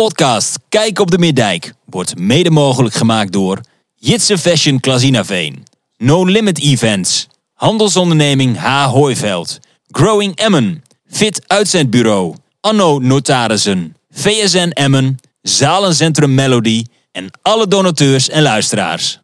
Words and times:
Podcast 0.00 0.58
Kijk 0.68 0.98
op 0.98 1.10
de 1.10 1.18
Middijk 1.18 1.72
wordt 1.84 2.18
mede 2.18 2.50
mogelijk 2.50 2.94
gemaakt 2.94 3.32
door 3.32 3.60
Jitse 3.94 4.38
Fashion 4.38 4.80
Klazinaveen, 4.80 5.64
No 5.96 6.24
Limit 6.24 6.60
Events, 6.60 7.26
Handelsonderneming 7.54 8.58
H. 8.58 8.86
Hooiveld, 8.86 9.58
Growing 9.90 10.36
Emmen, 10.36 10.84
Fit 11.06 11.42
Uitzendbureau, 11.46 12.34
Anno 12.60 12.98
Notarissen, 12.98 13.96
VSN 14.10 14.68
Emmen, 14.68 15.18
Zalencentrum 15.42 16.34
Melody. 16.34 16.84
En 17.12 17.30
alle 17.42 17.68
donateurs 17.68 18.28
en 18.28 18.42
luisteraars. 18.42 19.20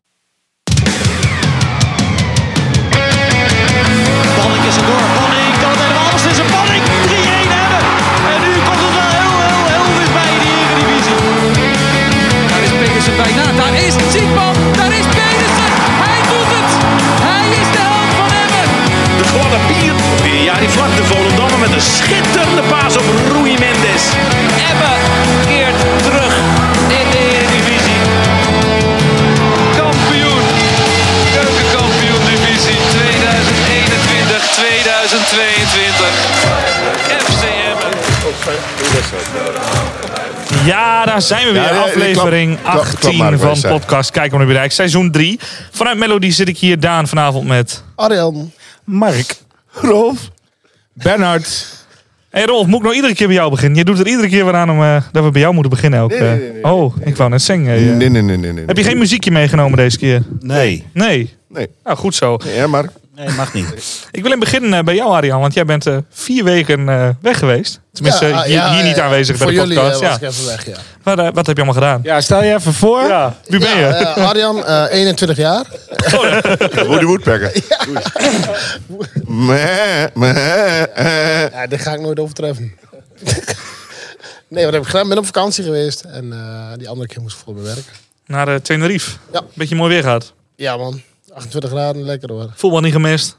Er. 4.75 5.09
Een 21.80 21.87
schitterende 21.87 22.62
paas 22.69 22.97
op 22.97 23.05
Rui 23.33 23.55
Mendes. 23.59 24.05
Emmen 24.71 24.98
keert 25.47 25.79
terug 26.02 26.34
in 26.88 27.11
de 27.11 27.19
Eredivisie. 27.33 28.01
Kampioen. 29.77 30.43
Keukenkampioen 31.35 32.23
divisie 32.30 32.77
2021-2022. 32.77 32.80
FC 37.27 37.43
Emmen. 37.43 37.99
Ja, 40.65 41.05
daar 41.05 41.23
zijn 41.23 41.47
we 41.47 41.52
weer. 41.52 41.62
Ja, 41.62 41.69
ja, 41.69 41.74
ja, 41.74 41.80
Aflevering 41.83 42.60
klap- 42.62 42.73
klap- 42.73 42.85
18 42.87 42.99
klap 43.01 43.15
maar 43.15 43.33
erbij, 43.33 43.57
van 43.57 43.71
podcast 43.71 44.10
Kijk 44.10 44.33
om 44.33 44.38
de 44.38 44.45
Bereik. 44.47 44.73
Seizoen 44.73 45.10
3. 45.10 45.41
Vanuit 45.71 45.99
Melody 45.99 46.30
zit 46.30 46.49
ik 46.49 46.59
hier, 46.59 46.80
Daan, 46.80 47.09
vanavond 47.09 47.47
met... 47.47 47.82
Arjan. 47.97 48.52
Mark. 48.85 49.35
Rolf. 49.73 50.19
Bernard. 50.93 51.79
Hé 52.30 52.38
hey 52.38 52.48
Rolf, 52.48 52.66
moet 52.66 52.76
ik 52.76 52.82
nou 52.82 52.95
iedere 52.95 53.14
keer 53.14 53.26
bij 53.26 53.36
jou 53.36 53.50
beginnen? 53.50 53.78
Je 53.78 53.84
doet 53.84 53.98
er 53.98 54.06
iedere 54.06 54.28
keer 54.28 54.45
weer 54.45 54.54
aan 54.54 54.70
om, 54.70 54.82
eh, 54.82 55.02
dat 55.12 55.24
we 55.24 55.30
bij 55.30 55.40
jou 55.40 55.52
moeten 55.54 55.70
beginnen 55.73 56.00
ook. 56.00 56.10
Nee, 56.10 56.20
nee, 56.20 56.30
eh. 56.30 56.38
nee, 56.38 56.52
nee, 56.52 56.73
oh, 56.73 56.95
ik 57.04 57.16
wou 57.16 57.30
net 57.30 57.42
zingen. 57.42 57.76
eh. 57.76 57.96
Nee, 57.96 58.09
nee, 58.09 58.23
nee, 58.23 58.36
nee, 58.36 58.52
nee. 58.52 58.64
Heb 58.66 58.76
je 58.76 58.82
geen 58.84 58.98
muziekje 58.98 59.30
meegenomen 59.30 59.76
deze 59.76 59.98
keer? 59.98 60.23
Nee, 60.40 60.84
Nee. 60.92 61.34
Nee. 61.48 61.68
Nou, 61.84 61.96
goed 61.96 62.14
zo. 62.14 62.38
Ja, 62.56 62.66
Mark. 62.66 62.90
Nee, 63.26 63.35
mag 63.37 63.52
niet. 63.54 63.66
Ik 64.10 64.22
wil 64.22 64.32
in 64.32 64.41
het 64.41 64.50
begin 64.50 64.75
eh, 64.75 64.82
bij 64.82 64.94
jou, 64.94 65.10
Arjan, 65.12 65.41
want 65.41 65.54
jij 65.54 65.65
bent 65.65 65.87
eh, 65.87 65.97
vier 66.10 66.44
weken 66.44 66.88
eh, 66.88 67.09
weg 67.21 67.38
geweest. 67.38 67.81
Tenminste, 67.93 68.26
Ja, 68.26 68.43
hier, 68.43 68.53
ja, 68.54 68.75
hier 68.75 68.84
niet 68.84 68.97
ja, 68.97 69.04
aanwezig 69.04 69.38
bij 69.38 69.47
Voor 69.47 69.54
de 69.56 69.60
jullie 69.62 69.78
podcast. 69.78 70.00
eh, 70.00 70.09
ja. 70.09 70.09
was 70.09 70.16
ik 70.22 70.28
even 70.28 70.47
weg, 70.47 70.66
ja. 70.66 70.76
Wat, 71.03 71.19
eh, 71.19 71.28
wat 71.34 71.47
heb 71.47 71.56
je 71.56 71.62
allemaal 71.62 71.82
gedaan? 71.82 72.00
Ja, 72.03 72.21
stel 72.21 72.44
je 72.44 72.54
even 72.54 72.72
voor. 72.75 73.00
Ja, 73.03 73.37
wie 73.47 73.59
ben 73.59 73.71
je? 73.76 73.81
Ja, 73.81 74.15
eh, 74.16 74.28
Arjan, 74.28 74.65
eh, 74.65 74.84
21 74.91 75.37
jaar. 75.37 75.65
Woody 76.87 77.04
Woodpecker. 77.04 77.53
Meh, 79.25 80.04
meh. 80.15 80.84
Ja, 81.53 81.66
dit 81.66 81.81
ga 81.81 81.93
ik 81.93 82.00
nooit 82.00 82.19
overtreffen. 82.21 82.75
nee, 84.48 84.65
wat 84.65 84.72
heb 84.72 84.82
ik 84.82 84.88
gedaan? 84.88 85.03
Ik 85.03 85.09
ben 85.09 85.19
op 85.19 85.26
vakantie 85.26 85.65
geweest. 85.65 86.00
En 86.00 86.32
eh, 86.32 86.78
die 86.78 86.88
andere 86.88 87.09
keer 87.09 87.22
moest 87.22 87.37
ik 87.37 87.43
voor 87.44 87.54
mijn 87.54 87.66
werk. 87.66 87.84
Naar 88.26 88.62
Tenerife. 88.62 89.10
Ja. 89.32 89.43
Beetje 89.54 89.75
mooi 89.75 89.93
weer 89.93 90.03
gehad. 90.03 90.32
Ja 90.56 90.76
man, 90.76 91.03
28 91.32 91.70
graden, 91.70 92.03
lekker 92.03 92.32
hoor. 92.32 92.50
Voetbal 92.54 92.81
niet 92.81 92.92
gemist. 92.92 93.38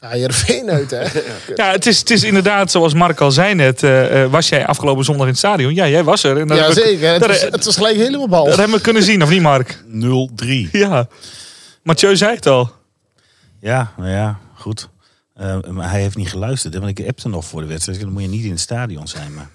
Ja, 0.00 0.08
Heerenveen 0.08 0.70
uit 0.70 0.90
hè. 0.90 1.02
Ja, 1.54 1.70
het 1.70 1.86
is, 1.86 1.98
het 1.98 2.10
is 2.10 2.24
inderdaad, 2.24 2.70
zoals 2.70 2.94
Mark 2.94 3.20
al 3.20 3.30
zei 3.30 3.54
net, 3.54 3.82
eh, 3.82 4.22
eh, 4.22 4.30
was 4.30 4.48
jij 4.48 4.66
afgelopen 4.66 5.04
zondag 5.04 5.24
in 5.24 5.30
het 5.30 5.38
stadion? 5.38 5.74
Ja, 5.74 5.88
jij 5.88 6.04
was 6.04 6.24
er. 6.24 6.38
En 6.38 6.46
dat 6.46 6.58
Ja 6.58 6.72
zeker, 6.72 7.12
het 7.12 7.26
was, 7.26 7.40
het 7.40 7.64
was 7.64 7.76
gelijk 7.76 7.96
helemaal 7.96 8.28
bal. 8.28 8.44
dat 8.44 8.56
hebben 8.56 8.76
we 8.76 8.82
kunnen 8.82 9.02
zien, 9.02 9.22
of 9.22 9.30
niet 9.30 9.42
Mark? 9.42 9.82
0-3. 9.86 10.70
Ja. 10.72 11.08
Mathieu 11.82 12.16
zei 12.16 12.34
het 12.34 12.46
al. 12.46 12.72
Ja, 13.60 13.92
nou 13.96 14.10
ja, 14.10 14.38
goed. 14.54 14.88
Eh, 15.34 15.60
maar 15.60 15.90
hij 15.90 16.00
heeft 16.00 16.16
niet 16.16 16.30
geluisterd, 16.30 16.74
hè, 16.74 16.80
want 16.80 16.98
ik 16.98 17.06
appte 17.08 17.28
nog 17.28 17.44
voor 17.44 17.60
de 17.60 17.66
wedstrijd. 17.66 18.00
Dan 18.00 18.12
moet 18.12 18.22
je 18.22 18.28
niet 18.28 18.44
in 18.44 18.50
het 18.50 18.60
stadion 18.60 19.08
zijn. 19.08 19.34
Maar... 19.34 19.50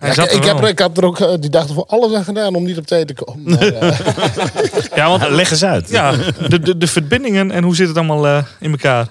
Ja, 0.00 0.22
ik, 0.24 0.30
ik, 0.32 0.44
heb, 0.44 0.58
er- 0.58 0.68
ik 0.68 0.78
had 0.78 0.96
er 0.96 1.04
ook 1.04 1.20
eh, 1.20 1.34
die 1.40 1.50
dag 1.50 1.68
ervoor 1.68 1.86
alles 1.86 2.12
aan 2.14 2.24
gedaan 2.24 2.54
om 2.54 2.62
niet 2.64 2.78
op 2.78 2.86
tijd 2.86 3.06
te 3.06 3.14
komen. 3.14 3.42
Maar, 3.50 3.60
eh, 3.72 3.98
Ja, 4.94 5.08
want 5.08 5.28
Leg 5.28 5.50
eens 5.50 5.64
uit. 5.64 5.88
ja, 5.88 6.12
de, 6.48 6.60
de, 6.60 6.76
de 6.78 6.86
verbindingen 6.86 7.50
en 7.50 7.62
hoe 7.64 7.74
zit 7.74 7.88
het 7.88 7.96
allemaal 7.96 8.26
eh, 8.26 8.44
in 8.60 8.70
elkaar? 8.70 9.08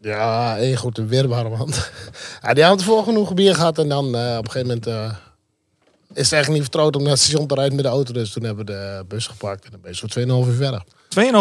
ja, 0.00 0.56
één 0.56 0.76
goed 0.76 0.98
een 0.98 1.08
weerbaar 1.08 1.50
man. 1.50 1.72
ja, 2.42 2.54
die 2.54 2.64
hadden 2.64 2.86
voor 2.86 3.02
genoeg 3.04 3.34
bier 3.34 3.54
gehad 3.54 3.78
en 3.78 3.88
dan 3.88 4.04
eh, 4.16 4.36
op 4.38 4.44
een 4.44 4.50
gegeven 4.50 4.66
moment 4.66 4.86
eh, 4.86 5.16
is 6.14 6.22
het 6.24 6.32
eigenlijk 6.32 6.48
niet 6.48 6.62
vertrouwd 6.62 6.96
om 6.96 7.02
naar 7.02 7.10
het 7.12 7.20
station 7.20 7.46
te 7.46 7.54
rijden 7.54 7.74
met 7.74 7.84
de 7.84 7.90
auto. 7.90 8.12
Dus 8.12 8.32
toen 8.32 8.44
hebben 8.44 8.66
we 8.66 8.72
de 8.72 9.04
bus 9.08 9.26
gepakt 9.26 9.64
en 9.64 9.70
dan 9.70 9.80
ben 9.80 9.90
je 9.90 9.96
zo 9.96 10.42
2,5 10.44 10.48
uur 10.48 10.54
verder. 10.54 10.82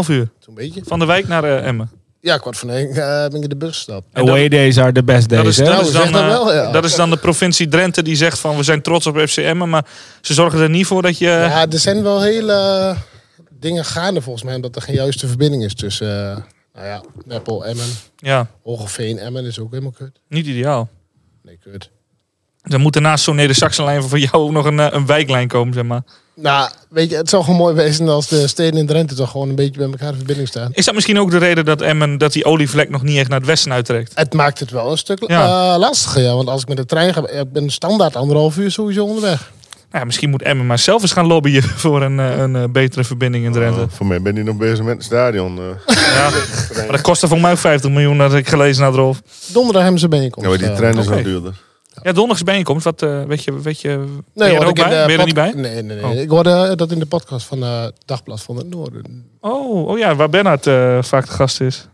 2,5 0.04 0.10
uur. 0.10 0.30
Zo'n 0.40 0.54
beetje. 0.54 0.82
Van 0.86 1.00
de 1.00 1.06
wijk 1.06 1.28
naar 1.28 1.44
eh, 1.44 1.68
Emmen. 1.68 1.90
Ja, 2.22 2.38
kwart 2.38 2.58
van 2.58 2.70
één 2.70 2.90
eh, 2.90 2.96
ben 3.28 3.36
ik 3.36 3.44
in 3.44 3.50
de 3.50 3.56
bus 3.56 3.76
gestapt. 3.76 4.06
Away 4.14 4.48
days 4.50 4.78
are 4.78 4.92
the 4.92 5.04
best 5.04 5.30
days. 5.30 5.44
Dat 5.44 5.52
is, 5.52 5.58
hè? 5.58 5.66
dat, 5.66 5.86
is 5.88 5.92
dan, 5.92 6.12
dat 6.12 6.22
eh, 6.22 6.28
wel, 6.28 6.54
ja. 6.54 6.72
dat 6.72 6.84
is 6.84 6.96
dan 6.96 7.10
de 7.10 7.18
provincie 7.18 7.68
Drenthe 7.68 8.02
die 8.04 8.16
zegt 8.16 8.40
van 8.40 8.58
we 8.58 8.64
zijn 8.64 8.82
trots 8.82 9.08
op 9.08 9.18
FC 9.20 9.38
Emmen. 9.38 9.70
Maar 9.70 9.86
ze 10.22 10.34
zorgen 10.34 10.60
er 10.60 10.70
niet 10.70 10.86
voor 10.86 11.02
dat 11.02 11.18
je... 11.18 11.26
Ja, 11.26 11.68
er 11.70 11.80
zijn 11.80 12.04
wel 12.04 12.22
hele 12.22 12.54
eh, 12.54 12.98
dingen 13.60 13.86
gaande 13.86 14.22
volgens 14.22 14.44
mij, 14.44 14.56
omdat 14.56 14.76
er 14.76 14.82
geen 14.82 14.96
juiste 14.96 15.28
verbinding 15.28 15.64
is 15.64 15.74
tussen, 15.74 16.30
eh, 16.32 16.38
nou 16.74 16.88
ja, 16.88 17.04
Meppel, 17.26 17.66
Emmen, 17.66 17.86
Ja, 18.18 18.48
Hogeveen, 18.64 19.20
Emmen 19.20 19.46
is 19.46 19.60
ook 19.60 19.70
helemaal 19.72 19.92
kut. 19.92 20.20
niet 20.28 20.46
ideaal. 20.46 20.90
Nee, 21.44 21.58
kut. 21.64 21.90
Dan 22.64 22.82
moet 22.82 22.96
er 22.96 23.02
naast 23.02 23.24
zo'n 23.24 23.36
Neder-Saxenlijn 23.36 24.04
voor 24.04 24.20
jou 24.20 24.34
ook 24.34 24.52
nog 24.52 24.66
een, 24.66 24.80
eh, 24.80 24.88
een 24.90 25.06
wijklijn 25.06 25.48
komen, 25.48 25.74
zeg 25.74 25.84
maar. 25.84 26.02
Nou, 26.36 26.70
weet 26.90 27.10
je, 27.10 27.16
het 27.16 27.30
zou 27.30 27.44
gewoon 27.44 27.60
mooi 27.60 27.76
wezen 27.76 28.08
als 28.10 28.28
de 28.28 28.48
steden 28.48 28.80
in 28.80 28.86
Drenthe 28.88 29.16
toch 29.16 29.32
gewoon 29.32 29.50
een 29.50 29.56
beetje 29.56 29.78
bij 29.80 29.90
elkaar 29.90 30.10
in 30.10 30.16
verbinding 30.16 30.48
staan. 30.48 30.70
Is 30.74 30.86
dat 30.86 30.94
misschien 30.94 31.20
ook 31.20 31.32
de 31.32 31.38
reden 31.38 31.66
dat 31.66 31.82
Emmen, 31.82 32.18
dat 32.18 32.34
die 32.34 32.46
olievlek 32.46 32.90
nog 32.90 33.02
niet 33.04 33.18
echt 33.18 33.30
naar 33.30 33.38
het 33.38 33.48
westen 33.48 33.72
uittrekt? 33.74 34.12
Het 34.16 34.34
maakt 34.34 34.60
het 34.60 34.72
wel 34.72 34.92
een 34.92 34.98
stuk 34.98 35.24
Ja. 35.28 35.74
eh, 35.74 35.80
lastiger, 35.80 36.22
ja. 36.22 36.36
Want 36.36 36.48
als 36.50 36.62
ik 36.62 36.68
met 36.68 36.78
de 36.78 36.86
trein 36.86 37.14
ga, 37.14 37.28
ik 37.28 37.52
ben 37.52 37.70
standaard 37.70 38.16
anderhalf 38.16 38.58
uur 38.58 38.72
sowieso 38.72 39.06
onderweg. 39.06 39.40
Nou 39.40 40.04
ja, 40.04 40.04
misschien 40.04 40.30
moet 40.30 40.42
Emmen 40.42 40.66
maar 40.68 40.80
zelf 40.80 41.02
eens 41.02 41.12
gaan 41.12 41.28
lobbyen 41.28 41.64
voor 41.84 42.02
een, 42.02 42.20
eh, 42.20 42.38
een 42.38 42.72
betere 42.72 43.04
verbinding 43.04 43.46
in 43.46 43.52
Drenthe. 43.52 43.82
Oh, 43.82 43.88
voor 43.90 44.06
mij 44.06 44.22
ben 44.22 44.36
je 44.36 44.44
nog 44.44 44.58
bezig 44.58 44.86
met 44.86 44.96
het 44.96 45.04
stadion. 45.04 45.58
eh. 45.58 45.96
Ja, 46.16 46.30
maar 46.78 46.92
dat 46.92 47.02
kostte 47.02 47.28
volgens 47.28 47.42
mij 47.42 47.52
ook 47.52 47.58
50 47.58 47.90
miljoen, 47.90 48.18
dat 48.18 48.34
ik 48.34 48.48
gelezen 48.48 48.84
had, 48.84 48.96
Rolf. 48.96 49.22
Donderdag 49.48 49.82
hebben 49.82 50.00
ze 50.00 50.08
bijeenkomst. 50.08 50.50
Ja, 50.52 50.58
maar 50.58 50.68
die 50.68 50.78
trein 50.78 50.98
is 50.98 51.08
wel 51.08 51.24
duurder. 51.24 51.54
Ja, 51.94 52.02
donderdagsbijeenkomst, 52.12 52.84
wat 52.84 53.02
eh, 53.02 53.24
weet 53.24 53.44
je, 53.44 53.62
weet 53.62 53.82
je, 53.82 53.90
ben 53.98 54.24
Nee, 54.34 54.52
je 54.52 54.60
er 54.60 54.68
ook 54.68 54.76
bij? 54.76 54.90
Ben 55.06 55.12
je 55.12 55.18
er 55.18 55.26
niet 55.26 55.34
bij? 55.34 55.52
Nee, 55.56 55.82
nee, 55.82 55.98
nee. 56.02 56.06
Oh. 56.06 56.14
Ik 56.14 56.30
hoorde 56.30 56.50
eh, 56.52 56.76
dat 56.76 56.92
in 56.92 57.00
de 57.00 57.06
podcast 57.06 57.46
van 57.46 57.64
eh 57.64 57.84
Dagblad 58.06 58.42
van 58.42 58.56
het 58.58 58.70
Noorden. 58.70 59.26
Oh, 59.42 59.88
oh 59.88 59.98
ja, 59.98 60.16
waar 60.16 60.30
Bernhard 60.30 60.68
eh, 60.68 60.98
vaak 61.02 61.26
de 61.26 61.32
gast 61.32 61.62
is. 61.62 61.88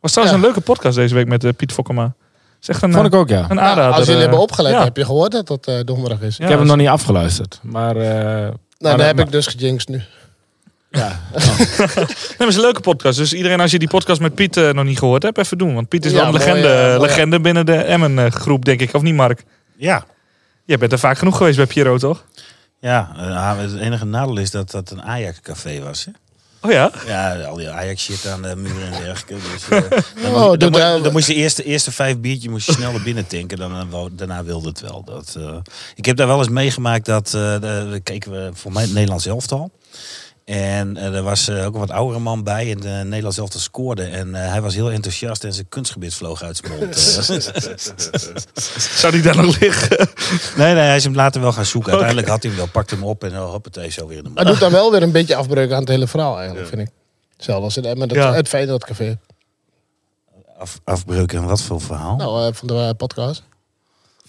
Was 0.00 0.12
trouwens 0.12 0.38
Ja. 0.38 0.42
een 0.44 0.52
leuke 0.52 0.64
podcast 0.72 0.96
deze 0.96 1.14
week 1.14 1.26
met 1.28 1.56
Piet 1.56 1.72
Fokkema. 1.72 2.14
Zeg 2.58 2.82
een, 2.82 2.92
Vond 2.92 3.06
ik 3.06 3.14
ook, 3.14 3.28
ja. 3.28 3.40
een 3.50 3.56
Nou, 3.56 3.68
aanrader. 3.68 3.94
als 3.94 4.06
jullie 4.06 4.20
hebben 4.20 4.38
opgelet, 4.40 4.72
ja. 4.72 4.84
heb 4.84 4.96
je 4.96 5.04
gehoord 5.04 5.32
dat 5.32 5.46
dat 5.46 5.66
eh, 5.66 5.74
donderdag 5.84 6.20
is. 6.20 6.36
Ja, 6.36 6.42
ik 6.44 6.50
heb 6.50 6.58
hem 6.58 6.58
dus- 6.58 6.68
nog 6.68 6.76
niet 6.76 6.88
afgeluisterd. 6.88 7.60
Maar, 7.62 7.96
eh, 7.96 8.02
nou, 8.04 8.52
maar- 8.78 8.96
dan 8.96 9.00
heb 9.00 9.16
maar- 9.16 9.24
ik 9.24 9.32
dus 9.32 9.46
gejinxed 9.46 9.88
nu. 9.88 10.02
Ja. 10.94 11.20
Nee, 11.34 12.38
maar 12.38 12.38
het 12.38 12.48
is 12.48 12.54
een 12.54 12.60
leuke 12.60 12.80
podcast. 12.80 13.18
Dus 13.18 13.32
iedereen 13.32 13.60
als 13.60 13.70
je 13.70 13.78
die 13.78 13.88
podcast 13.88 14.20
met 14.20 14.34
Piet 14.34 14.56
eh, 14.56 14.70
nog 14.70 14.84
niet 14.84 14.98
gehoord 14.98 15.22
hebt, 15.22 15.38
even 15.38 15.58
doen. 15.58 15.74
Want 15.74 15.88
Piet 15.88 16.04
is 16.04 16.12
Ja, 16.12 16.16
wel 16.16 16.26
een 16.26 16.32
mooi, 16.32 16.44
legende, 16.44 16.68
ja, 16.68 16.86
mooi, 16.88 16.98
legende 17.00 17.40
binnen 17.40 17.66
de 17.66 17.76
Emmen 17.76 18.18
eh, 18.18 18.30
groep, 18.30 18.64
denk 18.64 18.80
ik. 18.80 18.94
Of 18.94 19.02
niet, 19.02 19.14
Mark? 19.14 19.44
Ja, 19.76 20.04
Jij 20.64 20.78
bent 20.78 20.92
er 20.92 20.98
vaak 20.98 21.18
genoeg 21.18 21.36
geweest 21.36 21.56
bij 21.56 21.66
Piero, 21.66 21.98
toch? 21.98 22.24
ja 22.80 23.10
eh, 23.16 23.58
het 23.58 23.76
enige 23.80 24.04
nadeel 24.04 24.36
is 24.38 24.50
dat 24.50 24.70
dat 24.70 24.90
een 24.90 25.02
Ajax-café 25.02 25.80
was. 25.80 26.04
Hè? 26.04 26.10
Oh 26.60 26.70
ja? 26.70 26.90
Ja, 27.06 27.42
al 27.44 27.56
die 27.56 27.70
Ajax-shit 27.70 28.26
aan 28.26 28.42
de 28.42 28.56
muur 28.56 28.82
en 28.92 29.02
dergelijke. 29.02 29.34
Dus, 29.52 29.68
eh, 29.78 30.00
dan, 30.22 30.34
Oh, 30.34 30.56
dan, 30.58 30.72
daar- 30.72 31.02
dan 31.02 31.12
moest 31.12 31.26
je 31.26 31.34
de 31.34 31.40
eerste, 31.40 31.64
eerste 31.64 31.92
vijf 31.92 32.18
biertjes 32.18 32.50
moest 32.50 32.66
je 32.66 32.72
snel 32.72 32.92
naar 32.92 33.02
binnen 33.02 33.26
tanken. 33.26 33.58
Dan, 33.58 33.76
eh, 33.92 34.04
daarna 34.12 34.44
wilde 34.44 34.68
het 34.68 34.80
wel. 34.80 35.02
Dat, 35.04 35.34
eh, 35.38 35.56
ik 35.94 36.04
heb 36.04 36.16
daar 36.16 36.26
wel 36.26 36.38
eens 36.38 36.48
meegemaakt 36.48 37.06
dat... 37.06 37.26
eh 37.26 37.32
de, 37.32 37.88
de- 37.90 38.00
keken 38.02 38.30
we 38.30 38.50
voor 38.54 38.72
mij 38.72 38.82
het 38.82 38.92
Nederlands 38.92 39.26
elftal. 39.26 39.70
En 40.44 40.96
eh, 40.96 41.14
er 41.14 41.22
was 41.22 41.48
eh, 41.48 41.66
ook 41.66 41.74
een 41.74 41.80
wat 41.80 41.90
oudere 41.90 42.18
man 42.18 42.42
bij. 42.42 42.70
En 42.70 42.80
de 42.80 42.88
Nederlands 42.88 43.38
elftal 43.38 43.60
scoorde. 43.60 44.02
En 44.04 44.34
eh, 44.34 44.50
hij 44.50 44.60
was 44.60 44.74
heel 44.74 44.90
enthousiast 44.90 45.44
en 45.44 45.52
zijn 45.52 45.68
kunstgebied 45.68 46.14
vloog 46.14 46.42
uit 46.42 46.56
zijn 46.56 46.78
mond. 46.78 46.94
Eh, 46.94 47.38
Zou 49.00 49.12
die 49.12 49.22
daar 49.22 49.36
nog 49.36 49.58
liggen? 49.60 50.08
nee, 50.56 50.74
nee, 50.74 50.84
hij 50.84 50.96
is 50.96 51.04
hem 51.04 51.14
later 51.14 51.40
wel 51.40 51.52
gaan 51.52 51.64
zoeken. 51.64 51.90
Uiteindelijk 51.90 52.28
had 52.28 52.42
hij 52.42 52.50
hem 52.50 52.60
wel, 52.60 52.68
pakte 52.70 52.94
hem 52.94 53.04
op 53.04 53.24
en 53.24 53.34
hoppatee, 53.36 53.90
zo 53.90 54.06
weer 54.06 54.16
in 54.18 54.24
de 54.24 54.30
Maar 54.30 54.44
doet 54.44 54.60
dan 54.60 54.72
wel 54.72 54.90
weer 54.90 55.02
een 55.02 55.12
beetje 55.12 55.36
afbreuk 55.36 55.72
aan 55.72 55.80
het 55.80 55.88
hele 55.88 56.06
verhaal 56.06 56.38
eigenlijk, 56.38 56.68
vind 56.68 56.80
ik. 56.80 56.88
Hetzelfde 57.36 57.64
als 57.64 57.76
in 57.76 57.84
Emmen, 57.84 58.08
dat, 58.08 58.16
Ja. 58.16 58.32
het 58.34 58.48
feit 58.48 58.68
dat 58.68 58.84
café. 58.84 59.18
af, 60.58 60.80
afbreuken. 60.84 61.38
En 61.38 61.46
wat 61.46 61.62
voor 61.62 61.80
verhaal? 61.80 62.16
Nou, 62.16 62.46
eh, 62.46 62.52
van 62.54 62.68
de 62.68 62.74
eh, 62.74 62.90
podcast. 62.96 63.42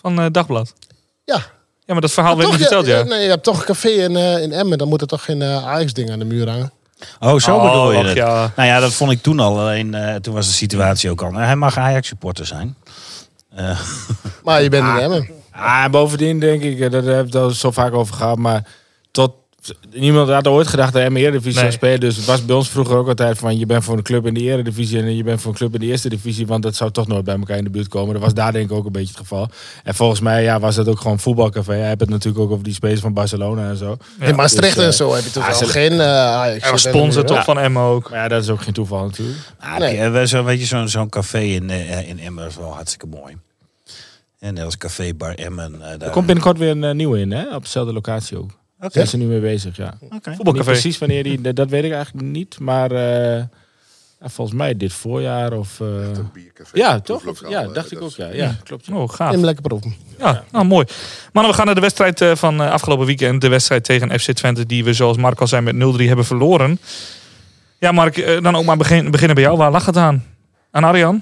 Van 0.01 0.19
eh, 0.19 0.25
Dagblad. 0.31 0.73
Ja. 1.23 1.41
Ja, 1.85 1.93
maar 1.93 2.01
dat 2.01 2.11
verhaal 2.11 2.37
werd 2.37 2.49
Toch, 2.49 2.57
niet 2.59 2.67
verteld, 2.67 2.85
ja. 2.87 3.03
Nee, 3.03 3.23
je 3.23 3.29
hebt 3.29 3.43
toch 3.43 3.59
een 3.59 3.65
café 3.65 3.89
in, 3.89 4.15
eh, 4.15 4.41
in 4.41 4.51
Emmen, 4.51 4.77
dan 4.77 4.87
moet 4.87 5.01
er 5.01 5.07
toch 5.07 5.23
geen 5.25 5.41
eh 5.41 5.67
Ajax-ding 5.67 6.11
aan 6.11 6.19
de 6.19 6.25
muur 6.25 6.49
hangen. 6.49 6.71
Oh, 7.19 7.39
zo 7.39 7.55
Oh, 7.55 7.63
bedoel 7.63 7.91
je 7.91 7.97
ach, 7.99 8.05
het. 8.05 8.15
ja. 8.15 8.51
Nou 8.55 8.67
ja, 8.69 8.79
dat 8.79 8.93
vond 8.93 9.11
ik 9.11 9.21
toen 9.21 9.39
al. 9.39 9.59
Alleen 9.59 9.93
eh, 9.93 10.15
toen 10.15 10.33
was 10.33 10.47
de 10.47 10.53
situatie 10.53 11.09
ook 11.09 11.21
al. 11.21 11.31
Nou, 11.31 11.43
hij 11.45 11.55
mag 11.55 11.77
Ajax 11.77 12.07
supporter 12.07 12.45
zijn. 12.45 12.75
Eh, 13.55 13.79
Maar 14.43 14.61
je 14.61 14.69
bent 14.69 14.87
in 14.87 14.97
Emmen. 14.97 15.29
Ah, 15.51 15.83
en 15.83 15.91
bovendien 15.91 16.39
denk 16.39 16.61
ik, 16.61 16.79
daar 16.79 17.03
hebben 17.03 17.31
we 17.31 17.39
het 17.39 17.55
zo 17.55 17.71
vaak 17.71 17.93
over 17.93 18.15
gehad, 18.15 18.37
maar 18.37 18.63
niemand 19.93 20.29
had 20.29 20.47
ooit 20.47 20.67
gedacht 20.67 20.93
dat 20.93 21.01
hij 21.01 21.09
in 21.11 21.13
de 21.13 21.19
Eredivisie 21.19 21.51
Nee. 21.53 21.59
zou 21.61 21.71
spelen. 21.71 21.99
Dus 21.99 22.15
het 22.15 22.25
was 22.25 22.45
bij 22.45 22.55
ons 22.55 22.69
vroeger 22.69 22.95
ook 22.97 23.07
altijd 23.07 23.37
van 23.37 23.57
je 23.59 23.65
bent 23.65 23.83
voor 23.83 23.97
een 23.97 24.03
club 24.03 24.25
in 24.25 24.33
de 24.33 24.39
Eredivisie 24.41 24.99
en 24.99 25.15
je 25.15 25.23
bent 25.23 25.41
voor 25.41 25.51
een 25.51 25.57
club 25.57 25.73
in 25.73 25.79
de 25.79 25.85
Eerste 25.85 26.09
Divisie, 26.09 26.47
want 26.47 26.63
dat 26.63 26.75
zou 26.75 26.91
toch 26.91 27.07
nooit 27.07 27.23
bij 27.23 27.35
elkaar 27.35 27.57
in 27.57 27.63
de 27.63 27.69
buurt 27.69 27.87
komen. 27.87 28.13
Dat 28.13 28.23
was 28.23 28.33
daar 28.33 28.51
denk 28.51 28.69
ik 28.69 28.77
ook 28.77 28.85
een 28.85 28.91
beetje 28.91 29.07
het 29.07 29.17
geval. 29.17 29.49
En 29.83 29.95
volgens 29.95 30.19
mij 30.19 30.43
ja, 30.43 30.59
was 30.59 30.75
dat 30.75 30.87
ook 30.87 30.99
gewoon 30.99 31.19
voetbalcafé. 31.19 31.71
Hij 31.73 31.87
hebt 31.87 32.01
het 32.01 32.09
natuurlijk 32.09 32.43
ook 32.43 32.51
over 32.51 32.63
die 32.63 32.73
spelers 32.73 33.01
van 33.01 33.13
Barcelona 33.13 33.69
en 33.69 33.77
zo. 33.77 33.97
In 34.19 34.35
Maastricht 34.35 34.73
Dus, 34.75 34.81
eh, 34.83 34.87
en 34.87 34.93
zo 34.93 35.13
heb 35.15 35.23
je 35.23 35.31
toch 35.31 35.47
ah, 35.47 35.69
geen 35.69 35.91
uh, 35.93 36.01
Ajax. 36.09 36.69
Was 36.69 36.81
sponsor 36.81 37.23
toch 37.25 37.43
van 37.43 37.59
Emma 37.59 37.81
ook. 37.85 38.09
Maar 38.09 38.19
ja, 38.19 38.27
dat 38.27 38.43
is 38.43 38.49
ook 38.49 38.61
geen 38.61 38.73
toeval 38.73 39.03
natuurlijk. 39.03 39.37
Nou, 39.61 39.79
Nee. 39.79 39.95
heb 39.95 40.13
je- 40.13 40.19
we- 40.19 40.27
zo, 40.27 40.43
weet 40.43 40.59
je, 40.59 40.65
zo'n 40.65 40.87
zo'n 40.89 41.09
café 41.09 41.39
in, 41.39 41.69
eh, 41.69 42.09
in 42.09 42.19
Emmen 42.19 42.47
is 42.47 42.55
wel 42.55 42.73
hartstikke 42.73 43.05
mooi. 43.07 43.35
En 44.39 44.57
als 44.57 44.77
café 44.77 45.13
Bar 45.13 45.33
Emmen. 45.35 45.73
eh, 45.73 45.79
daar 45.79 46.01
Er 46.01 46.09
komt 46.09 46.25
binnenkort 46.25 46.57
weer 46.57 46.69
een 46.69 46.83
eh, 46.83 46.93
nieuwe 46.93 47.19
in, 47.19 47.31
hè? 47.31 47.55
Op 47.55 47.63
dezelfde 47.63 47.93
locatie 47.93 48.37
ook. 48.37 48.49
Daar 48.93 49.05
zijn 49.05 49.07
ze 49.07 49.17
nu 49.17 49.25
mee 49.25 49.39
bezig, 49.39 49.75
ja. 49.77 49.93
Niet 49.99 50.11
Voetbalcafé. 50.23 50.63
precies 50.71 50.97
wanneer 50.97 51.23
die, 51.23 51.53
dat 51.53 51.69
weet 51.69 51.83
ik 51.83 51.91
eigenlijk 51.91 52.25
niet, 52.27 52.59
maar 52.59 52.91
eh, 52.91 53.43
volgens 54.21 54.57
mij 54.57 54.77
dit 54.77 54.93
voorjaar 54.93 55.53
of... 55.53 55.79
eh, 55.79 55.87
Een 55.87 56.29
biercafé. 56.33 56.77
ja, 56.77 56.99
toch? 56.99 57.25
Of- 57.25 57.49
ja, 57.49 57.67
dacht 57.67 57.91
ik 57.91 58.01
ook, 58.01 58.11
ja. 58.11 58.27
Ja, 58.33 58.55
klopt. 58.63 58.85
ja. 58.85 58.95
Oh, 58.95 59.09
gaaf. 59.09 59.31
Neem 59.31 59.43
lekker 59.43 59.63
proeven. 59.63 59.95
Ja, 60.19 60.43
nou 60.51 60.65
mooi. 60.65 60.85
Mannen, 61.33 61.51
we 61.51 61.57
gaan 61.57 61.65
naar 61.65 61.75
de 61.75 61.81
wedstrijd 61.81 62.21
eh, 62.21 62.35
van 62.35 62.61
eh, 62.61 62.71
afgelopen 62.71 63.05
weekend. 63.05 63.41
De 63.41 63.47
wedstrijd 63.49 63.83
tegen 63.83 64.19
FC 64.19 64.31
Twente, 64.31 64.65
die 64.65 64.83
we 64.83 64.93
zoals 64.93 65.17
Mark 65.17 65.41
al 65.41 65.47
zei 65.47 65.71
met 65.73 65.95
0-3 65.99 66.03
hebben 66.07 66.25
verloren. 66.25 66.79
Ja, 67.79 67.91
Mark, 67.91 68.41
dan 68.43 68.55
ook 68.55 68.65
maar 68.65 68.77
begin, 68.77 69.11
beginnen 69.11 69.35
bij 69.35 69.43
jou. 69.45 69.57
Waar 69.57 69.71
lag 69.71 69.85
het 69.85 69.97
aan? 69.97 70.23
Aan 70.71 70.83
Arjan? 70.83 71.21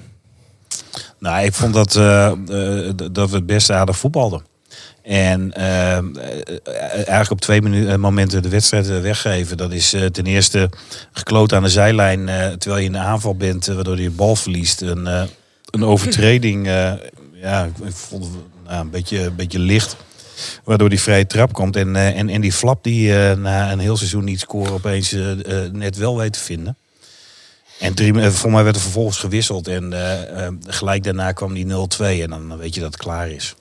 Nou, 1.18 1.44
ik 1.44 1.52
vond 1.54 1.74
dat, 1.74 1.96
eh, 1.96 2.26
eh, 2.26 2.94
d- 2.94 3.14
dat 3.14 3.30
we 3.30 3.36
het 3.36 3.46
beste 3.46 3.72
aardig 3.72 3.96
voetbalden. 3.96 4.42
En 5.04 5.52
eh, 5.52 5.96
eh, 5.96 6.04
eigenlijk 6.94 7.30
op 7.30 7.40
twee 7.40 7.60
eh, 7.60 7.94
momenten 7.96 8.42
de 8.42 8.48
wedstrijd 8.48 9.00
weggeven. 9.00 9.56
Dat 9.56 9.72
is 9.72 9.90
ten 10.12 10.26
eerste 10.26 10.70
gekloot 11.12 11.52
aan 11.52 11.62
de 11.62 11.68
zijlijn 11.68 12.26
terwijl 12.58 12.80
je 12.80 12.86
in 12.86 12.92
de 12.92 12.98
aanval 12.98 13.36
bent, 13.36 13.66
waardoor 13.66 13.96
je 13.96 14.02
de 14.02 14.10
bal 14.10 14.36
verliest. 14.36 14.80
Een, 14.80 15.06
een 15.70 15.84
overtreding, 15.84 16.66
ja, 17.32 17.64
ik 17.64 17.92
vond 17.92 18.24
het 18.24 18.32
nou, 18.66 18.80
een, 18.80 18.90
beetje, 18.90 19.20
een 19.20 19.34
beetje 19.34 19.58
licht. 19.58 19.96
Waardoor 20.64 20.88
die 20.88 21.00
vrije 21.00 21.26
trap 21.26 21.52
komt. 21.52 21.76
En, 21.76 21.96
en, 21.96 22.40
die 22.40 22.52
flap 22.52 22.84
die 22.84 23.12
na 23.34 23.72
een 23.72 23.78
heel 23.78 23.96
seizoen 23.96 24.24
niet 24.24 24.40
scoren 24.40 24.72
opeens 24.72 25.16
net 25.72 25.96
wel 25.96 26.16
weet 26.16 26.32
te 26.32 26.38
vinden. 26.38 26.76
En 27.78 27.94
drie, 27.94 28.30
voor 28.30 28.50
mij 28.50 28.64
werd 28.64 28.76
er 28.76 28.82
vervolgens 28.82 29.18
gewisseld. 29.18 29.68
En 29.68 29.92
gelijk 30.66 31.04
daarna 31.04 31.32
kwam 31.32 31.54
die 31.54 31.66
0-2. 31.66 31.68
En 31.98 32.30
dan 32.30 32.56
weet 32.56 32.74
je 32.74 32.80
dat 32.80 32.92
het 32.92 33.02
klaar 33.02 33.30
is. 33.30 33.54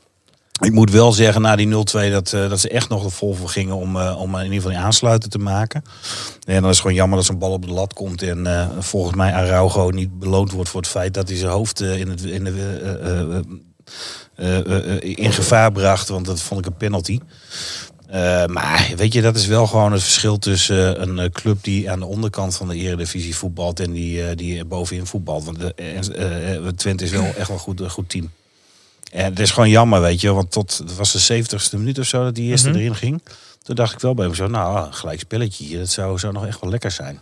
Ik 0.61 0.71
moet 0.71 0.91
wel 0.91 1.11
zeggen, 1.11 1.41
na 1.41 1.55
die 1.55 1.67
0-2, 1.67 2.11
dat, 2.11 2.33
eh, 2.33 2.49
dat 2.49 2.59
ze 2.59 2.69
echt 2.69 2.89
nog 2.89 3.03
er 3.03 3.11
vol 3.11 3.33
gingen 3.33 3.75
om, 3.75 3.95
eh, 3.95 4.21
om 4.21 4.35
in 4.35 4.43
ieder 4.43 4.55
geval 4.55 4.71
die 4.71 4.79
aansluiten 4.79 5.29
te 5.29 5.37
maken. 5.37 5.83
En 6.45 6.53
dan 6.53 6.63
is 6.63 6.69
het 6.69 6.79
gewoon 6.79 6.95
jammer 6.95 7.17
dat 7.17 7.25
zo'n 7.25 7.37
bal 7.37 7.51
op 7.51 7.65
de 7.65 7.71
lat 7.73 7.93
komt. 7.93 8.21
En 8.21 8.47
eh, 8.47 8.69
volgens 8.79 9.15
mij 9.15 9.33
Araujo 9.33 9.89
niet 9.89 10.19
beloond 10.19 10.51
wordt 10.51 10.69
voor 10.69 10.81
het 10.81 10.89
feit 10.89 11.13
dat 11.13 11.27
hij 11.27 11.37
zijn 11.37 11.51
hoofd 11.51 11.81
in, 11.81 12.09
het, 12.09 12.23
in, 12.23 12.43
de, 12.43 13.43
in 14.99 15.33
gevaar 15.33 15.71
bracht. 15.71 16.07
Want 16.07 16.25
dat 16.25 16.41
vond 16.41 16.59
ik 16.59 16.65
een 16.65 16.77
penalty. 16.77 17.19
Maar 18.47 18.93
weet 18.95 19.13
je, 19.13 19.21
dat 19.21 19.35
is 19.35 19.45
wel 19.45 19.67
gewoon 19.67 19.91
het 19.91 20.03
verschil 20.03 20.39
tussen 20.39 21.01
een 21.01 21.31
club 21.31 21.63
die 21.63 21.91
aan 21.91 21.99
de 21.99 22.05
onderkant 22.05 22.55
van 22.55 22.67
de 22.67 22.75
eredivisie 22.75 23.35
voetbalt 23.35 23.79
en 23.79 23.91
die, 23.91 24.35
die 24.35 24.65
bovenin 24.65 25.05
voetbalt. 25.05 25.45
Want 25.45 25.59
de, 25.59 26.73
Twente 26.75 27.03
is 27.03 27.11
wel 27.11 27.33
echt 27.37 27.47
wel 27.47 27.57
goed, 27.57 27.79
een 27.79 27.89
goed 27.89 28.09
team. 28.09 28.29
En 29.13 29.25
het 29.25 29.39
is 29.39 29.51
gewoon 29.51 29.69
jammer, 29.69 30.01
weet 30.01 30.21
je, 30.21 30.33
want 30.33 30.51
tot 30.51 30.77
het 30.77 30.95
was 30.95 31.11
de 31.11 31.43
70ste 31.43 31.77
minuut 31.77 31.99
of 31.99 32.05
zo 32.05 32.23
dat 32.23 32.35
die 32.35 32.49
eerste 32.49 32.69
Mhm. 32.69 32.77
erin 32.77 32.95
ging. 32.95 33.21
Toen 33.63 33.75
dacht 33.75 33.93
ik 33.93 33.99
wel 33.99 34.13
bij 34.13 34.27
me 34.27 34.35
zo, 34.35 34.47
nou, 34.47 34.75
ah, 34.77 34.93
gelijk 34.93 35.19
spelletje 35.19 35.63
hier, 35.65 35.79
dat 35.79 35.89
zou, 35.89 36.19
zou 36.19 36.33
nog 36.33 36.45
echt 36.45 36.61
wel 36.61 36.69
lekker 36.69 36.91
zijn. 36.91 37.19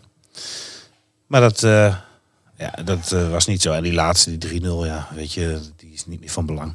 Maar 1.27 1.41
dat, 1.41 1.63
eh, 1.63 1.95
ja, 2.57 2.71
dat 2.85 3.11
eh, 3.11 3.29
was 3.29 3.45
niet 3.45 3.61
zo. 3.61 3.71
En 3.71 3.83
die 3.83 3.93
laatste, 3.93 4.37
die 4.37 4.61
3-0, 4.61 4.85
ja, 4.85 5.07
weet 5.15 5.33
je, 5.33 5.59
die 5.77 5.93
is 5.93 6.05
niet, 6.05 6.19
niet 6.21 6.31
van 6.31 6.45
belang. 6.45 6.73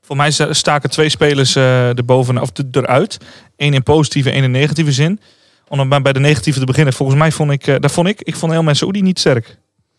Voor 0.00 0.16
mij 0.16 0.30
sta- 0.30 0.52
staken 0.52 0.90
twee 0.90 1.08
spelers 1.08 1.56
eh 1.56 1.88
erboven, 1.98 2.38
of 2.38 2.52
de- 2.52 2.66
eruit. 2.70 3.18
Eén 3.56 3.74
in 3.74 3.82
positieve, 3.82 4.30
één 4.30 4.42
in 4.44 4.50
negatieve 4.50 4.92
zin. 4.92 5.20
Om 5.68 5.88
dan 5.88 6.02
bij- 6.02 6.12
de 6.12 6.20
negatieve 6.20 6.58
te 6.58 6.64
beginnen. 6.66 6.92
Volgens 6.92 7.18
mij 7.18 7.32
vond 7.32 7.50
ik, 7.50 7.64
daar 7.64 7.90
vond 7.90 8.08
ik, 8.08 8.22
ik 8.22 8.36
vond 8.36 8.52
heel 8.52 8.62
mensen 8.62 8.86
Saoedi 8.86 9.02
niet 9.02 9.18
sterk. 9.18 9.56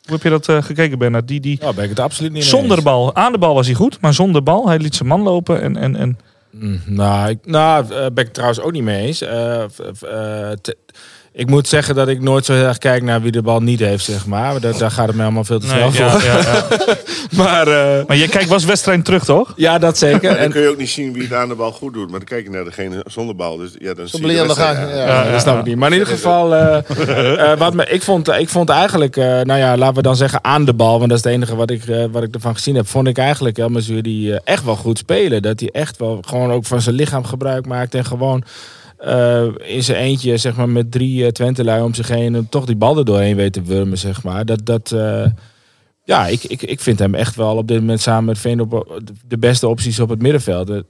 Hoe 0.07 0.15
heb 0.15 0.23
je 0.23 0.29
dat 0.29 0.47
eh, 0.49 0.61
gekeken, 0.63 0.97
Bernard? 0.97 1.27
Die, 1.27 1.39
die, 1.39 1.57
Ja, 1.61 1.73
ben 1.73 1.83
ik 1.83 1.89
het 1.89 1.99
absoluut 1.99 2.31
niet 2.31 2.43
zonder 2.43 2.83
bal. 2.83 3.15
Aan 3.15 3.31
de 3.31 3.37
bal 3.37 3.53
was 3.53 3.65
hij 3.65 3.75
goed, 3.75 4.01
maar 4.01 4.13
zonder 4.13 4.43
bal. 4.43 4.67
Hij 4.67 4.77
liet 4.79 4.95
zijn 4.95 5.09
man 5.09 5.21
lopen. 5.21 5.61
En, 5.61 5.77
en, 5.77 5.95
en 5.95 6.17
Mm, 6.51 6.81
nou, 6.85 7.29
ik, 7.29 7.37
nou 7.45 7.83
eh, 7.83 7.89
ben 7.89 8.07
ik 8.11 8.17
het 8.17 8.33
trouwens 8.33 8.59
ook 8.61 8.71
niet 8.71 8.83
mee 8.83 9.05
eens. 9.05 9.17
Te- 9.17 10.77
ik 11.37 11.49
moet 11.49 11.67
zeggen 11.67 11.95
dat 11.95 12.07
ik 12.07 12.21
nooit 12.21 12.45
zo 12.45 12.53
heel 12.53 12.65
erg 12.65 12.77
kijk 12.77 13.03
naar 13.03 13.21
wie 13.21 13.31
de 13.31 13.41
bal 13.41 13.59
niet 13.59 13.79
heeft, 13.79 14.03
zeg 14.03 14.25
maar. 14.25 14.51
Maar 14.51 14.61
Daar, 14.61 14.77
daar 14.77 14.91
gaat 14.91 15.07
het 15.07 15.15
mij 15.15 15.25
allemaal 15.25 15.43
veel 15.43 15.59
te 15.59 15.67
snel 15.67 15.89
Nee, 15.89 15.91
voor. 16.09 16.23
ja, 16.23 16.37
ja. 16.39 16.65
Maar 17.43 17.67
eh, 17.67 18.05
Maar 18.07 18.17
je 18.17 18.27
kijkt 18.27 18.49
was 18.49 18.65
wedstrijd 18.65 19.05
terug, 19.05 19.23
toch? 19.25 19.53
ja, 19.55 19.77
dat 19.77 19.97
zeker. 19.97 20.31
En 20.31 20.41
dan 20.41 20.51
kun 20.51 20.61
je 20.61 20.69
ook 20.69 20.77
niet 20.77 20.89
zien 20.89 21.13
wie 21.13 21.23
het 21.23 21.33
aan 21.33 21.47
de 21.47 21.55
bal 21.55 21.71
goed 21.71 21.93
doet. 21.93 22.09
Maar 22.09 22.19
dan 22.19 22.27
kijk 22.27 22.43
je 22.43 22.49
naar 22.49 22.63
degene 22.63 23.03
zonder 23.07 23.35
bal. 23.35 23.57
Dus 23.57 23.71
ja, 23.79 23.93
dan 23.93 24.07
Zo 24.07 24.17
zie 24.17 24.27
je 24.27 24.41
aan 24.41 24.47
de 24.47 24.53
ja. 24.57 24.71
Ja. 24.71 25.05
Ja, 25.23 25.31
dat 25.31 25.41
snap 25.41 25.59
ik 25.59 25.65
niet. 25.65 25.75
Maar 25.75 25.91
in 25.91 25.97
ieder 25.97 26.13
geval, 26.13 26.55
eh, 26.55 26.77
eh, 27.51 27.59
wat 27.59 27.73
me, 27.73 27.85
ik, 27.85 28.01
vond, 28.01 28.27
ik 28.27 28.49
vond 28.49 28.69
eigenlijk, 28.69 29.17
eh, 29.17 29.25
nou 29.25 29.59
ja, 29.59 29.77
laten 29.77 29.95
we 29.95 30.01
dan 30.01 30.15
zeggen 30.15 30.43
aan 30.43 30.65
de 30.65 30.73
bal, 30.73 30.97
want 30.97 31.09
dat 31.09 31.17
is 31.17 31.23
het 31.23 31.33
enige 31.33 31.55
wat 31.55 31.69
ik, 31.69 31.85
eh, 31.87 32.05
wat 32.11 32.23
ik 32.23 32.33
ervan 32.33 32.53
gezien 32.53 32.75
heb, 32.75 32.87
vond 32.87 33.07
ik 33.07 33.17
eigenlijk 33.17 33.57
El 33.57 33.71
die 34.01 34.39
echt 34.43 34.63
wel 34.63 34.75
goed 34.75 34.97
spelen. 34.97 35.41
Dat 35.41 35.59
hij 35.59 35.69
echt 35.71 35.97
wel 35.97 36.19
gewoon 36.27 36.51
ook 36.51 36.65
van 36.65 36.81
zijn 36.81 36.95
lichaam 36.95 37.25
gebruik 37.25 37.65
maakt 37.65 37.95
en 37.95 38.05
gewoon 38.05 38.43
in 39.57 39.83
zijn 39.83 39.97
eentje, 39.97 40.37
zeg 40.37 40.55
maar, 40.55 40.69
met 40.69 40.91
drie 40.91 41.23
uh, 41.23 41.27
Twentelui 41.27 41.81
om 41.81 41.93
zich 41.93 42.07
heen, 42.07 42.35
en 42.35 42.49
toch 42.49 42.65
die 42.65 42.75
bal 42.75 43.03
doorheen 43.03 43.35
weet 43.35 43.53
te 43.53 43.61
wurmen, 43.61 43.97
zeg 43.97 44.23
maar. 44.23 44.45
Dat, 44.45 44.65
dat, 44.65 44.91
eh, 44.91 45.25
ja, 46.03 46.27
ik, 46.27 46.43
ik, 46.43 46.61
ik 46.61 46.79
vind 46.79 46.99
hem 46.99 47.15
echt 47.15 47.35
wel 47.35 47.57
op 47.57 47.67
dit 47.67 47.79
moment 47.79 48.01
samen 48.01 48.25
met 48.25 48.37
Veen 48.37 48.69
de 49.27 49.37
beste 49.37 49.67
opties 49.67 49.99
op 49.99 50.09
het 50.09 50.21
middenveld. 50.21 50.85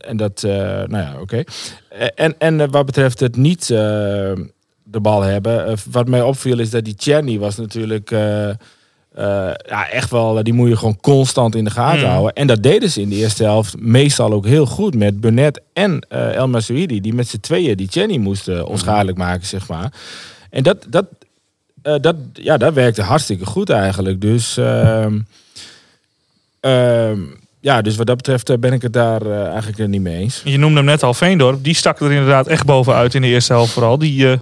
En, 0.00 0.16
dat, 0.16 0.42
eh, 0.42 0.52
nou 0.62 0.96
ja, 0.96 1.16
oké. 1.20 1.42
En, 2.14 2.34
en 2.38 2.60
eh, 2.60 2.68
wat 2.70 2.86
betreft 2.86 3.20
het 3.20 3.36
niet 3.36 3.70
eh, 3.70 4.32
de 4.82 5.00
bal 5.00 5.22
hebben, 5.22 5.66
eh, 5.66 5.76
wat 5.90 6.08
mij 6.08 6.22
opviel 6.22 6.58
is 6.58 6.70
dat 6.70 6.84
die 6.84 6.94
Czerny 6.94 7.38
was 7.38 7.56
natuurlijk 7.56 8.10
eh, 8.10 8.50
eh, 9.14 9.24
ja, 9.68 9.88
echt 9.90 10.10
wel, 10.10 10.38
eh, 10.38 10.44
die 10.44 10.52
moet 10.52 10.68
je 10.68 10.76
gewoon 10.76 11.00
constant 11.00 11.54
in 11.54 11.64
de 11.64 11.70
gaten 11.70 12.00
Mm. 12.00 12.06
houden. 12.06 12.32
En 12.32 12.46
dat 12.46 12.62
deden 12.62 12.90
ze 12.90 13.00
in 13.00 13.08
de 13.08 13.16
eerste 13.16 13.42
helft 13.44 13.78
meestal 13.78 14.32
ook 14.32 14.46
heel 14.46 14.66
goed 14.66 14.94
met 14.94 15.20
Burnett 15.20 15.60
en 15.72 16.06
eh 16.08 16.34
El 16.34 16.50
die 16.86 17.14
met 17.14 17.28
z'n 17.28 17.40
tweeën 17.40 17.76
die 17.76 17.88
Czerny 17.88 18.16
moesten 18.16 18.66
onschadelijk 18.66 19.18
maken, 19.18 19.46
zeg 19.46 19.68
maar. 19.68 19.92
En 20.50 20.62
dat, 20.62 20.86
dat, 20.88 21.06
dat, 22.00 22.16
ja, 22.32 22.56
dat 22.56 22.74
werkte 22.74 23.02
hartstikke 23.02 23.46
goed 23.46 23.70
eigenlijk. 23.70 24.20
Dus, 24.20 24.56
ehm, 24.56 25.18
ehm, 26.60 27.18
ja, 27.60 27.82
dus 27.82 27.96
wat 27.96 28.06
dat 28.06 28.16
betreft 28.16 28.60
ben 28.60 28.72
ik 28.72 28.82
het 28.82 28.92
daar 28.92 29.26
eigenlijk 29.50 29.88
niet 29.88 30.00
mee 30.00 30.18
eens. 30.18 30.40
Je 30.44 30.58
noemde 30.58 30.76
hem 30.76 30.84
net 30.84 31.02
al, 31.02 31.14
Veendorp. 31.14 31.64
Die 31.64 31.74
stak 31.74 32.00
er 32.00 32.12
inderdaad 32.12 32.46
echt 32.46 32.64
bovenuit 32.64 33.14
in 33.14 33.22
de 33.22 33.28
eerste 33.28 33.52
helft 33.52 33.72
vooral. 33.72 33.98
Die, 33.98 34.38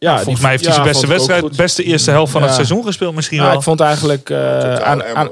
Ja, 0.00 0.16
volgens 0.16 0.40
mij 0.40 0.50
heeft 0.50 0.64
hij 0.66 0.74
ja, 0.74 0.80
zijn 0.80 0.92
beste 0.92 1.06
wedstrijd, 1.06 1.56
beste 1.56 1.82
eerste 1.82 2.10
helft 2.10 2.32
van 2.32 2.42
het 2.42 2.54
seizoen 2.54 2.84
gespeeld 2.84 3.14
misschien 3.14 3.38
Ja, 3.38 3.44
wel. 3.44 3.54
ik 3.54 3.62
vond 3.62 3.80
eigenlijk 3.80 4.30
eh, 4.30 4.74
aan, 4.74 5.04
aan, 5.04 5.28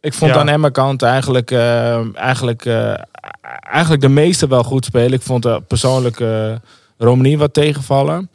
ik 0.00 0.14
vond 0.14 0.30
Ja. 0.32 0.38
aan 0.38 0.48
Emma 0.48 0.68
kant 0.68 1.02
eigenlijk, 1.02 1.50
eh, 1.50 2.16
eigenlijk, 2.16 2.64
eh, 2.64 2.94
eigenlijk 3.70 4.02
de 4.02 4.08
meeste 4.08 4.48
wel 4.48 4.62
goed 4.62 4.84
spelen. 4.84 5.12
Ik 5.12 5.22
vond 5.22 5.66
persoonlijk 5.66 6.20
eh 6.20 6.52
Romani 6.98 7.36
wat 7.36 7.54
tegenvallen. 7.54 8.30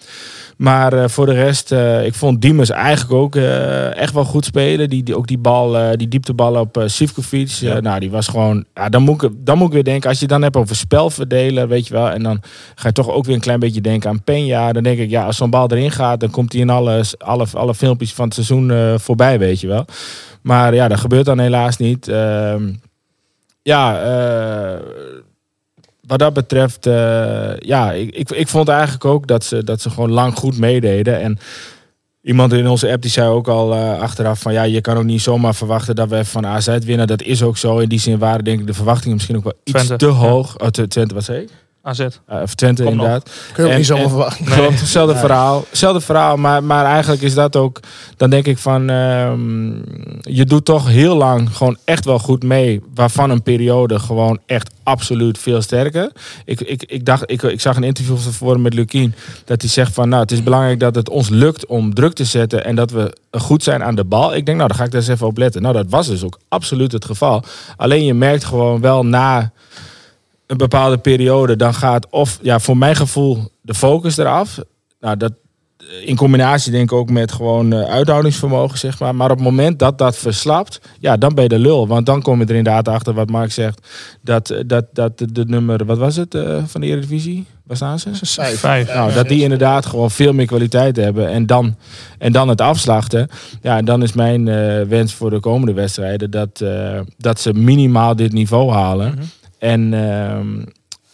Maar 0.58 0.94
eh, 0.94 1.08
voor 1.08 1.26
de 1.26 1.34
rest, 1.34 1.72
eh, 1.72 2.06
ik 2.06 2.14
vond 2.14 2.42
Diemers 2.42 2.70
eigenlijk 2.70 3.12
ook 3.12 3.36
eh, 3.36 3.96
echt 3.96 4.14
wel 4.14 4.24
goed 4.24 4.46
spelen. 4.46 4.90
Die, 4.90 5.04
die, 5.04 5.18
ook 5.18 5.28
die 5.28 5.38
bal, 5.38 5.98
die 5.98 6.08
dieptebal 6.08 6.56
op 6.56 6.84
Sivkovic. 6.86 7.48
Ja. 7.48 7.80
nou, 7.80 8.00
die 8.00 8.12
was 8.12 8.28
gewoon... 8.28 8.66
Ja, 8.74 8.90
dan, 8.90 9.02
moet 9.02 9.24
ik, 9.24 9.32
dan 9.38 9.58
moet 9.58 9.68
ik 9.68 9.74
weer 9.74 9.84
denken, 9.84 10.10
als 10.10 10.18
je 10.18 10.24
het 10.24 10.34
dan 10.34 10.42
hebt 10.42 10.56
over 10.56 10.76
spelverdelen, 10.76 11.68
weet 11.68 11.88
je 11.88 11.94
wel. 11.94 12.10
En 12.10 12.24
dan 12.24 12.42
ga 12.76 12.88
je 12.88 12.94
toch 12.94 13.10
ook 13.10 13.26
weer 13.26 13.36
een 13.36 13.42
klein 13.42 13.60
beetje 13.60 13.82
denken 13.82 14.10
aan 14.10 14.22
Peña. 14.22 14.74
Dan 14.74 14.84
denk 14.84 15.00
ik, 15.00 15.10
ja, 15.10 15.26
als 15.26 15.38
zo'n 15.38 15.50
bal 15.50 15.72
erin 15.72 15.92
gaat, 15.92 16.20
dan 16.20 16.30
komt 16.30 16.52
hij 16.52 16.62
in 16.62 16.70
alle, 16.70 17.04
alle, 17.18 17.46
alle 17.54 17.76
filmpjes 17.76 18.14
van 18.14 18.26
het 18.26 18.34
seizoen 18.34 19.00
voorbij, 19.00 19.40
weet 19.40 19.62
je 19.62 19.68
wel. 19.68 19.86
Maar 20.42 20.74
ja, 20.74 20.88
dat 20.88 21.00
gebeurt 21.00 21.26
dan 21.26 21.40
helaas 21.40 21.78
niet. 21.78 22.08
Ehm, 22.08 22.74
ja, 23.62 24.02
eh, 24.02 24.80
wat 26.08 26.20
dat 26.20 26.34
betreft, 26.34 26.86
eh, 26.86 27.58
ja, 27.58 27.92
ik, 27.92 28.16
ik, 28.16 28.30
ik 28.32 28.48
vond 28.48 28.68
eigenlijk 28.68 29.06
ook 29.06 29.28
dat 29.28 29.44
ze, 29.44 29.64
dat 29.64 29.82
ze 29.82 29.90
gewoon 29.90 30.12
lang 30.12 30.36
goed 30.36 30.58
meededen. 30.58 31.20
En 31.22 31.40
iemand 32.22 32.54
in 32.54 32.68
onze 32.68 32.92
app 32.92 33.02
die 33.02 33.12
zei 33.12 33.30
ook 33.30 33.48
al 33.48 33.74
eh, 33.74 34.00
achteraf 34.00 34.40
van 34.40 34.54
ja, 34.54 34.64
je 34.64 34.82
kan 34.82 34.98
ook 34.98 35.04
niet 35.04 35.22
zomaar 35.22 35.56
verwachten 35.56 35.96
dat 35.96 36.10
we 36.10 36.16
even 36.16 36.26
van 36.28 36.46
AZ 36.46 36.78
winnen. 36.86 37.08
Dat 37.08 37.22
is 37.22 37.44
ook 37.44 37.58
zo. 37.58 37.78
In 37.78 37.90
die 37.90 38.00
zin 38.00 38.18
waren 38.18 38.44
denk 38.44 38.60
ik 38.60 38.68
de 38.68 38.74
verwachtingen 38.74 39.14
misschien 39.16 39.38
ook 39.38 39.44
wel 39.44 39.60
iets 39.64 39.72
Twente, 39.72 39.96
te 39.96 40.12
ja. 40.12 40.12
hoog. 40.12 40.58
Oh, 40.60 40.68
Tw- 40.68 40.82
Twente, 40.82 41.14
wat 41.14 41.24
zei 41.24 41.42
ik? 41.42 41.50
AZ. 41.84 42.00
Eh, 42.00 42.42
of 42.42 42.56
Twente 42.56 42.84
Komt 42.84 42.96
nog. 42.96 43.06
inderdaad. 43.06 43.32
Kun 43.54 43.64
je 43.64 43.64
ook 43.64 43.72
En- 43.72 43.78
niet 43.78 43.88
zomaar 43.88 44.04
en- 44.04 44.10
verwachten. 44.10 44.46
Klopt, 44.56 44.80
hetzelfde 44.80 45.16
verhaal. 45.16 45.66
Hetzelfde 45.70 46.02
verhaal, 46.02 46.38
maar, 46.38 46.64
maar 46.64 46.86
eigenlijk 46.86 47.22
is 47.22 47.34
dat 47.34 47.56
ook... 47.56 47.80
Dan 48.18 48.30
denk 48.30 48.46
ik 48.46 48.58
van... 48.58 48.90
ehm, 48.90 49.68
je 50.22 50.46
doet 50.46 50.66
toch 50.66 50.88
heel 50.88 51.16
lang 51.16 51.56
gewoon 51.56 51.78
echt 51.86 52.06
wel 52.06 52.20
goed 52.20 52.44
mee. 52.44 52.82
Waarvan 52.94 53.30
een 53.30 53.42
periode 53.44 54.00
gewoon 54.00 54.40
echt 54.46 54.70
absoluut 54.84 55.38
veel 55.38 55.62
sterker. 55.62 56.12
Ik, 56.46 56.62
ik, 56.62 56.84
ik, 56.84 57.06
dacht, 57.06 57.24
ik, 57.26 57.42
ik 57.42 57.62
zag 57.62 57.76
een 57.76 57.84
interview 57.84 58.16
van 58.18 58.32
tevoren 58.32 58.62
met 58.62 58.74
Lukien. 58.74 59.16
Dat 59.46 59.62
hij 59.62 59.70
zegt 59.70 59.94
van... 59.94 60.10
Nou, 60.10 60.22
het 60.22 60.32
is 60.32 60.44
belangrijk 60.44 60.80
dat 60.80 60.96
het 60.96 61.10
ons 61.10 61.30
lukt 61.30 61.66
om 61.66 61.94
druk 61.94 62.14
te 62.14 62.26
zetten. 62.26 62.66
En 62.66 62.76
dat 62.76 62.92
we 62.92 63.18
goed 63.32 63.64
zijn 63.64 63.84
aan 63.84 63.96
de 63.96 64.04
bal. 64.04 64.36
Ik 64.36 64.46
denk, 64.46 64.58
nou, 64.58 64.70
daar 64.70 64.78
ga 64.78 64.84
ik 64.84 64.92
daar 64.92 65.02
eens 65.02 65.10
even 65.10 65.28
op 65.28 65.38
letten. 65.38 65.62
Nou, 65.62 65.74
dat 65.74 65.86
was 65.90 66.08
dus 66.08 66.24
ook 66.24 66.40
absoluut 66.48 66.92
het 66.92 67.06
geval. 67.06 67.44
Alleen 67.78 68.06
je 68.06 68.14
merkt 68.14 68.44
gewoon 68.44 68.82
wel 68.82 69.06
na 69.06 69.52
een 70.52 70.58
bepaalde 70.58 70.98
periode, 70.98 71.56
dan 71.56 71.74
gaat 71.74 72.10
of 72.10 72.40
ja, 72.42 72.60
voor 72.60 72.78
mijn 72.78 72.96
gevoel 72.96 73.52
de 73.62 73.74
focus 73.74 74.18
eraf. 74.18 74.60
Nou, 75.00 75.18
dat 75.18 75.34
in 76.06 76.16
combinatie 76.16 76.72
denk 76.72 76.92
ik 76.92 76.98
ook 76.98 77.10
met 77.10 77.32
gewoon 77.32 77.74
eh, 77.74 77.90
uithoudingsvermogen, 77.90 78.78
zeg 78.78 79.00
maar. 79.00 79.16
Maar 79.16 79.32
op 79.32 79.38
het 79.38 79.46
moment 79.46 79.80
dat 79.80 79.98
dat 79.98 80.18
verslapt, 80.18 80.82
ja, 81.00 81.18
dan 81.18 81.34
ben 81.34 81.44
je 81.44 81.50
de 81.50 81.60
lul. 81.60 81.88
Want 81.88 82.06
dan 82.06 82.22
kom 82.22 82.40
je 82.40 82.46
er 82.46 82.56
inderdaad 82.56 82.88
achter 82.88 83.14
wat 83.14 83.30
Mark 83.30 83.52
zegt. 83.52 83.88
Dat, 84.22 84.50
eh, 84.50 84.60
dat, 84.66 84.86
dat 84.94 85.18
de, 85.18 85.32
de 85.32 85.46
nummer, 85.46 85.86
wat 85.86 85.98
was 85.98 86.16
het 86.16 86.36
eh, 86.36 86.64
van 86.66 86.82
de 86.82 86.88
Eredivisie? 86.88 87.46
Waar 87.72 87.80
staan 87.80 88.00
ze? 88.00 88.26
Vijf. 88.26 88.60
Vijf. 88.60 88.94
Nou, 88.94 89.14
dat 89.14 89.28
die 89.28 89.44
inderdaad 89.44 89.86
gewoon 89.86 90.12
veel 90.12 90.34
meer 90.34 90.46
kwaliteit 90.46 90.96
hebben. 90.96 91.30
En 91.30 91.46
dan, 91.46 91.76
en 92.18 92.32
dan 92.32 92.48
het 92.48 92.62
afslachten. 92.62 93.28
Ja, 93.62 93.78
en 93.78 93.86
dan 93.86 94.04
is 94.04 94.14
mijn 94.14 94.48
eh, 94.48 94.82
wens 94.88 95.14
voor 95.14 95.30
de 95.30 95.40
komende 95.40 95.74
wedstrijden 95.74 96.32
dat, 96.32 96.62
eh, 96.62 97.00
dat 97.18 97.40
ze 97.40 97.54
minimaal 97.54 98.16
dit 98.16 98.34
niveau 98.34 98.72
halen. 98.72 99.08
En, 99.08 99.18
eum, 99.18 99.30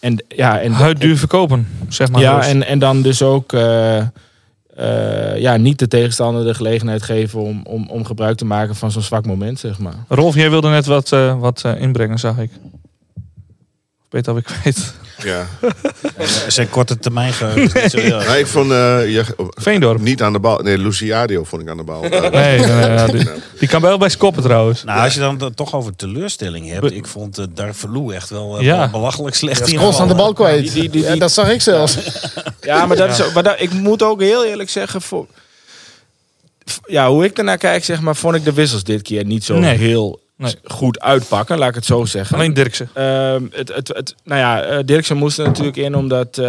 en 0.00 0.24
ja, 0.28 0.60
en 0.60 0.72
Huid 0.72 1.00
duur 1.00 1.16
verkopen, 1.16 1.68
zeg 1.88 2.10
maar. 2.10 2.20
ja, 2.20 2.36
Dus. 2.36 2.46
en, 2.46 2.66
en 2.66 2.78
dan 2.78 3.02
dus 3.02 3.22
ook 3.22 3.52
eh, 3.52 3.98
eh, 3.98 5.38
ja, 5.38 5.56
niet 5.56 5.78
de 5.78 5.88
tegenstander 5.88 6.44
de 6.44 6.54
gelegenheid 6.54 7.02
geven 7.02 7.40
om, 7.40 7.60
om, 7.64 7.88
om 7.88 8.04
gebruik 8.04 8.36
te 8.36 8.44
maken 8.44 8.76
van 8.76 8.90
zo'n 8.90 9.02
zwak 9.02 9.26
moment, 9.26 9.58
zeg 9.58 9.78
maar. 9.78 9.94
Rolf, 10.08 10.34
jij 10.34 10.50
wilde 10.50 10.68
net 10.68 10.86
wat, 10.86 11.12
eh, 11.12 11.38
wat 11.40 11.64
inbrengen, 11.78 12.18
zag 12.18 12.38
ik. 12.38 12.50
Ik 14.04 14.14
weet 14.14 14.24
dat 14.24 14.36
ik 14.36 14.48
weet. 14.64 14.94
Ja. 15.24 15.46
Zijn 16.48 16.70
korte 16.70 16.98
termijn 16.98 17.32
geheugen. 17.32 18.08
Nou, 18.08 18.36
ik 18.38 18.46
vond 18.46 18.70
eh, 18.70 18.76
je, 19.12 19.24
Veendorp. 19.50 20.00
niet 20.00 20.22
aan 20.22 20.32
de 20.32 20.38
bal. 20.38 20.58
Nee, 20.58 20.78
Luciadio 20.78 21.44
vond 21.44 21.62
ik 21.62 21.68
aan 21.68 21.76
de 21.76 21.82
bal. 21.82 22.00
Nee, 22.00 22.20
nee, 22.20 22.30
nee, 22.58 22.90
ja, 22.90 23.06
die, 23.06 23.28
die 23.58 23.68
kan 23.68 23.80
wel 23.80 23.98
bij 23.98 24.08
Skoppen 24.08 24.42
trouwens. 24.42 24.84
Nou, 24.84 25.00
als 25.00 25.14
je 25.14 25.20
dan 25.20 25.42
het 25.42 25.56
toch 25.56 25.74
over 25.74 25.96
teleurstelling 25.96 26.68
hebt. 26.70 26.92
Ik 26.92 27.06
vond 27.06 27.38
uh, 27.38 27.44
Darvalu 27.54 28.12
echt 28.14 28.30
wel 28.30 28.58
eh, 28.58 28.64
Ja. 28.64 28.88
belachelijk 28.90 29.34
slecht 29.36 29.58
Dat 29.58 29.68
is 29.68 29.74
in. 29.74 29.80
constant 29.80 30.08
de 30.10 30.14
bal 30.16 30.32
kwijt. 30.32 30.62
Die- 30.62 30.70
die- 30.80 30.90
die- 30.90 31.02
Ja, 31.02 31.16
dat 31.16 31.32
zag 31.32 31.50
ik 31.50 31.60
zelfs. 31.62 31.96
Ja, 32.60 32.86
maar, 32.86 32.96
dat 32.96 33.08
is, 33.10 33.22
ook- 33.22 33.32
maar 33.32 33.42
dat, 33.42 33.54
ik 33.58 33.72
moet 33.72 34.02
ook 34.02 34.20
heel 34.20 34.44
eerlijk 34.44 34.70
zeggen, 34.70 35.02
voor, 35.02 35.26
f- 36.70 36.80
ja, 36.86 37.08
hoe 37.10 37.24
ik 37.24 37.38
ernaar 37.38 37.58
kijk, 37.58 37.84
zeg 37.84 38.00
maar, 38.00 38.16
vond 38.16 38.34
ik 38.34 38.44
de 38.44 38.52
wissels 38.52 38.84
dit 38.84 39.02
keer 39.02 39.24
niet 39.24 39.44
zo 39.44 39.58
Nee. 39.58 39.76
heel 39.76 40.20
Nee. 40.38 40.50
s- 40.50 40.56
goed 40.64 41.00
uitpakken, 41.00 41.58
laat 41.58 41.68
ik 41.68 41.74
het 41.74 41.84
zo 41.84 42.04
zeggen. 42.04 42.36
Alleen 42.36 42.54
Dirksen. 42.54 42.88
Ehm, 42.94 43.42
het, 43.50 43.74
het, 43.74 43.88
het, 43.88 44.14
nou 44.24 44.40
ja, 44.40 44.62
eh, 44.62 44.78
Dirksen 44.84 45.16
moest 45.16 45.38
er 45.38 45.44
natuurlijk 45.46 45.76
in, 45.76 45.94
omdat, 45.96 46.38
eh, 46.38 46.44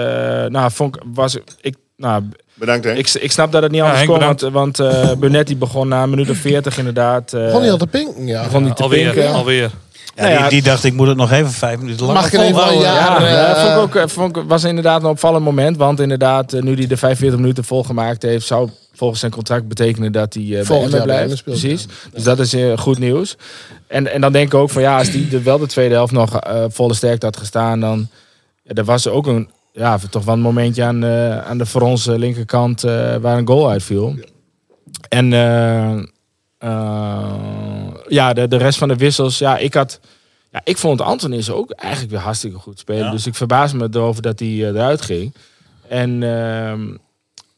nou, 0.46 0.72
vond 0.72 0.96
ik, 0.96 1.01
was 1.13 1.38
ik, 1.62 1.75
nou, 1.98 2.24
Bedankt, 2.53 2.86
hè? 2.86 2.93
ik, 2.93 3.10
ik 3.10 3.31
snap 3.31 3.51
dat 3.51 3.62
het 3.63 3.72
niet 3.72 3.81
Ja, 3.81 3.88
anders 3.88 4.05
kon, 4.05 4.19
want, 4.19 4.41
want 4.41 4.79
eh 4.79 5.12
Burnett 5.19 5.48
die 5.48 5.55
begon 5.55 5.88
na 5.88 6.03
een 6.03 6.10
minuut 6.10 6.29
of 6.29 6.38
veertig 6.38 6.77
inderdaad. 6.77 7.34
eh, 7.34 7.46
Begon 7.46 7.62
hij 7.62 7.72
al 7.72 7.77
te 7.77 7.88
pinken, 7.88 8.27
ja. 8.27 8.43
begon 8.43 8.63
hij 8.65 8.74
te 8.74 8.84
alweer, 8.84 9.03
pinken. 9.05 9.24
Ja. 9.24 9.31
alweer. 9.31 9.72
Ja, 10.15 10.22
Nou 10.25 10.34
ja, 10.34 10.39
die, 10.41 10.50
die 10.50 10.62
dacht, 10.62 10.84
ik 10.84 10.93
moet 10.93 11.08
het 11.08 11.17
nog 11.17 11.31
even 11.31 11.51
vijf 11.51 11.77
minuten 11.79 12.05
langer 12.05 12.22
Mag 12.22 12.34
ik 12.34 12.39
even 12.39 12.55
wel. 12.55 12.81
Ja, 12.81 13.48
dat 13.53 13.60
vond 13.62 13.96
ik 13.96 14.01
ook, 14.01 14.10
vond 14.10 14.38
ik, 14.38 14.43
was 14.48 14.63
inderdaad 14.63 15.03
een 15.03 15.10
opvallend 15.10 15.43
moment. 15.43 15.77
Want 15.77 16.00
inderdaad, 16.00 16.51
nu 16.51 16.75
hij 16.75 16.88
de 16.88 16.98
45 16.98 17.39
minuten 17.39 17.63
volgemaakt 17.63 18.22
heeft, 18.22 18.48
zou 18.48 18.69
volgens 19.00 19.20
zijn 19.20 19.32
contract 19.32 19.68
betekenen 19.68 20.12
dat 20.12 20.34
hij 20.34 20.44
eh, 20.44 20.50
bij 20.50 20.63
Volgend 20.63 20.94
Emmen 20.94 21.08
jaar 21.08 21.18
bij 21.18 21.25
blijft. 21.25 21.41
Speelt, 21.41 21.60
Precies. 21.60 21.88
Dus 22.13 22.24
dat 22.24 22.39
is 22.39 22.53
eh, 22.53 22.77
goed 22.77 23.00
nieuws. 23.00 23.38
En, 23.88 24.12
en 24.12 24.22
dan 24.22 24.32
denk 24.32 24.48
ik 24.48 24.60
ook 24.60 24.70
van 24.70 24.82
ja, 24.82 24.98
als 24.98 25.12
die 25.12 25.27
de, 25.27 25.41
wel 25.41 25.58
de 25.58 25.68
tweede 25.68 25.94
helft 25.94 26.12
nog 26.12 26.39
eh, 26.39 26.65
volle 26.70 26.94
sterkte 26.94 27.25
had 27.25 27.38
gestaan, 27.38 27.79
dan 27.79 28.08
ja, 28.63 28.74
er 28.74 28.84
was 28.84 29.08
ook 29.08 29.27
een 29.27 29.50
ja, 29.74 30.00
toch 30.10 30.25
wel 30.25 30.34
een 30.34 30.41
momentje 30.41 30.84
aan, 30.84 31.03
eh, 31.03 31.38
aan 31.38 31.58
de 31.58 31.65
voor 31.65 31.82
onze 31.82 32.20
linkerkant 32.20 32.84
eh, 32.84 33.15
waar 33.15 33.38
een 33.38 33.48
goal 33.48 33.70
uitviel. 33.70 34.15
En 35.10 35.34
eh, 35.34 35.98
eh, 36.58 37.94
ja, 38.08 38.34
de, 38.34 38.48
de 38.48 38.58
rest 38.58 38.77
van 38.77 38.88
de 38.88 38.96
wissels, 38.96 39.38
ja, 39.38 39.58
ik 39.58 39.74
had. 39.74 40.00
Ja, 40.51 40.62
ik 40.63 40.77
vond 40.77 41.01
Antonis 41.01 41.51
ook 41.51 41.72
eigenlijk 41.72 42.12
weer 42.12 42.22
hartstikke 42.22 42.58
goed 42.58 42.79
spelen. 42.79 43.06
Ja. 43.06 43.12
Dus 43.12 43.27
ik 43.27 43.36
verbaas 43.36 43.74
me 43.74 43.88
erover 43.91 44.22
dat 44.22 44.39
hij 44.39 44.48
eh, 44.48 44.68
eruit 44.68 45.01
ging. 45.01 45.34
En, 45.88 46.20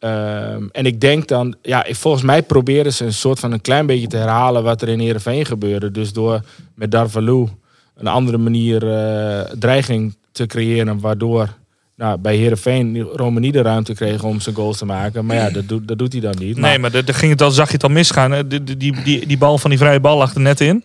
ehm, 0.01 0.67
en 0.71 0.85
ik 0.85 1.01
denk 1.01 1.27
dan, 1.27 1.55
ja, 1.61 1.85
volgens 1.89 2.23
mij 2.23 2.43
proberen 2.43 2.93
ze 2.93 3.05
een 3.05 3.13
soort 3.13 3.39
van 3.39 3.51
een 3.51 3.61
klein 3.61 3.85
beetje 3.85 4.07
te 4.07 4.17
herhalen 4.17 4.63
wat 4.63 4.81
er 4.81 4.87
in 4.87 4.99
Heerenveen 4.99 5.45
gebeurde. 5.45 5.91
Dus 5.91 6.13
door 6.13 6.41
met 6.75 6.91
Darvalu 6.91 7.47
een 7.95 8.07
andere 8.07 8.37
manier 8.37 8.93
eh, 8.93 9.51
dreiging 9.59 10.15
te 10.31 10.45
creëren, 10.45 10.99
waardoor 10.99 11.49
nou, 11.95 12.17
bij 12.17 12.35
Heerenveen 12.35 13.01
Rome 13.01 13.39
niet 13.39 13.53
de 13.53 13.61
ruimte 13.61 13.93
kreeg 13.93 14.23
om 14.23 14.39
zijn 14.39 14.55
goals 14.55 14.77
te 14.77 14.85
maken. 14.85 15.25
Maar 15.25 15.35
ja, 15.35 15.49
dat 15.49 15.67
doet, 15.67 15.87
dat 15.87 15.97
doet 15.97 16.11
hij 16.11 16.21
dan 16.21 16.35
niet. 16.39 16.57
Nee, 16.57 16.79
maar 16.79 16.91
daar 16.91 17.03
ging 17.05 17.31
het 17.31 17.41
al, 17.41 17.51
zag 17.51 17.67
je 17.67 17.73
het 17.73 17.83
al 17.83 17.89
misgaan. 17.89 18.31
hè. 18.31 18.47
Die, 18.47 18.63
die, 18.63 19.03
die, 19.03 19.27
die 19.27 19.37
bal 19.37 19.57
van 19.57 19.69
die 19.69 19.79
vrije 19.79 19.99
bal 19.99 20.17
lag 20.17 20.33
er 20.33 20.41
net 20.41 20.61
in. 20.61 20.83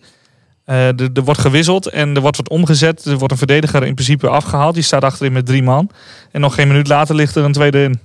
Eh, 0.63 0.87
er, 0.87 1.09
er 1.13 1.23
wordt 1.23 1.39
gewisseld 1.39 1.87
en 1.87 2.15
er 2.15 2.21
wordt 2.21 2.37
wat 2.37 2.49
omgezet. 2.49 3.05
Er 3.05 3.17
wordt 3.17 3.31
een 3.31 3.37
verdediger 3.37 3.83
in 3.83 3.93
principe 3.93 4.27
afgehaald. 4.27 4.73
Die 4.73 4.83
staat 4.83 5.03
achterin 5.03 5.33
met 5.33 5.45
drie 5.45 5.63
man. 5.63 5.89
En 6.31 6.41
nog 6.41 6.55
geen 6.55 6.67
minuut 6.67 6.87
later 6.87 7.15
ligt 7.15 7.35
er 7.35 7.43
een 7.43 7.51
tweede 7.51 7.83
in. 7.83 7.99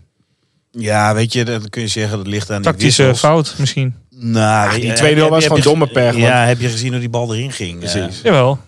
Ja, 0.72 1.14
weet 1.14 1.32
je, 1.32 1.44
dat 1.44 1.70
kun 1.70 1.82
je 1.82 1.88
zeggen, 1.88 2.16
dat 2.18 2.26
ligt 2.26 2.50
aan 2.50 2.62
die 2.62 2.70
Tactische 2.70 3.14
fout 3.14 3.54
misschien. 3.58 3.94
Nou, 4.10 4.64
weet 4.64 4.74
je, 4.74 4.80
die 4.80 4.88
heb- 4.88 4.98
tweede 4.98 5.28
was 5.28 5.44
gewoon 5.46 5.60
domme 5.60 5.86
pech, 5.86 6.16
Ja, 6.16 6.44
heb 6.44 6.60
je 6.60 6.68
gezien 6.68 6.90
hoe 6.90 7.00
die 7.00 7.08
bal 7.08 7.34
erin 7.34 7.52
ging? 7.52 7.78
Precies. 7.78 7.96
Eh, 8.18 8.22
Jawel. 8.22 8.58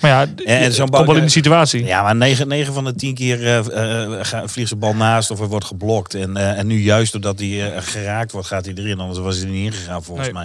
Maar 0.00 0.10
ja, 0.10 0.26
en 0.44 0.62
het 0.62 0.74
zo'n 0.74 0.84
komt 0.84 0.96
wel 0.96 1.04
bal- 1.04 1.16
in 1.16 1.22
de 1.22 1.28
situatie. 1.28 1.84
Ja, 1.84 2.02
maar 2.02 2.16
9, 2.16 2.48
9 2.48 2.72
van 2.74 2.84
de 2.84 2.94
10 2.94 3.14
keer 3.14 3.42
eh, 3.46 4.18
eh, 4.18 4.42
vliegt 4.44 4.68
zijn 4.68 4.80
bal 4.80 4.94
naast 4.94 5.30
of 5.30 5.40
er 5.40 5.46
wordt 5.48 5.64
geblokt. 5.64 6.14
En, 6.14 6.36
eh, 6.36 6.58
en 6.58 6.66
nu 6.66 6.80
juist 6.80 7.12
doordat 7.12 7.38
hij 7.38 7.72
eh, 7.74 7.82
geraakt 7.82 8.32
wordt, 8.32 8.46
gaat 8.46 8.64
hij 8.64 8.74
erin. 8.74 9.00
Anders 9.00 9.18
was 9.18 9.36
hij 9.36 9.44
er 9.44 9.50
niet 9.50 9.64
ingegaan 9.72 10.02
volgens 10.02 10.26
Nee. 10.32 10.44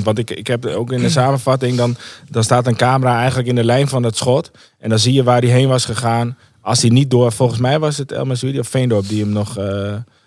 100%. 0.00 0.04
Want 0.04 0.18
ik, 0.18 0.30
ik 0.30 0.46
heb 0.46 0.66
ook 0.66 0.92
in 0.92 1.00
de 1.00 1.08
samenvatting, 1.10 1.76
dan, 1.76 1.96
dan 2.28 2.44
staat 2.44 2.66
een 2.66 2.76
camera 2.76 3.18
eigenlijk 3.18 3.48
in 3.48 3.54
de 3.54 3.64
lijn 3.64 3.88
van 3.88 4.02
het 4.02 4.16
schot. 4.16 4.50
En 4.78 4.88
dan 4.88 4.98
zie 4.98 5.12
je 5.12 5.22
waar 5.22 5.40
hij 5.40 5.50
heen 5.50 5.68
was 5.68 5.84
gegaan. 5.84 6.36
Als 6.68 6.80
hij 6.80 6.90
niet 6.90 7.10
door, 7.10 7.32
volgens 7.32 7.60
mij 7.60 7.78
was 7.78 7.96
het 7.96 8.12
El 8.12 8.24
Mazoudi 8.24 8.58
of 8.58 8.68
Veendorp 8.68 9.08
die 9.08 9.20
hem 9.22 9.32
nog, 9.32 9.58
eh, 9.58 9.64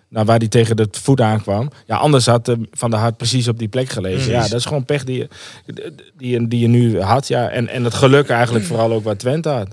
nou, 0.10 0.26
waar 0.26 0.38
hij 0.38 0.48
tegen 0.48 0.76
de 0.76 0.88
voet 0.92 1.22
aankwam. 1.22 1.70
Ja, 1.88 1.96
anders 1.98 2.26
had 2.26 2.56
Van 2.72 2.90
der 2.90 3.00
Hart 3.00 3.18
precies 3.18 3.48
op 3.48 3.60
die 3.60 3.68
plek 3.68 3.90
gelegen. 3.90 4.32
Ja, 4.32 4.42
dat 4.50 4.60
is 4.60 4.66
gewoon 4.66 4.86
pech 4.86 5.04
die 5.04 5.18
je, 5.18 5.28
die, 6.18 6.30
je- 6.32 6.48
die 6.48 6.60
je 6.60 6.68
nu 6.68 7.02
had. 7.02 7.28
Ja. 7.28 7.50
En, 7.50 7.68
en 7.68 7.84
het 7.84 7.94
geluk 7.94 8.30
eigenlijk 8.30 8.66
vooral 8.66 8.92
ook 8.92 9.04
wat 9.04 9.20
Twente 9.20 9.50
had. 9.50 9.68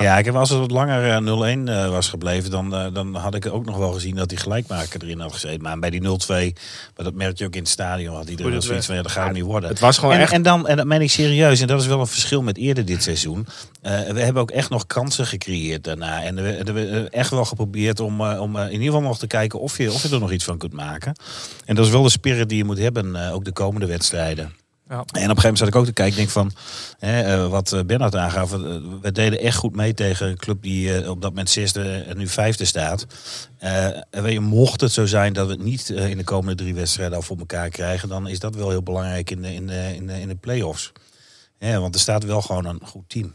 Ja, 0.00 0.18
ik 0.18 0.24
heb 0.24 0.34
als 0.34 0.50
het 0.50 0.58
wat 0.58 0.70
langer 0.70 1.10
eh, 1.10 1.64
0-1 1.64 1.68
eh, 1.68 1.88
was 1.88 2.08
gebleven, 2.08 2.50
dan, 2.50 2.74
eh, 2.74 2.86
dan 2.92 3.14
had 3.14 3.34
ik 3.34 3.46
ook 3.46 3.64
nog 3.64 3.76
wel 3.76 3.92
gezien 3.92 4.14
dat 4.14 4.28
die 4.28 4.38
gelijkmaker 4.38 5.02
erin 5.02 5.20
had 5.20 5.32
gezeten. 5.32 5.62
Maar 5.62 5.78
bij 5.78 5.90
die 5.90 6.00
0-2, 6.00 6.52
maar 6.96 7.04
dat 7.04 7.14
merk 7.14 7.38
je 7.38 7.44
ook 7.46 7.54
in 7.54 7.60
het 7.60 7.68
stadion, 7.68 8.16
had 8.16 8.28
iedereen 8.28 8.52
wel 8.52 8.62
zoiets 8.62 8.86
van, 8.86 8.94
ja, 8.94 9.02
dat 9.02 9.12
gaat 9.12 9.24
het 9.26 9.34
niet 9.34 9.44
worden. 9.44 9.68
Het 9.68 9.80
was 9.80 9.98
gewoon 9.98 10.14
en, 10.14 10.20
echt... 10.20 10.32
en 10.32 10.42
dan, 10.42 10.68
en 10.68 10.76
dat 10.76 10.86
meen 10.86 11.00
ik 11.00 11.10
serieus, 11.10 11.60
en 11.60 11.66
dat 11.66 11.80
is 11.80 11.86
wel 11.86 12.00
een 12.00 12.06
verschil 12.06 12.42
met 12.42 12.56
eerder 12.56 12.84
dit 12.84 13.02
seizoen. 13.02 13.46
We 13.82 14.20
hebben 14.20 14.42
ook 14.42 14.50
echt 14.50 14.70
nog 14.70 14.86
kansen 14.86 15.26
gecreëerd 15.26 15.84
daarna. 15.84 16.22
En 16.22 16.34
we 16.34 16.42
hebben 16.42 17.10
echt 17.10 17.30
wel 17.30 17.44
geprobeerd 17.44 18.00
om, 18.00 18.20
om 18.20 18.56
in 18.56 18.70
ieder 18.70 18.86
geval 18.86 19.00
nog 19.00 19.18
te 19.18 19.26
kijken 19.26 19.60
of 19.60 19.78
je, 19.78 19.92
of 19.92 20.02
je 20.02 20.08
er 20.08 20.20
nog 20.20 20.32
iets 20.32 20.44
van 20.44 20.58
kunt 20.58 20.72
maken. 20.72 21.16
En 21.64 21.74
dat 21.74 21.86
is 21.86 21.90
wel 21.90 22.02
de 22.02 22.10
spirit 22.10 22.48
die 22.48 22.58
je 22.58 22.64
moet 22.64 22.78
hebben, 22.78 23.32
ook 23.32 23.44
de 23.44 23.52
komende 23.52 23.86
wedstrijden. 23.86 24.61
Ja. 24.88 24.94
En 24.98 25.02
op 25.04 25.08
een 25.12 25.18
gegeven 25.20 25.40
moment 25.42 25.58
zat 25.58 25.68
ik 25.68 25.74
ook 25.76 25.84
te 25.84 25.92
kijken. 25.92 26.12
Ik 26.12 26.18
denk 26.18 26.30
van, 26.30 26.52
hè, 26.98 27.22
eh, 27.22 27.48
wat 27.48 27.72
eh, 27.72 27.80
Bernhard 27.86 28.14
aangaf. 28.16 28.52
eh, 28.52 28.58
we 29.00 29.12
deden 29.12 29.38
echt 29.40 29.56
goed 29.56 29.76
mee 29.76 29.94
tegen 29.94 30.28
een 30.28 30.36
club 30.36 30.62
die 30.62 30.94
eh, 30.96 31.10
op 31.10 31.20
dat 31.20 31.30
moment 31.30 31.50
zesde 31.50 32.04
en 32.08 32.16
nu 32.16 32.26
vijfde 32.28 32.64
staat. 32.64 33.06
Eh, 33.58 33.84
en 33.86 34.22
weet 34.22 34.32
je, 34.32 34.40
mocht 34.40 34.80
het 34.80 34.92
zo 34.92 35.06
zijn 35.06 35.32
dat 35.32 35.46
we 35.46 35.52
het 35.52 35.62
niet 35.62 35.88
in 35.88 36.16
de 36.16 36.24
komende 36.24 36.54
drie 36.62 36.74
wedstrijden 36.74 37.16
al 37.16 37.22
voor 37.22 37.38
elkaar 37.38 37.68
krijgen. 37.68 38.08
Dan 38.08 38.28
is 38.28 38.38
dat 38.38 38.54
wel 38.54 38.70
heel 38.70 38.82
belangrijk 38.82 39.30
in 39.30 39.42
de, 39.42 39.54
in 39.54 39.66
de, 39.66 39.92
in 39.94 40.06
de, 40.06 40.20
in 40.20 40.28
de 40.28 40.34
play-offs. 40.34 40.92
Ja, 41.58 41.80
want 41.80 41.94
er 41.94 42.00
staat 42.00 42.24
wel 42.24 42.42
gewoon 42.42 42.64
een 42.66 42.80
goed 42.84 43.04
team. 43.08 43.34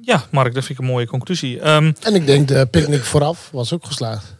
Ja, 0.00 0.26
Mark, 0.30 0.54
dat 0.54 0.64
vind 0.64 0.78
ik 0.78 0.84
een 0.84 0.90
mooie 0.90 1.06
conclusie. 1.06 1.60
Ehm, 1.60 1.92
En 2.02 2.14
ik 2.14 2.26
denk 2.26 2.48
de 2.48 2.66
picknick 2.70 3.02
vooraf 3.04 3.48
was 3.52 3.72
ook 3.72 3.84
geslaagd. 3.86 4.34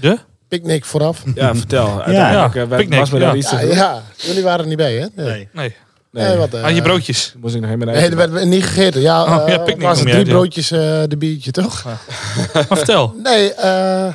de? 0.00 0.18
Picknick 0.52 0.84
vooraf. 0.84 1.22
Ja, 1.34 1.54
vertel. 1.54 2.02
Uiteindelijk 2.02 2.54
Ja, 2.54 2.62
eh, 2.62 2.76
picknick, 2.76 2.98
was 2.98 3.10
daar 3.10 3.20
ja. 3.20 3.34
iets 3.34 3.48
te 3.48 3.66
Ja, 3.66 4.02
jullie 4.16 4.42
waren 4.42 4.60
er 4.60 4.66
niet 4.66 4.76
bij, 4.76 4.94
hè? 4.94 5.06
Nee. 5.14 5.26
Nee. 5.26 5.48
Nee. 5.52 5.74
Nee, 6.26 6.36
wat, 6.36 6.54
eh, 6.54 6.64
Aan 6.64 6.74
je 6.74 6.82
broodjes. 6.82 7.34
Moest 7.40 7.54
ik 7.54 7.60
nog 7.60 7.70
helemaal 7.70 7.94
Nee, 7.94 8.10
er 8.10 8.16
werd 8.16 8.44
niet 8.44 8.64
gegeten. 8.64 9.00
Ja, 9.00 9.22
Oh, 9.22 9.48
ja, 9.48 9.58
eh, 9.58 9.64
picknick 9.64 9.86
was 9.86 10.00
drie 10.00 10.14
ja. 10.14 10.22
broodjes 10.22 10.70
eh, 10.70 11.02
de 11.08 11.16
biertje, 11.18 11.50
toch? 11.50 11.84
Maar 11.84 12.66
vertel. 12.66 13.14
Nee, 13.22 13.54
eh, 13.54 14.14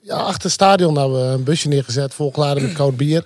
ja, 0.00 0.16
achter 0.16 0.42
het 0.42 0.52
stadion 0.52 0.98
hebben 0.98 1.28
we 1.28 1.34
een 1.34 1.44
busje 1.44 1.68
neergezet, 1.68 2.14
volgeladen 2.14 2.62
met 2.62 2.72
koud 2.72 2.96
bier. 2.96 3.24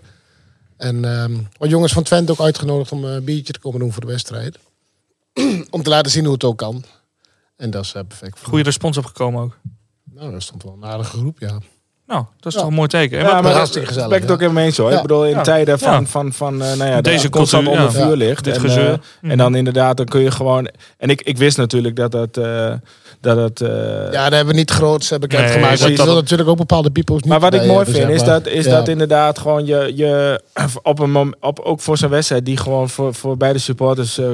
En 0.76 1.04
ehm 1.04 1.34
wat 1.58 1.70
jongens 1.70 1.92
van 1.92 2.02
Twente 2.02 2.32
ook 2.32 2.40
uitgenodigd 2.40 2.92
om 2.92 3.04
een 3.04 3.24
biertje 3.24 3.52
te 3.52 3.58
komen 3.58 3.80
doen 3.80 3.92
voor 3.92 4.00
de 4.02 4.12
wedstrijd. 4.12 4.58
om 5.70 5.82
te 5.82 5.90
laten 5.90 6.10
zien 6.12 6.24
hoe 6.24 6.34
het 6.34 6.44
ook 6.44 6.58
kan. 6.58 6.84
En 7.56 7.70
dat 7.70 7.84
is 7.84 7.92
perfect. 7.92 8.38
Goede 8.42 8.64
respons 8.64 8.96
opgekomen 8.96 9.42
ook. 9.42 9.58
Nou, 10.04 10.32
dat 10.32 10.42
stond 10.42 10.62
wel 10.62 10.72
een 10.72 10.84
aardige 10.84 11.16
groep, 11.16 11.38
ja. 11.38 11.58
Nou, 12.06 12.24
dat 12.40 12.46
is 12.46 12.52
Ja. 12.54 12.58
toch 12.60 12.68
een 12.68 12.74
mooi 12.74 12.88
teken. 12.88 13.18
En 13.18 13.24
Ja, 13.24 13.32
wat- 13.32 13.42
maar 13.42 13.52
hartstikke 13.52 13.86
dat 13.86 13.88
gezellig, 13.96 14.08
ben 14.08 14.16
ik 14.16 14.22
het 14.22 14.28
ja. 14.28 14.34
ook 14.34 14.40
helemaal 14.40 14.64
eens 14.64 14.76
hoor. 14.76 14.90
Ja. 14.90 14.96
Ik 14.96 15.02
bedoel, 15.02 15.24
in 15.24 15.30
Ja. 15.30 15.42
tijden 15.42 15.78
van, 15.78 15.92
Ja. 16.00 16.06
van, 16.06 16.32
van, 16.32 16.62
eh, 16.62 16.72
nou 16.74 16.90
ja, 16.90 17.00
Deze 17.00 17.22
de 17.22 17.28
constant 17.30 17.66
onder 17.68 17.82
ja. 17.84 17.90
vuur 17.90 18.16
ligt. 18.16 18.44
Dit 18.44 18.54
en, 18.54 18.60
gezeur. 18.60 19.00
eh, 19.22 19.30
en 19.30 19.38
dan 19.38 19.54
inderdaad, 19.54 19.96
dan 19.96 20.06
kun 20.06 20.20
je 20.20 20.30
gewoon... 20.30 20.68
En 20.98 21.08
ik, 21.10 21.22
ik 21.22 21.38
wist 21.38 21.56
natuurlijk 21.56 21.96
dat 21.96 22.12
het... 22.12 22.36
eh, 22.36 22.72
dat 23.20 23.36
het 23.36 23.60
eh, 23.60 23.68
Ja, 23.68 24.10
daar 24.10 24.30
hebben 24.32 24.46
we 24.46 24.60
niet 24.60 24.70
groots 24.70 25.08
bekend 25.08 25.42
Nee, 25.44 25.52
gemaakt. 25.52 25.78
dat- 25.80 25.88
je 25.90 25.96
dat- 25.96 26.06
wil 26.06 26.14
natuurlijk 26.14 26.48
ook 26.48 26.56
bepaalde 26.56 26.90
people's 26.90 27.20
niet 27.20 27.30
Maar 27.30 27.40
wat 27.40 27.54
ik 27.54 27.60
mooi 27.60 27.72
hebben, 27.74 27.94
vind 27.94 28.06
zeg 28.06 28.14
is, 28.14 28.22
dat, 28.22 28.46
is 28.46 28.64
Ja. 28.64 28.70
dat 28.70 28.88
inderdaad 28.88 29.38
gewoon 29.38 29.66
je, 29.66 29.92
je 29.94 30.40
op 30.82 30.98
een 30.98 31.34
op, 31.40 31.58
ook 31.60 31.80
voor 31.80 31.96
zo'n 31.98 32.10
wedstrijd 32.10 32.44
die 32.46 32.56
gewoon 32.56 32.88
voor, 32.88 33.14
voor 33.14 33.36
beide 33.36 33.58
supporters 33.58 34.18
eh, 34.18 34.26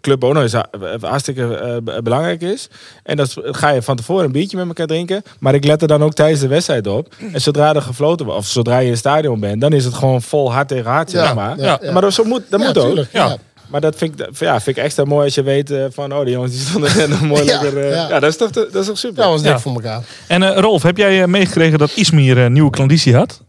club 0.00 0.22
ha- 0.22 0.66
hartstikke 1.00 1.80
belangrijk 2.02 2.40
is. 2.42 2.68
En 3.02 3.16
dat 3.16 3.34
ga 3.42 3.68
je 3.70 3.82
van 3.82 3.96
tevoren 3.96 4.24
een 4.24 4.32
biertje 4.32 4.56
met 4.56 4.66
elkaar 4.66 4.86
drinken. 4.86 5.22
Maar 5.38 5.54
ik 5.54 5.64
let 5.64 5.82
er 5.82 5.88
dan 5.88 6.02
ook 6.02 6.12
tijdens 6.14 6.40
de 6.40 6.48
wedstrijd 6.48 6.86
op. 6.86 7.13
En 7.32 7.40
zodra 7.40 7.74
er 7.74 7.82
gefloten 7.82 8.26
wordt, 8.26 8.40
of 8.40 8.46
zodra 8.46 8.78
je 8.78 8.84
in 8.84 8.90
het 8.90 8.98
stadion 8.98 9.40
bent, 9.40 9.60
dan 9.60 9.72
is 9.72 9.84
het 9.84 9.94
gewoon 9.94 10.22
vol 10.22 10.52
hart 10.52 10.68
tegen 10.68 10.90
hart, 10.90 11.10
zeg 11.10 11.24
Ja, 11.24 11.34
maar. 11.34 11.58
ja, 11.58 11.78
ja. 11.82 11.92
Maar 11.92 12.02
dat, 12.02 12.12
zo 12.12 12.24
moet, 12.24 12.42
dat 12.50 12.60
Ja, 12.60 12.66
moet 12.66 12.78
ook. 12.78 12.96
Ja. 12.96 13.04
ja. 13.12 13.36
Maar 13.68 13.80
dat 13.80 13.96
vind 13.96 14.20
ik, 14.20 14.26
ja, 14.38 14.60
vind 14.60 14.76
ik 14.76 14.82
extra 14.82 15.04
mooi 15.04 15.24
als 15.24 15.34
je 15.34 15.42
weet 15.42 15.70
eh, 15.70 15.84
van, 15.90 16.12
oh, 16.14 16.24
die 16.24 16.32
jongens 16.32 16.52
die 16.52 16.60
stonden 16.60 16.96
net 16.96 17.08
nog 17.08 17.20
mooi 17.20 17.44
Ja, 17.50 17.62
lekker. 17.62 17.84
eh, 17.84 17.90
ja. 17.94 18.08
ja. 18.08 18.20
dat 18.20 18.30
is 18.30 18.36
toch, 18.36 18.50
dat 18.50 18.74
is 18.74 18.86
toch 18.86 18.98
super. 18.98 19.22
Ja, 19.22 19.28
was 19.30 19.42
dik 19.42 19.50
Ja. 19.50 19.58
voor 19.58 19.72
elkaar. 19.74 20.02
En 20.28 20.42
eh, 20.42 20.60
Rolf, 20.60 20.82
heb 20.82 20.96
jij 20.96 21.26
meegekregen 21.26 21.78
dat 21.78 21.90
Ismir 21.94 22.38
een 22.38 22.52
nieuwe 22.52 22.70
klanditie 22.70 23.16
had? 23.16 23.42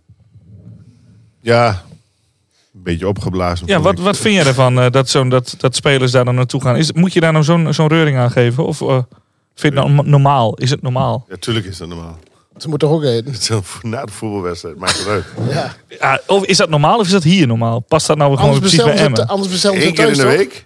Ja, 1.42 1.82
een 2.74 2.84
beetje 2.84 3.08
opgeblazen. 3.08 3.68
Ja, 3.68 3.80
wat, 3.80 3.98
ik. 3.98 4.04
wat 4.04 4.18
vind 4.18 4.36
jij 4.36 4.46
ervan 4.46 4.76
dat, 4.92 5.10
zo'n 5.10 5.30
dat, 5.30 5.56
dat 5.58 5.76
spelers 5.76 6.12
daar 6.12 6.26
dan 6.26 6.36
naartoe 6.36 6.62
gaan? 6.62 6.76
Is, 6.76 6.92
moet 6.92 7.14
je 7.14 7.20
daar 7.20 7.32
nou 7.32 7.44
zo'n 7.44 7.74
zo'n 7.74 7.88
reuring 7.88 8.18
aan 8.18 8.32
geven? 8.32 8.66
Of 8.66 8.82
eh, 8.82 8.88
vind 9.56 9.74
je 9.74 9.80
het 9.82 9.90
nou 9.94 10.08
normaal? 10.10 10.54
Is 10.56 10.70
het 10.70 10.82
normaal? 10.82 11.26
Ja, 11.30 11.36
tuurlijk 11.40 11.66
is 11.66 11.78
dat 11.78 11.88
normaal. 11.88 12.20
Ze 12.58 12.70
moeten 12.70 12.88
toch 12.88 12.98
ook 12.98 13.04
eten. 13.04 13.36
Na 13.92 14.06
de 14.06 14.12
voetbalwedstrijd, 14.12 14.78
maakt 14.78 14.98
het 14.98 15.08
uit. 15.08 15.24
Ja. 15.50 15.76
Ja, 16.00 16.22
of 16.28 16.46
is 16.46 16.58
dat 16.58 16.70
normaal 16.70 17.00
of 17.00 17.06
is 17.06 17.12
dat 17.12 17.24
hier 17.24 17.48
normaal? 17.48 17.80
Past 17.80 18.08
dat 18.08 18.18
nou 18.18 18.36
gewoon 18.36 18.52
Anders 18.52 18.74
precies 18.74 18.94
bij 18.94 19.04
Emmen? 19.04 19.28
anders 19.28 19.52
bestellen 19.52 19.82
ze 19.82 19.88
Eén 19.88 19.94
keer 19.94 20.06
thuis, 20.06 20.18
in 20.18 20.24
de 20.24 20.38
week. 20.38 20.66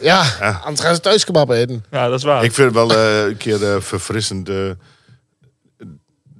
Ja, 0.00 0.24
anders 0.64 0.80
gaan 0.80 0.94
ze 0.94 1.00
thuis 1.00 1.24
kebab 1.24 1.50
eten. 1.50 1.84
Ja, 1.90 2.08
dat 2.08 2.18
is 2.18 2.24
waar. 2.24 2.44
Ik 2.44 2.52
vind 2.52 2.74
het 2.74 2.88
wel 2.88 2.96
eh, 2.98 3.26
een 3.26 3.36
keer 3.36 3.74
eh, 3.74 3.80
verfrissend 3.80 4.50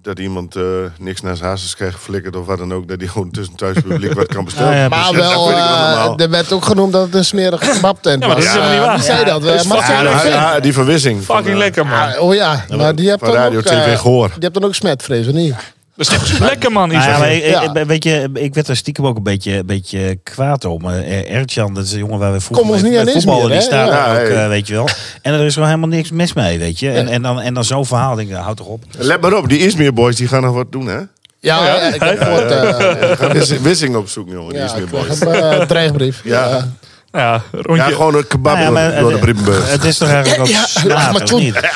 dat 0.02 0.18
iemand 0.18 0.56
eh, 0.56 0.62
niks 0.98 1.20
naar 1.20 1.36
zijn 1.36 1.48
hazes 1.48 1.74
krijgt 1.76 1.94
geflikkerd 1.94 2.36
of 2.36 2.46
wat 2.46 2.58
dan 2.58 2.74
ook. 2.74 2.88
Dat 2.88 2.98
hij 3.00 3.08
gewoon 3.08 3.30
tussen 3.30 3.52
het 3.52 3.58
thuispubliek 3.62 4.12
wat 4.12 4.26
kan 4.26 4.44
bestellen. 4.44 4.72
Ja, 4.76 4.82
ja, 4.82 4.88
Maar 4.88 5.12
wel, 5.14 5.50
eh, 5.50 6.12
er 6.16 6.30
werd 6.30 6.52
ook 6.52 6.64
genoemd 6.64 6.92
dat 6.92 7.02
het 7.02 7.14
een 7.14 7.24
smerige 7.24 7.70
kebabtent 7.70 8.22
Ja, 8.22 8.26
maar 8.28 8.36
was. 8.36 8.44
dat 8.44 8.54
is 8.54 8.60
helemaal 8.60 8.76
niet 8.76 8.86
waar. 8.86 8.94
Wie 8.96 9.04
zei 9.04 9.24
dat? 9.24 10.22
Ja, 10.22 10.22
ja, 10.24 10.52
ja, 10.54 10.60
die 10.60 10.72
verwissing. 10.72 11.24
van, 11.24 11.36
Fucking 11.36 11.54
eh, 11.54 11.60
lekker 11.60 11.86
man. 11.86 11.98
Ah, 11.98 12.22
oh 12.22 12.34
ja, 12.34 12.64
maar 12.76 12.94
die 12.94 13.08
hebt 13.08 13.20
dan 13.20 13.32
Radio 13.34 13.58
ook, 13.58 13.64
2 13.64 13.78
eh, 13.80 13.98
Goor. 13.98 14.26
Die 14.28 14.38
hebt 14.40 14.54
dan 14.54 14.64
ook 14.64 14.74
smetvrees, 14.74 15.26
of 15.26 15.32
niet? 15.32 15.54
Dat 15.98 16.22
is 16.22 16.38
lekker 16.38 16.72
man. 16.72 16.88
Nou 16.88 17.00
ja, 17.00 17.06
Ismir? 17.06 17.18
maar 17.18 17.32
ik, 17.34 17.74
Ja. 17.76 17.86
weet 17.86 18.04
je, 18.04 18.30
ik 18.34 18.54
werd 18.54 18.68
er 18.68 18.76
stiekem 18.76 19.06
ook 19.06 19.16
een 19.16 19.22
beetje, 19.22 19.56
een 19.56 19.66
beetje 19.66 20.18
kwaad 20.22 20.64
om. 20.64 20.90
Eh, 20.90 21.34
Ertjan, 21.34 21.74
dat 21.74 21.84
is 21.84 21.92
een 21.92 21.98
jongen 21.98 22.18
waar 22.18 22.32
we 22.32 22.40
vroeger 22.40 22.64
Kom 22.66 22.74
ons 22.74 22.82
mee- 22.82 22.90
niet 22.90 23.00
aan 23.00 23.04
met 23.06 23.14
eens 23.14 23.24
voetballen, 23.24 23.48
meer, 23.50 23.58
die 23.58 23.66
staat 23.68 23.88
Ja, 23.88 24.12
ook, 24.20 24.28
eh, 24.28 24.48
weet 24.48 24.66
je 24.66 24.74
wel. 24.74 24.88
En 25.22 25.32
er 25.34 25.44
is 25.44 25.52
gewoon 25.54 25.68
helemaal 25.68 25.88
niks 25.88 26.10
mis 26.10 26.32
mee, 26.32 26.58
weet 26.58 26.78
je. 26.78 26.90
En, 26.90 27.08
en, 27.08 27.22
dan, 27.22 27.40
en 27.40 27.54
dan 27.54 27.64
zo'n 27.64 27.86
verhaal, 27.86 28.14
denk 28.14 28.26
ik, 28.28 28.32
nou, 28.34 28.44
houd 28.44 28.56
toch 28.56 28.66
op. 28.66 28.84
Let 28.98 29.20
maar 29.20 29.32
op, 29.34 29.48
die 29.48 29.58
Izmir 29.58 29.92
boys 29.94 30.16
die 30.16 30.28
gaan 30.28 30.42
nog 30.42 30.54
wat 30.54 30.72
doen, 30.72 30.86
hè? 30.86 30.96
Ja, 31.40 31.64
ja, 31.64 31.80
ik 31.80 32.02
heb 32.02 32.20
gehoord. 32.22 32.50
eh, 32.50 33.30
Wissing, 33.30 33.60
Wissing 33.60 33.96
opzoeken, 33.96 34.32
jongen, 34.32 34.52
die 34.52 34.58
ja, 34.62 34.66
Izmir 34.66 34.86
boys. 34.90 35.18
heb 35.18 35.28
eh, 35.28 35.58
een 35.58 35.66
dreigbrief. 35.66 36.20
Ja. 36.24 36.68
ja, 37.12 37.42
rondje. 37.52 37.84
Ja, 37.84 37.90
gewoon 37.90 38.14
een 38.14 38.26
kebab 38.26 38.56
Nou 38.56 38.58
ja, 38.58 38.64
door- 38.64 38.90
maar, 38.92 39.00
door 39.00 39.10
de 39.10 39.16
eh, 39.16 39.22
brievenbus. 39.22 39.70
Het 39.70 39.84
is 39.84 39.98
toch 39.98 40.08
eigenlijk 40.08 40.40
ook 40.42 40.46
Ja, 40.48 40.66
maar 41.12 41.14
of 41.14 41.22
toe. 41.22 41.40
niet? 41.40 41.60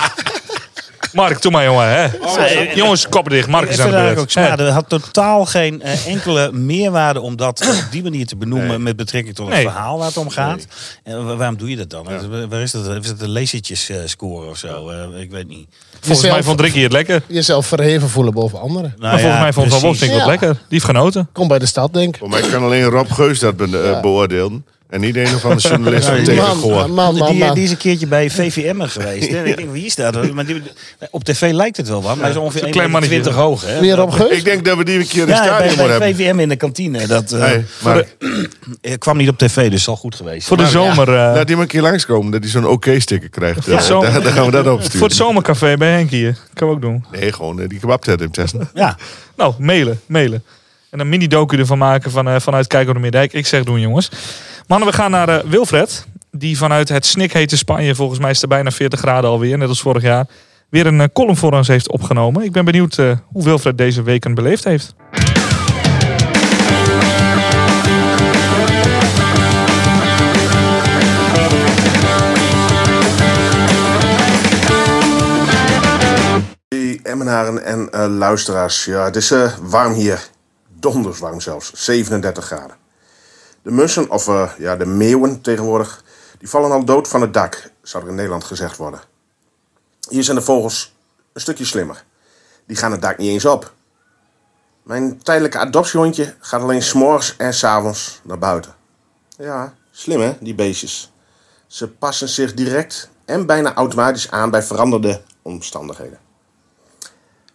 Mark, 1.13 1.43
doe 1.43 1.53
maar 1.53 1.65
jongen. 1.65 1.89
Hè. 1.89 2.05
Eh, 2.07 2.75
Jongens, 2.75 3.09
kop 3.09 3.29
dicht. 3.31 3.49
Mark 3.49 3.69
is 3.69 3.81
aan 3.81 3.87
het 3.87 3.97
de 3.97 4.03
beurt. 4.15 4.19
ook. 4.59 4.59
Er 4.67 4.71
had 4.73 4.89
totaal 4.89 5.45
geen 5.45 5.83
eh, 5.83 6.07
enkele 6.07 6.53
meerwaarde 6.53 7.21
om 7.21 7.37
dat 7.37 7.61
op 7.69 7.87
die 7.91 8.03
manier 8.03 8.27
te 8.27 8.37
benoemen 8.37 8.69
Nee. 8.69 8.79
met 8.79 8.97
betrekking 8.97 9.35
tot 9.35 9.47
het 9.47 9.55
Nee. 9.55 9.65
verhaal 9.65 9.99
waar 9.99 10.07
het 10.07 10.17
om 10.17 10.31
gaat. 10.31 10.67
En 11.05 11.27
wa- 11.27 11.37
waarom 11.37 11.57
doe 11.57 11.71
je 11.71 11.77
dat 11.77 11.91
dan? 11.91 12.07
Waar 12.49 12.61
is 12.61 12.71
dat? 12.71 12.87
Is 13.05 13.09
het 13.09 13.21
een 13.23 13.31
lasertjes 13.33 13.89
eh, 13.89 13.97
scoren 14.05 14.49
of 14.51 14.57
zo? 14.57 14.89
Eh, 14.89 15.21
ik 15.21 15.31
weet 15.31 15.49
niet. 15.49 15.69
Volgens 16.01 16.31
mij 16.31 16.43
vond 16.43 16.61
Ricky 16.61 16.81
het 16.81 16.93
lekker. 16.93 17.23
Jezelf 17.29 17.67
verheven 17.67 18.09
voelen 18.09 18.33
boven 18.33 18.61
anderen. 18.61 18.95
Nou 18.99 19.01
maar 19.01 19.11
volgens 19.11 19.33
ja, 19.35 19.41
mij 19.43 19.53
vond 19.53 19.71
Van. 19.71 19.81
Wolfswinkel 19.81 20.17
het 20.19 20.27
Ja. 20.27 20.31
lekker. 20.33 20.53
Die 20.53 20.63
heeft 20.69 20.85
genoten. 20.85 21.29
Kom 21.33 21.49
bij 21.49 21.59
de 21.59 21.67
stad, 21.67 21.93
denk 21.95 22.09
ik. 22.15 22.19
Voor 22.21 22.29
mij 22.29 22.41
kan 22.41 22.63
alleen 22.63 22.85
Rob 22.85 23.11
Geus 23.11 23.39
dat 23.39 23.57
be 23.57 23.99
beoordelen. 24.03 24.65
En 24.93 25.01
niet 25.01 25.17
een 25.17 25.35
of 25.35 25.45
andere 25.45 25.69
journalist 25.69 26.07
van 26.09 26.17
Ja, 26.19 26.25
tegen 26.25 26.45
Man, 26.71 26.91
man, 26.91 27.17
man, 27.17 27.31
Die, 27.33 27.53
die 27.53 27.65
is 27.65 27.71
een 27.71 27.77
keertje 27.77 28.07
bij 28.07 28.31
VVM 28.31 28.81
geweest. 28.87 29.31
Hè? 29.31 29.45
Ik 29.45 29.57
denk, 29.57 29.71
wie 29.73 29.85
is 29.87 29.95
dat? 29.95 30.33
Maar 30.33 30.47
die, 30.47 30.63
op 31.11 31.25
tv 31.25 31.53
lijkt 31.53 31.77
het 31.77 31.89
wel 31.89 32.03
wat. 32.03 32.15
Maar 32.15 32.23
hij 32.25 32.31
is 32.31 32.37
ongeveer 32.37 32.65
een 32.65 32.71
klein 32.71 32.87
1,20 32.89 32.93
mannetje. 32.93 33.17
meter 33.17 33.33
hoog. 33.33 33.67
Hè? 33.67 33.81
Weer 33.81 34.03
op 34.03 34.11
geus? 34.11 34.31
Ik 34.37 34.45
denk 34.45 34.65
dat 34.65 34.77
we 34.77 34.85
die 34.85 34.99
een 34.99 35.07
keer 35.09 35.23
in 35.23 35.29
het 35.29 35.37
bij, 35.39 35.47
stadion 35.47 35.67
moeten 35.79 35.99
bij 35.99 36.07
hebben. 36.09 36.27
VVM 36.27 36.39
in 36.41 36.49
de 36.49 36.57
kantine. 36.57 37.07
Dat 37.07 37.33
eh, 37.33 37.41
Hey, 37.41 37.65
maar 37.83 38.05
eh, 38.81 38.93
kwam 38.99 39.17
niet 39.17 39.29
op 39.29 39.39
tv, 39.39 39.71
dus 39.71 39.83
zal 39.83 39.97
goed 39.97 40.15
geweest 40.15 40.49
Voor 40.49 40.57
de 40.57 40.67
zomer. 40.67 41.09
eh, 41.09 41.15
laat 41.15 41.47
die 41.47 41.55
maar 41.57 41.65
een 41.65 41.71
keer 41.71 41.83
langskomen 41.83 42.33
dat 42.33 42.41
hij 42.43 42.51
zo'n 42.51 42.67
oké-sticker 42.67 43.29
krijgt. 43.29 43.67
Ja, 43.67 43.79
Eh, 43.79 44.01
daar, 44.01 44.23
daar 44.23 44.33
gaan 44.33 44.45
we 44.47 44.51
dat 44.51 44.67
opsturen. 44.67 44.99
voor 44.99 45.07
het 45.09 45.17
zomercafé 45.17 45.77
bij 45.77 45.93
Henk 45.93 46.11
hier. 46.11 46.37
Kan 46.55 46.69
we 46.69 46.75
ook 46.75 46.81
doen. 46.81 47.05
Nee, 47.13 47.33
gewoon 47.33 47.61
eh, 47.61 47.69
die 47.69 47.79
kebabtent 47.79 48.21
in 48.21 48.31
testen. 48.31 48.71
Ja, 48.75 48.97
Nou, 49.37 49.55
mailen, 49.59 50.01
mailen. 50.07 50.43
En 50.91 51.01
een 51.01 51.09
mini-docu 51.09 51.59
ervan 51.59 51.79
maken 51.79 52.11
van, 52.11 52.29
eh, 52.29 52.41
vanuit 52.41 52.67
Kijk 52.67 52.89
op 52.89 52.95
de 52.95 53.01
Middijk. 53.01 53.33
Ik 53.33 53.47
zeg 53.47 53.65
doen, 53.65 53.81
jongens. 53.81 54.11
Mannen, 54.67 54.89
we 54.89 54.95
gaan 54.95 55.11
naar 55.11 55.29
eh, 55.29 55.45
Wilfred. 55.45 56.07
Die 56.31 56.59
vanuit 56.59 56.89
het 56.89 57.07
snikhete 57.07 57.57
Spanje, 57.57 57.95
volgens 57.95 58.19
mij 58.19 58.31
is 58.31 58.41
het 58.41 58.51
bijna 58.51 58.71
40 58.71 58.99
graden 58.99 59.31
alweer, 59.31 59.59
net 59.59 59.69
als 59.69 59.81
vorig 59.81 60.03
jaar, 60.03 60.27
weer 60.69 60.87
een 60.87 61.01
eh, 61.01 61.07
column 61.13 61.37
voor 61.37 61.53
ons 61.53 61.69
heeft 61.69 61.91
opgenomen. 61.91 62.45
Ik 62.45 62.53
ben 62.53 62.65
benieuwd 62.65 62.99
eh, 62.99 63.17
hoe 63.27 63.45
Wilfred 63.45 63.79
deze 63.79 64.03
weken 64.03 64.35
beleefd 64.35 64.65
heeft. 64.65 64.95
Emmenaren 77.03 77.65
en 77.65 78.09
luisteraars. 78.09 78.85
Ja, 78.85 79.05
het 79.05 79.17
is 79.17 79.35
warm 79.63 79.93
hier. 79.93 80.29
Donders 80.81 81.19
warm 81.19 81.41
zelfs. 81.41 81.73
37 81.75 82.45
graden. 82.45 82.82
De 83.63 83.71
mussen, 83.71 84.11
of 84.11 84.29
eh, 84.29 84.51
ja, 84.59 84.77
de 84.77 84.87
meeuwen 84.87 85.41
tegenwoordig, 85.41 86.05
die 86.39 86.49
vallen 86.49 86.71
al 86.71 86.85
dood 86.85 87.09
van 87.09 87.21
het 87.21 87.35
dak, 87.35 87.71
zou 87.83 88.03
er 88.03 88.09
in 88.09 88.15
Nederland 88.15 88.45
gezegd 88.45 88.77
worden. 88.77 89.01
Hier 90.09 90.25
zijn 90.25 90.37
de 90.37 90.43
vogels 90.43 90.95
een 91.33 91.41
stukje 91.41 91.65
slimmer. 91.65 92.05
Die 92.67 92.77
gaan 92.77 92.93
het 92.93 93.03
dak 93.03 93.19
niet 93.19 93.29
eens 93.29 93.45
op. 93.45 93.73
Mijn 94.83 95.23
tijdelijke 95.23 95.59
adoptiehondje 95.59 96.35
gaat 96.41 96.63
alleen 96.63 96.83
s'morgens 96.83 97.37
en 97.37 97.55
s'avonds 97.55 98.21
naar 98.23 98.39
buiten. 98.39 98.75
Ja, 99.37 99.75
slim 99.91 100.21
hè, 100.21 100.37
die 100.41 100.55
beestjes. 100.55 101.13
Ze 101.67 101.89
passen 101.89 102.29
zich 102.29 102.55
direct 102.55 103.11
en 103.25 103.47
bijna 103.47 103.75
automatisch 103.75 104.31
aan 104.31 104.51
bij 104.51 104.63
veranderde 104.63 105.23
omstandigheden. 105.43 106.19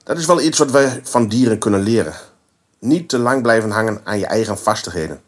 Dat 0.04 0.18
is 0.18 0.26
wel 0.26 0.42
iets 0.42 0.58
wat 0.58 0.72
wij 0.72 1.02
van 1.04 1.28
dieren 1.28 1.60
kunnen 1.60 1.82
leren. 1.82 2.14
Niet 2.80 3.10
te 3.10 3.18
lang 3.18 3.42
blijven 3.42 3.72
hangen 3.72 4.02
aan 4.04 4.20
je 4.20 4.26
eigen 4.26 4.58
vastigheden. 4.58 5.22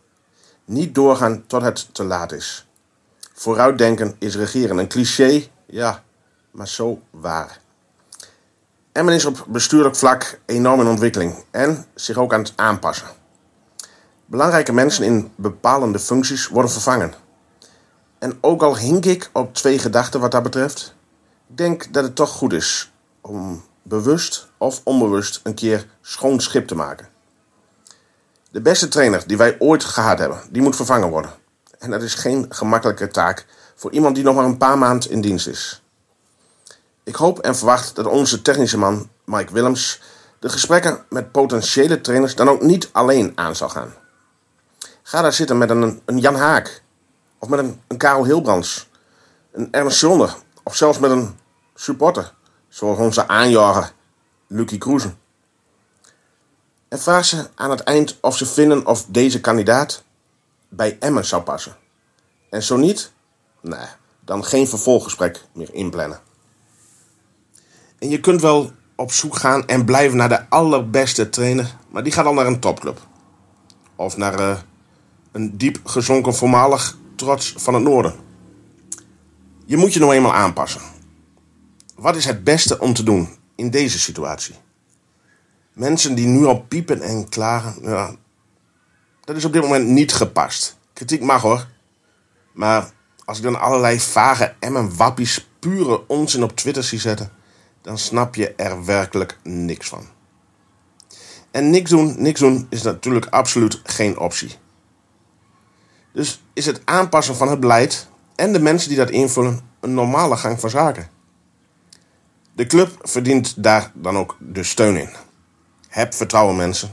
Niet 0.69 0.95
doorgaan 0.95 1.43
tot 1.47 1.61
het 1.61 1.93
te 1.93 2.03
laat 2.03 2.31
is. 2.31 2.67
Vooruitdenken 3.33 4.15
is 4.19 4.35
regeren. 4.35 4.77
Een 4.77 4.87
cliché, 4.87 5.47
ja, 5.65 6.03
maar 6.51 6.67
zo 6.67 7.01
waar. 7.09 7.59
Emmen 8.91 9.13
is 9.13 9.25
op 9.25 9.45
bestuurlijk 9.47 9.95
vlak 9.95 10.39
enorm 10.45 10.79
in 10.79 10.87
ontwikkeling 10.87 11.43
en 11.51 11.85
zich 11.95 12.17
ook 12.17 12.33
aan 12.33 12.39
het 12.39 12.53
aanpassen. 12.55 13.07
Belangrijke 14.25 14.73
mensen 14.73 15.03
in 15.03 15.31
bepalende 15.35 15.99
functies 15.99 16.47
worden 16.47 16.71
vervangen. 16.71 17.13
En 18.19 18.37
ook 18.41 18.61
al 18.61 18.77
hink 18.77 19.05
ik 19.05 19.29
op 19.33 19.53
twee 19.53 19.79
gedachten 19.79 20.19
wat 20.19 20.31
dat 20.31 20.43
betreft, 20.43 20.95
denk 21.47 21.93
dat 21.93 22.03
het 22.03 22.15
toch 22.15 22.29
goed 22.29 22.53
is 22.53 22.91
om 23.21 23.63
bewust 23.83 24.49
of 24.57 24.81
onbewust 24.83 25.39
een 25.43 25.53
keer 25.55 25.87
schoon 26.01 26.39
schip 26.39 26.67
te 26.67 26.75
maken. 26.75 27.08
De 28.51 28.61
beste 28.61 28.87
trainer 28.87 29.23
die 29.27 29.37
wij 29.37 29.55
ooit 29.59 29.83
gehad 29.83 30.19
hebben, 30.19 30.41
die 30.49 30.61
moet 30.61 30.75
vervangen 30.75 31.09
worden. 31.09 31.31
En 31.79 31.91
dat 31.91 32.01
is 32.01 32.13
geen 32.13 32.45
gemakkelijke 32.49 33.07
taak 33.07 33.45
voor 33.75 33.91
iemand 33.91 34.15
die 34.15 34.23
nog 34.23 34.35
maar 34.35 34.45
een 34.45 34.57
paar 34.57 34.77
maanden 34.77 35.09
in 35.09 35.21
dienst 35.21 35.47
is. 35.47 35.83
Ik 37.03 37.15
hoop 37.15 37.39
en 37.39 37.55
verwacht 37.55 37.95
dat 37.95 38.05
onze 38.05 38.41
technische 38.41 38.77
man, 38.77 39.09
Mike 39.25 39.53
Willems, 39.53 40.01
de 40.39 40.49
gesprekken 40.49 41.05
met 41.09 41.31
potentiële 41.31 42.01
trainers 42.01 42.35
dan 42.35 42.49
ook 42.49 42.61
niet 42.61 42.89
alleen 42.91 43.31
aan 43.35 43.55
zal 43.55 43.69
gaan. 43.69 43.93
Ga 45.03 45.21
daar 45.21 45.33
zitten 45.33 45.57
met 45.57 45.69
een, 45.69 46.01
een 46.05 46.19
Jan 46.19 46.35
Haak, 46.35 46.81
of 47.39 47.49
met 47.49 47.59
een, 47.59 47.97
Karel 47.97 48.25
Hilbrands, 48.25 48.89
een 49.51 49.67
Ernst 49.71 49.97
Zonder, 49.97 50.35
of 50.63 50.75
zelfs 50.75 50.99
met 50.99 51.11
een 51.11 51.37
supporter, 51.75 52.33
zoals 52.67 52.97
onze 52.97 53.27
aanjager 53.27 53.91
Lucky 54.47 54.77
Kroesen. 54.77 55.17
En 56.89 56.99
vraag 56.99 57.25
ze 57.25 57.49
aan 57.55 57.69
het 57.69 57.79
eind 57.79 58.17
of 58.21 58.37
ze 58.37 58.45
vinden 58.45 58.85
of 58.85 59.05
deze 59.07 59.41
kandidaat 59.41 60.03
bij 60.69 60.97
Emmen 60.99 61.25
zou 61.25 61.41
passen. 61.41 61.75
En 62.49 62.63
zo 62.63 62.77
niet, 62.77 63.11
nee, 63.61 63.87
dan 64.19 64.45
geen 64.45 64.67
vervolggesprek 64.67 65.45
meer 65.53 65.73
inplannen. 65.73 66.19
En 67.99 68.09
je 68.09 68.19
kunt 68.19 68.41
wel 68.41 68.71
op 68.95 69.11
zoek 69.11 69.35
gaan 69.35 69.67
en 69.67 69.85
blijven 69.85 70.17
naar 70.17 70.29
de 70.29 70.49
allerbeste 70.49 71.29
trainer, 71.29 71.75
maar 71.89 72.03
die 72.03 72.13
gaat 72.13 72.25
al 72.25 72.33
naar 72.33 72.45
een 72.45 72.59
topclub. 72.59 73.07
Of 73.95 74.17
naar 74.17 74.39
eh, 74.39 74.57
een 75.31 75.57
diep 75.57 75.79
gezonken 75.83 76.35
voormalig 76.35 76.97
trots 77.15 77.53
van 77.57 77.73
het 77.73 77.83
noorden. 77.83 78.15
Je 79.65 79.77
moet 79.77 79.93
je 79.93 79.99
nou 79.99 80.13
eenmaal 80.13 80.33
aanpassen. 80.33 80.81
Wat 81.95 82.15
is 82.15 82.25
het 82.25 82.43
beste 82.43 82.79
om 82.79 82.93
te 82.93 83.03
doen 83.03 83.29
in 83.55 83.69
deze 83.69 83.99
situatie? 83.99 84.55
Mensen 85.79 86.15
die 86.15 86.27
nu 86.27 86.45
al 86.45 86.61
piepen 86.61 87.01
en 87.01 87.29
klagen, 87.29 87.75
ja, 87.81 88.15
dat 89.23 89.35
is 89.35 89.45
op 89.45 89.53
dit 89.53 89.61
moment 89.61 89.87
niet 89.87 90.13
gepast. 90.13 90.77
Kritiek 90.93 91.21
mag 91.21 91.41
hoor. 91.41 91.67
Maar 92.53 92.91
als 93.25 93.37
ik 93.37 93.43
dan 93.43 93.59
allerlei 93.59 93.99
vage 93.99 94.55
emmen 94.59 94.95
wappies 94.95 95.49
pure 95.59 96.07
onzin 96.07 96.43
op 96.43 96.55
Twitter 96.55 96.83
zie 96.83 96.99
zetten, 96.99 97.31
dan 97.81 97.97
snap 97.97 98.35
je 98.35 98.53
er 98.55 98.85
werkelijk 98.85 99.37
niks 99.43 99.87
van. 99.87 100.07
En 101.51 101.69
niks 101.69 101.89
doen, 101.89 102.15
niks 102.17 102.39
doen 102.39 102.67
is 102.69 102.81
natuurlijk 102.81 103.25
absoluut 103.25 103.81
geen 103.83 104.19
optie. 104.19 104.55
Dus 106.11 106.43
is 106.53 106.65
het 106.65 106.81
aanpassen 106.85 107.35
van 107.35 107.49
het 107.49 107.59
beleid 107.59 108.07
en 108.35 108.53
de 108.53 108.59
mensen 108.59 108.89
die 108.89 108.97
dat 108.97 109.09
invullen 109.09 109.59
een 109.79 109.93
normale 109.93 110.37
gang 110.37 110.59
van 110.59 110.69
zaken. 110.69 111.09
De 112.53 112.65
club 112.65 112.97
verdient 113.01 113.63
daar 113.63 113.91
dan 113.93 114.17
ook 114.17 114.37
de 114.39 114.63
steun 114.63 114.97
in. 114.97 115.27
Heb 115.89 116.13
vertrouwen 116.13 116.55
mensen. 116.55 116.89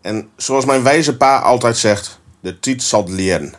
En 0.00 0.28
zoals 0.36 0.64
mijn 0.64 0.82
wijze 0.82 1.16
pa 1.16 1.38
altijd 1.38 1.76
zegt, 1.76 2.20
de 2.40 2.58
tijd 2.58 2.82
zal 2.82 3.00
het 3.00 3.10
leren. 3.10 3.54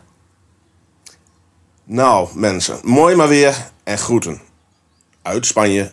Nou 1.84 2.30
mensen, 2.40 2.80
mooi 2.84 3.16
maar 3.16 3.28
weer 3.28 3.56
en 3.84 3.98
groeten. 3.98 4.42
Uit 5.22 5.46
Spanje. 5.46 5.92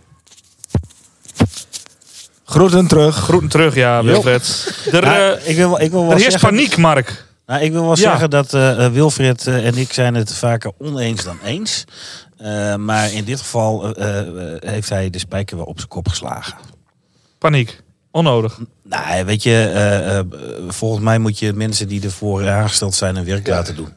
Groeten 2.44 2.86
terug. 2.86 3.16
Groeten 3.16 3.48
terug, 3.48 3.74
ja, 3.74 4.02
Wilfred. 4.04 4.74
Er, 4.92 5.02
Nou, 5.02 5.36
eh, 5.38 5.48
ik 5.48 5.56
wil, 5.56 5.80
ik 5.80 5.90
wil 5.90 6.00
wel 6.00 6.10
er 6.10 6.16
heerst 6.16 6.30
zeggen, 6.30 6.48
paniek, 6.50 6.76
Mark. 6.76 7.24
Nou, 7.46 7.62
ik 7.62 7.72
wil 7.72 7.80
wel 7.82 7.90
Ja. 7.90 7.96
zeggen 7.96 8.30
dat 8.30 8.54
eh, 8.54 8.84
eh, 8.84 8.92
Wilfred 8.92 9.46
en 9.46 9.76
ik 9.76 9.92
zijn 9.92 10.14
het 10.14 10.34
vaker 10.34 10.72
oneens 10.78 11.24
dan 11.24 11.38
eens. 11.44 11.84
Eh, 12.38 12.74
maar 12.76 13.12
in 13.12 13.24
dit 13.24 13.38
geval 13.40 13.94
heeft 14.60 14.88
hij 14.88 15.10
de 15.10 15.18
spijker 15.18 15.56
wel 15.56 15.66
op 15.66 15.76
zijn 15.76 15.88
kop 15.88 16.08
geslagen. 16.08 16.54
Paniek. 17.38 17.80
Onnodig. 18.16 18.58
Nou, 18.82 19.24
weet 19.24 19.42
je, 19.42 19.50
eh, 19.74 20.18
eh, 20.18 20.26
volgens 20.68 21.04
mij 21.04 21.18
moet 21.18 21.38
je 21.38 21.52
mensen 21.52 21.88
die 21.88 22.02
ervoor 22.02 22.48
aangesteld 22.48 22.94
zijn 22.94 23.16
hun 23.16 23.24
werk 23.24 23.46
laten 23.46 23.76
doen. 23.76 23.88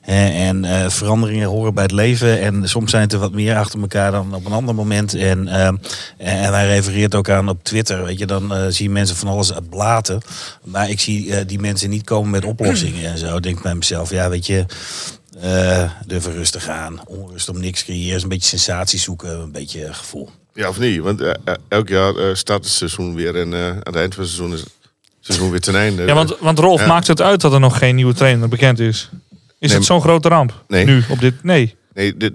Hè, 0.00 0.28
en 0.28 0.64
eh, 0.64 0.88
veranderingen 0.88 1.48
horen 1.48 1.74
bij 1.74 1.82
het 1.82 1.92
leven. 1.92 2.40
En 2.40 2.68
soms 2.68 2.90
zijn 2.90 3.02
het 3.02 3.12
er 3.12 3.18
wat 3.18 3.32
meer 3.32 3.56
achter 3.56 3.80
elkaar 3.80 4.10
dan 4.10 4.34
op 4.34 4.46
een 4.46 4.52
ander 4.52 4.74
moment. 4.74 5.14
En, 5.14 5.48
eh, 5.48 5.66
en 6.16 6.52
hij 6.52 6.66
refereert 6.66 7.14
ook 7.14 7.28
aan 7.28 7.48
op 7.48 7.64
Twitter. 7.64 8.04
Weet 8.04 8.18
je, 8.18 8.26
dan 8.26 8.72
zie 8.72 8.84
je 8.84 8.90
mensen 8.90 9.16
van 9.16 9.28
alles 9.28 9.52
blaten. 9.68 10.20
Maar 10.64 10.90
ik 10.90 11.00
zie 11.00 11.44
die 11.44 11.58
mensen 11.58 11.90
niet 11.90 12.04
komen 12.04 12.30
met 12.30 12.44
oplossingen 12.44 13.10
en 13.10 13.18
zo. 13.18 13.36
Ik 13.36 13.42
denk 13.42 13.62
bij 13.62 13.74
mezelf, 13.74 14.10
ja, 14.10 14.28
weet 14.28 14.46
je. 14.46 14.64
eh 15.40 15.90
durven 16.06 16.32
rustig 16.32 16.68
aan. 16.68 17.00
Onrust 17.06 17.48
om 17.48 17.60
niks 17.60 17.84
creëren. 17.84 18.22
Een 18.22 18.28
beetje 18.28 18.48
sensatie 18.48 18.98
zoeken. 18.98 19.40
Een 19.40 19.52
beetje 19.52 19.92
gevoel. 19.92 20.28
Ja, 20.60 20.68
of 20.68 20.78
niet? 20.78 21.00
Want 21.00 21.20
eh, 21.20 21.30
eh, 21.44 21.54
elk 21.68 21.88
jaar 21.88 22.16
eh, 22.16 22.34
start 22.34 22.64
het 22.64 22.72
seizoen 22.72 23.14
weer. 23.14 23.36
En 23.36 23.52
eh, 23.54 23.66
aan 23.68 23.76
het 23.82 23.96
eind 23.96 24.14
van 24.14 24.22
het 24.24 24.32
seizoen 24.32 24.52
is 24.54 24.60
het 24.60 24.70
seizoen 25.20 25.50
weer 25.50 25.60
ten 25.60 25.74
einde. 25.74 26.02
Ja, 26.04 26.14
want, 26.14 26.38
want 26.38 26.58
Rolf 26.58 26.80
Ja. 26.80 26.86
maakt 26.86 27.06
het 27.06 27.20
uit 27.20 27.40
dat 27.40 27.52
er 27.52 27.60
nog 27.60 27.78
geen 27.78 27.94
nieuwe 27.94 28.14
trainer 28.14 28.48
bekend 28.48 28.78
is. 28.78 29.10
Is 29.58 29.68
Nee, 29.68 29.76
het 29.78 29.86
zo'n 29.86 30.00
grote 30.00 30.28
ramp? 30.28 30.64
Nee. 30.68 30.84
Nu, 30.84 31.02
op 31.08 31.20
dit... 31.20 31.42
Nee. 31.42 31.74
Nee, 31.94 32.16
dit, 32.16 32.32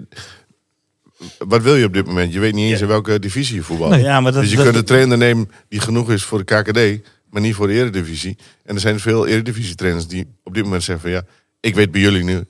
wat 1.38 1.62
wil 1.62 1.76
je 1.76 1.84
op 1.84 1.92
dit 1.92 2.06
moment? 2.06 2.32
Je 2.32 2.40
weet 2.40 2.54
niet 2.54 2.70
eens 2.72 2.80
in 2.80 2.86
welke 2.86 3.18
divisie 3.18 3.54
je 3.56 3.62
voetbalt. 3.62 3.90
Nee. 3.90 4.02
Ja, 4.02 4.20
maar 4.20 4.32
dat, 4.32 4.40
dus 4.40 4.50
je 4.50 4.56
dat- 4.56 4.64
kunt 4.64 4.76
een 4.76 4.84
trainer 4.84 5.18
nemen 5.18 5.50
die 5.68 5.80
genoeg 5.80 6.10
is 6.10 6.22
voor 6.22 6.44
de 6.44 6.62
KKD, 6.62 7.08
maar 7.30 7.40
niet 7.42 7.54
voor 7.54 7.66
de 7.66 7.72
Eredivisie. 7.72 8.36
En 8.64 8.74
er 8.74 8.80
zijn 8.80 9.00
veel 9.00 9.26
Eredivisie-trainers 9.26 10.06
die 10.06 10.26
op 10.44 10.54
dit 10.54 10.64
moment 10.64 10.82
zeggen 10.82 11.04
van 11.04 11.12
ja, 11.14 11.22
ik 11.60 11.74
weet 11.74 11.90
bij 11.90 12.00
jullie 12.00 12.24
nu 12.24 12.44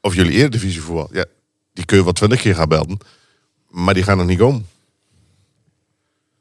of 0.00 0.14
jullie 0.14 0.32
Eredivisie 0.32 0.80
voetbal. 0.82 1.08
Ja, 1.12 1.24
die 1.72 1.84
kun 1.84 1.96
je 1.96 2.04
wel 2.04 2.12
twintig 2.12 2.40
keer 2.40 2.54
gaan 2.54 2.68
belden, 2.68 2.98
maar 3.70 3.94
die 3.94 4.02
gaan 4.02 4.16
nog 4.16 4.26
niet 4.26 4.38
komen. 4.38 4.66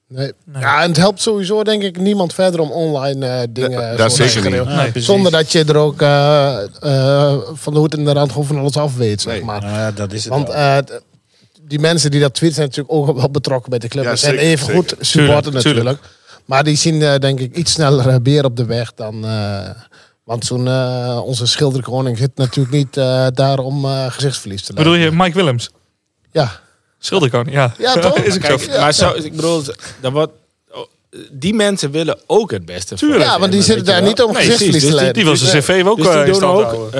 Nee. 0.10 0.32
Ja, 0.60 0.82
en 0.82 0.88
het 0.88 0.98
helpt 0.98 1.22
sowieso 1.22 1.63
denk 1.63 1.84
ik 1.84 1.98
niemand 2.00 2.34
verder 2.34 2.60
om 2.60 2.72
online 2.72 3.28
eh, 3.28 3.39
dingen 3.50 3.72
Da- 3.80 3.91
zo 3.91 3.98
dat 3.98 4.15
te 4.15 4.28
zeker 4.28 4.65
niet. 4.93 5.04
Zonder 5.04 5.32
dat 5.32 5.52
je 5.52 5.63
er 5.63 5.76
ook 5.78 6.02
eh, 6.02 6.63
eh, 6.82 7.34
van 7.54 7.74
de 7.74 7.80
hoed 7.80 7.93
en 7.93 8.06
de 8.06 8.12
rand 8.12 8.32
gewoon 8.32 8.48
van 8.48 8.58
alles 8.58 8.78
af 8.78 8.96
weet, 8.96 9.22
zeg 9.22 9.41
maar. 9.41 9.63
Ja, 9.63 9.91
dat 9.91 10.12
is 10.13 10.24
het 10.24 10.34
Want 10.34 10.50
eh, 10.50 10.78
die 11.62 11.80
mensen 11.80 12.12
die 12.12 12.20
dat 12.20 12.34
tweeten 12.34 12.58
zijn 12.58 12.67
natuurlijk 12.67 12.96
ook 13.10 13.17
wel 13.17 13.30
betrokken 13.32 13.70
bij 13.70 13.80
de 13.80 13.88
club. 13.88 14.04
Ja, 14.04 14.10
en 14.10 14.17
zijn 14.17 14.34
zeker, 14.34 14.48
even 14.50 14.74
goed 14.74 14.89
zeker. 14.89 15.06
supporten 15.06 15.43
Tuurlijk, 15.43 15.65
natuurlijk. 15.65 16.00
Maar 16.46 16.63
die 16.63 16.76
zien 16.76 17.02
eh, 17.02 17.15
denk 17.15 17.39
ik 17.39 17.56
iets 17.56 17.72
sneller 17.72 18.08
eh, 18.10 18.15
beer 18.22 18.46
op 18.46 18.56
de 18.56 18.65
weg 18.65 18.93
dan... 18.93 19.26
eh, 19.26 19.70
want 20.24 20.46
zo'n 20.46 20.67
eh, 20.67 21.22
onze 21.26 21.46
schilderkoning 21.46 22.17
zit 22.17 22.32
natuurlijk 22.36 22.76
niet 22.76 22.98
eh, 22.98 23.28
daar 23.34 23.60
om 23.60 23.86
eh, 23.86 24.06
gezichtsverlies 24.12 24.62
te 24.62 24.74
Bedoel 24.74 24.91
leiden. 24.91 25.12
je 25.17 25.24
Mike 25.24 25.36
Willems? 25.38 25.70
Ja. 26.32 26.52
Schilderkoning, 26.99 27.55
ja. 27.55 27.73
Ja, 27.77 27.93
toch? 27.93 28.17
is 28.29 28.67
maar 28.67 28.93
zo, 28.93 29.13
ik 29.13 29.36
bedoel, 29.36 29.62
dat 30.01 30.12
wordt, 30.12 30.31
oh, 30.71 30.77
die 31.31 31.53
mensen 31.53 31.91
willen 31.91 32.19
ook 32.27 32.51
het 32.51 32.65
beste. 32.65 32.95
Tuurlijk. 32.95 33.23
Ja, 33.23 33.39
want 33.39 33.51
die 33.51 33.62
zitten 33.62 33.86
daar 33.86 34.01
niet 34.01 34.21
om 34.21 34.31
Nee, 34.33 34.41
gezichtsverlies 34.41 34.71
precies. 34.81 34.97
te 34.97 35.03
Dus 35.03 35.03
die-. 35.03 35.13
Die 35.13 35.23
wil 35.23 35.36
zijn 35.36 35.62
cv 35.63 35.86
ook 35.88 35.97
Dus 35.97 36.05
die 36.07 36.15
eh, 36.15 36.33
doen 36.33 36.43
ook, 36.43 36.63
houden. 36.63 36.93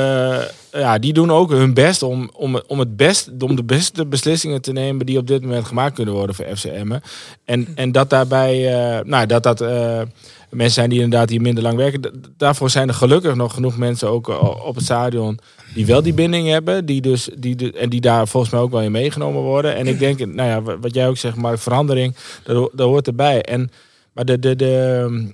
eh, 0.72 0.82
ja, 0.82 0.98
die 1.00 1.14
doen 1.14 1.32
ook 1.32 1.50
hun 1.52 1.74
best 1.74 2.04
om, 2.04 2.30
om, 2.34 2.62
om, 2.68 2.80
het 2.80 2.96
best, 2.98 3.30
om 3.40 3.56
de 3.56 3.64
beste 3.64 4.06
beslissingen 4.06 4.62
te 4.62 4.72
nemen 4.72 5.06
die 5.06 5.18
op 5.18 5.28
dit 5.28 5.42
moment 5.42 5.66
gemaakt 5.66 5.96
kunnen 5.96 6.14
worden 6.14 6.36
voor 6.36 6.46
FCM. 6.56 6.98
En, 7.46 7.68
en 7.76 7.92
dat 7.92 8.10
daarbij, 8.10 8.68
eh, 8.74 9.04
nou, 9.06 9.26
dat 9.26 9.44
dat 9.44 9.62
eh, 9.62 10.02
mensen 10.50 10.74
zijn 10.74 10.90
die 10.90 11.02
inderdaad 11.02 11.30
hier 11.30 11.42
minder 11.42 11.64
lang 11.64 11.78
werken. 11.78 12.22
Daarvoor 12.38 12.70
zijn 12.70 12.88
er 12.88 12.94
gelukkig 12.94 13.36
nog 13.36 13.54
genoeg 13.54 13.78
mensen 13.78 14.10
ook 14.10 14.30
eh, 14.30 14.66
op 14.66 14.76
het 14.76 14.84
stadion 14.84 15.40
die 15.74 15.86
wel 15.86 16.02
die 16.02 16.14
binding 16.14 16.48
hebben. 16.48 16.86
Die 16.86 17.02
dus, 17.02 17.30
die 17.38 17.56
de, 17.56 17.72
en 17.74 17.90
die 17.90 18.02
daar 18.02 18.28
volgens 18.28 18.52
mij 18.52 18.62
ook 18.62 18.72
wel 18.72 18.82
in 18.82 18.92
meegenomen 18.92 19.42
worden. 19.42 19.76
En 19.76 19.88
ik 19.88 20.00
denk, 20.00 20.20
nou 20.26 20.50
ja, 20.50 20.62
wa- 20.62 20.80
wat 20.80 20.94
jij 20.94 21.08
ook 21.08 21.18
zegt, 21.18 21.36
maar 21.36 21.60
verandering, 21.60 22.16
dat, 22.44 22.70
dat 22.74 22.88
hoort 22.88 23.08
erbij. 23.08 23.42
En, 23.42 23.72
maar 24.14 24.26
de, 24.26 24.40
de, 24.40 24.56
de, 24.56 25.34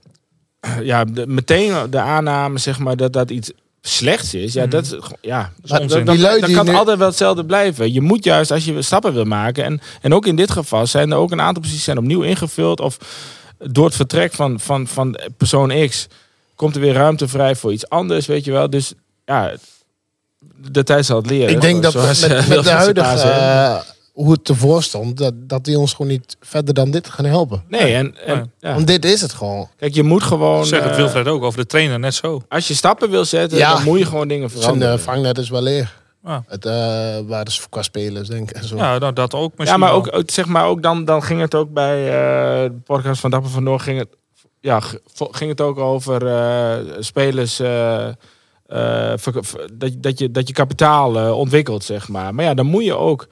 ja, 0.84 1.06
de, 1.06 1.28
meteen 1.28 1.74
de 1.90 2.00
aanname, 2.00 2.58
zeg 2.60 2.80
maar, 2.80 2.98
dat 2.98 3.14
dat 3.14 3.30
iets 3.30 3.52
slechts 3.82 4.34
is. 4.34 4.54
Ja, 4.54 4.66
dat 4.66 4.84
is, 4.84 4.90
gewoon- 4.90 5.18
ja, 5.22 5.52
dan 5.62 5.88
die 6.46 6.56
kan 6.56 6.66
nu- 6.66 6.74
altijd 6.74 6.98
wel 6.98 7.08
hetzelfde 7.08 7.46
blijven. 7.46 7.94
Je 7.94 8.02
moet 8.02 8.24
juist, 8.24 8.52
als 8.52 8.66
je 8.66 8.82
stappen 8.82 9.14
wil 9.14 9.26
maken, 9.26 9.64
en, 9.64 9.82
en 10.02 10.14
ook 10.14 10.26
in 10.26 10.36
dit 10.36 10.52
geval 10.52 10.88
zijn 10.88 11.12
er 11.12 11.18
ook 11.18 11.32
een 11.32 11.42
aantal 11.42 11.62
posities 11.62 11.84
zijn 11.84 11.98
opnieuw 11.98 12.22
ingevuld. 12.22 12.80
Of 12.80 12.98
door 13.72 13.86
het 13.86 13.96
vertrek 13.96 14.34
van, 14.34 14.60
van, 14.60 14.88
van 14.88 15.20
persoon 15.38 15.88
X 15.90 16.08
komt 16.56 16.76
er 16.76 16.82
weer 16.82 16.94
ruimte 16.94 17.28
vrij 17.28 17.56
voor 17.56 17.72
iets 17.74 17.90
anders, 17.90 18.26
weet 18.26 18.46
je 18.46 18.52
wel. 18.52 18.70
Dus 18.70 18.94
ja, 19.26 19.52
de 20.72 20.84
tijd 20.84 21.06
zal 21.06 21.18
het 21.18 21.30
leren. 21.30 21.50
Ik 21.54 21.62
denk 21.62 21.84
dat 21.84 21.94
met, 21.94 22.24
eh, 22.24 22.48
met 22.48 22.64
de 22.64 22.70
huidige, 22.72 23.30
eh, 23.30 23.80
hoe 24.14 24.32
het 24.32 24.50
ervoor 24.50 24.84
stond, 24.84 25.18
dat, 25.18 25.34
dat 25.38 25.66
die 25.66 25.80
ons 25.80 25.94
gewoon 25.94 26.12
niet 26.12 26.38
verder 26.42 26.74
dan 26.74 26.92
dit 26.92 27.10
gaan 27.10 27.26
helpen. 27.26 27.64
Nee, 27.68 27.94
en, 27.94 28.16
en 28.26 28.52
ja. 28.60 28.74
Want 28.74 28.88
dit 28.88 29.06
is 29.06 29.22
het 29.22 29.34
gewoon. 29.34 29.70
kijk, 29.78 29.94
je 29.96 30.04
moet 30.04 30.24
gewoon... 30.24 30.66
Zeg 30.66 30.82
het 30.84 30.92
eh, 30.92 30.98
Wilfred 30.98 31.28
ook 31.28 31.44
over 31.44 31.60
de 31.60 31.66
trainer, 31.66 32.00
net 32.00 32.14
zo. 32.16 32.42
Als 32.50 32.68
je 32.68 32.74
stappen 32.74 33.10
wil 33.10 33.26
zetten, 33.26 33.58
Ja. 33.58 33.74
dan 33.74 33.84
moet 33.84 34.00
je 34.00 34.06
gewoon 34.06 34.28
dingen 34.28 34.50
Zijn 34.50 34.62
veranderen. 34.62 34.94
eh, 34.98 35.00
vangnet 35.04 35.38
is 35.38 35.50
wel 35.50 35.62
leer. 35.62 36.02
Ja. 36.24 36.44
Het, 36.48 36.66
eh 36.66 37.20
waar 37.28 37.48
is 37.48 37.66
qua 37.70 37.82
spelers, 37.82 38.28
denk 38.28 38.50
ik. 38.50 38.56
En 38.56 38.68
zo. 38.68 38.76
Ja, 38.76 38.98
nou, 38.98 39.14
dat 39.14 39.34
ook 39.34 39.50
Ja, 39.50 39.56
misschien 39.58 39.80
maar 39.80 39.90
wel. 39.90 39.98
ook, 39.98 40.16
ook, 40.16 40.30
zeg 40.30 40.46
maar 40.46 40.66
ook 40.66 40.84
dan, 40.84 41.06
dan 41.06 41.24
ging 41.24 41.42
het 41.42 41.56
ook 41.56 41.74
bij 41.74 42.06
eh, 42.08 42.64
de 42.70 42.80
podcast 42.84 43.20
van 43.20 43.30
Dapper 43.30 43.52
van 43.52 43.64
Noord 43.64 43.82
ging 43.82 44.00
het, 44.00 44.08
ja, 44.64 44.80
ging 45.16 45.50
het 45.50 45.62
ook 45.62 45.78
over 45.78 46.28
eh, 46.28 46.96
spelers 47.00 47.60
eh, 47.60 48.08
eh, 48.08 49.14
dat, 49.74 49.92
dat, 49.98 50.20
je, 50.20 50.32
dat 50.32 50.48
je 50.48 50.54
kapitaal 50.54 51.36
ontwikkelt, 51.36 51.84
zeg 51.84 52.08
maar. 52.08 52.36
Maar 52.36 52.46
ja, 52.46 52.54
dan 52.54 52.66
moet 52.66 52.84
je 52.84 52.96
ook, 52.96 53.28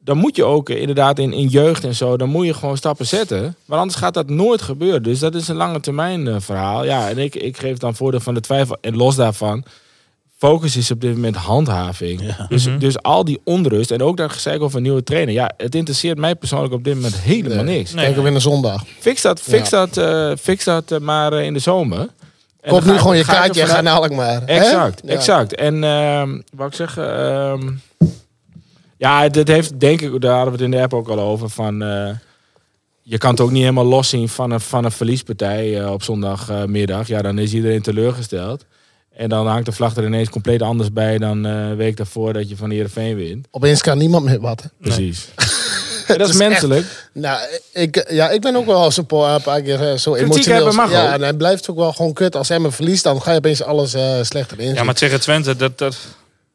dan 0.00 0.16
moet 0.16 0.36
je 0.36 0.44
ook 0.44 0.68
inderdaad 0.68 1.18
in, 1.18 1.32
in 1.32 1.46
jeugd 1.46 1.84
en 1.84 1.94
zo, 1.94 2.16
dan 2.16 2.28
moet 2.28 2.46
je 2.46 2.54
gewoon 2.54 2.76
stappen 2.76 3.06
zetten. 3.06 3.56
Want 3.64 3.80
anders 3.80 3.98
gaat 3.98 4.14
dat 4.14 4.28
nooit 4.28 4.62
gebeuren. 4.62 5.02
Dus 5.02 5.18
dat 5.18 5.34
is 5.34 5.48
een 5.48 5.56
lange 5.56 5.80
termijn 5.80 6.40
verhaal. 6.42 6.84
Ja, 6.84 7.08
en 7.08 7.18
ik, 7.18 7.34
ik 7.34 7.56
geef 7.56 7.78
dan 7.78 7.94
voordeel 7.94 8.20
van 8.20 8.34
de 8.34 8.40
twijfel. 8.40 8.76
En 8.80 8.96
los 8.96 9.16
daarvan, 9.16 9.64
focus 10.36 10.76
is 10.76 10.90
op 10.90 11.00
dit 11.00 11.14
moment 11.14 11.36
handhaving. 11.36 12.34
Dus, 12.48 12.66
Mhm. 12.66 12.78
dus 12.78 13.02
al 13.02 13.24
die 13.24 13.40
onrust 13.44 13.90
en 13.90 14.02
ook 14.02 14.16
dat 14.16 14.32
gezeik 14.32 14.60
over 14.62 14.76
een 14.76 14.82
nieuwe 14.82 15.02
trainer. 15.02 15.34
Ja, 15.34 15.50
het 15.56 15.74
interesseert 15.74 16.18
mij 16.18 16.34
persoonlijk 16.34 16.72
op 16.72 16.84
dit 16.84 16.94
moment 16.94 17.14
helemaal 17.16 17.64
Nee. 17.64 17.76
niks. 17.78 17.92
Nee. 17.94 18.04
Kijken 18.04 18.22
we 18.22 18.28
in 18.28 18.34
de 18.34 18.40
zondag. 18.40 18.84
Fix 18.98 19.22
dat, 19.22 19.40
fix 19.40 19.70
dat, 19.70 19.96
eh, 19.96 20.32
fix 20.40 20.64
dat 20.64 20.90
eh, 20.92 20.98
maar 20.98 21.32
eh, 21.32 21.44
in 21.44 21.52
de 21.52 21.58
zomer. 21.58 22.08
Koop 22.66 22.82
ga 22.82 22.92
nu 22.92 22.98
gewoon 22.98 23.16
je 23.16 23.24
kaartje 23.24 23.60
en 23.60 23.68
ga 23.68 23.80
naar 23.80 23.94
Alkmaar. 23.94 24.40
hè? 24.40 24.46
Exact, 24.46 25.00
Ja. 25.04 25.10
exact. 25.12 25.54
En 25.54 25.84
ehm 25.84 26.40
wat 26.54 26.66
ik 26.66 26.74
zeggen, 26.74 27.16
ehm, 27.18 27.70
ja, 28.96 29.28
dit 29.28 29.48
heeft 29.48 29.80
denk 29.80 30.00
ik, 30.00 30.20
daar 30.20 30.34
hadden 30.36 30.52
we 30.56 30.62
het 30.64 30.72
in 30.72 30.78
de 30.78 30.82
app 30.82 30.94
ook 30.94 31.08
al 31.08 31.20
over, 31.20 31.48
van 31.48 31.82
eh, 31.82 32.08
je 33.02 33.18
kan 33.18 33.30
het 33.30 33.40
ook 33.40 33.50
niet 33.50 33.60
helemaal 33.60 33.84
loszien 33.84 34.28
van 34.28 34.50
een, 34.50 34.60
van 34.60 34.84
een 34.84 34.90
verliespartij 34.92 35.86
op 35.86 36.02
zondagmiddag. 36.02 37.06
ja, 37.06 37.22
dan 37.22 37.38
is 37.38 37.52
iedereen 37.54 37.82
teleurgesteld. 37.82 38.64
En 39.16 39.28
dan 39.28 39.46
hangt 39.46 39.66
de 39.66 39.72
vlag 39.72 39.96
er 39.96 40.04
ineens 40.04 40.28
compleet 40.28 40.62
anders 40.62 40.92
bij 40.92 41.18
dan 41.18 41.46
eh, 41.46 41.52
een 41.52 41.76
week 41.76 41.96
daarvoor 41.96 42.32
dat 42.32 42.48
je 42.48 42.56
van 42.56 42.70
Heerenveen 42.70 43.16
wint. 43.16 43.46
Opeens 43.50 43.80
kan 43.82 43.98
niemand 43.98 44.24
meer 44.24 44.40
wat. 44.40 44.62
hè? 44.62 44.68
Precies. 44.80 45.28
dat 46.06 46.20
is 46.20 46.28
is 46.28 46.36
menselijk. 46.36 47.08
Nou, 47.12 47.40
ik, 47.72 48.06
ja, 48.10 48.30
ik 48.30 48.40
ben 48.40 48.56
ook 48.56 48.66
wel 48.66 48.84
eens 48.84 48.96
een 48.96 49.06
paar, 49.06 49.34
een 49.34 49.42
paar 49.42 49.60
keer 49.62 49.88
eh, 49.90 49.96
zo 49.96 50.10
Kritiek 50.12 50.30
emotioneel. 50.32 50.54
hebben 50.56 50.74
mag 50.74 50.90
ja, 50.90 51.06
ook. 51.06 51.12
en 51.14 51.20
hij 51.22 51.32
blijft 51.34 51.70
ook 51.70 51.76
wel 51.76 51.92
gewoon 51.92 52.12
kut. 52.12 52.36
Als 52.36 52.50
Emmen 52.50 52.72
verliest, 52.72 53.04
dan 53.04 53.22
ga 53.22 53.30
je 53.30 53.36
opeens 53.36 53.62
alles 53.62 53.94
eh, 53.94 54.22
slechter 54.22 54.60
in. 54.60 54.74
Ja, 54.74 54.82
maar 54.84 54.94
tegen 54.94 55.20
Twente, 55.20 55.56
dat, 55.56 55.78
dat, 55.78 55.96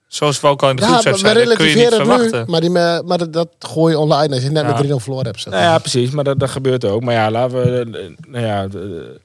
zoals 0.08 0.40
we 0.40 0.48
ook 0.48 0.64
al 0.64 0.70
in 0.70 0.76
de 0.76 0.82
Ja, 0.82 1.02
we 1.12 1.18
zeiden, 1.18 1.46
dat 1.46 1.56
kun 1.58 1.68
je 1.68 1.76
niet 1.76 1.84
het 1.90 1.92
nu. 1.98 2.06
verwachten. 2.06 2.44
Maar, 2.48 2.62
die, 2.62 2.70
me- 2.70 3.02
maar 3.06 3.18
dat, 3.18 3.34
dat 3.34 3.48
gooi 3.60 3.94
je 3.94 4.00
online 4.00 4.34
als 4.34 4.44
je 4.44 4.50
net 4.50 4.64
Ja. 4.66 4.78
met 4.82 4.92
3-0 4.92 4.96
verloren 4.96 5.26
hebt. 5.26 5.40
zeg 5.42 5.54
Nou 5.54 5.64
maar. 5.66 5.74
ja, 5.74 5.80
precies. 5.80 6.10
Maar 6.10 6.24
dat, 6.24 6.40
dat 6.40 6.50
gebeurt 6.50 6.86
ook. 6.86 7.04
Maar 7.04 7.14
ja, 7.14 7.32
laten 7.32 7.58
we... 7.64 8.14
Nou 8.28 8.46
ja... 8.46 8.68
de- 8.68 9.20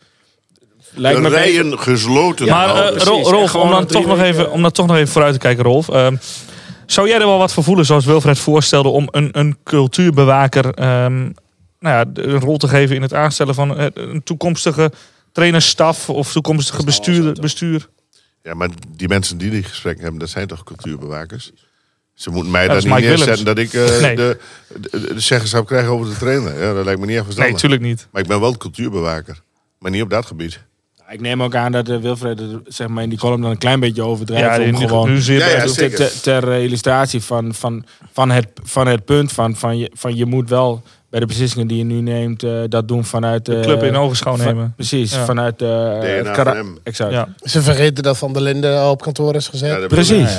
lijkt 0.95 1.17
De 1.17 1.23
me 1.23 1.31
beter- 1.31 1.45
rijen 1.53 1.79
gesloten. 1.79 2.49
Maar 2.49 2.93
eh, 2.93 2.97
Rolf, 3.03 3.55
om 3.55 3.71
dan, 3.71 3.87
toch 3.87 4.07
nog 4.07 4.21
even, 4.21 4.51
om 4.51 4.63
dan 4.63 4.71
toch 4.71 4.87
nog 4.87 4.97
even 4.97 5.09
vooruit 5.09 5.33
te 5.33 5.39
kijken, 5.39 5.65
Rolf. 5.65 5.89
Ehm, 5.89 6.17
zou 6.87 7.09
jij 7.09 7.21
er 7.21 7.27
wel 7.27 7.39
wat 7.39 7.53
voor 7.53 7.65
voelen, 7.65 7.85
zoals 7.87 8.05
Wilfred 8.05 8.39
voorstelde, 8.39 8.89
om 8.89 9.09
een, 9.11 9.29
een 9.39 9.57
cultuurbewaker 9.65 10.75
ehm, 10.75 11.21
nou 11.79 11.97
ja, 11.97 12.05
een 12.23 12.41
rol 12.41 12.57
te 12.57 12.69
geven 12.69 12.97
in 12.97 13.03
het 13.03 13.15
aanstellen 13.15 13.55
van 13.55 13.77
eh, 13.79 13.87
een 13.95 14.23
toekomstige 14.23 14.93
trainerstaf 15.33 16.11
of 16.11 16.33
toekomstige 16.33 16.85
bestuur? 16.85 17.33
bestuur? 17.41 17.89
Ja, 18.43 18.55
maar 18.55 18.69
die 18.97 19.09
mensen 19.09 19.39
die 19.39 19.51
die 19.51 19.63
gesprekken 19.63 20.03
hebben, 20.03 20.21
dat 20.21 20.31
zijn 20.31 20.47
toch 20.47 20.65
cultuurbewakers? 20.65 21.53
Ze 22.15 22.31
moeten 22.31 22.51
mij 22.53 22.69
dat 22.69 22.83
daar 22.83 22.85
niet 22.85 22.95
Mike 22.95 23.07
neerzetten 23.09 23.45
dat 23.45 23.59
ik 23.59 23.73
eh, 23.73 24.01
Nee. 24.01 24.17
de, 24.17 24.39
de, 24.81 24.91
de 25.15 25.21
zeggenschap 25.21 25.67
krijg 25.67 25.87
over 25.87 26.09
de 26.11 26.17
trainer. 26.19 26.63
Ja, 26.63 26.73
dat 26.75 26.85
lijkt 26.85 27.01
me 27.01 27.07
niet 27.07 27.17
echt 27.17 27.37
Nee, 27.37 27.53
natuurlijk 27.53 27.83
niet. 27.83 28.07
maar 28.11 28.23
ik 28.23 28.29
ben 28.29 28.41
wel 28.41 28.49
een 28.51 28.59
cultuurbewaker. 28.59 29.41
Maar 29.79 29.91
niet 29.91 30.03
op 30.03 30.11
dat 30.11 30.27
gebied. 30.27 30.61
Ik 31.11 31.21
neem 31.21 31.43
ook 31.43 31.55
aan 31.55 31.73
dat 31.73 31.89
eh, 31.89 31.97
Wilfred 31.97 32.41
zeg 32.67 32.89
maar, 32.89 33.03
in 33.03 33.09
die 33.09 33.19
column 33.19 33.41
dan 33.43 33.51
een 33.51 33.59
klein 33.59 33.81
beetje 33.81 34.03
overdrijft. 34.03 34.57
Ja, 34.63 34.69
om 34.69 34.77
gewoon 34.77 35.11
Ja, 35.23 35.39
ter, 35.59 35.69
zeker. 35.69 36.21
ter, 36.21 36.53
eh, 36.53 36.63
illustratie 36.65 37.23
van, 37.23 37.55
van, 37.55 37.85
van, 38.13 38.31
het, 38.31 38.47
van 38.63 38.87
het 38.87 39.05
punt 39.05 39.33
van, 39.33 39.57
van, 39.57 39.79
je, 39.79 39.91
van 39.95 40.17
je 40.17 40.27
moet 40.27 40.49
wel 40.49 40.83
bij 41.11 41.21
de 41.21 41.27
beslissingen 41.27 41.67
die 41.67 41.79
je 41.79 41.85
nu 41.85 42.01
neemt, 42.01 42.43
eh, 42.43 42.53
dat 42.69 42.89
doen 42.89 43.05
vanuit 43.05 43.45
de 43.45 43.57
eh, 43.57 43.63
club 43.63 43.83
in 43.83 43.97
ogenschouw 43.97 44.37
van- 44.37 44.47
nemen. 44.47 44.73
Precies, 44.77 45.15
Ja. 45.15 45.25
vanuit 45.25 45.61
het 45.61 46.01
DNA 46.01 46.31
kara- 46.33 46.45
van 46.55 46.57
hem. 46.57 46.79
Exact. 46.83 47.13
Ja, 47.13 47.29
Ze 47.43 47.63
vergeten 47.63 48.03
dat 48.03 48.19
Van 48.19 48.33
der 48.33 48.43
Linden 48.43 48.91
op 48.91 49.03
kantoor 49.03 49.35
is 49.35 49.49
gezet. 49.49 49.89
Precies. 49.89 50.39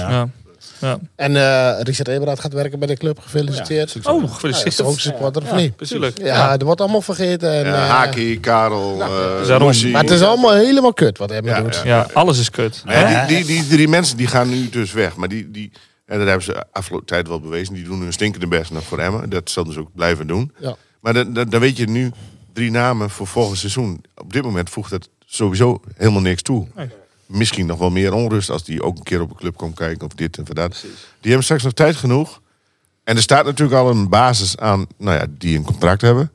Ja, 0.79 0.87
ja. 0.87 0.87
ja. 0.87 0.97
ja. 0.99 0.99
En 1.15 1.35
eh, 1.35 1.81
Richard 1.83 2.07
Eberhard 2.07 2.39
gaat 2.39 2.53
werken 2.53 2.79
bij 2.79 2.87
de 2.87 2.95
club. 2.97 3.19
Gefeliciteerd. 3.19 3.95
Oh, 4.03 4.21
Ja, 4.21 4.27
gefeliciteerd. 4.27 4.75
toch 4.75 4.87
ook 4.87 4.99
supporter 4.99 5.41
of 5.41 5.53
niet? 5.55 5.79
Natuurlijk. 5.79 6.17
Ja, 6.17 6.51
dat 6.51 6.61
wordt 6.61 6.81
allemaal 6.81 7.01
vergeten. 7.01 7.51
En, 7.53 7.65
Ja, 7.65 7.73
eh, 7.83 7.89
Haki, 7.89 8.39
Karel, 8.39 9.01
eh. 9.01 9.59
Moesie. 9.59 9.91
maar 9.91 10.01
het 10.01 10.11
is 10.11 10.21
allemaal 10.21 10.53
helemaal 10.53 10.93
kut 10.93 11.17
wat 11.17 11.31
Emmen 11.31 11.53
Ja, 11.55 11.61
doet. 11.61 11.75
ja. 11.75 11.83
Ja, 11.83 12.07
alles 12.13 12.39
is 12.39 12.49
kut. 12.49 12.83
Ja, 12.85 13.25
die, 13.25 13.37
die, 13.37 13.45
die 13.45 13.67
drie 13.67 13.87
mensen 13.87 14.17
die 14.17 14.27
gaan 14.27 14.49
nu 14.49 14.69
dus 14.69 14.91
weg. 14.93 15.15
Maar 15.15 15.27
die, 15.27 15.51
die, 15.51 15.71
en 16.05 16.17
dat 16.17 16.27
hebben 16.27 16.45
ze 16.45 16.63
afgelopen 16.71 17.07
tijd 17.07 17.27
wel 17.27 17.39
bewezen. 17.39 17.73
Die 17.73 17.83
doen 17.83 18.01
hun 18.01 18.13
stinkende 18.13 18.47
best 18.47 18.71
nog 18.71 18.83
voor 18.83 18.99
Emmen. 18.99 19.29
Dat 19.29 19.49
zullen 19.49 19.73
ze 19.73 19.79
ook 19.79 19.89
blijven 19.95 20.27
doen. 20.27 20.51
Ja. 20.59 20.75
Maar 20.99 21.13
dan, 21.13 21.33
dan, 21.33 21.49
dan 21.49 21.59
weet 21.59 21.77
je 21.77 21.85
nu 21.85 22.11
drie 22.53 22.71
namen 22.71 23.09
voor 23.09 23.27
volgend 23.27 23.57
seizoen. 23.57 24.03
Op 24.15 24.33
dit 24.33 24.43
moment 24.43 24.69
voegt 24.69 24.89
dat 24.89 25.09
sowieso 25.25 25.81
helemaal 25.95 26.21
niks 26.21 26.41
toe. 26.41 26.67
Misschien 27.25 27.65
nog 27.65 27.79
wel 27.79 27.89
meer 27.89 28.13
onrust 28.13 28.49
als 28.49 28.63
die 28.63 28.83
ook 28.83 28.97
een 28.97 29.03
keer 29.03 29.21
op 29.21 29.29
een 29.29 29.35
club 29.35 29.55
komt 29.55 29.75
kijken 29.75 30.07
of 30.07 30.13
dit 30.13 30.37
en 30.37 30.43
dat. 30.43 30.81
Die 30.81 30.87
hebben 31.21 31.43
straks 31.43 31.63
nog 31.63 31.73
tijd 31.73 31.95
genoeg. 31.95 32.41
En 33.03 33.15
er 33.15 33.21
staat 33.21 33.45
natuurlijk 33.45 33.79
al 33.79 33.89
een 33.89 34.09
basis 34.09 34.57
aan 34.57 34.87
nou 34.97 35.17
ja, 35.17 35.25
die 35.29 35.57
een 35.57 35.63
contract 35.63 36.01
hebben. 36.01 36.31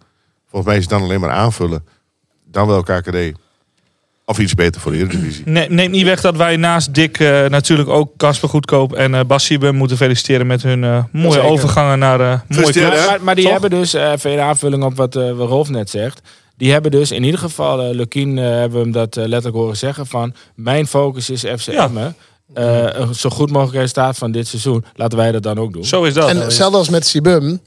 Volgens 0.48 0.70
mij 0.70 0.76
is 0.76 0.83
het 0.83 0.92
dan 0.92 1.03
alleen 1.03 1.20
maar 1.20 1.31
aanvullen. 1.31 1.85
Dan 2.44 2.66
wel 2.66 2.83
KKD. 2.83 3.38
Of 4.24 4.38
iets 4.38 4.55
beter 4.55 4.81
voor 4.81 4.92
de 4.92 4.98
Eredivisie. 4.98 5.42
Ne 5.46 5.66
neemt 5.68 5.90
niet 5.90 6.05
weg 6.05 6.20
dat 6.20 6.37
wij 6.37 6.57
naast 6.57 6.94
Dick 6.94 7.18
eh, 7.18 7.46
natuurlijk 7.46 7.88
ook 7.88 8.12
Casper 8.16 8.48
Goedkoop 8.48 8.92
en 8.92 9.26
Bas 9.26 9.44
Siebe 9.44 9.72
moeten 9.72 9.96
feliciteren 9.96 10.46
met 10.46 10.62
hun 10.62 10.85
eh, 10.85 11.05
mooie 11.12 11.33
Zeker. 11.33 11.48
overgangen 11.48 11.98
naar 11.98 12.44
mooie 12.48 12.72
clubs. 12.72 13.07
Maar, 13.07 13.22
maar 13.22 13.35
die 13.35 13.44
Toch? 13.44 13.53
hebben 13.53 13.70
dus, 13.70 13.94
eh, 13.94 14.11
even 14.11 14.31
in 14.31 14.40
aanvulling 14.40 14.85
op 14.85 14.96
wat, 14.96 15.16
eh, 15.16 15.33
wat 15.33 15.48
Rolf 15.48 15.68
net 15.68 15.90
zegt. 15.90 16.20
Die 16.61 16.73
hebben 16.73 16.90
dus 16.90 17.11
in 17.11 17.23
ieder 17.23 17.40
geval, 17.40 17.83
eh 17.83 17.94
Lukien 17.94 18.38
eh, 18.38 18.44
hebben 18.44 18.79
we 18.79 18.85
hem 18.85 18.92
dat 18.92 19.16
eh, 19.16 19.25
letterlijk 19.25 19.57
horen 19.57 19.77
zeggen 19.77 20.07
van... 20.07 20.35
Mijn 20.55 20.87
focus 20.87 21.31
is 21.31 21.40
FC 21.40 21.70
Ja. 21.70 21.85
Emmen. 21.85 22.16
Eh, 22.55 22.87
een 22.92 23.14
zo 23.14 23.31
goed 23.31 23.51
mogelijk 23.51 23.77
resultaat 23.79 24.18
van 24.18 24.33
dit 24.33 24.46
seizoen. 24.46 24.85
Laten 24.94 25.18
wij 25.18 25.33
dat 25.33 25.42
dan 25.42 25.59
ook 25.59 25.73
doen. 25.73 25.85
Zo 25.85 26.05
is 26.05 26.14
dat. 26.14 26.29
En 26.29 26.37
hetzelfde 26.40 26.79
als 26.79 26.88
met 26.88 27.07
Sibum. 27.07 27.61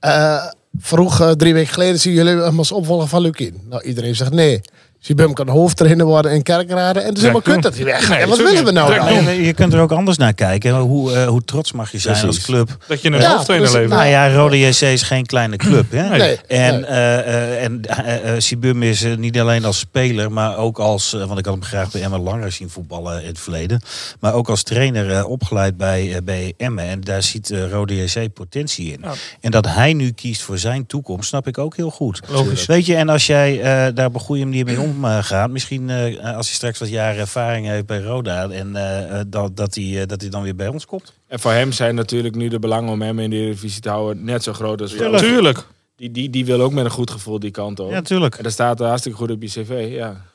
Eh, 0.00 0.44
vroeg 0.78 1.34
drie 1.36 1.54
weken 1.54 1.72
geleden 1.72 2.00
zien 2.00 2.12
jullie 2.12 2.34
hem 2.36 2.58
als 2.58 2.72
opvolger 2.72 3.08
van 3.08 3.22
Lukien. 3.22 3.60
Nou, 3.68 3.82
iedereen 3.82 4.16
zegt 4.16 4.32
nee. 4.32 4.60
Sibum 5.02 5.32
kan 5.32 5.48
hoofdtrainer 5.48 6.06
worden 6.06 6.32
in 6.32 6.42
Kerkrade. 6.42 7.00
En 7.00 7.06
het 7.06 7.16
is 7.16 7.20
helemaal 7.20 7.42
kut 7.42 7.62
dat 7.62 7.74
hij 7.74 7.84
weg 7.84 8.00
gaat. 8.00 8.08
Nee, 8.08 8.18
en 8.18 8.28
wat 8.28 8.38
willen 8.38 8.64
we 8.64 8.70
nou 8.70 8.94
dan? 8.94 9.34
Je 9.42 9.52
kunt 9.52 9.72
er 9.72 9.80
ook 9.80 9.92
anders 9.92 10.16
naar 10.16 10.34
kijken. 10.34 10.76
Hoe, 10.76 11.12
eh, 11.12 11.26
hoe 11.26 11.44
trots 11.44 11.72
mag 11.72 11.92
je 11.92 11.98
zijn 11.98 12.26
als 12.26 12.40
club? 12.40 12.76
Dat 12.86 13.02
je 13.02 13.10
een 13.10 13.20
Ja, 13.20 13.32
hoofdtrainer 13.32 13.68
dus- 13.70 13.76
levert. 13.76 13.98
Nou 13.98 14.10
ja, 14.10 14.32
Rode 14.34 14.58
JC 14.58 14.80
is 14.80 15.02
geen 15.02 15.26
kleine 15.26 15.56
club. 15.56 15.90
Hè? 15.90 16.08
Nee. 16.08 16.38
En, 16.46 16.80
nee. 16.80 16.84
eh, 16.84 17.18
eh, 17.18 17.62
en 17.64 18.42
Sibum 18.42 18.82
is 18.82 19.04
niet 19.16 19.40
alleen 19.40 19.64
als 19.64 19.78
speler, 19.78 20.32
maar 20.32 20.56
ook 20.56 20.78
als, 20.78 21.12
want 21.12 21.38
ik 21.38 21.44
had 21.44 21.54
hem 21.54 21.64
graag 21.64 21.90
bij 21.90 22.02
Emma 22.02 22.18
langer 22.18 22.52
zien 22.52 22.70
voetballen 22.70 23.22
in 23.22 23.28
het 23.28 23.40
verleden, 23.40 23.80
maar 24.20 24.34
ook 24.34 24.48
als 24.48 24.62
trainer 24.62 25.10
eh, 25.10 25.28
opgeleid 25.30 25.76
bij, 25.76 26.20
bij 26.24 26.54
Emmen. 26.56 26.84
En 26.84 27.00
daar 27.00 27.22
ziet 27.22 27.52
Rode 27.70 27.96
JC 27.96 28.32
potentie 28.34 28.92
in. 28.92 28.98
Ja. 29.02 29.12
En 29.40 29.50
dat 29.50 29.66
hij 29.66 29.92
nu 29.92 30.10
kiest 30.10 30.42
voor 30.42 30.58
zijn 30.58 30.86
toekomst, 30.86 31.28
snap 31.28 31.46
ik 31.46 31.58
ook 31.58 31.76
heel 31.76 31.90
goed. 31.90 32.20
Logisch. 32.28 32.66
Weet 32.66 32.86
je, 32.86 32.94
en 32.96 33.08
als 33.08 33.26
jij 33.26 33.60
eh, 33.60 33.94
daar 33.94 34.06
op 34.06 34.14
een 34.14 34.20
goede 34.20 34.44
manier 34.44 34.64
mee 34.64 34.76
omgaat, 34.90 35.50
misschien 35.50 35.90
eh, 35.90 36.36
als 36.36 36.46
hij 36.46 36.54
straks 36.54 36.78
wat 36.78 36.88
jaren 36.88 37.20
ervaring 37.20 37.66
heeft 37.66 37.86
bij 37.86 38.00
Roda, 38.00 38.48
en 38.48 38.76
eh, 38.76 39.20
eh, 39.20 39.26
dat, 39.28 39.56
dat, 39.56 39.74
hij, 39.74 40.00
eh, 40.00 40.06
dat 40.06 40.20
hij 40.20 40.30
dan 40.30 40.42
weer 40.42 40.56
bij 40.56 40.68
ons 40.68 40.86
komt. 40.86 41.12
En 41.26 41.40
voor 41.40 41.52
hem 41.52 41.72
zijn 41.72 41.94
natuurlijk 41.94 42.34
nu 42.34 42.48
de 42.48 42.58
belangen 42.58 42.92
om 42.92 43.02
hem 43.02 43.18
in 43.18 43.30
de 43.30 43.36
Eredivisie 43.36 43.80
te 43.80 43.88
houden 43.88 44.24
net 44.24 44.42
zo 44.42 44.52
groot 44.52 44.80
als 44.80 44.94
voor 44.94 45.06
ons. 45.06 45.20
Tuurlijk. 45.20 45.66
Die, 45.96 46.10
die, 46.10 46.30
die 46.30 46.44
wil 46.44 46.60
ook 46.60 46.72
met 46.72 46.84
een 46.84 46.90
goed 46.90 47.10
gevoel 47.10 47.38
die 47.38 47.50
kant 47.50 47.80
op. 47.80 47.88
Ja, 47.88 47.94
natuurlijk. 47.94 48.34
En 48.34 48.42
dat 48.42 48.52
staat 48.52 48.80
er 48.80 48.86
hartstikke 48.86 49.18
goed 49.18 49.30
op 49.30 49.42
je 49.42 49.48
cv. 49.48 49.88
Ja. 49.90 50.28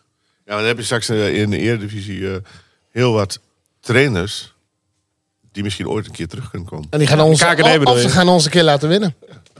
Ja, 0.45 0.51
maar 0.51 0.57
dan 0.57 0.67
heb 0.67 0.77
je 0.77 0.83
straks 0.83 1.09
eh, 1.09 1.41
in 1.41 1.49
de 1.49 1.57
Eredivisie 1.57 2.31
eh, 2.31 2.37
heel 2.91 3.13
wat 3.13 3.39
trainers 3.79 4.53
die 5.55 5.63
misschien 5.63 5.87
ooit 5.89 6.05
een 6.05 6.11
keer 6.11 6.27
terug 6.27 6.49
kunnen 6.49 6.69
komen. 6.69 6.87
En 6.89 6.99
die 6.99 7.07
gaan 7.07 7.21
ons, 7.21 7.43
KKD 7.43 7.61
of, 7.61 7.71
bedoel 7.77 7.93
of 7.93 7.99
ze 7.99 8.09
gaan 8.09 8.27
ons 8.27 8.45
een 8.45 8.51
keer 8.51 8.63
laten 8.63 8.89
winnen. 8.89 9.15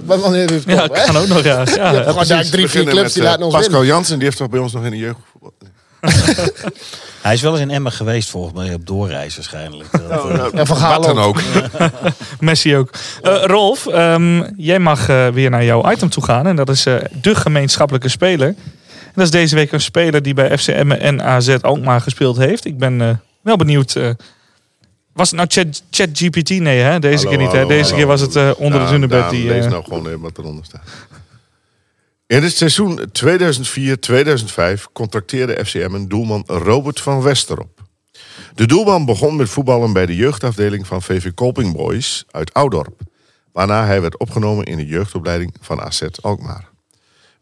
Maar 0.06 0.20
wanneer 0.20 0.48
dit 0.48 0.64
Ja, 0.66 0.88
komt, 0.88 0.98
hè? 0.98 1.06
kan 1.06 1.18
ook 1.18 1.28
nog, 1.28 1.44
ja. 1.44 1.64
ja, 1.76 1.92
ja, 1.92 2.04
gewoon 2.04 2.28
daar 2.28 2.46
drie, 2.50 2.68
vier 2.68 2.84
clubs 2.84 3.02
met, 3.02 3.14
die 3.14 3.24
eh, 3.24 3.30
laten 3.30 3.46
ons 3.46 3.54
Pascal 3.54 3.72
winnen. 3.80 3.96
Jansen, 3.96 4.16
die 4.16 4.24
heeft 4.26 4.38
toch 4.38 4.50
bij 4.50 4.60
ons 4.60 4.74
nog 4.74 4.84
in 4.84 4.92
de 4.92 4.98
jeugd 4.98 5.18
Hij 7.22 7.34
is 7.34 7.42
wel 7.42 7.52
eens 7.52 7.62
in 7.62 7.70
Emmen 7.72 7.92
geweest 7.92 8.30
volgens 8.30 8.54
mij 8.54 8.74
op 8.74 8.86
doorreis 8.88 9.36
waarschijnlijk. 9.36 9.90
Dat, 10.10 10.30
eh, 10.30 10.60
En 10.60 10.68
Van 10.68 10.78
Gaal 10.78 11.02
Wat 11.02 11.16
dan 11.16 11.20
ook. 11.24 11.38
ook. 11.80 11.90
Messi 12.40 12.76
ook. 12.76 12.90
Eh, 13.22 13.44
Rolf, 13.44 13.88
ehm, 13.88 14.44
jij 14.58 14.80
mag 14.80 15.10
eh, 15.10 15.28
weer 15.28 15.50
naar 15.50 15.64
jouw 15.64 15.92
item 15.92 16.10
toe 16.10 16.24
gaan. 16.24 16.48
En 16.48 16.56
dat 16.56 16.70
is 16.70 16.86
eh, 16.86 16.96
de 17.22 17.36
gemeenschappelijke 17.36 18.10
speler. 18.10 18.48
En 18.48 19.14
dat 19.22 19.24
is 19.26 19.32
deze 19.32 19.56
week 19.56 19.72
een 19.72 19.82
speler 19.82 20.22
die 20.22 20.34
bij 20.34 20.58
FCM 20.58 20.92
en 20.92 21.24
AZ 21.24 21.56
Alkmaar 21.62 22.02
gespeeld 22.02 22.38
heeft. 22.38 22.66
Ik 22.66 22.78
ben 22.78 23.02
eh, 23.02 23.10
wel 23.42 23.56
benieuwd. 23.56 23.96
Was 25.15 25.32
het 25.32 25.38
nou 25.39 25.49
Chat- 25.51 25.84
ChatGPT? 25.89 26.49
nee, 26.49 26.80
hè? 26.80 26.99
deze 26.99 27.15
Hallo, 27.15 27.30
keer 27.30 27.38
niet. 27.39 27.51
Hè? 27.51 27.58
hallo, 27.58 27.69
Deze 27.69 27.84
hallo. 27.84 27.97
keer 27.97 28.08
was 28.08 28.21
het 28.21 28.36
eh, 28.36 28.51
onder 28.58 28.80
de 28.80 28.86
Ja, 28.86 28.91
zonnebed. 28.91 29.19
Daan, 29.19 29.30
Die, 29.30 29.47
Lees 29.47 29.65
eh, 29.65 29.71
nou 29.71 29.84
gewoon 29.84 30.08
even 30.08 30.19
wat 30.19 30.38
eronder 30.38 30.65
staat. 30.65 30.82
In 32.28 32.43
het 32.43 32.56
seizoen 32.56 32.99
2004-2005 34.80 34.82
contracteerde 34.93 35.65
FCM 35.65 35.93
een 35.93 36.08
doelman 36.08 36.43
Robert 36.47 36.99
van 37.01 37.21
Westerop. 37.21 37.84
De 38.56 38.67
doelman 38.67 39.06
begon 39.06 39.36
met 39.36 39.49
voetballen 39.49 39.93
bij 39.93 40.06
de 40.06 40.15
jeugdafdeling 40.15 40.88
van 40.88 41.01
VV 41.01 41.32
Kolping 41.34 41.73
Boys 41.75 42.25
uit 42.32 42.54
Oudorp. 42.54 43.01
Waarna 43.51 43.86
hij 43.86 44.01
werd 44.01 44.17
opgenomen 44.17 44.65
in 44.65 44.78
de 44.78 44.86
jeugdopleiding 44.86 45.54
van 45.62 45.82
AZ 45.82 46.01
Alkmaar. 46.21 46.69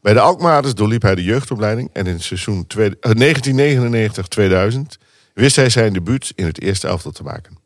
Bij 0.00 0.12
de 0.12 0.20
Alkmaarders 0.20 0.74
doorliep 0.74 1.02
hij 1.02 1.14
de 1.14 1.22
jeugdopleiding 1.24 1.90
en 1.92 2.06
in 2.06 2.12
het 2.12 2.22
seizoen 2.22 2.66
twee- 2.66 2.96
eh, 3.00 3.10
1999-2000 3.12 4.98
wist 5.34 5.56
hij 5.56 5.68
zijn 5.68 5.92
debuut 5.92 6.32
in 6.34 6.46
het 6.46 6.60
eerste 6.60 6.86
elftal 6.88 7.10
te 7.12 7.22
maken. 7.22 7.58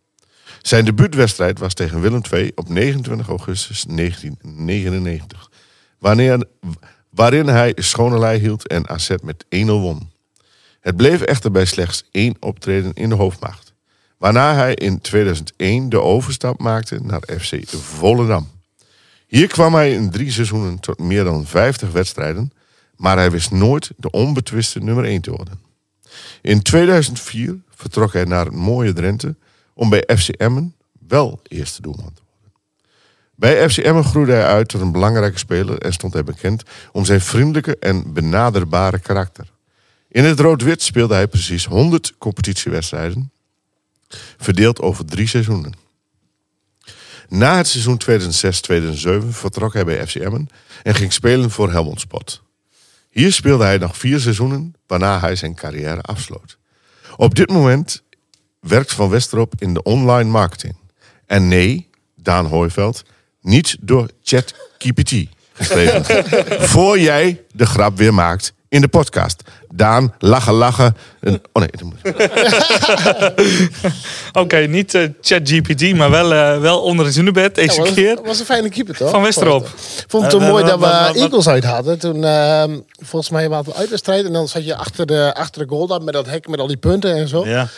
Zijn 0.69 0.85
debuutwedstrijd 0.85 1.59
was 1.59 1.75
tegen 1.75 2.01
Willem 2.01 2.21
II 2.33 2.53
op 2.55 2.69
29 2.69 3.29
augustus 3.29 3.85
1999. 3.89 5.51
Wanneer, 5.99 6.47
waarin 7.11 7.47
hij 7.47 7.73
schone 7.77 8.19
lei 8.19 8.41
hield 8.41 8.67
en 8.67 8.89
AZ 8.89 9.15
met 9.23 9.45
1-0 9.45 9.49
won. 9.65 10.11
Het 10.81 10.97
bleef 10.97 11.21
echter 11.21 11.51
bij 11.51 11.65
slechts 11.65 12.05
één 12.11 12.37
optreden 12.41 12.93
in 12.95 13.09
de 13.09 13.15
hoofdmacht. 13.15 13.73
Waarna 14.19 14.55
hij 14.55 14.75
in 14.75 15.01
2001 15.01 15.89
de 15.89 16.01
overstap 16.01 16.61
maakte 16.61 16.99
naar 17.03 17.23
FC 17.39 17.69
Volendam. 17.69 18.49
Hier 19.27 19.47
kwam 19.47 19.75
hij 19.75 19.93
in 19.93 20.11
drie 20.11 20.31
seizoenen 20.31 20.81
tot 20.81 20.99
meer 20.99 21.25
dan 21.25 21.47
50 21.47 21.91
wedstrijden, 21.91 22.53
maar 22.97 23.17
hij 23.17 23.31
wist 23.31 23.51
nooit 23.51 23.91
de 23.97 24.11
onbetwiste 24.11 24.79
nummer 24.79 25.05
1 25.05 25.21
te 25.21 25.31
worden. 25.31 25.61
In 26.43 26.63
2004 26.63 27.57
vertrok 27.75 28.13
hij 28.13 28.25
naar 28.25 28.45
het 28.45 28.55
mooie 28.55 28.93
Drenthe 28.93 29.37
om 29.79 29.89
bij 29.89 30.09
FC 30.17 30.29
Emmen 30.29 30.75
wel 31.09 31.41
eerste 31.49 31.83
doelman 31.83 32.13
te 32.15 32.23
worden. 32.31 32.53
Bij 33.35 33.71
FC 33.71 33.77
Emmen 33.77 34.05
groeide 34.05 34.33
hij 34.33 34.47
uit 34.47 34.69
tot 34.69 34.81
een 34.81 34.93
belangrijke 34.93 35.39
speler 35.39 35.79
en 35.79 35.93
stond 35.93 36.13
hij 36.13 36.25
bekend 36.25 36.63
om 36.93 37.05
zijn 37.05 37.21
vriendelijke 37.21 37.77
en 37.79 38.13
benaderbare 38.13 38.99
karakter. 38.99 39.53
In 40.09 40.25
het 40.25 40.41
rood-wit 40.41 40.83
speelde 40.83 41.15
hij 41.15 41.29
precies 41.29 41.65
100 41.65 42.15
competitiewedstrijden, 42.19 43.33
verdeeld 44.37 44.81
over 44.81 45.05
drie 45.05 45.27
seizoenen. 45.27 45.73
Na 47.29 47.57
het 47.57 47.67
seizoen 47.69 48.01
2006-2007 49.25 49.29
vertrok 49.29 49.73
hij 49.73 49.85
bij 49.85 50.07
FC 50.07 50.15
Emmen 50.15 50.49
en 50.83 50.95
ging 50.95 51.13
spelen 51.13 51.51
voor 51.51 51.71
Helmond 51.71 52.01
Sport. 52.01 52.43
Hier 53.11 53.33
speelde 53.33 53.65
hij 53.65 53.79
nog 53.79 53.97
vier 53.97 54.21
seizoenen, 54.21 54.75
waarna 54.87 55.21
hij 55.21 55.37
zijn 55.37 55.55
carrière 55.55 56.01
afsloot. 56.01 56.59
Op 57.17 57.35
dit 57.35 57.49
moment 57.51 58.03
werkt 58.61 58.93
Van 58.93 59.09
Westerop 59.09 59.53
in 59.59 59.75
de 59.75 59.83
online 59.83 60.31
marketing. 60.31 60.77
En 61.27 61.49
nee, 61.49 61.89
Daan 62.17 62.47
Hooiveld, 62.47 63.03
niet 63.41 63.77
door 63.81 64.09
ChatGPT 64.23 65.13
geschreven. 65.53 66.05
Voor 66.69 66.99
jij 66.99 67.43
de 67.53 67.67
grap 67.67 67.97
weer 67.97 68.15
maakt 68.15 68.53
in 68.69 68.81
de 68.81 68.89
podcast. 68.89 69.43
Daan, 69.75 70.15
lachen, 70.19 70.53
lachen. 70.55 70.97
En- 71.21 71.41
oh 71.53 71.63
nee, 71.63 71.71
dat 71.71 71.83
moet- 71.83 72.01
Oké, 74.43 74.57
niet 74.57 74.95
eh, 74.95 75.03
ChatGPT, 75.21 75.95
maar 75.95 76.11
wel, 76.11 76.33
eh, 76.35 76.61
wel 76.61 76.81
onder 76.83 77.05
het 77.05 77.15
zonnebed 77.15 77.55
deze 77.55 77.75
Ja, 77.75 77.81
was, 77.81 77.93
keer. 77.95 78.19
was 78.25 78.39
een 78.39 78.45
fijne 78.45 78.69
keeper, 78.69 78.97
toch? 78.97 79.11
Van 79.11 79.23
Westerop. 79.23 79.65
Ik 79.67 80.05
vond 80.09 80.23
het 80.23 80.33
toen 80.33 80.43
Eh, 80.43 80.49
mooi 80.51 80.65
wat- 80.65 80.81
dat 80.81 81.13
we 81.15 81.19
Eagles 81.21 81.49
uit 81.49 81.65
hadden. 81.65 81.99
Toen, 81.99 82.25
ehm, 82.25 82.79
volgens 83.05 83.31
mij 83.31 83.49
waren 83.49 83.65
we 83.65 83.75
uitwedstrijd. 83.75 84.25
En 84.27 84.33
dan 84.33 84.49
zat 84.49 84.65
je 84.65 84.77
achter 84.77 85.07
de, 85.07 85.35
achter 85.35 85.63
de 85.63 85.69
goal 85.75 85.87
dan 85.87 86.05
met 86.05 86.15
dat 86.15 86.27
hek 86.27 86.49
met 86.49 86.61
al 86.61 86.67
die 86.67 86.77
punten 86.77 87.15
en 87.15 87.29
zo. 87.29 87.47
Ja. 87.47 87.69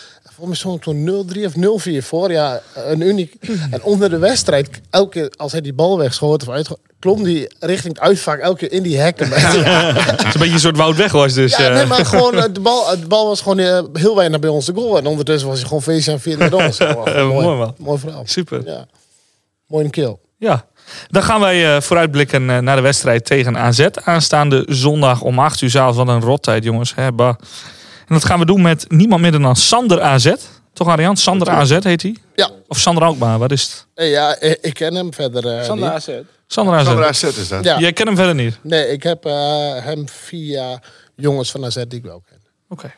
Volgens 0.40 0.62
mij 0.62 0.72
stond 0.72 0.82
toen 0.82 1.26
0-3 1.38 1.44
of 1.44 1.82
0-4 2.02 2.04
voor. 2.04 2.32
Ja, 2.32 2.60
een 2.74 3.00
uniek. 3.00 3.34
En 3.70 3.82
onder 3.82 4.10
de 4.10 4.18
wedstrijd, 4.18 4.80
elke 4.90 5.10
keer 5.10 5.32
als 5.36 5.52
hij 5.52 5.60
die 5.60 5.72
bal 5.72 5.98
wegschoot 5.98 6.42
of 6.42 6.54
uit, 6.54 6.68
klom 6.98 7.24
die 7.24 7.54
richting 7.58 7.94
het 7.94 8.02
uitvak 8.02 8.38
elke 8.38 8.58
keer 8.58 8.72
in 8.72 8.82
die 8.82 8.98
hekken. 8.98 9.28
Het 9.32 10.26
is 10.26 10.34
een 10.34 10.40
beetje 10.40 10.52
een 10.52 10.60
soort 10.60 10.76
Wout 10.76 10.96
weg 10.96 11.12
was 11.12 11.32
dus. 11.32 11.56
Ja, 11.56 11.68
eh. 11.68 11.74
nee, 11.74 11.86
maar 11.86 12.06
gewoon, 12.06 12.34
eh, 12.34 12.44
de 12.52 12.60
bal, 12.60 13.00
de 13.00 13.06
bal 13.06 13.26
was 13.26 13.40
gewoon 13.40 13.58
eh, 13.58 13.82
heel 13.92 14.16
weinig 14.16 14.40
bij 14.40 14.50
ons 14.50 14.66
de 14.66 14.72
goal. 14.74 14.98
En 14.98 15.06
ondertussen 15.06 15.48
was 15.48 15.58
hij 15.58 15.66
gewoon 15.66 15.82
feestje 15.82 16.12
en 16.12 16.20
vier 16.20 16.38
met 16.38 16.54
ons. 16.54 16.78
Eh, 16.90 16.94
mooi, 16.94 17.44
mooi, 17.44 17.56
man. 17.56 17.74
mooi 17.78 17.98
verhaal. 17.98 18.22
Super. 18.26 18.62
Ja. 18.64 18.86
Mooi 19.66 19.84
een 19.84 19.90
kill. 19.90 20.16
Ja. 20.38 20.66
Dan 21.08 21.22
gaan 21.22 21.40
wij 21.40 21.74
eh, 21.74 21.80
vooruitblikken 21.80 22.50
eh, 22.50 22.58
naar 22.58 22.76
de 22.76 22.82
wedstrijd 22.82 23.24
tegen 23.24 23.58
AZ. 23.58 23.86
Aanstaande 24.04 24.64
zondag 24.68 25.22
om 25.22 25.38
8 25.38 25.60
uur 25.60 25.70
s'avonds. 25.70 25.96
Wat 25.96 26.08
een 26.08 26.20
rottijd, 26.20 26.64
jongens. 26.64 26.94
Hè, 26.94 27.12
bah. 27.12 27.34
En 28.10 28.16
dat 28.16 28.24
gaan 28.24 28.38
we 28.38 28.44
doen 28.44 28.62
met 28.62 28.84
niemand 28.88 29.20
minder 29.22 29.40
dan 29.40 29.56
Sander 29.56 30.00
AZ. 30.00 30.34
Toch, 30.72 30.88
Arjan? 30.88 31.16
Sander 31.16 31.48
AZ 31.50 31.78
heet 31.82 32.02
hij? 32.02 32.16
Ja. 32.34 32.50
Of 32.68 32.78
Sander 32.78 33.04
Alkmaar, 33.04 33.38
wat 33.38 33.50
is 33.52 33.62
het? 33.62 33.86
Eh, 33.94 34.10
Ja, 34.10 34.40
ik, 34.40 34.58
ik 34.60 34.74
ken 34.74 34.94
hem 34.94 35.14
verder 35.14 35.46
eh, 35.58 35.64
Sander 35.64 35.84
niet. 35.84 35.94
AZ. 35.96 36.08
Sander 36.46 36.74
AZ. 36.74 36.86
Sander 36.86 37.06
AZ 37.06 37.22
is 37.22 37.48
dat. 37.48 37.64
Ja. 37.64 37.78
Jij 37.78 37.92
kent 37.92 38.08
hem 38.08 38.16
verder 38.16 38.34
niet? 38.34 38.58
Nee, 38.62 38.88
ik 38.88 39.02
heb 39.02 39.24
eh, 39.24 39.32
hem 39.84 40.08
via 40.08 40.80
jongens 41.16 41.50
van 41.50 41.64
AZ 41.64 41.74
die 41.74 41.98
ik 41.98 42.04
wel 42.04 42.22
ken. 42.28 42.40
Oké. 42.68 42.92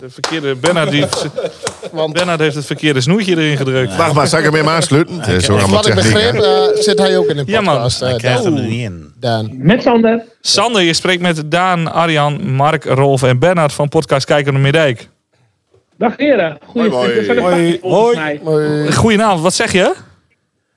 De 0.00 0.10
verkeerde 0.10 0.54
Bernard, 0.54 0.90
die, 0.90 1.04
Want 1.92 2.12
Bernard 2.12 2.40
heeft 2.40 2.54
het 2.54 2.66
verkeerde 2.66 3.00
snoertje 3.00 3.36
erin 3.36 3.56
gedrukt. 3.56 3.96
Wacht 3.96 4.12
maar, 4.14 4.26
zal 4.26 4.38
ik 4.38 4.44
hem 4.44 4.54
even 4.54 4.70
aansluiten? 4.70 5.20
Het 5.20 5.28
is 5.42 5.50
ook 5.50 5.58
allemaal 5.58 5.76
wat 5.76 5.86
ik 5.86 5.94
techniek, 5.94 6.12
hè? 6.22 6.32
begreep, 6.32 6.74
eh, 6.74 6.82
zit 6.82 6.98
hij 6.98 7.18
ook 7.18 7.26
in 7.28 7.36
de 7.36 7.42
Ja, 7.46 7.60
man. 7.60 7.74
podcast. 7.74 8.00
Hij 8.00 8.12
eh, 8.12 8.16
krijgt 8.18 8.44
hem 8.44 8.56
er 8.56 8.62
niet 8.62 8.80
in. 8.82 9.12
Daan. 9.20 9.48
Met 9.52 9.82
Sander. 9.82 10.22
Sander, 10.40 10.82
je 10.82 10.94
spreekt 10.94 11.22
met 11.22 11.42
Daan, 11.50 11.92
Arjan, 11.92 12.50
Mark, 12.50 12.84
Rolf 12.84 13.22
en 13.22 13.38
Bernard 13.38 13.72
van 13.72 13.88
podcast 13.88 14.26
Kijker 14.26 14.52
naar 14.52 14.62
Middijk. 14.62 15.08
Dag 15.98 16.16
heren. 16.16 16.58
Goeie 16.66 17.78
Hoi. 17.82 18.92
Goedenavond, 18.92 19.40
wat 19.42 19.54
zeg 19.54 19.72
je? 19.72 19.94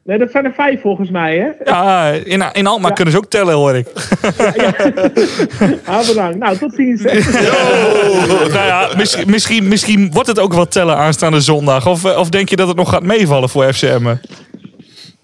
Nee, 0.03 0.17
dat 0.17 0.31
zijn 0.31 0.45
er 0.45 0.53
vijf 0.53 0.81
volgens 0.81 1.09
mij, 1.09 1.37
hè? 1.37 1.71
Ja, 1.71 2.11
in, 2.11 2.43
in 2.51 2.67
Alkmaar 2.67 2.93
kunnen 2.93 3.13
ze 3.13 3.19
ook 3.19 3.29
tellen, 3.29 3.53
hoor 3.53 3.75
ik. 3.75 3.87
Ah, 5.85 6.07
bedankt. 6.07 6.37
Nou, 6.37 6.57
tot 6.57 6.73
ziens. 6.73 7.01
nou 7.03 8.53
ja, 8.53 8.89
misschien, 8.97 9.29
misschien, 9.29 9.67
misschien 9.67 10.11
wordt 10.11 10.27
het 10.27 10.39
ook 10.39 10.53
wel 10.53 10.67
tellen 10.67 10.97
aanstaande 10.97 11.39
zondag. 11.39 11.87
Of, 11.87 12.05
eh, 12.05 12.19
of 12.19 12.29
denk 12.29 12.49
je 12.49 12.55
dat 12.55 12.67
het 12.67 12.77
nog 12.77 12.89
gaat 12.89 13.03
meevallen 13.03 13.49
voor 13.49 13.73
FCM? 13.73 14.15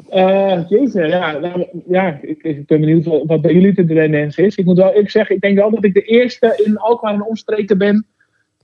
Eh 0.10 0.60
jezus, 0.70 1.10
ja, 1.10 1.32
nou, 1.32 1.68
ja 1.88 2.20
ik, 2.22 2.44
ik 2.44 2.66
ben 2.66 2.80
benieuwd 2.80 3.06
wat, 3.06 3.22
wat 3.26 3.42
bij 3.42 3.54
jullie 3.54 3.74
de 3.74 3.86
tendens 3.86 4.38
is. 4.38 4.56
Ik 4.56 4.66
moet 4.66 4.78
wel 4.78 4.98
ik 4.98 5.10
zeg, 5.10 5.30
ik 5.30 5.42
denk 5.42 5.58
wel 5.58 5.72
dat 5.72 5.84
ik 5.84 5.94
de 5.94 6.02
eerste 6.02 6.62
in 6.66 6.78
Alkmaar 6.78 7.14
en 7.14 7.24
omstreken 7.24 7.78
ben 7.78 8.06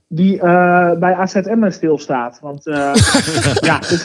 die 0.08 0.40
eh, 0.40 0.92
bij 0.98 1.14
AZM 1.14 1.70
stilstaat. 1.70 2.38
Want 2.40 2.66
eh, 2.66 2.74
ja, 3.60 3.78
dus, 3.78 4.04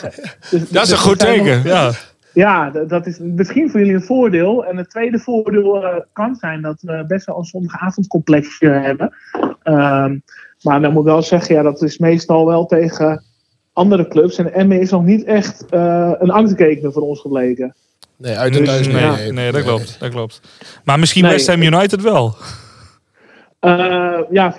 Dat 0.50 0.60
is 0.60 0.70
een 0.70 0.70
dus 0.72 0.92
goed 0.92 1.18
teken. 1.18 1.56
nog- 1.56 1.64
Ja. 1.64 1.90
Ja, 2.34 2.70
dat 2.70 3.06
is 3.06 3.18
misschien 3.18 3.70
voor 3.70 3.80
jullie 3.80 3.94
een 3.94 4.02
voordeel. 4.02 4.64
En 4.66 4.76
het 4.76 4.90
tweede 4.90 5.18
voordeel 5.18 5.84
eh, 5.84 5.96
kan 6.12 6.34
zijn 6.34 6.62
dat 6.62 6.80
we 6.80 7.04
best 7.08 7.26
wel 7.26 7.38
een 7.38 7.44
zondagavondcomplexje 7.44 8.68
hebben. 8.68 9.14
Ehm, 9.62 10.18
maar 10.62 10.80
dan 10.80 10.92
moet 10.92 11.00
ik 11.06 11.08
wel 11.12 11.22
zeggen, 11.22 11.54
ja, 11.54 11.62
dat 11.62 11.82
is 11.82 11.98
meestal 11.98 12.46
wel 12.46 12.66
tegen 12.66 13.22
andere 13.72 14.08
clubs. 14.08 14.38
En 14.38 14.52
Emmen 14.54 14.80
is 14.80 14.90
nog 14.90 15.02
niet 15.04 15.24
echt 15.24 15.64
eh, 15.70 16.12
een 16.18 16.30
angstkekener 16.30 16.92
voor 16.92 17.02
ons 17.02 17.20
gebleken. 17.20 17.74
Nee, 18.16 18.36
uit 18.36 18.56
en 18.56 18.64
thuis 18.64 18.86
Nee, 19.30 19.52
dat 19.52 19.62
klopt. 19.62 19.96
Dat 20.00 20.10
klopt. 20.10 20.40
Maar 20.84 20.98
misschien 20.98 21.22
Nee. 21.22 21.32
West 21.32 21.46
Ham 21.46 21.62
United 21.62 22.02
wel. 22.02 22.36
Eh, 23.62 24.20
ja, 24.30 24.54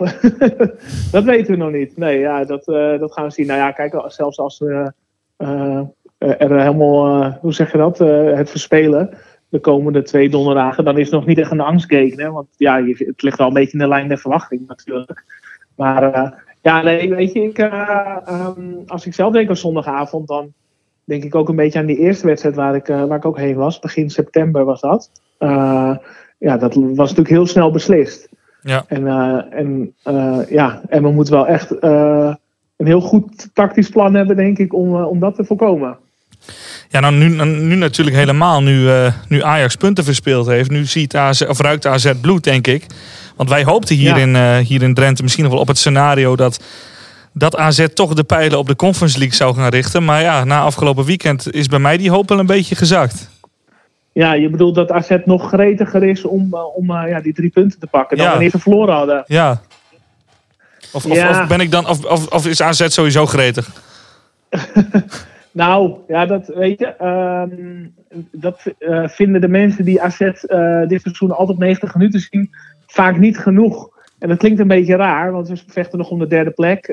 dat 1.12 1.24
weten 1.24 1.52
we 1.52 1.56
nog 1.56 1.72
niet. 1.72 1.98
Nee, 1.98 2.20
ja, 2.20 2.46
dat, 2.46 2.68
eh, 2.68 3.00
dat 3.00 3.14
gaan 3.14 3.26
we 3.26 3.32
zien. 3.32 3.48
Nou 3.48 3.60
ja, 3.60 3.72
kijk, 3.72 4.04
zelfs 4.08 4.40
als 4.40 4.60
we 4.60 4.94
eh, 5.38 5.82
er 6.18 6.60
helemaal, 6.62 7.32
hoe 7.42 7.54
zeg 7.54 7.72
je 7.72 7.78
dat, 7.78 7.98
het 8.38 8.50
verspelen 8.50 9.18
de 9.50 9.60
komende 9.60 10.02
twee 10.02 10.30
donderdagen, 10.30 10.86
dan 10.86 10.98
is 10.98 11.06
het 11.06 11.14
nog 11.14 11.26
niet 11.26 11.38
echt 11.38 11.52
een 11.52 11.60
angstgeken. 11.60 12.20
Hè? 12.20 12.32
Want 12.32 12.48
ja, 12.58 12.84
het 12.86 13.22
ligt 13.22 13.38
wel 13.38 13.48
een 13.48 13.54
beetje 13.54 13.74
in 13.74 13.80
de 13.80 13.88
lijn 13.88 14.08
der 14.08 14.18
verwachting 14.18 14.68
natuurlijk. 14.68 15.24
Maar 15.76 16.34
ja, 16.62 16.82
nee, 16.82 17.10
weet 17.10 17.34
je, 17.34 17.42
ik, 17.44 17.58
eh, 17.58 18.18
ehm, 18.26 18.74
als 18.88 19.06
ik 19.06 19.14
zelf 19.14 19.34
denk 19.34 19.50
aan 19.50 19.58
zondagavond, 19.58 20.28
dan 20.28 20.54
denk 21.04 21.24
ik 21.24 21.36
ook 21.36 21.50
een 21.50 21.56
beetje 21.56 21.80
aan 21.80 21.86
die 21.86 22.00
eerste 22.00 22.28
wedstrijd 22.28 22.56
waar 22.56 22.76
ik, 22.76 22.88
waar 22.88 23.18
ik 23.18 23.26
ook 23.26 23.38
heen 23.38 23.56
was. 23.56 23.80
Begin 23.80 24.10
september 24.10 24.66
was 24.66 24.82
dat. 24.82 25.12
Ja, 26.38 26.58
dat 26.58 26.74
was 26.74 26.96
natuurlijk 27.10 27.30
heel 27.30 27.48
snel 27.48 27.72
beslist. 27.72 28.30
Ja. 28.64 28.86
En, 28.88 29.08
eh, 29.08 29.60
en 29.60 29.94
eh, 30.04 30.38
ja, 30.50 30.82
en 30.90 31.04
we 31.04 31.12
moeten 31.12 31.34
wel 31.34 31.48
echt 31.48 31.80
eh, 31.80 32.34
een 32.78 32.86
heel 32.86 33.02
goed 33.02 33.50
tactisch 33.54 33.90
plan 33.90 34.14
hebben, 34.14 34.36
denk 34.36 34.58
ik, 34.58 34.74
om, 34.74 34.96
om 35.04 35.20
dat 35.20 35.36
te 35.36 35.44
voorkomen. 35.44 35.98
Ja, 36.90 37.00
nou 37.00 37.14
nu, 37.14 37.46
nu 37.46 37.76
natuurlijk 37.76 38.16
helemaal. 38.16 38.62
Nu, 38.62 38.90
nu 39.28 39.44
Ajax 39.44 39.76
punten 39.76 40.04
verspeeld 40.04 40.48
heeft. 40.48 40.70
Nu 40.70 40.86
ziet 40.86 41.16
AZ, 41.16 41.42
of 41.42 41.60
ruikt 41.60 41.86
AZ 41.86 42.12
bloed, 42.22 42.44
denk 42.44 42.68
ik. 42.68 42.86
Want 43.36 43.50
wij 43.50 43.64
hoopten 43.64 43.96
hier, 43.96 44.18
Ja. 44.18 44.56
in, 44.58 44.64
hier 44.66 44.84
in 44.84 44.94
Drenthe 44.94 45.24
misschien 45.24 45.44
nog 45.44 45.54
wel 45.54 45.62
op 45.62 45.68
het 45.68 45.78
scenario 45.78 46.36
dat, 46.36 46.64
dat 47.34 47.56
AZ 47.56 47.86
toch 47.94 48.14
de 48.14 48.24
pijlen 48.24 48.58
op 48.58 48.68
de 48.68 48.76
Conference 48.76 49.18
League 49.18 49.36
zou 49.36 49.56
gaan 49.56 49.70
richten. 49.70 50.06
Maar 50.06 50.22
ja, 50.22 50.44
na 50.44 50.62
afgelopen 50.62 51.06
weekend 51.06 51.54
is 51.54 51.68
bij 51.68 51.80
mij 51.80 51.98
die 51.98 52.12
hoop 52.12 52.30
wel 52.30 52.40
een 52.40 52.46
beetje 52.46 52.76
gezakt. 52.76 53.30
Ja, 54.14 54.34
je 54.34 54.50
bedoelt 54.50 54.76
dat 54.76 54.92
AZ 54.92 55.18
nog 55.26 55.48
gretiger 55.48 56.04
is 56.04 56.24
om, 56.26 56.48
eh, 56.54 56.76
om 56.76 56.92
eh, 56.92 57.10
ja, 57.10 57.22
die 57.22 57.34
drie 57.34 57.50
punten 57.50 57.80
te 57.80 57.88
pakken 57.88 58.18
dan 58.18 58.26
Ja. 58.26 58.32
wanneer 58.32 58.50
ze 58.50 58.60
verloren 58.60 58.94
hadden. 58.96 59.24
Ja. 59.28 59.62
Of, 60.94 61.06
of, 61.06 61.16
Ja. 61.16 61.30
of 61.42 61.48
ben 61.48 61.60
ik 61.60 61.72
dan, 61.72 61.88
of, 61.90 62.06
of, 62.06 62.28
of 62.28 62.48
is 62.48 62.62
AZ 62.62 62.88
sowieso 62.88 63.26
gretig? 63.26 63.70
Nou, 65.52 65.94
ja, 66.08 66.26
dat 66.26 66.48
weet 66.48 66.80
je. 66.80 66.86
ehm, 66.86 67.86
dat 68.32 68.64
eh, 68.80 69.08
vinden 69.08 69.42
de 69.42 69.48
mensen 69.48 69.86
die 69.86 70.02
AZ 70.02 70.18
dit 70.88 71.02
seizoen 71.02 71.32
altijd 71.32 71.58
90 71.58 71.96
minuten 71.96 72.20
zien 72.20 72.50
vaak 72.88 73.18
niet 73.18 73.38
genoeg. 73.38 73.90
En 74.20 74.30
dat 74.30 74.38
klinkt 74.38 74.60
een 74.60 74.68
beetje 74.68 74.96
raar, 74.96 75.32
want 75.32 75.48
we 75.48 75.58
vechten 75.68 75.98
nog 75.98 76.10
om 76.10 76.20
de 76.20 76.28
derde 76.28 76.52
plek. 76.52 76.88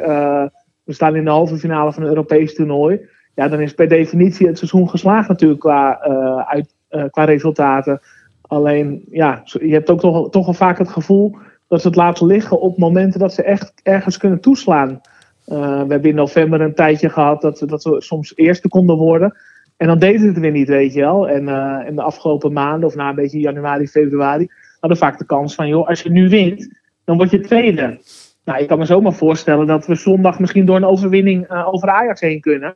We 0.84 0.92
staan 0.92 1.16
in 1.16 1.24
de 1.24 1.30
halve 1.30 1.56
finale 1.56 1.92
van 1.92 2.02
een 2.02 2.08
Europees 2.08 2.54
toernooi. 2.54 3.00
Ja, 3.34 3.48
dan 3.48 3.60
is 3.60 3.74
per 3.74 3.88
definitie 3.88 4.46
het 4.46 4.58
seizoen 4.58 4.88
geslaagd 4.88 5.28
natuurlijk 5.28 5.60
qua, 5.60 5.98
uit, 6.46 6.74
qua 7.10 7.24
resultaten. 7.24 8.00
Alleen, 8.42 9.04
ja, 9.10 9.42
je 9.44 9.72
hebt 9.72 9.90
ook 9.90 10.00
toch, 10.00 10.30
toch 10.30 10.44
wel 10.44 10.54
vaak 10.54 10.78
het 10.78 10.88
gevoel 10.88 11.36
dat 11.68 11.80
ze 11.80 11.86
het 11.86 11.96
laten 11.96 12.26
liggen 12.26 12.60
op 12.60 12.78
momenten 12.78 13.20
dat 13.20 13.34
ze 13.34 13.42
echt 13.42 13.72
ergens 13.82 14.16
kunnen 14.16 14.40
toeslaan. 14.40 15.00
Eh, 15.44 15.56
we 15.58 15.86
hebben 15.92 16.10
in 16.10 16.14
november 16.14 16.60
een 16.60 16.74
tijdje 16.74 17.08
gehad 17.08 17.40
dat, 17.40 17.62
dat 17.66 17.84
we 17.84 18.02
soms 18.02 18.36
eerste 18.36 18.68
konden 18.68 18.96
worden. 18.96 19.36
En 19.76 19.86
dan 19.86 19.98
deden 19.98 20.20
ze 20.20 20.26
het 20.26 20.38
weer 20.38 20.50
niet, 20.50 20.68
weet 20.68 20.92
je 20.92 21.00
wel. 21.00 21.28
En, 21.28 21.48
eh, 21.48 21.86
en 21.86 21.94
de 21.94 22.02
afgelopen 22.02 22.52
maanden, 22.52 22.88
of 22.88 22.94
na 22.94 23.08
een 23.08 23.14
beetje 23.14 23.40
januari, 23.40 23.88
februari, 23.88 24.50
hadden 24.80 24.98
we 24.98 25.04
vaak 25.04 25.18
de 25.18 25.24
kans 25.24 25.54
van, 25.54 25.68
joh, 25.68 25.88
als 25.88 26.02
je 26.02 26.10
nu 26.10 26.28
wint, 26.28 26.74
dan 27.04 27.16
word 27.16 27.30
je 27.30 27.40
tweede. 27.40 27.98
Nou, 28.44 28.62
ik 28.62 28.68
kan 28.68 28.78
me 28.78 28.84
zomaar 28.84 29.12
voorstellen 29.12 29.66
dat 29.66 29.86
we 29.86 29.94
zondag 29.94 30.38
misschien 30.38 30.66
door 30.66 30.76
een 30.76 30.84
overwinning 30.84 31.46
eh, 31.46 31.68
over 31.72 31.88
Ajax 31.88 32.20
heen 32.20 32.40
kunnen. 32.40 32.74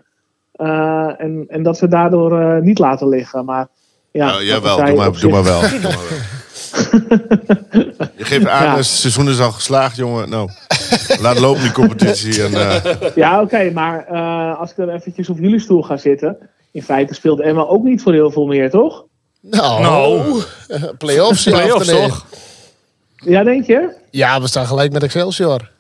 Eh, 0.53 1.21
en, 1.21 1.45
en 1.49 1.63
dat 1.63 1.79
ze 1.79 1.89
daardoor 1.89 2.41
eh, 2.41 2.63
niet 2.63 2.79
laten 2.79 3.09
liggen. 3.09 3.45
Maar 3.45 3.69
ja, 4.15 4.27
Ja, 4.27 4.33
dat 4.33 4.43
jawel, 4.43 4.77
zij 4.77 4.87
doe 4.87 4.97
maar, 4.97 5.21
doe 5.21 5.31
maar 5.31 5.45
wel. 5.45 5.61
Doe 5.61 5.81
maar 5.81 5.91
wel. 5.91 6.19
Je 8.17 8.25
geeft 8.25 8.47
aan, 8.47 8.65
Ja. 8.65 8.77
het 8.77 8.87
seizoen 8.87 9.29
is 9.29 9.41
al 9.41 9.53
geslaagd, 9.53 9.97
jongen. 9.97 10.29
Nou, 10.29 10.49
laat 11.21 11.39
lopen 11.39 11.63
die 11.63 11.73
competitie. 11.73 12.43
En, 12.43 12.55
eh, 12.55 12.95
Ja, 13.15 13.41
oké, 13.41 13.71
maar 13.71 14.07
eh, 14.07 14.61
als 14.61 14.71
ik 14.71 14.77
dan 14.77 14.89
eventjes 14.89 15.29
op 15.29 15.39
jullie 15.39 15.61
stoel 15.61 15.83
ga 15.83 15.97
zitten. 15.97 16.37
In 16.73 16.83
feite 16.83 17.15
speelt 17.15 17.41
Emma 17.41 17.63
ook 17.63 17.83
niet 17.83 18.03
voor 18.03 18.13
heel 18.13 18.31
veel 18.31 18.47
meer, 18.47 18.71
toch? 18.71 19.05
Nou, 19.41 19.83
Nou. 19.83 20.43
play-offs. 20.99 21.45
ja, 21.45 21.51
Play-offs 21.51 21.89
toch? 21.89 22.27
Ja, 23.17 23.43
denk 23.43 23.67
je? 23.67 23.91
Ja, 24.11 24.41
we 24.41 24.47
staan 24.49 24.67
gelijk 24.67 24.93
met 24.93 25.03
Excelsior. 25.03 25.71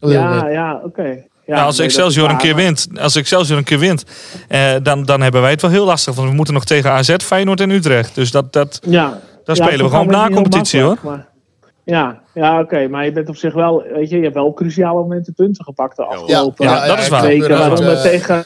Ja, 0.00 0.48
ja, 0.48 0.80
oké. 0.84 1.02
ja, 1.02 1.16
Nou, 1.54 1.64
als 1.66 1.78
Excelsior 1.78 2.30
een 2.30 2.36
keer 2.36 2.54
wint, 2.54 2.88
als 3.00 3.16
Excelsior 3.16 3.58
een 3.58 3.64
keer 3.64 3.78
wint, 3.78 4.04
eh, 4.48 4.70
dan, 4.82 5.04
dan 5.04 5.20
hebben 5.20 5.40
wij 5.40 5.50
het 5.50 5.62
wel 5.62 5.70
heel 5.70 5.84
lastig. 5.84 6.14
Want 6.14 6.28
we 6.28 6.34
moeten 6.34 6.54
nog 6.54 6.64
tegen 6.64 6.90
AZ, 6.90 7.14
Feyenoord 7.16 7.60
en 7.60 7.70
Utrecht. 7.70 8.14
Dus 8.14 8.30
dat, 8.30 8.52
dat, 8.52 8.80
Ja. 8.86 9.08
daar 9.44 9.56
Ja, 9.56 9.64
spelen 9.64 9.84
we 9.84 9.90
gewoon 9.90 10.06
na 10.06 10.28
competitie 10.28 10.80
hoor. 10.80 10.96
maar- 11.02 11.26
Ja, 11.84 12.18
ja 12.34 12.60
oké. 12.60 12.88
Maar 12.88 13.04
je 13.04 13.12
bent 13.12 13.28
op 13.28 13.36
zich 13.36 13.54
wel, 13.54 13.82
weet 13.94 14.10
je, 14.10 14.16
je 14.16 14.22
hebt 14.22 14.34
wel 14.34 14.52
cruciale 14.54 15.00
momenten 15.00 15.34
punten 15.34 15.64
gepakt 15.64 15.96
de 15.96 16.04
afgelopen 16.04 16.64
Ja, 16.66 16.86
dat 16.86 16.98
is 16.98 17.08
waar. 17.08 17.22
weken. 17.22 17.48
Ja, 17.48 17.58
Waaronder 17.58 17.92
eh, 17.96 18.02
tegen 18.02 18.44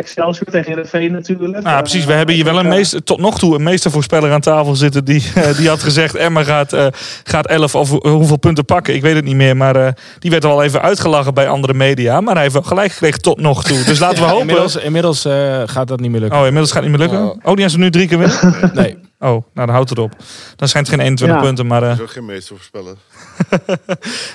Excelsior, 0.00 0.50
tegen 0.50 0.80
RV 0.82 1.08
natuurlijk. 1.10 1.62
Nou, 1.62 1.80
precies. 1.80 2.04
We 2.04 2.10
Eh, 2.10 2.16
hebben 2.16 2.34
hier 2.34 2.44
wel 2.44 2.58
een 2.58 2.64
eh, 2.66 2.70
meester, 2.72 3.02
tot 3.04 3.18
nog 3.20 3.38
toe 3.38 3.54
een 3.54 3.62
meestervoorspeller 3.62 4.32
aan 4.32 4.40
tafel 4.40 4.74
zitten. 4.76 5.04
Die, 5.04 5.24
eh, 5.34 5.56
die 5.56 5.68
had 5.68 5.82
gezegd: 5.82 6.14
Emma 6.14 6.42
gaat, 6.44 6.72
eh, 6.72 6.86
gaat 7.24 7.46
11 7.46 7.74
of 7.74 7.88
hoe- 7.90 8.08
hoeveel 8.08 8.36
punten 8.38 8.64
pakken. 8.64 8.94
Ik 8.94 9.02
weet 9.02 9.14
het 9.14 9.24
niet 9.24 9.34
meer. 9.36 9.56
Maar 9.56 9.76
eh, 9.76 9.92
die 10.18 10.30
werd 10.30 10.44
al 10.44 10.62
even 10.62 10.82
uitgelachen 10.82 11.34
bij 11.34 11.48
andere 11.48 11.74
media. 11.74 12.20
Maar 12.20 12.32
hij 12.34 12.42
heeft 12.42 12.54
wel 12.54 12.62
gelijk 12.62 12.92
gekregen 12.92 13.20
tot 13.22 13.40
nog 13.40 13.62
toe. 13.64 13.84
Dus 13.84 13.98
laten 13.98 14.18
we 14.18 14.24
hopen. 14.28 14.40
Inmiddels, 14.40 14.76
inmiddels 14.76 15.24
eh, 15.24 15.62
gaat 15.66 15.88
dat 15.88 16.00
niet 16.00 16.10
meer 16.10 16.20
lukken. 16.20 16.38
Oh, 16.38 16.44
inmiddels 16.44 16.72
gaat 16.72 16.82
het 16.82 16.90
niet 16.90 17.00
meer 17.00 17.08
lukken. 17.08 17.26
Oh. 17.28 17.34
Oh, 17.36 17.36
die 17.56 17.64
hebben 17.64 17.70
ze 17.70 17.78
nu 17.78 17.90
drie 17.90 18.08
keer 18.08 18.18
winnen. 18.18 18.70
Nee. 18.82 18.98
Oh, 19.22 19.28
nou 19.28 19.42
dan 19.54 19.68
houdt 19.68 19.88
het 19.90 19.98
op. 19.98 20.12
Dan 20.56 20.68
schijnt 20.68 20.86
het 20.86 20.96
geen 20.96 21.04
21 21.04 21.36
Ja. 21.38 21.42
punten. 21.44 21.66
Maar, 21.66 21.82
eh, 21.82 21.88
Dat 21.88 21.96
is 21.96 22.02
ook 22.02 22.10
geen 22.10 22.24
meestervoorspeller. 22.24 22.94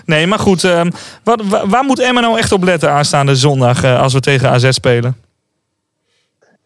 nee, 0.05 0.27
maar 0.27 0.39
goed. 0.39 0.63
eh, 0.63 0.81
wat, 1.23 1.41
wa- 1.43 1.67
waar 1.67 1.83
moet 1.83 1.99
Emma 1.99 2.19
nou 2.21 2.37
echt 2.37 2.51
op 2.51 2.63
letten 2.63 2.91
aanstaande 2.91 3.35
zondag 3.35 3.83
eh, 3.83 4.01
als 4.01 4.13
we 4.13 4.19
tegen 4.19 4.49
AZ 4.49 4.67
spelen? 4.69 5.15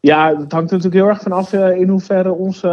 Ja, 0.02 0.28
het 0.28 0.52
hangt 0.52 0.72
er 0.72 0.78
natuurlijk 0.78 0.94
heel 0.94 1.08
erg 1.08 1.22
vanaf 1.22 1.54
eh, 1.54 1.76
in 1.76 1.90
hoeverre 1.90 2.32
onze 2.32 2.70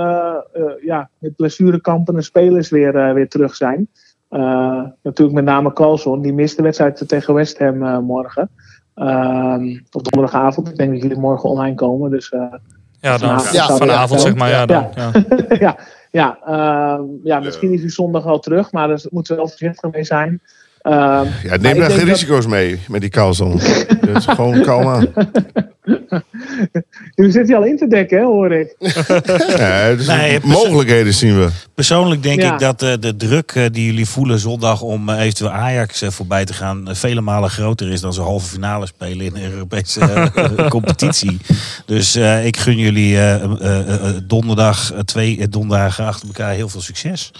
eh, 0.53 0.63
ja, 0.85 1.11
met 1.19 1.37
blessurekampen 1.37 2.17
en 2.17 2.25
spelers 2.25 2.69
weer, 2.69 3.15
weer 3.15 3.29
terug 3.29 3.55
zijn. 3.55 3.89
Natuurlijk 5.03 5.33
met 5.33 5.45
name 5.45 5.73
Carlson, 5.73 6.23
die 6.23 6.33
mist 6.33 6.57
de 6.57 6.63
wedstrijd 6.63 7.09
tegen 7.09 7.35
West 7.35 7.59
Ham 7.59 8.05
morgen. 8.05 8.51
Ehm, 8.95 9.79
op 9.91 10.05
donderdagavond. 10.05 10.69
Ik 10.69 10.77
denk 10.77 10.93
dat 10.93 11.03
jullie 11.03 11.19
morgen 11.19 11.49
online 11.49 11.75
komen. 11.75 12.11
Dus 12.11 12.29
Ja, 13.01 13.19
dan 13.19 13.19
Vanavond 13.19 13.53
Ja, 13.53 13.77
vanavond 13.77 14.21
zeg 14.21 14.35
maar. 14.35 14.49
Ja, 14.49 14.67
dan, 14.67 14.89
ja. 14.95 15.13
ja, 15.67 15.77
ja, 16.11 16.39
ehm, 16.45 17.05
ja, 17.23 17.41
misschien 17.41 17.73
is 17.73 17.81
hij 17.81 17.91
zondag 17.91 18.25
wel 18.25 18.39
terug, 18.39 18.73
maar 18.73 18.89
daar 18.89 19.01
moeten 19.11 19.35
we 19.35 19.41
wel 19.41 19.49
voorzichtig 19.49 19.91
mee 19.91 20.05
zijn. 20.05 20.41
Ehm, 20.87 21.27
Ja, 21.43 21.57
neem 21.61 21.79
daar 21.79 21.91
geen 21.91 21.99
dat- 21.99 22.09
risico's 22.09 22.47
mee 22.47 22.79
met 22.89 23.01
die. 23.01 23.61
Dat 24.01 24.17
is 24.17 24.25
gewoon 24.25 24.61
kalm 24.63 24.87
aan. 24.89 25.07
Nu 27.15 27.31
zit 27.31 27.49
hij 27.49 27.57
al 27.57 27.65
in 27.65 27.77
te 27.77 27.87
dekken, 27.87 28.19
hè, 28.19 28.25
hoor 28.25 28.53
ik. 28.53 28.75
Ja, 29.59 29.95
dus 29.95 30.07
Nee, 30.07 30.41
mogelijkheden 30.43 31.15
zien 31.15 31.39
we. 31.39 31.49
Persoonlijk 31.75 32.23
denk 32.23 32.41
Ja. 32.41 32.53
ik 32.53 32.59
dat 32.59 32.83
eh, 32.83 32.93
de 33.01 33.17
druk 33.17 33.51
eh, 33.55 33.65
die 33.73 33.85
jullie 33.87 34.07
voelen 34.07 34.39
zondag 34.39 34.81
om 34.83 35.09
eh, 35.09 35.21
eventueel 35.21 35.51
Ajax 35.51 36.03
voorbij 36.07 36.45
te 36.45 36.53
gaan, 36.55 36.89
vele 36.91 37.21
malen 37.21 37.51
groter 37.51 37.93
is 37.93 38.01
dan 38.01 38.13
ze 38.13 38.21
halve 38.21 38.49
finale 38.49 38.87
spelen 38.87 39.27
in 39.27 39.33
de 39.33 39.51
Europese 39.51 40.31
competitie. 40.69 41.39
Dus 41.87 42.15
eh, 42.15 42.47
ik 42.47 42.57
gun 42.57 42.77
jullie 42.79 43.17
eh, 43.17 43.35
eh, 43.35 43.79
eh, 43.79 44.15
donderdag, 44.25 44.93
twee 45.05 45.49
donderdagen 45.49 46.05
achter 46.07 46.27
elkaar 46.27 46.53
heel 46.53 46.69
veel 46.69 46.81
succes. 46.81 47.31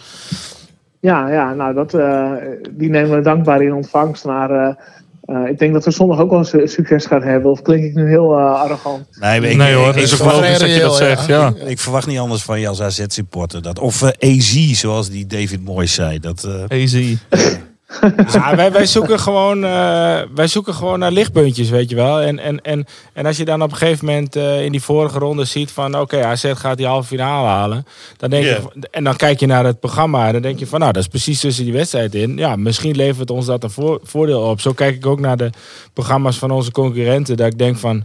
Ja, 1.07 1.29
ja 1.29 1.55
nou, 1.55 1.75
dat, 1.75 1.95
eh, 1.95 2.31
die 2.71 2.91
nemen 2.91 3.17
we 3.17 3.23
dankbaar 3.23 3.63
in 3.63 3.75
ontvangst. 3.75 4.25
Maar 4.25 4.51
eh, 4.51 4.75
eh, 5.21 5.49
ik 5.51 5.59
denk 5.59 5.73
dat 5.73 5.85
we 5.85 5.91
zondag 5.91 6.21
ook 6.21 6.31
wel 6.31 6.45
su- 6.45 6.67
succes 6.67 7.07
gaan 7.07 7.23
hebben. 7.23 7.51
Of 7.51 7.63
klink 7.63 7.85
ik 7.85 7.95
nu 7.95 8.09
heel 8.09 8.39
arrogant? 8.41 9.07
Nee, 9.21 9.41
ik, 9.41 9.57
Nee 9.57 9.75
hoor, 9.75 9.89
ik, 9.89 9.97
is 9.97 10.13
ik, 10.13 10.21
ook 10.21 10.33
logisch 10.33 10.59
dat 10.59 10.75
je 10.75 10.81
dat 10.81 10.99
ja. 10.99 11.05
zegt. 11.05 11.27
Ja. 11.27 11.53
ik 11.65 11.79
verwacht 11.79 12.07
niet 12.07 12.19
anders 12.19 12.43
van 12.43 12.61
je 12.61 12.69
als 12.69 12.83
AZ-supporter. 12.83 13.63
Dat. 13.63 13.79
Of 13.79 14.03
AZ, 14.03 14.73
zoals 14.73 15.11
die 15.11 15.27
David 15.27 15.65
Moyes 15.65 15.95
zei. 15.95 16.19
Dat, 16.19 16.45
eh, 16.45 16.81
Easy. 16.81 17.17
Ja, 18.33 18.57
wij, 18.57 18.73
wij, 18.73 18.87
zoeken 18.87 19.21
gewoon, 19.21 19.65
eh, 19.65 20.21
wij 20.35 20.47
zoeken 20.47 20.75
gewoon 20.75 20.99
naar 20.99 21.13
lichtpuntjes, 21.13 21.71
weet 21.71 21.91
je 21.91 21.97
wel. 21.97 22.21
En, 22.21 22.39
en, 22.39 22.61
en, 22.63 22.87
en 23.13 23.27
als 23.27 23.37
je 23.37 23.45
dan 23.45 23.63
op 23.63 23.71
een 23.71 23.77
gegeven 23.77 24.07
moment 24.07 24.37
eh, 24.37 24.65
in 24.65 24.73
die 24.73 24.83
vorige 24.83 25.19
ronde 25.19 25.45
ziet 25.45 25.71
van... 25.71 25.99
oké, 25.99 26.25
AZ 26.25 26.53
gaat 26.55 26.77
die 26.77 26.87
halve 26.87 27.09
finale 27.09 27.47
halen. 27.47 27.87
Dan 28.17 28.31
denk 28.31 28.45
je, 28.45 28.87
en 28.91 29.05
dan 29.05 29.17
kijk 29.17 29.41
je 29.41 29.47
naar 29.47 29.65
het 29.65 29.81
programma 29.81 30.27
en 30.27 30.33
dan 30.33 30.43
denk 30.43 30.59
je 30.59 30.67
van... 30.67 30.81
nou, 30.81 30.93
dat 30.93 31.03
is 31.03 31.09
precies 31.09 31.41
tussen 31.41 31.65
die 31.65 31.73
wedstrijd 31.73 32.15
in. 32.15 32.37
Ja, 32.37 32.57
misschien 32.57 32.97
levert 32.97 33.31
ons 33.31 33.47
dat 33.47 33.63
een 33.63 33.71
voor- 33.71 34.01
voordeel 34.03 34.41
op. 34.41 34.61
Zo 34.61 34.73
kijk 34.73 34.95
ik 34.95 35.07
ook 35.07 35.21
naar 35.21 35.37
de 35.37 35.51
programma's 35.93 36.39
van 36.39 36.51
onze 36.51 36.71
concurrenten. 36.71 37.37
Dat 37.37 37.47
ik 37.47 37.59
denk 37.59 37.77
van, 37.77 38.05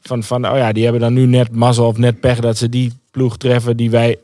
van, 0.00 0.22
van 0.22 0.48
oh 0.48 0.56
ja, 0.56 0.72
die 0.72 0.82
hebben 0.82 1.00
dan 1.02 1.12
nu 1.12 1.26
net 1.26 1.54
mazzel 1.54 1.86
of 1.86 1.96
net 1.96 2.20
pech... 2.20 2.40
dat 2.40 2.56
ze 2.56 2.68
die 2.68 2.92
ploeg 3.10 3.36
treffen 3.36 3.76
die 3.76 3.90
wij 3.90 4.18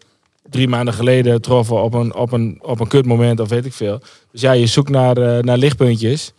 drie 0.50 0.68
maanden 0.68 0.94
geleden 0.94 1.40
troffen 1.42 1.82
op 1.82 1.94
een, 1.94 2.14
op 2.14 2.32
een, 2.32 2.58
op 2.62 2.80
een 2.80 2.88
kutmoment 2.88 3.40
of 3.40 3.48
weet 3.48 3.64
ik 3.64 3.72
veel. 3.72 4.00
Dus 4.32 4.40
ja, 4.40 4.52
je 4.52 4.66
zoekt 4.66 4.90
naar, 4.90 5.16
eh, 5.16 5.42
naar 5.42 5.58
lichtpuntjes. 5.58 6.32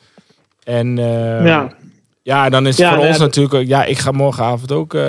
En 0.63 0.97
eh, 0.97 1.45
ja. 1.45 1.73
ja, 2.21 2.49
dan 2.49 2.67
is 2.67 2.77
het 2.77 2.87
Ja, 2.87 2.95
voor 2.95 3.05
ons 3.05 3.17
natuurlijk... 3.17 3.53
ook- 3.53 3.67
Ja, 3.67 3.83
ik 3.85 3.97
ga 3.97 4.11
morgenavond 4.11 4.71
ook 4.71 4.93
eh, 4.93 5.01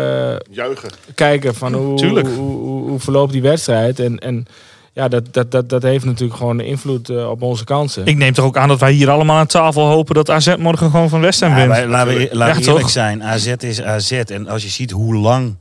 Juichen. 0.50 0.90
kijken 1.14 1.54
van 1.54 1.72
hoe, 1.74 2.06
hoe, 2.06 2.26
hoe, 2.28 2.88
hoe 2.88 3.00
verloopt 3.00 3.32
die 3.32 3.42
wedstrijd. 3.42 3.98
En, 3.98 4.18
en 4.18 4.46
ja, 4.92 5.08
dat, 5.08 5.32
dat, 5.34 5.50
dat, 5.50 5.68
dat 5.68 5.82
heeft 5.82 6.04
natuurlijk 6.04 6.38
gewoon 6.38 6.60
invloed 6.60 7.26
op 7.26 7.42
onze 7.42 7.64
kansen. 7.64 8.06
Ik 8.06 8.16
neem 8.16 8.32
toch 8.32 8.44
ook 8.44 8.56
aan 8.56 8.68
dat 8.68 8.80
wij 8.80 8.92
hier 8.92 9.10
allemaal 9.10 9.36
aan 9.38 9.46
tafel 9.46 9.86
hopen 9.86 10.14
dat 10.14 10.30
AZ 10.30 10.54
morgen 10.58 10.90
gewoon 10.90 11.08
van 11.08 11.20
West 11.20 11.40
Ham 11.40 11.50
Ja, 11.50 11.56
wint. 11.56 11.68
laten 11.68 12.14
we, 12.14 12.28
laten 12.32 12.54
we 12.54 12.60
Ja, 12.60 12.66
eerlijk 12.66 12.80
toch? 12.80 12.90
zijn. 12.90 13.22
AZ 13.24 13.46
is 13.58 13.82
AZ. 13.82 14.12
En 14.12 14.48
als 14.48 14.62
je 14.62 14.68
ziet 14.68 14.90
hoe 14.90 15.14
lang 15.14 15.54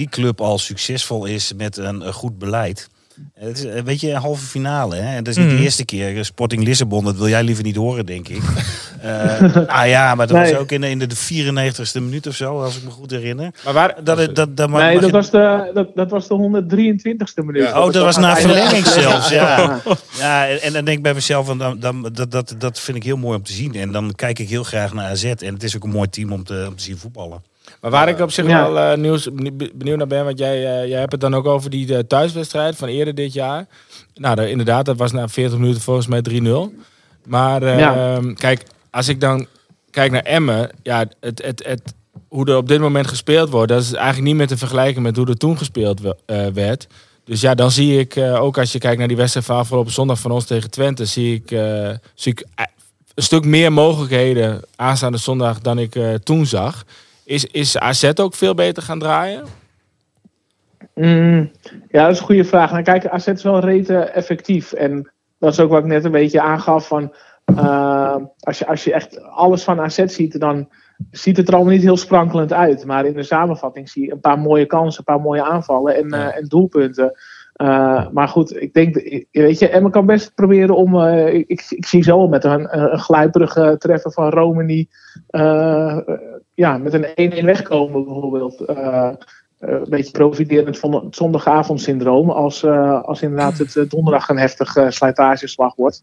die 0.00 0.08
club 0.08 0.40
al 0.40 0.58
succesvol 0.58 1.24
is 1.24 1.52
met 1.56 1.76
een, 1.76 2.02
eh, 2.02 2.12
goed 2.12 2.38
beleid. 2.38 2.88
Het 3.34 3.58
is, 3.58 3.64
eh, 3.64 3.82
weet 3.82 4.00
je, 4.00 4.10
een 4.10 4.20
halve 4.20 4.44
finale. 4.46 4.96
Hè? 4.96 5.16
En 5.16 5.24
dat 5.24 5.32
is 5.32 5.36
niet 5.36 5.46
Mhm. 5.46 5.56
de 5.56 5.62
eerste 5.62 5.84
keer. 5.84 6.16
Eh, 6.16 6.22
Sporting 6.22 6.62
Lissabon, 6.64 7.04
dat 7.04 7.16
wil 7.16 7.28
jij 7.28 7.42
liever 7.42 7.64
niet 7.64 7.76
horen, 7.76 8.06
denk 8.06 8.28
ik. 8.28 8.42
Eh, 9.00 9.56
ah 9.66 9.86
ja, 9.88 10.14
maar 10.14 10.26
dat 10.26 10.36
Nee. 10.36 10.52
was 10.52 10.60
ook 10.60 10.72
in 10.72 10.80
de, 10.80 10.90
in 10.90 10.98
de 10.98 11.16
94ste 11.16 12.00
minuut 12.00 12.26
of 12.26 12.34
zo, 12.34 12.62
als 12.62 12.76
ik 12.76 12.82
me 12.84 12.90
goed 12.90 13.10
herinner. 13.10 13.50
Maar 13.64 13.72
waar, 13.72 14.04
Dat, 14.04 14.34
dat, 14.34 14.56
dat, 14.56 14.70
nee, 14.70 14.94
dat 14.94 15.04
je- 15.04 15.10
was, 15.10 15.30
de, 15.30 15.70
dat, 15.74 15.88
dat 15.94 16.10
was 16.10 16.28
de 16.28 16.34
123ste 16.34 17.42
minuut. 17.44 17.62
Ja. 17.62 17.82
Oh, 17.84 17.92
dat 17.92 18.02
was 18.04 18.16
na 18.16 18.36
verlenging 18.36 18.86
zelfs, 18.86 19.28
ja. 19.28 19.58
Ja. 19.58 19.80
Ja, 20.18 20.48
en, 20.48 20.62
en 20.62 20.72
dan 20.72 20.84
denk 20.84 20.96
ik 20.96 21.02
bij 21.02 21.14
mezelf, 21.14 21.46
van, 21.46 21.58
dan, 21.58 21.78
dan, 21.80 22.08
dat, 22.12 22.30
dat, 22.30 22.54
dat 22.58 22.80
vind 22.80 22.96
ik 22.96 23.02
heel 23.02 23.16
mooi 23.16 23.36
om 23.36 23.42
te 23.42 23.52
zien. 23.52 23.74
En 23.74 23.92
dan 23.92 24.12
kijk 24.14 24.38
ik 24.38 24.48
heel 24.48 24.64
graag 24.64 24.92
naar 24.94 25.10
AZ. 25.10 25.24
En 25.24 25.54
het 25.54 25.62
is 25.62 25.76
ook 25.76 25.84
een 25.84 25.90
mooi 25.90 26.08
team 26.08 26.32
om 26.32 26.44
te, 26.44 26.64
om 26.68 26.76
te 26.76 26.82
zien 26.82 26.98
voetballen. 26.98 27.42
Maar 27.80 27.90
waar 27.90 28.08
ik 28.08 28.20
op 28.20 28.30
zich 28.30 28.46
Ja. 28.46 28.70
wel 28.70 28.78
eh, 28.92 28.98
nieuws, 28.98 29.28
benie- 29.32 29.70
benieuwd 29.74 29.98
naar 29.98 30.06
ben, 30.06 30.24
want 30.24 30.38
jij, 30.38 30.56
eh, 30.82 30.88
jij 30.88 30.98
hebt 30.98 31.12
het 31.12 31.20
dan 31.20 31.34
ook 31.34 31.46
over 31.46 31.70
die 31.70 31.94
eh, 31.96 31.98
thuiswedstrijd 32.02 32.76
van 32.76 32.88
eerder 32.88 33.14
dit 33.14 33.32
jaar. 33.32 33.66
Nou, 34.14 34.34
daar- 34.36 34.48
inderdaad, 34.48 34.84
dat 34.84 34.96
was 34.96 35.12
na 35.12 35.28
40 35.28 35.58
minuten 35.58 35.82
volgens 35.82 36.06
mij 36.06 36.22
3-0. 36.22 36.72
Maar 37.26 37.62
eh, 37.62 37.78
Ja. 37.78 38.20
kijk, 38.34 38.62
als 38.90 39.08
ik 39.08 39.20
dan 39.20 39.46
kijk 39.90 40.12
naar 40.12 40.22
Emmen, 40.22 40.70
ja, 40.82 41.04
het, 41.20 41.42
het, 41.44 41.62
het, 41.66 41.94
hoe 42.28 42.46
er 42.46 42.56
op 42.56 42.68
dit 42.68 42.80
moment 42.80 43.06
gespeeld 43.06 43.50
wordt, 43.50 43.72
dat 43.72 43.82
is 43.82 43.92
eigenlijk 43.92 44.26
niet 44.26 44.36
meer 44.36 44.46
te 44.46 44.56
vergelijken 44.56 45.02
met 45.02 45.16
hoe 45.16 45.26
er 45.26 45.36
toen 45.36 45.58
gespeeld 45.58 46.00
we- 46.00 46.50
werd. 46.54 46.86
Dus 47.24 47.40
ja, 47.40 47.54
dan 47.54 47.70
zie 47.70 47.98
ik, 47.98 48.16
ook 48.16 48.58
als 48.58 48.72
je 48.72 48.78
kijkt 48.78 48.98
naar 48.98 49.08
die 49.08 49.16
wedstrijd 49.16 49.46
van 49.46 49.56
afgelopen 49.56 49.92
zondag 49.92 50.18
van 50.18 50.30
ons 50.30 50.44
tegen 50.44 50.70
Twente, 50.70 51.04
zie 51.04 51.34
ik, 51.34 51.48
zie 52.14 52.32
ik 52.32 52.44
een 53.14 53.22
stuk 53.22 53.44
meer 53.44 53.72
mogelijkheden 53.72 54.60
aanstaande 54.76 55.18
zondag 55.18 55.60
dan 55.60 55.78
ik 55.78 55.96
toen 56.22 56.46
zag. 56.46 56.84
Is, 57.30 57.44
is 57.44 57.78
AZ 57.78 58.10
ook 58.14 58.34
veel 58.34 58.54
beter 58.54 58.82
gaan 58.82 58.98
draaien? 58.98 59.44
Mm, 60.94 61.50
ja, 61.88 62.02
dat 62.02 62.12
is 62.12 62.18
een 62.18 62.24
goede 62.24 62.44
vraag. 62.44 62.70
Nou, 62.70 62.82
kijk, 62.82 63.06
AZ 63.06 63.26
is 63.26 63.42
wel 63.42 63.60
rete 63.60 63.96
effectief. 63.96 64.72
En 64.72 65.12
dat 65.38 65.52
is 65.52 65.60
ook 65.60 65.70
wat 65.70 65.78
ik 65.78 65.86
net 65.86 66.04
een 66.04 66.10
beetje 66.10 66.40
aangaf. 66.40 66.86
Van, 66.86 67.14
eh, 67.44 68.16
als, 68.40 68.58
je, 68.58 68.66
als 68.66 68.84
je 68.84 68.92
echt 68.92 69.22
alles 69.22 69.64
van 69.64 69.80
AZ 69.80 70.04
ziet, 70.04 70.40
dan 70.40 70.68
ziet 71.10 71.36
het 71.36 71.48
er 71.48 71.54
allemaal 71.54 71.72
niet 71.72 71.82
heel 71.82 71.96
sprankelend 71.96 72.52
uit. 72.52 72.84
Maar 72.84 73.06
in 73.06 73.14
de 73.14 73.22
samenvatting 73.22 73.88
zie 73.88 74.04
je 74.04 74.12
een 74.12 74.20
paar 74.20 74.38
mooie 74.38 74.66
kansen, 74.66 75.04
een 75.06 75.14
paar 75.14 75.24
mooie 75.24 75.44
aanvallen 75.44 75.96
en, 75.96 76.10
eh, 76.10 76.36
en 76.36 76.46
doelpunten. 76.46 77.12
Eh, 77.52 78.08
maar 78.10 78.28
goed, 78.28 78.62
ik 78.62 78.74
denk, 78.74 78.94
weet 79.30 79.58
je, 79.58 79.68
Emma 79.68 79.90
kan 79.90 80.06
best 80.06 80.34
proberen 80.34 80.76
om. 80.76 81.06
ik, 81.26 81.66
ik, 81.68 81.86
zie 81.86 82.02
zo 82.02 82.28
met 82.28 82.44
een, 82.44 82.92
een 82.92 82.98
glijperige 82.98 83.76
treffen 83.78 84.12
van 84.12 84.28
Romani. 84.30 84.88
Ja, 86.60 86.78
met 86.78 86.92
een 86.92 87.42
1-1 87.42 87.44
wegkomen 87.44 88.04
bijvoorbeeld. 88.04 88.60
Eh, 88.60 88.76
eh, 88.76 89.14
een 89.58 89.86
beetje 89.88 90.12
profilerend 90.12 90.78
van 90.78 90.94
het 90.94 91.16
zondagavondsyndroom. 91.16 92.30
Als, 92.30 92.62
eh, 92.62 93.02
als 93.02 93.22
inderdaad 93.22 93.58
het 93.58 93.90
donderdag 93.90 94.28
een 94.28 94.38
heftig 94.38 94.76
slijtageslag 94.88 95.74
wordt. 95.74 96.02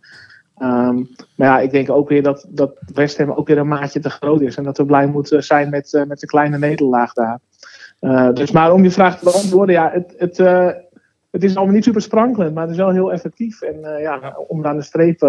Ehm, 0.57 0.95
maar 1.35 1.47
ja, 1.47 1.59
ik 1.59 1.71
denk 1.71 1.89
ook 1.89 2.09
weer 2.09 2.23
dat, 2.23 2.45
dat 2.49 2.77
West 2.93 3.17
Ham 3.17 3.31
ook 3.31 3.47
weer 3.47 3.57
een 3.57 3.67
maatje 3.67 3.99
te 3.99 4.09
groot 4.09 4.41
is. 4.41 4.55
En 4.55 4.63
dat 4.63 4.77
we 4.77 4.85
blij 4.85 5.07
moeten 5.07 5.43
zijn 5.43 5.69
met, 5.69 6.03
met 6.07 6.19
de 6.19 6.27
kleine 6.27 6.57
nederlaag 6.57 7.13
daar. 7.13 7.39
Dus 8.33 8.51
maar 8.51 8.71
om 8.71 8.83
je 8.83 8.91
vraag 8.91 9.19
te 9.19 9.23
beantwoorden, 9.23 9.75
ja, 9.75 9.91
het, 9.91 10.13
het, 10.17 10.37
het 11.31 11.43
is 11.43 11.55
allemaal 11.55 11.75
niet 11.75 11.83
super 11.83 12.01
sprankelend, 12.01 12.53
maar 12.53 12.63
het 12.63 12.71
is 12.71 12.77
wel 12.77 12.91
heel 12.91 13.11
effectief. 13.11 13.61
En 13.61 13.99
ja, 13.99 14.37
onderaan 14.47 14.77
de 14.77 14.83
streep 14.83 15.23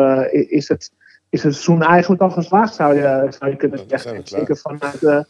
is, 0.49 0.69
het, 0.69 0.93
is 1.31 1.43
het 1.43 1.53
seizoen 1.53 1.83
eigenlijk 1.83 2.23
al 2.23 2.31
geslaagd, 2.31 2.75
zou 2.75 2.95
je, 2.95 3.27
zou 3.39 3.51
je 3.51 3.57
kunnen 3.57 3.81
zeggen. 3.89 4.21
Zeker 4.25 4.57
vanuit 4.57 5.03
eh, 5.03 5.21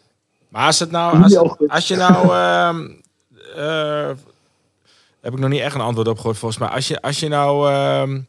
Maar 0.49 0.66
als 0.66 0.78
het 0.78 0.90
nou, 0.90 1.22
als, 1.66 1.88
je 1.88 1.96
nou, 1.96 2.34
ehm 2.34 2.86
eh, 3.57 4.09
heb 5.20 5.32
ik 5.32 5.38
nog 5.38 5.51
niet 5.51 5.61
echt 5.61 5.74
een 5.74 5.80
antwoord 5.80 6.09
op 6.09 6.16
gehoord 6.16 6.38
volgens 6.38 6.61
mij. 6.61 6.68
Als 6.68 6.88
je, 6.88 7.03
als 7.03 7.20
je 7.20 7.28
nou, 7.28 7.70
ehm, 7.70 8.20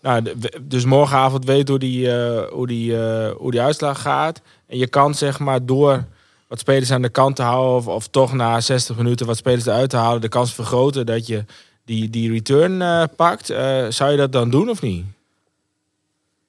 Nou, 0.00 0.22
dus 0.62 0.84
morgenavond 0.84 1.44
weet 1.44 1.68
hoe 1.68 1.78
die, 1.78 2.12
eh, 2.12 2.48
hoe, 2.52 2.66
die, 2.66 2.98
eh, 2.98 3.30
hoe 3.36 3.50
die 3.50 3.60
uitslag 3.60 4.00
gaat. 4.00 4.40
En 4.66 4.78
je 4.78 4.86
kan 4.86 5.14
zeg 5.14 5.38
maar 5.38 5.66
door 5.66 6.04
wat 6.48 6.58
spelers 6.58 6.90
aan 6.90 7.02
de 7.02 7.08
kant 7.08 7.36
te 7.36 7.42
houden... 7.42 7.76
of, 7.76 7.86
of 7.86 8.08
toch 8.08 8.32
na 8.32 8.60
60 8.60 8.96
minuten 8.96 9.26
wat 9.26 9.36
spelers 9.36 9.66
eruit 9.66 9.90
te 9.90 9.96
halen... 9.96 10.20
de 10.20 10.28
kans 10.28 10.54
vergroten 10.54 11.06
dat 11.06 11.26
je 11.26 11.44
die, 11.84 12.10
die 12.10 12.30
return 12.30 12.82
eh, 12.82 13.02
pakt. 13.16 13.50
Eh, 13.50 13.86
zou 13.88 14.10
je 14.10 14.16
dat 14.16 14.32
dan 14.32 14.50
doen 14.50 14.68
of 14.68 14.82
niet? 14.82 15.04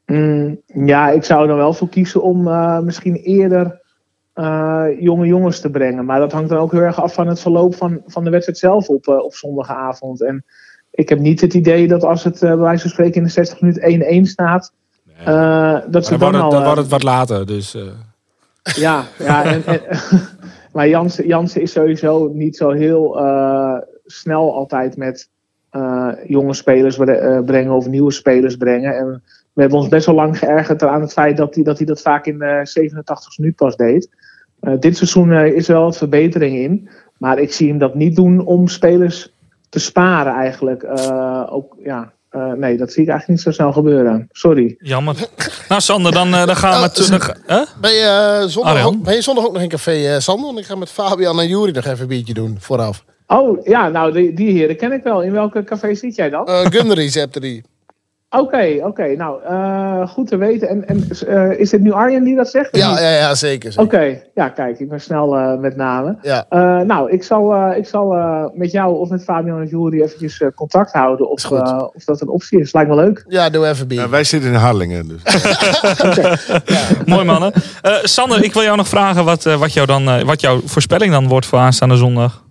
Mm, 0.07 0.61
ja, 0.65 1.09
ik 1.09 1.23
zou 1.23 1.41
er 1.41 1.47
dan 1.47 1.57
wel 1.57 1.73
voor 1.73 1.89
kiezen 1.89 2.21
om 2.21 2.47
eh, 2.47 2.79
misschien 2.79 3.15
eerder 3.15 3.81
eh, 4.33 4.85
jonge 4.99 5.25
jongens 5.25 5.59
te 5.59 5.69
brengen. 5.69 6.05
Maar 6.05 6.19
dat 6.19 6.31
hangt 6.31 6.49
dan 6.49 6.57
ook 6.57 6.71
heel 6.71 6.81
erg 6.81 7.01
af 7.01 7.13
van 7.13 7.27
het 7.27 7.39
verloop 7.39 7.75
van, 7.75 8.01
van 8.05 8.23
de 8.23 8.29
wedstrijd 8.29 8.57
zelf 8.59 8.89
op, 8.89 9.07
eh, 9.07 9.23
op 9.23 9.35
zondagavond. 9.35 10.21
En 10.23 10.45
ik 10.91 11.09
heb 11.09 11.19
niet 11.19 11.41
het 11.41 11.53
idee 11.53 11.87
dat 11.87 12.03
als 12.03 12.23
het 12.23 12.39
bij 12.39 12.57
wijze 12.57 12.81
van 12.81 12.89
spreken 12.89 13.15
in 13.15 13.23
de 13.23 13.29
60 13.29 13.61
minuten 13.61 14.23
1-1 14.23 14.27
staat, 14.29 14.71
dat 15.89 16.05
ze 16.05 16.17
Dan 16.17 16.19
dan, 16.19 16.19
wordt, 16.19 16.35
het, 16.35 16.43
al... 16.43 16.49
dan 16.51 16.63
wordt 16.63 16.79
het 16.79 16.89
wat 16.89 17.03
later. 17.03 17.45
Dus, 17.45 17.77
Ja, 18.75 19.03
ja 19.19 19.43
en, 19.53 19.65
en- 19.65 19.81
maar 20.73 20.87
Jansen, 20.87 21.27
Jansen 21.27 21.61
is 21.61 21.71
sowieso 21.71 22.27
niet 22.33 22.57
zo 22.57 22.69
heel 22.71 23.17
snel 24.05 24.55
altijd 24.55 24.97
met 24.97 25.29
jonge 26.27 26.53
spelers 26.53 26.97
bre- 26.97 27.43
brengen 27.45 27.71
of 27.73 27.87
nieuwe 27.87 28.11
spelers 28.11 28.55
brengen. 28.55 28.97
En 28.97 29.23
we 29.57 29.63
hebben 29.63 29.79
ons 29.81 29.89
best 29.89 30.05
wel 30.05 30.15
lang 30.15 30.37
geërgerd 30.37 30.83
aan 30.83 31.01
het 31.01 31.13
feit 31.13 31.37
dat 31.37 31.55
hij 31.55 31.63
dat, 31.63 31.77
hij 31.77 31.85
dat 31.85 32.01
vaak 32.01 32.25
in 32.25 32.37
de 32.37 32.59
87 32.63 33.37
minuut 33.37 33.55
pas 33.55 33.75
deed. 33.75 34.09
Eh, 34.59 34.73
dit 34.79 34.97
seizoen 34.97 35.31
eh, 35.31 35.45
is 35.45 35.67
er 35.67 35.73
wel 35.73 35.83
wat 35.83 35.97
verbetering 35.97 36.57
in. 36.57 36.89
Maar 37.17 37.39
ik 37.39 37.53
zie 37.53 37.69
hem 37.69 37.77
dat 37.77 37.95
niet 37.95 38.15
doen 38.15 38.45
om 38.45 38.67
spelers 38.67 39.33
te 39.69 39.79
sparen 39.79 40.33
eigenlijk. 40.33 40.83
Eh, 40.83 41.43
ook, 41.49 41.75
ja, 41.83 42.11
eh, 42.29 42.51
nee, 42.51 42.77
dat 42.77 42.91
zie 42.91 43.03
ik 43.03 43.09
eigenlijk 43.09 43.27
niet 43.27 43.41
zo 43.41 43.51
snel 43.51 43.71
gebeuren. 43.73 44.27
Sorry. 44.31 44.75
Jammer. 44.79 45.15
Nou, 45.69 45.81
Sander, 45.81 46.11
dan, 46.11 46.31
dan 46.31 46.55
gaan 46.55 46.81
we... 46.81 46.91
te- 46.91 47.09
dan 47.09 47.21
ga- 47.21 47.35
hè? 47.45 47.63
Ben 47.81 47.91
je, 47.91 48.43
zondag 48.47 48.85
ook, 48.85 49.03
ben 49.03 49.15
je 49.15 49.21
zondag 49.21 49.45
ook 49.45 49.53
nog 49.53 49.61
in 49.61 49.69
café 49.69 50.19
Sander? 50.19 50.45
Want 50.45 50.59
ik 50.59 50.65
ga 50.65 50.75
met 50.75 50.89
Fabian 50.89 51.39
en 51.39 51.47
Juri 51.47 51.71
nog 51.71 51.85
even 51.85 52.01
een 52.01 52.07
biertje 52.07 52.33
doen 52.33 52.57
vooraf. 52.59 53.03
Oh, 53.27 53.65
ja, 53.65 53.89
nou, 53.89 54.11
die, 54.11 54.33
die 54.33 54.51
heren 54.51 54.77
ken 54.77 54.91
ik 54.91 55.03
wel. 55.03 55.21
In 55.21 55.31
welke 55.31 55.63
café 55.63 55.93
zit 55.95 56.15
jij 56.15 56.29
dan? 56.29 56.49
Uh, 56.49 56.65
Gunnery 56.65 57.09
Oké, 58.29 58.79
oké. 58.83 59.15
Nou, 59.15 59.43
eh, 59.43 60.07
goed 60.07 60.27
te 60.27 60.37
weten. 60.37 60.67
En, 60.67 60.87
en 60.87 61.07
eh, 61.27 61.59
is 61.59 61.69
dit 61.69 61.81
nu 61.81 61.91
Arjen 61.91 62.23
die 62.23 62.35
dat 62.35 62.49
zegt? 62.49 62.75
Ja, 62.77 62.99
ja, 62.99 63.09
ja, 63.09 63.35
zeker. 63.35 63.73
Oké, 63.75 64.21
ja, 64.33 64.49
kijk, 64.49 64.79
ik 64.79 64.89
ben 64.89 65.01
snel 65.01 65.37
eh, 65.37 65.57
met 65.57 65.75
namen. 65.75 66.19
Ja. 66.21 66.45
Eh, 66.49 66.79
nou, 66.79 67.11
ik 67.11 67.23
zal, 67.23 67.53
eh, 67.53 67.77
ik 67.77 67.87
zal 67.87 68.13
eh, 68.13 68.45
met 68.53 68.71
jou 68.71 68.95
of 68.97 69.09
met 69.09 69.23
Fabian 69.23 69.59
en 69.59 69.67
Jury 69.67 70.01
eventjes 70.01 70.41
eh, 70.41 70.47
contact 70.55 70.91
houden 70.93 71.29
of, 71.29 71.51
of 71.93 72.03
dat 72.05 72.21
een 72.21 72.27
optie 72.29 72.59
is. 72.59 72.73
Lijkt 72.73 72.89
me 72.89 72.95
leuk. 72.95 73.23
ja, 73.27 73.49
doe 73.49 73.67
even 73.67 73.87
bier. 73.87 73.99
Ja, 73.99 74.09
wij 74.09 74.23
zitten 74.23 74.49
in 74.49 74.55
Harlingen. 74.55 75.07
Dus. 75.07 75.21
Mooi 77.05 77.25
mannen. 77.25 77.51
Eh, 77.81 77.93
Sander, 78.03 78.43
ik 78.43 78.53
wil 78.53 78.63
jou 78.63 78.77
nog 78.77 78.87
vragen 78.87 79.25
wat, 79.25 79.45
eh, 79.45 79.59
wat, 79.59 79.73
jou 79.73 79.87
dan, 79.87 80.07
eh, 80.07 80.23
wat 80.23 80.41
jouw 80.41 80.61
voorspelling 80.65 81.11
dan 81.11 81.27
wordt 81.27 81.45
voor 81.45 81.59
aanstaande 81.59 81.95
zondag. 81.95 82.43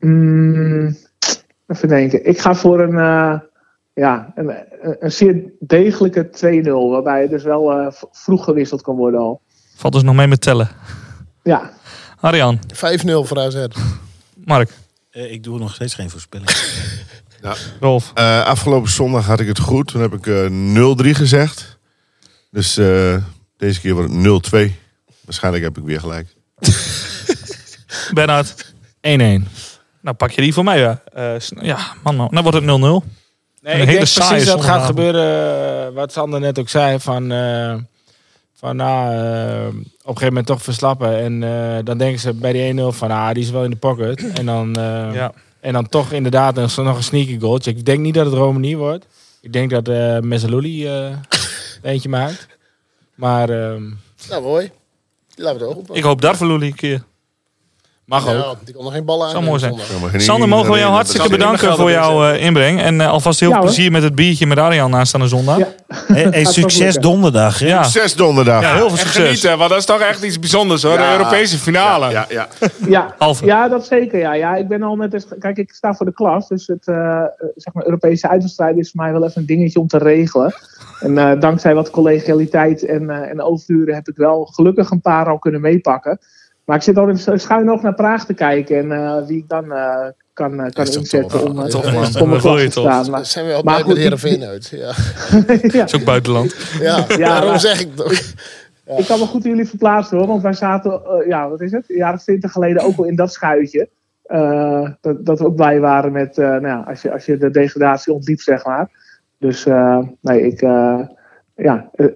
Mm, 0.00 0.96
even 1.66 1.88
denken. 1.88 2.26
Ik 2.26 2.38
ga 2.38 2.54
voor 2.54 2.80
een, 2.80 2.98
eh, 2.98 3.34
ja, 3.94 4.32
een, 4.34 4.54
een, 5.00 5.12
zeer 5.12 5.52
degelijke 5.60 6.30
2-0. 6.64 6.68
Waarbij 6.90 7.28
dus 7.28 7.42
wel 7.42 7.72
eh, 7.72 7.92
v- 7.92 8.02
vroeg 8.12 8.44
gewisseld 8.44 8.82
kan 8.82 8.96
worden 8.96 9.20
al. 9.20 9.40
Valt 9.76 9.92
dus 9.92 10.02
nog 10.02 10.14
mee 10.14 10.26
met 10.26 10.40
tellen. 10.40 10.68
Ja, 11.42 11.70
Arjan, 12.20 12.58
5-0 12.66 12.70
voor 13.04 13.38
AZ. 13.38 13.66
Mark, 14.44 14.70
Eh, 15.10 15.32
ik 15.32 15.42
doe 15.42 15.58
nog 15.58 15.74
steeds 15.74 15.94
geen 15.94 16.10
voorspelling. 16.10 16.50
Rolf. 17.80 18.10
Eh, 18.14 18.44
afgelopen 18.44 18.90
zondag 18.90 19.26
had 19.26 19.40
ik 19.40 19.46
het 19.48 19.58
goed. 19.58 19.86
Toen 19.88 20.00
heb 20.00 20.12
ik 20.14 20.26
eh 20.26 20.46
0-3 20.50 21.14
gezegd. 21.14 21.78
Dus 22.50 22.76
eh, 22.76 23.16
deze 23.56 23.80
keer 23.80 23.94
wordt 23.94 24.12
het 24.12 24.22
0-2. 24.70 24.72
Waarschijnlijk 25.24 25.64
heb 25.64 25.78
ik 25.78 25.84
weer 25.84 26.00
gelijk. 26.00 26.34
Bernard. 28.14 28.72
1-1. 28.74 28.78
Nou, 29.00 30.16
pak 30.16 30.30
je 30.30 30.40
die 30.40 30.52
voor 30.52 30.64
mij. 30.64 30.78
Ja, 30.78 31.02
Eh, 31.12 31.38
ja 31.60 31.78
man, 32.02 32.16
man. 32.16 32.28
Dan 32.32 32.42
wordt 32.42 32.58
het 32.58 32.66
0-0. 32.66 33.04
Nee, 33.64 33.74
Een 33.74 33.80
ik 33.80 33.86
hele 33.86 33.96
denk 33.98 34.06
saaie 34.08 34.28
precies 34.30 34.48
dat 34.48 34.64
gaat 34.64 34.84
gebeuren 34.84 35.86
eh, 35.86 35.94
wat 35.94 36.12
Sander 36.12 36.40
net 36.40 36.58
ook 36.58 36.68
zei. 36.68 37.00
Van, 37.00 37.32
eh, 37.32 37.74
van 38.54 38.76
nou, 38.76 39.14
eh, 39.14 39.66
op 39.66 39.72
een 39.74 39.84
gegeven 40.04 40.26
moment 40.26 40.46
toch 40.46 40.62
verslappen. 40.62 41.18
En 41.18 41.42
eh, 41.42 41.84
dan 41.84 41.98
denken 41.98 42.20
ze 42.20 42.32
bij 42.34 42.52
die 42.52 42.62
1-0 42.62 42.92
van, 42.92 43.10
ah, 43.10 43.32
die 43.32 43.42
is 43.42 43.50
wel 43.50 43.64
in 43.64 43.70
de 43.70 43.76
pocket. 43.76 44.26
En 44.38 44.46
dan, 44.46 44.74
eh, 44.76 45.14
Ja. 45.14 45.32
en 45.60 45.72
dan 45.72 45.88
toch 45.88 46.12
inderdaad 46.12 46.54
nog 46.54 46.76
nog 46.76 46.96
een 46.96 47.02
sneaky 47.02 47.40
goaltje. 47.40 47.70
Ik 47.70 47.84
denk 47.84 47.98
niet 47.98 48.14
dat 48.14 48.26
het 48.26 48.34
Romani 48.34 48.76
wordt. 48.76 49.06
Ik 49.40 49.52
denk 49.52 49.70
dat 49.70 49.88
eh 49.88 50.18
Mezzaluli 50.18 50.88
eentje 51.82 52.08
maakt. 52.08 52.46
Maar 53.14 53.48
ehm, 53.50 53.82
Nou, 54.28 54.42
mooi. 54.42 54.70
Laten 55.34 55.58
we 55.60 55.66
het 55.66 55.76
open. 55.76 55.94
Ik 55.94 56.02
hoop 56.02 56.20
daar 56.20 56.36
voor 56.36 56.46
Luli 56.46 56.66
een 56.66 56.74
keer. 56.74 57.02
Mag 58.06 58.28
ook. 58.28 58.34
Ja, 58.34 58.72
kon 58.74 58.84
nog 58.84 58.92
geen 58.92 59.04
ballen 59.04 59.24
aan. 59.26 59.30
Zou 59.30 59.44
mooi 59.44 59.58
zijn. 59.58 59.74
Sander, 60.20 60.48
mogen 60.48 60.72
we 60.72 60.78
jou 60.78 60.92
hartstikke 60.92 61.28
bedanken 61.28 61.76
voor 61.76 61.90
jouw 61.90 62.24
eh, 62.28 62.44
inbreng. 62.44 62.80
En 62.80 63.00
eh, 63.00 63.10
alvast 63.10 63.40
heel 63.40 63.48
Ja, 63.48 63.54
hoor. 63.56 63.64
plezier 63.64 63.90
met 63.90 64.02
het 64.02 64.14
biertje 64.14 64.46
met 64.46 64.58
Arjan 64.58 64.94
aanstaande 64.94 65.28
zondag. 65.28 65.58
Ja. 65.58 65.68
Hey, 65.88 66.22
hey, 66.22 66.44
Gaat 66.44 66.52
succes 66.52 66.78
lukken. 66.80 67.02
donderdag. 67.02 67.58
Hè? 67.58 67.66
Ja. 67.66 67.82
Zes 67.82 68.14
donderdag. 68.14 68.62
Ja, 68.62 68.72
heel 68.74 68.78
veel 68.88 68.90
En 68.90 68.96
succes. 68.98 69.24
genieten, 69.24 69.58
want 69.58 69.70
dat 69.70 69.78
is 69.78 69.84
toch 69.84 70.00
echt 70.00 70.22
iets 70.24 70.38
bijzonders 70.38 70.82
hoor. 70.82 70.92
Ja. 70.98 71.10
De 71.10 71.16
Europese 71.18 71.58
finale. 71.58 72.10
Ja, 72.10 72.26
ja. 72.28 72.48
Ja, 72.88 73.14
ja, 73.44 73.68
dat 73.68 73.86
zeker. 73.86 74.18
Ja. 74.18 74.32
Ja, 74.34 74.54
ik 74.56 74.68
ben 74.68 74.82
al 74.82 74.96
met 74.96 75.10
de, 75.10 75.22
kijk, 75.38 75.56
ik 75.58 75.72
sta 75.72 75.94
voor 75.94 76.06
de 76.06 76.12
klas, 76.12 76.48
dus 76.48 76.66
het 76.66 76.86
eh, 76.88 76.96
eh, 77.20 77.24
zeg 77.56 77.74
maar, 77.74 77.84
Europese 77.84 78.28
uitwedstrijd 78.28 78.76
is 78.76 78.90
voor 78.90 79.02
mij 79.02 79.12
wel 79.12 79.24
even 79.24 79.40
een 79.40 79.46
dingetje 79.46 79.80
om 79.80 79.86
te 79.86 79.98
regelen. 79.98 80.54
En 81.00 81.18
eh, 81.18 81.40
dankzij 81.40 81.74
wat 81.74 81.90
collegialiteit 81.90 82.84
en, 82.84 83.10
eh, 83.10 83.30
en 83.30 83.42
overuren 83.42 83.94
heb 83.94 84.08
ik 84.08 84.16
wel 84.16 84.44
gelukkig 84.44 84.90
een 84.90 85.00
paar 85.00 85.26
al 85.28 85.38
kunnen 85.38 85.60
meepakken. 85.60 86.18
Maar 86.64 86.76
ik 86.76 86.82
zit 86.82 86.96
al 86.96 87.08
in 87.08 87.18
schuin 87.18 87.64
nog 87.64 87.82
naar 87.82 87.94
Praag 87.94 88.26
te 88.26 88.34
kijken 88.34 88.78
en 88.78 88.92
eh, 88.92 89.26
wie 89.26 89.38
ik 89.38 89.48
dan 89.48 89.72
eh, 89.72 90.06
kan, 90.32 90.60
eh, 90.60 90.70
kan 90.72 90.86
inzetten 90.86 91.28
tof. 91.28 91.42
om, 91.44 91.58
eh, 91.58 91.64
Tof, 91.64 91.92
man. 91.92 92.32
om 92.32 92.38
te 92.40 92.66
staan. 92.70 93.10
Maar, 93.10 93.24
Zijn 93.24 93.44
we 93.44 93.50
wel 93.50 93.62
Maar 93.62 93.80
goed, 93.80 93.96
Heerenveen 93.96 94.44
uit. 94.44 94.68
Ja, 94.68 94.92
ja, 95.78 95.84
is 95.84 95.94
ook 95.94 96.04
buitenland. 96.04 96.54
ja. 96.80 97.04
Ja, 97.08 97.16
daarom 97.28 97.50
maar- 97.50 97.60
zeg 97.60 97.80
ik 97.80 97.96
toch. 97.96 98.12
Ik 98.96 99.06
kan 99.06 99.18
me 99.18 99.26
goed 99.26 99.44
in 99.44 99.50
jullie 99.50 99.68
verplaatsen 99.68 100.18
hoor, 100.18 100.26
want 100.26 100.42
wij 100.42 100.52
zaten, 100.52 101.00
ja, 101.26 101.48
wat 101.48 101.60
is 101.60 101.72
het? 101.72 101.84
Een 101.90 101.96
jaar 101.96 102.14
of 102.14 102.22
twintig 102.22 102.52
geleden 102.52 102.82
ook 102.82 102.96
al 102.98 103.04
in 103.04 103.16
dat 103.16 103.32
schuitje. 103.32 103.88
Eh, 104.22 104.88
dat, 105.00 105.26
dat 105.26 105.38
we 105.38 105.44
ook 105.46 105.54
blij 105.56 105.80
waren 105.80 106.12
met, 106.12 106.38
eh, 106.38 106.46
nou 106.46 106.66
ja, 106.66 106.84
als 106.88 107.02
je, 107.02 107.12
als 107.12 107.26
je 107.26 107.36
de 107.36 107.50
degradatie 107.50 108.12
ontliep, 108.12 108.40
zeg 108.40 108.64
maar. 108.64 108.90
Dus, 109.38 109.66
eh, 109.66 109.98
nee, 110.20 110.40
ik, 110.46 110.62
eh, 110.62 111.00
ja, 111.54 111.88
eh, 111.94 112.06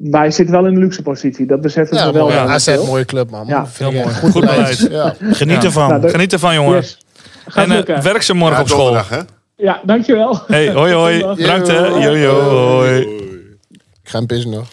wij 0.00 0.30
zitten 0.30 0.54
wel 0.54 0.66
in 0.66 0.72
een 0.74 0.78
luxe 0.78 1.02
positie. 1.02 1.46
Dat 1.46 1.60
beseffen 1.60 1.96
Ja, 1.96 2.06
we 2.06 2.12
wel. 2.12 2.30
eh, 2.30 2.50
AZ, 2.50 2.64
veel. 2.64 2.86
mooie 2.86 3.04
club, 3.04 3.30
man. 3.30 3.46
Ja, 3.46 3.62
echt 3.62 3.80
mooi. 3.80 4.02
Goed 4.04 4.32
beleid. 4.32 4.56
beleid. 4.88 4.88
Ja. 4.90 5.14
Geniet 5.34 5.56
Ja. 5.56 5.62
ervan. 5.62 5.88
Nou, 5.88 6.08
Geniet 6.08 6.32
ervan, 6.32 6.54
jongen. 6.54 6.74
Yes. 6.74 6.98
En 7.54 7.62
eh, 7.62 7.68
lukken. 7.68 8.02
werk 8.02 8.22
ze 8.22 8.34
morgen 8.34 8.56
Ja, 8.56 8.62
op 8.62 8.68
school. 8.68 8.82
donderdag, 8.84 9.08
hè? 9.08 9.18
Ja, 9.56 9.80
dankjewel. 9.84 10.40
Hey, 10.46 10.72
hoi 10.72 10.92
hoi. 10.92 11.34
Bedankt 11.34 11.68
hè. 11.68 11.86
Yo, 11.86 12.16
yo, 12.16 12.40
hoi. 12.40 13.00
Ik 14.02 14.10
ga 14.14 14.18
hem 14.18 14.26
pissen 14.26 14.50
nog. 14.50 14.68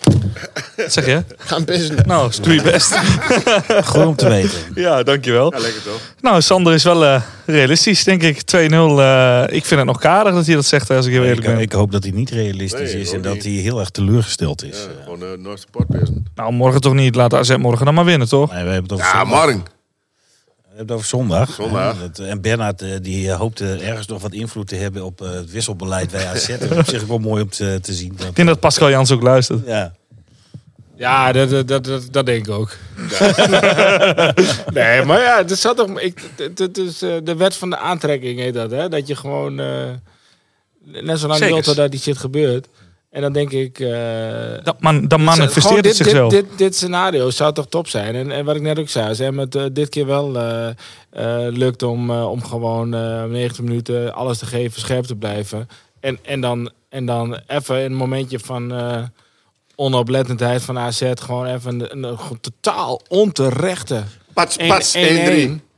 Wat 0.75 0.93
zeg 0.93 1.05
je? 1.05 1.15
Ik 1.15 1.36
ga 1.38 1.55
hem 1.55 1.65
pissen. 1.65 1.95
Nou, 2.05 2.31
doe 2.41 2.53
je 2.53 2.61
best. 2.61 2.95
Goed 3.91 4.05
om 4.05 4.15
te 4.15 4.27
weten. 4.29 4.59
Ja, 4.75 5.03
dankjewel. 5.03 5.53
Ja, 5.53 5.59
lekker 5.59 5.83
toch? 5.83 5.99
Nou, 6.21 6.41
Sander 6.41 6.73
is 6.73 6.83
wel 6.83 7.05
eh, 7.05 7.21
realistisch, 7.45 8.03
denk 8.03 8.23
ik. 8.23 8.41
2-0. 8.41 8.43
eh, 8.49 9.43
ik 9.47 9.65
vind 9.65 9.69
het 9.79 9.86
nog 9.86 9.99
karig 9.99 10.33
dat 10.33 10.45
hij 10.45 10.55
dat 10.55 10.65
zegt, 10.65 10.89
als 10.89 11.05
ik 11.05 11.11
heel 11.11 11.23
eerlijk 11.23 11.47
Ik, 11.47 11.53
ben. 11.53 11.59
ik 11.61 11.71
hoop 11.71 11.91
dat 11.91 12.03
hij 12.03 12.11
niet 12.11 12.29
realistisch 12.29 12.91
Nee, 12.93 13.01
is 13.01 13.11
en 13.11 13.21
dat 13.21 13.33
niet. 13.33 13.43
hij 13.43 13.51
heel 13.51 13.79
erg 13.79 13.89
teleurgesteld 13.89 14.63
is. 14.63 14.77
Ja, 14.77 14.83
Eh, 14.99 15.03
gewoon 15.03 15.21
uh, 15.23 15.27
North 15.38 15.59
Sportbusiness. 15.59 16.29
Nou, 16.36 16.51
morgen 16.53 16.81
toch 16.81 16.93
niet. 16.93 17.15
Laat 17.15 17.33
AZ 17.33 17.55
morgen 17.57 17.86
dan 17.86 17.93
maar 17.93 18.05
winnen, 18.05 18.27
toch? 18.27 18.51
nee, 18.53 18.63
we 18.63 18.69
hebben 18.71 18.83
het 18.83 18.91
over 19.01 19.05
Ja, 19.05 19.19
zondag. 19.19 19.39
morgen. 19.45 19.63
We 20.63 20.81
hebben 20.81 20.95
het 20.95 21.05
over 21.05 21.05
zondag. 21.07 21.53
Zondag. 21.53 21.95
En 22.29 22.41
Bernard 22.41 22.81
eh, 22.81 22.89
die 23.01 23.29
eh, 23.31 23.38
hoopte 23.38 23.73
ergens 23.81 24.07
nog 24.07 24.21
wat 24.21 24.33
invloed 24.33 24.67
te 24.67 24.75
hebben 24.75 25.03
op 25.05 25.21
eh, 25.21 25.29
het 25.31 25.51
wisselbeleid 25.51 26.11
bij 26.11 26.27
AZ. 26.27 26.47
Dat 26.59 26.71
is 26.71 26.77
op 26.77 26.88
zich 26.88 27.05
wel 27.05 27.17
mooi 27.17 27.41
om 27.41 27.49
te, 27.49 27.79
te 27.81 27.93
zien. 27.93 28.13
Dat, 28.17 28.27
Ik 28.27 28.36
denk 28.36 28.47
dat 28.47 28.59
Pascal 28.59 28.89
Jans 28.89 29.11
ook 29.11 29.21
luistert. 29.21 29.65
ja. 29.65 29.93
Ja, 30.98 31.32
dat, 31.32 31.50
dat, 31.50 31.68
dat, 31.68 31.84
dat, 31.84 32.08
dat 32.12 32.26
denk 32.26 32.48
ik 32.48 32.54
ook. 32.54 32.72
nee, 34.74 35.04
maar 35.04 35.20
ja, 35.22 35.38
het 35.38 35.60
zat 35.60 35.78
toch. 35.78 36.00
Ik, 36.00 36.20
het, 36.36 36.60
het 36.60 36.78
is 36.78 37.02
eh, 37.02 37.14
de 37.24 37.36
wet 37.36 37.56
van 37.56 37.70
de 37.70 37.78
aantrekking, 37.78 38.39
heet 38.39 38.54
dat, 38.54 38.72
hè? 38.72 38.89
Dat 38.89 39.08
je 39.08 39.16
gewoon. 39.16 39.60
eh, 39.60 39.89
net 40.84 41.20
zo 41.20 41.28
lang 41.28 41.39
wilt 41.39 41.76
dat 41.76 41.91
die 41.91 42.00
shit 42.00 42.18
gebeurt. 42.18 42.68
En 43.12 43.22
dan 43.22 43.34
denk 43.34 43.52
ik. 43.52 43.80
eh, 43.80 43.89
Dat 44.64 44.82
man, 44.82 45.08
dan 45.08 45.24
manifesteert 45.24 45.84
dit, 45.84 45.98
het 45.98 46.08
zichzelf. 46.08 46.32
Dit, 46.32 46.46
dit, 46.50 46.58
dit 46.58 46.76
scenario 46.76 47.30
zou 47.30 47.54
toch 47.54 47.68
top 47.68 47.88
zijn. 47.88 48.16
En, 48.16 48.32
en 48.32 48.46
wat 48.46 48.56
ik 48.56 48.62
net 48.62 48.80
ook 48.80 48.89
zei, 48.89 49.08
als 49.08 49.18
hem 49.18 49.39
het 49.39 49.58
dit 49.72 49.89
keer 49.89 50.06
wel 50.06 50.38
eh, 50.39 50.68
eh, 51.10 51.54
lukt 51.54 51.84
om, 51.84 52.12
om 52.12 52.43
gewoon 52.43 52.93
eh 52.93 53.24
90 53.24 53.64
minuten 53.64 54.14
alles 54.14 54.38
te 54.38 54.46
geven, 54.46 54.82
scherp 54.82 55.06
te 55.06 55.16
blijven. 55.16 55.68
En, 56.00 56.20
en, 56.22 56.41
dan, 56.41 56.72
en 56.89 57.06
dan 57.06 57.39
even 57.48 57.84
een 57.84 57.93
momentje 57.96 58.39
van 58.39 58.74
eh, 58.74 59.04
onoplettendheid 59.76 60.63
van 60.63 60.78
AZ 60.80 61.01
gewoon 61.21 61.45
even 61.45 61.91
een, 61.91 62.03
een, 62.03 62.17
totaal 62.41 63.01
onterechte 63.07 64.03
Pats, 64.34 64.57
1-1. 64.59 64.67
pats, 64.67 64.97
1-3. 64.97 65.01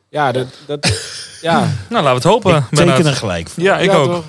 Ja, 0.09 0.31
dat, 0.31 0.47
dat, 0.65 0.91
ja. 1.41 1.59
Nou, 1.89 2.03
laten 2.03 2.09
we 2.09 2.09
het 2.09 2.23
hopen. 2.23 2.55
Ik 2.71 2.77
teken 2.77 3.05
er 3.05 3.13
gelijk 3.15 3.49
voor. 3.49 3.63
Ja, 3.63 3.77
ik 3.77 3.91
Ja, 3.91 3.95
ook. 3.97 4.11
toch? 4.11 4.23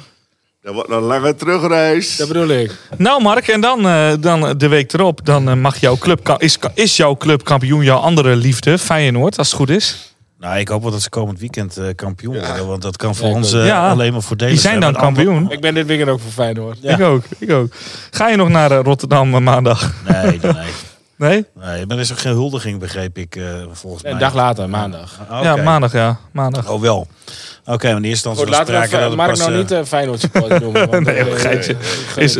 Dat 0.62 0.74
wordt 0.74 0.90
een 0.90 1.02
lange 1.02 1.34
terugreis. 1.34 2.16
Dat 2.16 2.28
bedoel 2.28 2.48
ik. 2.48 2.72
Nou 2.96 3.22
Mark, 3.22 3.48
en 3.48 3.60
dan, 3.60 3.86
eh, 3.88 4.12
dan 4.20 4.58
de 4.58 4.68
week 4.68 4.92
erop, 4.92 5.20
dan 5.24 5.48
eh, 5.48 5.54
mag 5.54 5.80
jouw 5.80 5.96
club, 5.96 6.34
is, 6.38 6.58
is 6.74 6.96
jouw 6.96 7.16
club 7.16 7.44
kampioen 7.44 7.84
jouw 7.84 7.98
andere 7.98 8.36
liefde, 8.36 8.78
Feyenoord, 8.78 9.38
als 9.38 9.46
het 9.48 9.56
goed 9.56 9.70
is. 9.70 10.07
Nou, 10.38 10.58
ik 10.58 10.68
hoop 10.68 10.82
wel 10.82 10.90
dat 10.90 11.02
ze 11.02 11.08
komend 11.08 11.38
weekend 11.38 11.76
eh, 11.76 11.84
kampioen 11.94 12.34
worden. 12.46 12.66
Want 12.66 12.82
dat 12.82 12.96
kan 12.96 13.14
voor 13.14 13.28
Ja, 13.28 13.34
ons 13.34 13.52
eh, 13.52 13.66
Ja, 13.66 13.90
alleen 13.90 14.12
maar 14.12 14.22
voordelig 14.22 14.52
Die 14.52 14.62
zijn 14.62 14.80
dan 14.80 14.96
andere- 14.96 15.04
kampioen. 15.24 15.50
Ik 15.50 15.60
ben 15.60 15.74
dit 15.74 15.86
weekend 15.86 16.08
ook 16.10 16.20
voor 16.20 16.30
Feyenoord. 16.32 16.78
Ja. 16.80 16.94
Ik 16.94 17.00
ook, 17.00 17.24
ik 17.38 17.50
ook. 17.52 17.72
Ga 18.10 18.28
je 18.28 18.36
nog 18.36 18.48
naar 18.48 18.70
eh, 18.70 18.80
Rotterdam 18.82 19.42
maandag? 19.42 19.92
Nee, 20.08 20.22
nee, 20.42 20.52
nee. 21.16 21.44
Nee? 21.54 21.84
Maar 21.86 21.96
er 21.96 21.98
is 22.02 22.12
ook 22.12 22.18
geen 22.18 22.32
huldiging, 22.32 22.78
begreep 22.80 23.18
ik, 23.18 23.36
eh, 23.36 23.44
volgens 23.72 24.02
mij. 24.02 24.12
Een 24.12 24.18
dag 24.18 24.34
later, 24.34 24.68
maandag. 24.68 25.18
Ah, 25.28 25.42
Ja, 25.42 25.56
maandag 25.56 25.92
ja. 25.92 26.18
Maandag. 26.30 26.68
Oh, 26.70 26.80
wel. 26.80 27.06
Oké, 27.70 27.86
maar 27.86 27.96
in 27.96 28.04
eerste 28.04 28.28
instantie 28.28 28.44
was 28.56 28.66
sprake 28.66 28.90
dat 28.90 29.00
het 29.00 29.16
Mark 29.16 29.28
pas, 29.30 29.38
nou 29.38 29.52
eh, 29.52 29.58
niet 29.58 29.72
uh, 29.72 29.78
Feyenoord 29.86 30.20
supporter 30.20 30.60
noemen. 30.64 30.90
want, 30.90 31.04
Nee, 31.06 31.14
eh, 31.16 31.26
een 31.26 31.36
geitje. 31.38 31.76
Is-. 32.16 32.36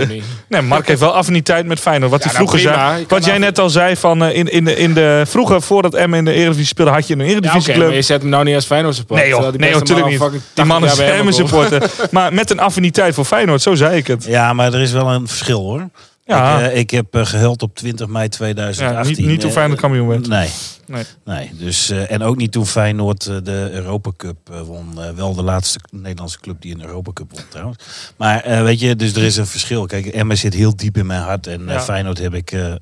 Nee, 0.49 0.63
Mark 0.63 0.87
heeft 0.89 1.01
wel 1.01 1.13
affiniteit 1.15 1.67
met 1.67 1.81
Feyenoord. 1.81 2.11
Wat 2.11 2.23
Ja, 2.25 2.29
hij 2.31 2.39
nou, 2.39 2.49
vroeger 2.49 2.71
prima. 2.71 2.91
zei. 2.95 3.05
Wat 3.09 3.25
jij 3.25 3.35
af- 3.35 3.41
net 3.41 3.59
al 3.59 3.71
zei 3.71 3.97
van 3.97 4.25
in, 4.25 4.47
in, 4.53 4.65
de, 4.65 4.77
in 4.77 4.95
de 4.95 5.23
vroeger 5.27 5.63
voordat 5.63 5.95
Emmen 5.95 6.19
in 6.19 6.25
de 6.25 6.33
Eredivisie 6.33 6.67
speelde 6.67 6.91
had 6.91 7.07
je 7.07 7.13
een 7.15 7.19
Ja, 7.21 7.25
oké, 7.27 7.33
Eredivisieclub. 7.37 7.87
maar 7.87 7.95
je 7.97 8.03
zet 8.03 8.21
hem 8.21 8.31
nou 8.31 8.45
niet 8.45 8.55
als 8.55 8.65
Feyenoord 8.67 8.95
supporter. 8.95 9.27
Nee 9.27 9.35
joh, 9.35 9.43
terwijl 9.43 9.63
die 9.63 9.71
nee 9.71 9.81
natuurlijk 9.81 10.09
niet. 10.33 10.41
Die 10.55 10.65
man 10.65 10.85
is 10.85 10.89
80 10.91 10.99
jaar 11.07 11.09
bij 11.09 11.19
Emmen 11.19 11.35
Emmen 11.35 11.51
komt. 11.61 11.69
supporter. 11.69 12.09
maar 12.11 12.35
met 12.35 12.51
een 12.51 12.61
affiniteit 12.61 13.15
voor 13.15 13.25
Feyenoord, 13.25 13.63
zo 13.63 13.75
zei 13.75 13.97
ik 13.97 14.07
het. 14.07 14.25
Ja, 14.25 14.53
maar 14.53 14.73
er 14.75 14.81
is 14.81 14.93
wel 14.93 15.09
een 15.09 15.29
verschil 15.29 15.61
hoor. 15.61 15.89
Ja. 16.37 16.59
Ik, 16.61 16.71
eh, 16.73 16.79
ik 16.79 16.91
heb 16.91 17.15
eh, 17.15 17.27
gehuild 17.27 17.63
op 17.63 17.75
20 17.75 18.07
mei 18.07 18.23
Ja, 18.25 18.29
2018. 18.31 19.17
niet, 19.17 19.27
niet 19.27 19.41
toen 19.41 19.49
eh, 19.51 19.57
Feyenoord 19.57 19.81
kampioen 19.81 20.09
werd. 20.09 20.29
Nee. 20.29 20.49
Nee. 20.87 21.05
Nee, 21.25 21.51
dus, 21.55 21.91
eh, 21.91 22.11
en 22.11 22.23
ook 22.23 22.37
niet 22.37 22.53
toen 22.53 22.67
Feyenoord 22.67 23.27
eh, 23.27 23.37
de 23.43 23.69
Europa 23.73 24.11
Cup 24.17 24.37
eh, 24.53 24.61
won. 24.61 24.87
Eh, 25.03 25.11
wel 25.11 25.35
de 25.35 25.43
laatste 25.43 25.79
Nederlandse 25.91 26.41
club 26.41 26.61
die 26.61 26.75
een 26.75 26.85
Europa 26.85 27.13
Cup 27.13 27.31
won 27.33 27.41
trouwens. 27.49 27.79
Maar 28.17 28.41
eh, 28.41 28.63
weet 28.63 28.81
je, 28.81 28.97
dus 28.97 29.15
er 29.15 29.23
is 29.23 29.37
een 29.37 29.47
verschil. 29.47 29.87
Kijk, 29.87 30.07
Emma 30.07 30.35
zit 30.35 30.55
heel 30.55 30.77
diep 30.77 30.97
in 30.97 31.07
mijn 31.07 31.23
hart. 31.23 31.47
En 31.47 31.69
eh, 31.69 31.75
Ja. 31.75 31.81
Feyenoord 31.81 32.19
heb 32.19 32.35
ik 32.35 32.53
eh, 32.53 32.71
eh, 32.73 32.79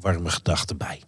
warme 0.00 0.30
gedachten 0.30 0.76
bij. 0.76 1.00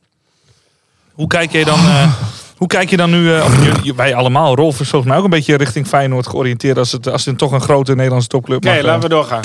Hoe 1.13 1.27
kijk 1.27 1.53
je 1.53 1.65
dan, 1.65 1.79
eh, 1.79 2.13
hoe 2.57 2.69
kijk 2.69 2.91
je 2.91 2.97
dan 2.97 3.11
nu, 3.11 3.35
eh, 3.35 3.51
wij 3.97 4.15
allemaal, 4.15 4.55
Rolf 4.55 4.81
is 4.81 4.89
volgens 4.89 5.11
mij 5.11 5.19
ook 5.19 5.25
een 5.25 5.31
beetje 5.31 5.57
richting 5.57 5.87
Feyenoord 5.87 6.27
georiënteerd 6.27 6.79
als 6.79 6.93
het, 6.93 7.09
als 7.09 7.25
het 7.25 7.39
toch 7.39 7.53
een 7.53 7.61
grote 7.61 7.95
Nederlandse 7.95 8.29
topclub 8.29 8.57
Oké, 8.57 8.69
mag, 8.69 8.77
eh. 8.77 8.83
laten 8.85 9.03
we 9.03 9.09
doorgaan. 9.09 9.43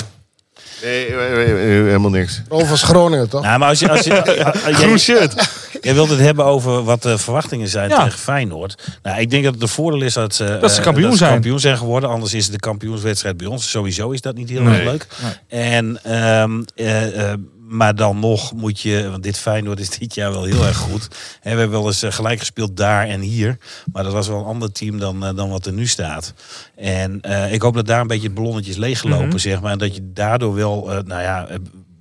Nee, 0.82 1.06
eh, 1.06 1.32
eh, 1.32 1.50
eh, 1.50 1.84
helemaal 1.84 2.10
niks. 2.10 2.42
Rolf 2.48 2.68
was 2.70 2.82
Groningen, 2.82 3.28
toch? 3.28 3.42
Nou, 3.42 3.58
maar 3.58 3.68
als 3.68 3.78
je, 3.78 3.90
als 3.90 4.00
je, 4.04 4.10
jij, 4.64 4.72
Groen 4.72 4.98
shirt. 4.98 5.50
jij 5.80 5.94
wilt 5.94 6.10
het 6.10 6.18
hebben 6.18 6.44
over 6.44 6.84
wat 6.84 7.02
de 7.02 7.18
verwachtingen 7.18 7.68
zijn 7.68 7.88
Ja. 7.90 8.04
tegen 8.04 8.18
Feyenoord. 8.18 8.82
Nou, 9.02 9.20
ik 9.20 9.30
denk 9.30 9.44
dat 9.44 9.52
het 9.54 9.62
een 9.62 9.68
voordeel 9.68 10.02
is 10.02 10.14
dat 10.14 10.34
ze, 10.34 10.58
Dat 10.60 10.70
ze 10.72 10.78
eh, 10.78 10.84
kampioen 10.84 11.16
zijn. 11.16 11.32
kampioen 11.32 11.60
zijn 11.60 11.76
geworden. 11.78 12.10
Anders 12.10 12.34
is 12.34 12.44
het 12.44 12.52
de 12.52 12.58
kampioenswedstrijd 12.60 13.36
bij 13.36 13.46
ons. 13.46 13.70
Sowieso 13.70 14.10
is 14.10 14.20
dat 14.20 14.34
niet 14.34 14.48
heel 14.50 14.62
Nee. 14.62 14.74
erg 14.74 14.84
leuk. 14.84 15.06
En, 15.48 15.98
ehm, 16.02 16.62
eh, 16.76 17.30
eh, 17.32 17.38
maar 17.68 17.94
dan 17.94 18.18
nog 18.20 18.52
moet 18.52 18.80
je, 18.80 19.10
want 19.10 19.22
dit 19.22 19.38
Feyenoord 19.38 19.80
is 19.80 19.90
dit 19.98 20.14
jaar 20.14 20.30
wel 20.32 20.44
heel 20.44 20.64
erg 20.66 20.76
goed. 20.76 21.08
We 21.42 21.48
hebben 21.48 21.70
wel 21.70 21.86
eens 21.86 22.02
eh, 22.02 22.12
gelijk 22.12 22.38
gespeeld 22.38 22.76
daar 22.76 23.06
en 23.06 23.20
hier. 23.20 23.58
Maar 23.92 24.02
dat 24.02 24.12
was 24.12 24.28
wel 24.28 24.38
een 24.38 24.44
ander 24.44 24.72
team 24.72 24.98
dan, 24.98 25.24
eh, 25.24 25.34
dan 25.36 25.50
wat 25.50 25.66
er 25.66 25.72
nu 25.72 25.86
staat. 25.86 26.32
En 26.76 27.20
eh, 27.20 27.52
ik 27.52 27.62
hoop 27.62 27.74
dat 27.74 27.86
daar 27.86 28.00
een 28.00 28.06
beetje 28.06 28.26
het 28.26 28.34
ballonnetje 28.36 28.70
is 28.70 28.76
leeggelopen, 28.76 29.28
Mhm. 29.28 29.38
zeg 29.38 29.60
maar. 29.60 29.72
En 29.72 29.78
dat 29.78 29.94
je 29.94 30.10
daardoor 30.12 30.54
wel, 30.54 30.84
nou 31.06 31.22
ja, 31.22 31.48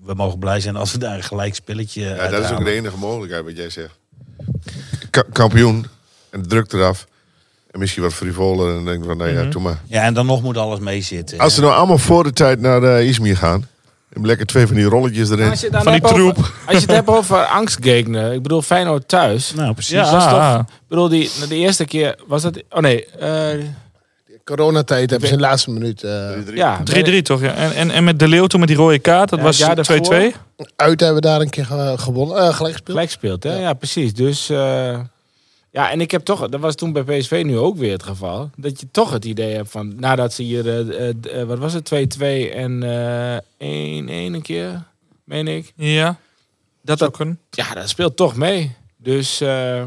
we 0.04 0.14
mogen 0.14 0.40
blij 0.40 0.60
zijn 0.60 0.76
als 0.76 0.92
we 0.92 0.98
daar 0.98 1.16
een 1.16 1.24
gelijk 1.24 1.56
spelletje 1.56 2.02
Ja, 2.02 2.28
dat 2.28 2.44
is 2.44 2.52
ook 2.52 2.66
de 2.66 2.72
enige 2.72 2.98
mogelijkheid 2.98 3.44
wat 3.46 3.58
jij 3.58 3.70
zegt. 3.70 3.94
Ka- 5.10 5.24
kampioen 5.32 5.86
en 6.30 6.48
druk 6.48 6.72
eraf. 6.74 7.08
En 7.72 7.80
misschien 7.80 8.04
wat 8.04 8.14
frivoler 8.14 8.68
en 8.70 8.76
dan 8.76 8.86
denk 8.86 8.98
ik 9.00 9.06
van, 9.06 9.18
nou 9.18 9.30
ja, 9.32 9.44
doe 9.44 9.62
maar. 9.62 9.80
Ja, 9.86 10.02
en 10.04 10.14
dan 10.14 10.26
nog 10.26 10.42
moet 10.42 10.58
alles 10.58 10.80
meezitten. 10.80 11.38
Als 11.40 11.56
ze 11.56 11.62
nou 11.62 11.74
allemaal 11.74 11.98
voor 11.98 12.24
de 12.24 12.34
tijd 12.34 12.60
naar 12.62 12.82
uh, 12.84 13.08
Izmir 13.08 13.38
gaan. 13.38 13.68
Lekker 14.10 14.46
twee 14.46 14.68
van 14.68 14.76
die 14.76 14.86
rolletjes 14.86 15.30
erin. 15.30 15.50
Als 15.50 15.62
je, 15.62 15.70
dan 15.70 15.84
Van 15.84 15.92
die 15.92 16.02
hebt 16.02 16.14
over- 16.14 16.34
troep. 16.34 16.52
als 16.66 16.76
je 16.76 16.82
het 16.82 16.92
hebt 16.92 17.08
over 17.10 17.46
angstgegner, 17.60 18.34
ik 18.34 18.42
bedoel 18.42 18.62
Feyenoord 18.62 19.08
thuis. 19.08 19.54
Nou, 19.54 19.74
precies. 19.74 19.92
Ja, 19.94 20.12
dat 20.12 20.22
is 20.22 20.28
toch- 20.30 20.40
ah. 20.40 20.60
Ik 20.68 20.88
bedoel, 20.88 21.10
die, 21.10 21.30
de 21.50 21.56
eerste 21.56 21.86
keer 21.86 22.16
was 22.28 22.42
dat... 22.42 22.64
Oh 22.70 22.80
nee, 22.82 23.06
eh, 23.06 23.48
Coronatijd 24.44 25.10
hebben 25.10 25.28
ze 25.28 25.34
in 25.34 25.40
de 25.42 25.48
laatste 25.48 25.72
minuut 25.72 26.04
eh, 26.04 26.30
ja. 26.56 26.80
3-3 27.20 27.22
toch? 27.22 27.42
Ja. 27.42 27.54
En, 27.54 27.72
en, 27.76 27.92
en 27.92 28.04
met 28.04 28.20
De 28.20 28.28
Leeuw 28.28 28.48
toen 28.48 28.60
met 28.60 28.70
die 28.70 28.78
rode 28.78 29.00
kaart, 29.00 29.30
dat 29.30 29.40
Ja, 29.40 29.46
was 29.46 29.58
het 29.58 29.88
jaar 29.88 30.00
2-2. 30.00 30.04
daarvoor. 30.10 30.32
uit 30.76 31.00
hebben 31.00 31.16
we 31.22 31.28
daar 31.28 31.42
een 31.42 31.50
keer 31.50 31.66
ge- 31.66 31.94
gewonnen, 31.98 32.38
eh, 32.38 32.54
gelijk 32.54 32.74
gespeeld. 32.74 32.90
Gelijk 32.98 33.10
speelt, 33.12 33.44
hè? 33.44 33.56
Ja, 33.60 33.74
precies. 33.74 34.14
Dus 34.14 34.50
eh, 34.50 35.00
ja, 35.78 35.92
en 35.92 36.02
ik 36.02 36.12
heb 36.12 36.24
toch, 36.24 36.50
dat 36.50 36.60
was 36.60 36.76
toen 36.76 36.92
bij 36.92 37.04
PSV 37.04 37.42
nu 37.46 37.58
ook 37.58 37.78
weer 37.78 37.92
het 37.92 38.04
geval, 38.04 38.50
dat 38.56 38.80
je 38.80 38.88
toch 38.92 39.12
het 39.12 39.26
idee 39.26 39.56
hebt 39.56 39.72
van, 39.72 39.94
nadat 40.00 40.34
ze 40.34 40.44
hier, 40.44 40.90
eh, 40.90 41.44
wat 41.44 41.58
was 41.58 41.74
het, 41.74 41.86
2-2 41.86 42.52
en 42.54 42.84
eh 42.84 43.38
1-1 43.58 44.34
een 44.34 44.42
keer, 44.42 44.84
meen 45.24 45.48
ik. 45.48 45.74
Ja, 45.76 46.18
Dat 46.82 47.00
dat, 47.00 47.18
kunnen. 47.18 47.40
ja, 47.50 47.74
dat 47.74 47.90
speelt 47.90 48.16
toch 48.16 48.36
mee. 48.36 48.76
Dus 48.98 49.42
eh, 49.42 49.84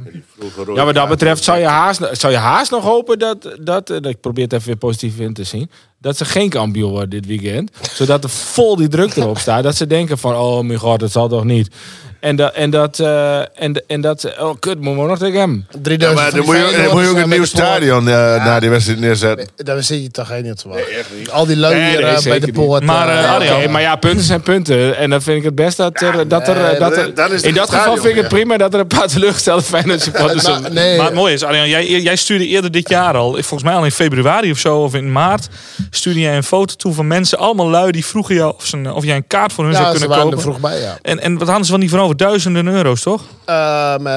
rode 0.57 0.73
ja, 0.73 0.85
wat 0.85 0.95
dat 0.95 1.09
betreft 1.09 1.45
zou 1.45 1.59
je 1.59 1.67
haast, 1.67 2.01
zou 2.13 2.33
je 2.33 2.39
haast 2.39 2.71
nog 2.71 2.85
hopen 2.85 3.19
dat, 3.19 3.57
dat, 3.61 3.91
eh, 3.91 4.11
ik 4.11 4.21
probeer 4.21 4.45
het 4.45 4.53
even 4.53 4.67
weer 4.67 4.77
positief 4.77 5.19
in 5.19 5.35
te 5.35 5.45
zien, 5.45 5.71
dat 5.99 6.17
ze 6.17 6.25
geen 6.25 6.49
kampioen 6.49 6.91
worden 6.91 7.11
dit 7.11 7.27
weekend. 7.27 7.71
Zodat 7.93 8.25
er 8.25 8.31
vol 8.31 8.77
die 8.77 8.89
druk 8.89 9.17
erop 9.17 9.39
staat. 9.39 9.63
Dat 9.63 9.77
ze 9.77 9.87
denken 9.87 10.19
van, 10.19 10.35
oh 10.35 10.61
mijn 10.63 10.79
god, 10.79 11.01
dat 11.01 11.11
zal 11.11 11.29
toch 11.29 11.45
niet. 11.45 11.75
En 12.21 12.37
dat, 12.37 12.53
en 12.55 12.71
dat, 12.71 12.99
eh, 12.99 13.39
en, 13.39 13.83
en 13.87 14.01
dat, 14.01 14.25
oh 14.39 14.55
kut, 14.59 14.81
moeten 14.81 15.03
we 15.03 15.09
nog 15.09 15.19
tegen 15.19 15.39
hem. 15.41 15.67
3000 15.83 16.01
Ja, 16.19 16.25
maar 16.25 16.31
dan 16.35 16.45
moet 16.45 16.57
je, 16.57 16.83
dan 16.83 16.95
moet 16.97 17.03
je 17.05 17.09
ook 17.09 17.17
een 17.17 17.29
nieuw 17.29 17.45
stadion 17.45 18.09
eh, 18.09 18.15
na 18.45 18.61
die 18.61 18.71
wedstrijd 18.71 19.01
neerzetten. 19.01 19.49
Daar 19.57 19.83
zit 19.83 20.03
je 20.03 20.11
toch 20.11 20.29
helemaal 20.29 20.49
niet 20.51 20.59
te 20.59 20.69
wachten. 20.69 21.33
Al 21.33 21.47
die 21.47 21.57
lui 21.57 21.75
Nee, 21.75 21.89
hier 21.91 21.97
nee, 21.99 22.05
eh, 22.07 22.13
bij 22.13 22.21
zeker 22.23 22.41
de 22.41 22.47
niet. 22.47 22.55
poort. 22.55 22.85
Maar, 22.85 23.09
eh, 23.09 23.19
eh, 23.19 23.23
Ja, 23.23 23.35
Arjan. 23.35 23.57
oké, 23.57 23.69
maar 23.69 23.81
ja, 23.81 23.97
punten 23.97 24.25
zijn 24.25 24.41
punten. 24.41 24.97
En 24.97 25.11
dan 25.11 25.23
vind 25.23 25.39
ik 25.39 25.45
het 25.45 25.55
best 25.55 25.77
dat 25.77 26.01
er... 26.01 26.29
dat 26.29 26.49
er, 26.49 26.55
nee, 26.63 26.79
dat 26.79 26.97
er 26.97 27.15
dan 27.15 27.27
is 27.27 27.33
het 27.33 27.45
in 27.45 27.55
dat 27.55 27.71
geval 27.71 27.95
vind 27.97 28.05
ik 28.09 28.17
het 28.17 28.29
prima 28.29 28.57
dat 28.57 28.75
er 28.75 28.81
een 28.81 28.87
paar 28.87 29.07
teleurgestelde 29.09 29.63
Feyenoord 29.63 30.01
supporters 30.03 30.43
nou, 30.45 30.61
zijn. 30.61 30.73
nee, 30.75 30.97
Maar 30.97 31.07
het 31.07 31.15
mooie 31.15 31.33
is, 31.35 31.43
Arjan, 31.45 31.69
jij, 31.69 31.87
jij 32.01 32.17
stuurde 32.17 32.47
eerder 32.47 32.71
dit 32.71 32.89
jaar 32.89 33.15
al, 33.17 33.31
volgens 33.33 33.63
mij 33.63 33.75
al 33.75 33.85
in 33.85 33.91
februari 33.93 34.51
of 34.51 34.59
zo, 34.59 34.79
of 34.83 34.95
in 34.95 35.13
maart, 35.13 35.49
stuurde 35.91 36.21
jij 36.21 36.37
een 36.37 36.45
foto 36.45 36.75
toe 36.75 36.93
van 36.93 37.07
mensen, 37.07 37.39
allemaal 37.39 37.69
lui, 37.71 37.91
die 37.93 38.07
vroegen 38.07 38.35
jou 38.35 38.55
of, 38.57 38.67
ze 38.67 38.77
een- 38.77 38.93
of 38.93 39.05
jij 39.05 39.17
een 39.17 39.27
kaart 39.27 39.53
voor 39.53 39.65
hun 39.65 39.75
zou 39.75 39.85
ze 39.87 39.91
kunnen 39.91 40.09
waren 40.09 40.25
er 40.25 40.31
kopen. 40.31 40.43
vroeg 40.45 40.61
bij, 40.71 40.81
ja. 40.81 40.99
En, 41.03 41.21
en 41.21 41.39
wat 41.39 41.47
hadden 41.49 41.65
ze 41.67 41.71
van 41.71 41.81
die 41.81 41.91
van 41.91 41.99
over 42.11 42.17
duizenden 42.17 42.67
euro's, 42.67 43.03
toch? 43.03 43.23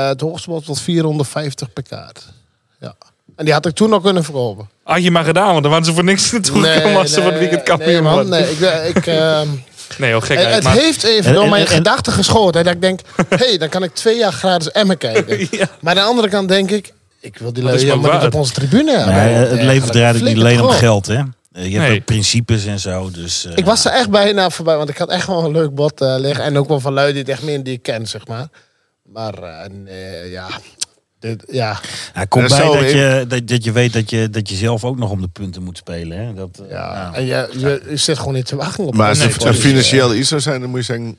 Het 0.07 0.21
hoogste 0.21 0.49
bod 0.49 0.65
was 0.65 0.81
450 0.81 1.73
per 1.73 1.83
kaart. 1.83 2.25
Ja. 2.79 2.93
En 3.35 3.45
die 3.45 3.53
had 3.53 3.65
ik 3.65 3.75
toen 3.75 3.89
nog 3.89 4.01
kunnen 4.03 4.23
verkopen. 4.23 4.69
Had 4.83 5.03
je 5.03 5.11
maar 5.11 5.23
gedaan, 5.23 5.51
want 5.51 5.61
dan 5.61 5.71
waren 5.71 5.85
ze 5.85 5.93
voor 5.93 6.03
niks 6.03 6.31
naartoe 6.31 6.63
gekomen 6.63 6.99
als 7.01 7.13
ze 7.13 7.21
van 7.21 7.29
het 7.31 7.39
weekend 7.39 7.63
kampioen 7.63 7.91
nee, 7.91 8.01
man, 8.01 8.29
nee, 8.29 8.51
ik, 8.51 8.59
ben- 8.59 8.87
ik, 8.87 9.07
ehm, 9.17 9.47
Nee, 9.97 10.15
oh, 10.15 10.21
gekheid. 10.21 10.45
het 10.45 10.53
het 10.55 10.63
maar, 10.63 10.73
heeft 10.73 11.03
even 11.03 11.25
En- 11.25 11.33
door 11.33 11.43
en- 11.43 11.49
mijn 11.49 11.61
en- 11.65 11.67
gedachten 11.71 12.13
geschoten. 12.13 12.57
hè, 12.59 12.63
Dat 12.65 12.73
ik 12.73 12.81
denk, 12.81 12.99
hé, 13.29 13.35
hey, 13.45 13.57
dan 13.57 13.69
kan 13.69 13.83
ik 13.83 13.93
twee 13.93 14.17
jaar 14.17 14.31
gratis 14.31 14.71
Emmen 14.71 14.97
kijken. 14.97 15.37
Ja. 15.57 15.67
Maar 15.79 15.93
aan 15.95 16.01
de 16.03 16.09
andere 16.09 16.29
kant 16.29 16.47
denk 16.49 16.71
ik, 16.71 16.93
ik 17.19 17.37
wil 17.37 17.53
die 17.53 17.63
lui 17.63 17.75
ook 17.75 17.81
helemaal 17.81 18.01
niet 18.11 18.11
waard. 18.11 18.33
op 18.33 18.39
onze 18.39 18.53
tribune 18.53 18.97
hebben. 18.97 19.15
Nee, 19.15 19.33
het 19.33 19.61
leven 19.61 19.91
draait 19.91 20.15
ook 20.15 20.21
niet 20.21 20.37
alleen 20.37 20.61
om 20.61 20.69
geld, 20.69 21.07
hè. 21.07 21.21
Eh, 21.53 21.65
Je 21.65 21.71
hebt 21.77 21.87
Nee. 21.89 21.99
ook 21.99 22.05
principes 22.05 22.65
en 22.65 22.79
zo, 22.79 23.11
dus... 23.11 23.45
eh, 23.45 23.51
Ik 23.57 23.65
was 23.65 23.85
er 23.85 23.91
echt 23.91 24.09
bijna 24.09 24.49
voorbij, 24.49 24.77
want 24.77 24.89
ik 24.89 24.97
had 24.97 25.09
echt 25.09 25.27
wel 25.27 25.45
een 25.45 25.51
leuk 25.51 25.73
bot 25.75 26.01
eh, 26.01 26.15
liggen. 26.17 26.43
En 26.43 26.57
ook 26.57 26.67
wel 26.67 26.79
van 26.79 26.93
lui 26.93 27.11
die 27.11 27.21
het 27.21 27.29
echt 27.29 27.43
meer 27.43 27.63
die 27.63 27.73
ik 27.73 27.81
ken, 27.81 28.07
zeg 28.07 28.27
maar. 28.27 28.47
Maar 29.03 29.33
eh, 29.43 29.69
nee, 29.69 30.29
ja, 30.31 30.47
dit, 31.19 31.43
ja, 31.51 31.79
Ja, 32.13 32.25
komt 32.25 32.47
bij 32.49 32.59
dat 32.65 32.91
je, 32.91 33.25
dat, 33.27 33.47
dat 33.47 33.63
je 33.63 33.71
weet 33.71 33.93
dat 33.93 34.09
je, 34.09 34.29
dat 34.29 34.49
je 34.49 34.55
zelf 34.55 34.83
ook 34.83 34.97
nog 34.97 35.09
om 35.11 35.21
de 35.21 35.27
punten 35.27 35.63
moet 35.63 35.77
spelen, 35.77 36.17
hè. 36.17 36.33
Dat, 36.33 36.61
ja. 36.69 36.93
nou. 36.93 37.15
En 37.15 37.25
je, 37.25 37.49
je, 37.57 37.83
je 37.89 37.97
zit 37.97 38.17
gewoon 38.17 38.33
niet 38.33 38.45
te 38.45 38.55
wachten 38.55 38.85
op 38.85 38.95
Maar 38.95 39.09
als 39.09 39.19
het 39.23 39.55
financieel 39.55 40.15
iets 40.15 40.29
zou 40.29 40.41
zijn, 40.41 40.61
dan 40.61 40.69
moet 40.69 40.79
je 40.79 40.85
zeggen... 40.85 41.17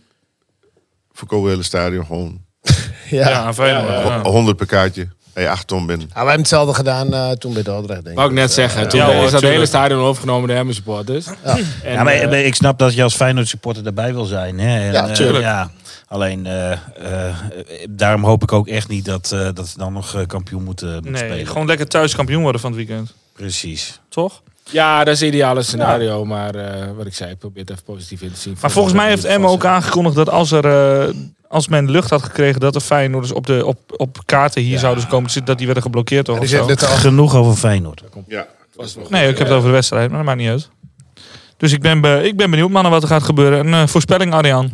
Verkoop 1.12 1.42
het 1.42 1.50
hele 1.50 1.62
stadion 1.62 2.06
gewoon 2.06 2.40
Ja. 3.10 3.52
ja. 3.54 4.22
100 4.22 4.56
per 4.56 4.66
kaartje. 4.66 5.08
Hey, 5.34 5.48
8 5.50 5.66
ton 5.66 5.86
binnen. 5.86 6.06
Ja, 6.06 6.12
we 6.12 6.18
hebben 6.18 6.38
hetzelfde 6.38 6.74
gedaan 6.74 7.14
eh, 7.14 7.30
toen 7.30 7.52
bij 7.52 7.62
Dordrecht, 7.62 8.04
denk 8.04 8.16
Wou 8.16 8.28
ik 8.28 8.34
net 8.34 8.44
Dus, 8.46 8.54
zeggen. 8.54 8.82
eh, 8.82 8.88
Toen 8.88 9.00
Ja, 9.00 9.06
is 9.06 9.12
dat 9.20 9.28
tuurlijk. 9.30 9.52
hele 9.52 9.66
stadion 9.66 10.00
overgenomen 10.00 10.48
door 10.48 10.56
Emmen 10.56 10.74
supporters. 10.74 11.26
En, 11.82 11.92
Ja, 11.92 12.02
maar 12.02 12.12
eh, 12.12 12.46
ik 12.46 12.54
snap 12.54 12.78
dat 12.78 12.94
je 12.94 13.02
als 13.02 13.14
Feyenoord 13.14 13.48
supporter 13.48 13.82
daarbij 13.82 14.12
wil 14.14 14.24
zijn. 14.24 14.58
Hè? 14.58 14.86
En, 14.86 14.92
Ja, 14.92 15.06
eh, 15.08 15.12
tuurlijk. 15.14 15.44
ja, 15.44 15.70
alleen, 16.08 16.46
eh, 16.46 16.72
eh, 16.72 16.78
daarom 17.90 18.24
hoop 18.24 18.42
ik 18.42 18.52
ook 18.52 18.68
echt 18.68 18.88
niet 18.88 19.04
dat, 19.04 19.30
eh, 19.32 19.48
dat 19.54 19.68
ze 19.68 19.78
dan 19.78 19.92
nog 19.92 20.14
eh, 20.14 20.26
kampioen 20.26 20.62
moeten, 20.62 20.92
moeten 20.92 21.12
Nee, 21.12 21.22
spelen. 21.24 21.46
gewoon 21.46 21.66
lekker 21.66 21.88
thuis 21.88 22.14
kampioen 22.14 22.42
worden 22.42 22.60
van 22.60 22.72
het 22.72 22.86
weekend. 22.86 23.12
Precies. 23.32 24.00
Toch? 24.08 24.42
ja, 24.70 25.04
dat 25.04 25.14
is 25.14 25.20
het 25.20 25.28
ideale 25.28 25.62
scenario. 25.62 26.24
Maar 26.24 26.54
eh, 26.54 26.86
wat 26.96 27.06
ik 27.06 27.14
zei, 27.14 27.30
ik 27.30 27.38
probeer 27.38 27.60
het 27.62 27.70
even 27.70 27.82
positief 27.82 28.20
in 28.22 28.32
te 28.32 28.40
zien. 28.40 28.56
Maar 28.60 28.70
volgens 28.70 28.94
mij 28.94 29.08
heeft 29.08 29.24
Emma 29.24 29.48
ook 29.48 29.64
aangekondigd 29.64 30.16
dat 30.16 30.28
als 30.30 30.50
er 30.52 30.64
eh, 30.64 31.14
als 31.54 31.68
men 31.68 31.90
lucht 31.90 32.10
had 32.10 32.22
gekregen 32.22 32.60
dat 32.60 32.72
de 32.72 32.80
Feyenoorders 32.80 33.32
op, 33.32 33.46
de, 33.46 33.66
op, 33.66 33.78
op 33.96 34.18
kaarten 34.24 34.62
hier 34.62 34.78
zouden 34.78 35.06
komen 35.08 35.26
te 35.26 35.32
zitten, 35.32 35.46
dat 35.46 35.56
die 35.56 35.66
werden 35.66 35.84
geblokkeerd 35.84 36.24
toch? 36.24 36.38
die 36.38 36.60
of 36.60 36.78
zo? 36.80 36.86
al- 36.86 36.96
Genoeg 36.96 37.34
over 37.34 37.54
Feyenoord. 37.56 38.02
Ja. 38.26 38.46
Nee, 39.08 39.28
ik 39.28 39.38
heb 39.38 39.46
het 39.46 39.56
over 39.56 39.68
de 39.68 39.74
wedstrijd, 39.74 40.08
maar 40.08 40.16
dat 40.18 40.26
maakt 40.26 40.38
niet 40.38 40.48
uit. 40.48 40.68
Dus 41.56 41.72
ik 41.72 41.80
ben, 41.80 42.00
be- 42.00 42.20
ik 42.24 42.36
ben 42.36 42.50
benieuwd, 42.50 42.70
mannen, 42.70 42.92
wat 42.92 43.02
er 43.02 43.08
gaat 43.08 43.22
gebeuren. 43.22 43.66
Een 43.66 43.74
eh, 43.82 43.86
voorspelling, 43.86 44.32
Arjan. 44.34 44.72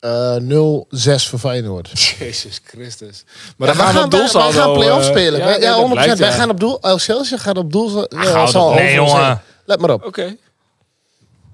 eh, 0.00 0.36
0-6 0.36 1.28
voor 1.28 1.38
Feyenoord. 1.38 1.90
Jezus 2.18 2.60
Christus. 2.64 3.24
Maar 3.56 3.68
dan 3.68 3.76
wij 3.76 3.86
gaan 3.86 3.94
we 3.94 3.98
gaan, 4.00 4.04
op 4.04 4.10
doelsaldo... 4.10 4.52
wij 4.56 4.62
gaan 4.62 4.72
play-off 4.72 5.04
eh, 5.04 5.10
spelen. 5.10 5.40
ja, 5.40 5.46
nee, 5.46 5.60
ja, 5.60 5.76
dat 5.76 5.86
100%. 5.88 5.90
blijkt, 5.92 6.18
Wij 6.18 6.28
ja. 6.28 6.34
gaan 6.34 6.50
op 6.50 6.60
doel. 6.60 6.80
Excelsior 6.80 7.38
gaat 7.38 7.58
op 7.58 7.72
doel. 7.72 8.06
Uh, 8.14 8.20
hou 8.32 8.48
zal. 8.48 8.74
Nee, 8.74 8.94
jongen. 8.94 9.40
Let 9.64 9.80
maar 9.80 9.90
op. 9.90 10.04
Oké. 10.04 10.36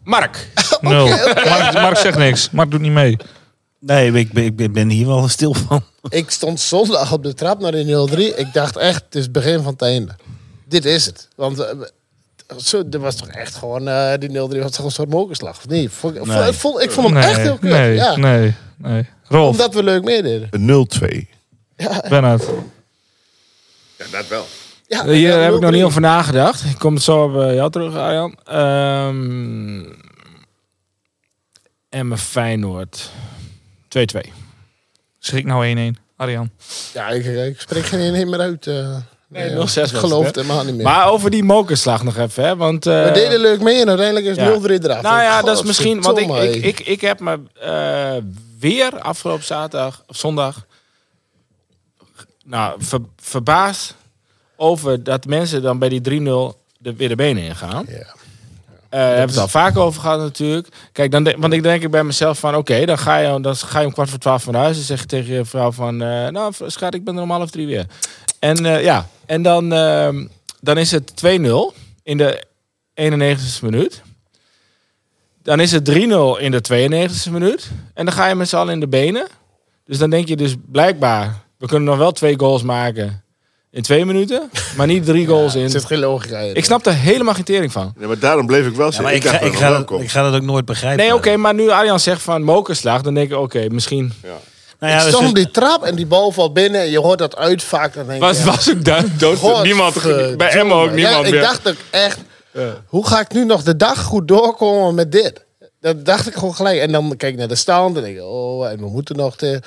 Mark. 0.04 0.48
Nul. 0.80 1.06
Mark, 1.48 1.72
Mark 1.72 1.96
zegt 1.96 2.18
niks. 2.18 2.50
Mark 2.50 2.70
doet 2.70 2.80
niet 2.80 2.92
mee. 2.92 3.16
Nee, 3.80 4.12
ik 4.12 4.32
ben, 4.32 4.44
ik 4.44 4.72
ben- 4.72 4.88
hier 4.88 5.06
wel 5.06 5.28
stil 5.38 5.54
van. 5.54 5.82
Ik 6.08 6.30
stond 6.30 6.60
zondag 6.60 7.12
op 7.12 7.22
de 7.22 7.34
trap 7.34 7.60
naar 7.60 7.72
die 7.72 8.08
0-3. 8.08 8.16
Ik 8.36 8.52
dacht 8.52 8.76
echt, 8.76 9.04
het 9.04 9.14
is 9.14 9.22
het 9.22 9.32
begin 9.32 9.62
van 9.62 9.72
het 9.72 9.82
einde. 9.82 10.12
Dit 10.64 10.84
is 10.84 11.06
het. 11.06 11.28
Want 11.36 11.58
eh, 11.58 11.78
zo, 12.58 12.82
er 12.90 12.98
was 12.98 13.14
toch 13.16 13.28
echt 13.28 13.54
gewoon, 13.54 13.88
eh, 13.88 14.12
die 14.18 14.28
0-3 14.28 14.32
was 14.62 14.70
toch 14.70 14.84
een 14.84 14.90
soort 14.90 15.08
mokerslag, 15.10 15.56
of 15.56 15.68
niet? 15.68 15.90
Vond, 15.92 16.16
ik- 16.16 16.26
Nee. 16.26 16.48
ik, 16.48 16.54
vond, 16.54 16.80
ik 16.82 16.90
vond 16.90 17.06
hem 17.06 17.14
Nee, 17.16 17.24
echt 17.24 17.36
heel 17.40 17.58
kut. 17.58 17.70
nee, 17.70 17.94
ja. 17.94 18.16
nee, 18.16 18.54
nee. 18.76 19.08
Rolf, 19.24 19.50
Omdat 19.50 19.74
we 19.74 19.82
leuk 19.82 20.04
meededen. 20.04 20.48
Een 20.50 20.66
0-2. 20.66 21.28
Bernhard. 22.08 22.44
Ja, 23.98 24.04
dat 24.10 24.28
wel. 24.28 24.46
Ja, 24.86 25.04
Hier 25.06 25.16
ja, 25.28 25.38
heb 25.38 25.54
ik 25.54 25.60
nog 25.60 25.70
0-3. 25.70 25.74
niet 25.74 25.84
over 25.84 26.00
nagedacht. 26.00 26.64
Ik 26.64 26.78
kom 26.78 26.98
zo 26.98 27.22
op 27.24 27.36
eh, 27.40 27.54
jou 27.54 27.70
terug, 27.70 27.94
Arjan. 27.94 28.38
Ehm 28.44 29.82
Emmen 31.88 32.18
Feyenoord. 32.18 33.10
2-2. 33.98 34.30
Schrik 35.18 35.44
nou 35.44 35.92
1-1. 35.94 36.00
Arjan. 36.16 36.50
Ja, 36.94 37.08
ik, 37.08 37.24
ik 37.24 37.60
spreek 37.60 37.84
geen 37.84 38.14
één 38.14 38.30
meer 38.30 38.40
uit. 38.40 38.66
eh. 38.66 38.96
Nee, 39.28 39.50
Ja, 39.50 39.54
0-6 39.56 39.58
was 39.58 39.76
Ik 39.76 39.96
geloof 39.96 40.24
het 40.26 40.34
helemaal 40.34 40.64
niet 40.64 40.74
meer. 40.74 40.84
Maar 40.84 41.08
over 41.10 41.30
die 41.30 41.42
mokerslag 41.44 42.02
nog 42.02 42.16
even, 42.16 42.44
hè. 42.44 42.56
Want, 42.56 42.86
eh, 42.86 43.04
we 43.04 43.10
deden 43.10 43.40
leuk 43.40 43.60
mee 43.60 43.80
en 43.80 43.88
uiteindelijk 43.88 44.26
is 44.26 44.36
ja. 44.36 44.58
0-3 44.60 44.84
eraf. 44.84 45.02
Nou 45.02 45.22
ja, 45.22 45.36
God, 45.36 45.46
dat 45.46 45.56
is 45.58 45.62
misschien... 45.64 46.02
Want 46.02 46.18
ik, 46.18 46.30
ik, 46.30 46.64
ik, 46.64 46.80
ik 46.80 47.00
heb 47.00 47.20
me 47.20 47.40
eh, 47.60 48.16
weer 48.58 48.98
afgelopen 49.00 49.44
zaterdag 49.44 50.02
of 50.06 50.16
zondag... 50.16 50.66
Nou, 52.44 52.74
ver- 52.82 53.00
verbaasd 53.16 53.94
over 54.56 55.04
dat 55.04 55.24
mensen 55.26 55.62
dan 55.62 55.78
bij 55.78 55.88
die 55.88 56.00
3-0 56.00 56.56
de, 56.78 56.94
weer 56.96 57.08
de 57.08 57.14
benen 57.16 57.42
ingaan. 57.42 57.86
Ja. 57.88 58.14
Eh 58.90 59.00
hebben 59.00 59.26
we 59.26 59.32
het 59.32 59.38
al 59.38 59.48
vaak 59.48 59.76
over 59.76 60.00
gehad 60.00 60.18
natuurlijk. 60.18 60.68
Kijk, 60.92 61.10
dan 61.10 61.34
want 61.38 61.52
ik 61.52 61.62
denk 61.62 61.82
ik 61.82 61.90
bij 61.90 62.04
mezelf 62.04 62.38
van... 62.38 62.56
Oké, 62.56 62.84
dan, 62.84 62.98
ga 62.98 63.16
je, 63.16 63.40
dan 63.40 63.56
ga 63.56 63.80
je 63.80 63.86
om 63.86 63.92
kwart 63.92 64.10
voor 64.10 64.18
twaalf 64.18 64.42
van 64.42 64.54
huis. 64.54 64.76
En 64.76 64.82
zeg 64.82 65.00
je 65.00 65.06
tegen 65.06 65.34
je 65.34 65.44
vrouw 65.44 65.72
van... 65.72 66.02
eh, 66.02 66.28
nou, 66.28 66.52
schat, 66.66 66.94
ik 66.94 67.04
ben 67.04 67.16
er 67.16 67.22
om 67.22 67.30
half 67.30 67.50
drie 67.50 67.66
weer. 67.66 67.86
En 68.38 68.66
eh, 68.66 68.82
ja, 68.82 69.06
en 69.26 69.42
dan, 69.42 69.72
ehm, 69.72 70.26
dan 70.60 70.78
is 70.78 70.90
het 70.90 71.12
2-0 71.14 71.74
in 72.02 72.16
de 72.16 72.44
91ste 72.94 73.62
minuut. 73.62 74.02
Dan 75.42 75.60
is 75.60 75.72
het 75.72 75.90
3-0 75.90 75.92
in 76.38 76.50
de 76.50 76.62
92ste 76.62 77.30
minuut. 77.30 77.70
En 77.94 78.04
dan 78.04 78.14
ga 78.14 78.26
je 78.26 78.34
met 78.34 78.48
z'n 78.48 78.56
allen 78.56 78.72
in 78.72 78.80
de 78.80 78.88
benen. 78.88 79.26
Dus 79.84 79.98
dan 79.98 80.10
denk 80.10 80.28
je 80.28 80.36
dus 80.36 80.54
blijkbaar... 80.66 81.48
We 81.58 81.66
kunnen 81.66 81.88
nog 81.88 81.98
wel 81.98 82.12
twee 82.12 82.38
goals 82.38 82.62
maken 82.62 83.22
in 83.70 83.82
twee 83.82 84.04
minuten. 84.04 84.50
Maar 84.76 84.86
niet 84.86 85.04
drie 85.04 85.26
goals 85.30 85.54
Er 85.54 85.60
in... 85.60 85.70
zit 85.70 85.84
geen 85.84 85.98
logica 85.98 86.38
in. 86.38 86.54
Ik 86.54 86.64
snap 86.64 86.86
er 86.86 86.94
helemaal 86.94 87.34
geen 87.34 87.44
tering 87.44 87.72
van. 87.72 87.92
Ja, 88.00 88.06
maar 88.06 88.18
daarom 88.18 88.46
bleef 88.46 88.66
ik 88.66 88.74
wel 88.74 88.86
zitten. 88.86 89.02
maar 89.04 89.14
ik, 89.14 89.22
dacht 89.22 89.34
ga, 89.34 89.40
dat 89.40 89.48
ik, 89.48 89.54
het 89.54 89.62
ga, 89.62 89.70
dat, 89.70 89.84
komt. 89.84 90.02
ik 90.02 90.10
ga 90.10 90.22
dat 90.22 90.34
ook 90.34 90.42
nooit 90.46 90.64
begrijpen. 90.64 91.04
Nee, 91.04 91.14
oké, 91.14 91.36
maar 91.36 91.54
nu 91.54 91.70
Arjan 91.70 92.00
zegt 92.00 92.22
van 92.22 92.42
mokerslag, 92.42 93.02
dan 93.02 93.14
denk 93.14 93.30
ik, 93.30 93.36
oké, 93.38 93.66
misschien... 93.68 94.12
Nou 94.78 94.92
ik 94.92 94.98
ja, 94.98 95.04
dus 95.04 95.14
stond 95.14 95.28
het- 95.28 95.38
op 95.38 95.44
die 95.44 95.50
trap 95.50 95.82
en 95.84 95.94
die 95.94 96.06
bal 96.06 96.32
valt 96.32 96.52
binnen 96.52 96.80
en 96.80 96.90
je 96.90 96.98
hoort 96.98 97.18
dat 97.18 97.36
uit 97.36 97.62
vaak. 97.62 97.94
Dan 97.94 98.04
denk 98.06 98.16
ik, 98.16 98.22
Was, 98.22 98.38
ja, 98.38 98.44
was 98.44 98.70
ook 98.70 98.84
daar 98.84 99.04
dood. 99.18 99.38
God, 99.38 99.62
niemand, 99.62 100.02
bij 100.36 100.48
Emma 100.50 100.74
ook 100.74 100.92
niemand 100.92 101.14
ja, 101.16 101.20
meer. 101.20 101.34
Ik 101.34 101.40
dacht 101.40 101.68
ook 101.68 101.76
echt, 101.90 102.18
hoe 102.86 103.06
ga 103.06 103.20
ik 103.20 103.32
nu 103.32 103.44
nog 103.44 103.62
de 103.62 103.76
dag 103.76 104.02
goed 104.02 104.28
doorkomen 104.28 104.94
met 104.94 105.12
dit? 105.12 105.44
Dat 105.80 106.04
dacht 106.04 106.26
ik 106.26 106.34
gewoon 106.34 106.54
gelijk. 106.54 106.80
En 106.80 106.92
dan 106.92 107.16
kijk 107.16 107.32
ik 107.32 107.38
naar 107.38 107.48
de 107.48 107.54
stand 107.54 107.96
en 107.96 108.02
denk 108.02 108.16
ik, 108.16 108.22
oh, 108.22 108.68
en 108.70 108.78
we 108.78 108.88
moeten 108.88 109.16
nog 109.16 109.36
te... 109.36 109.60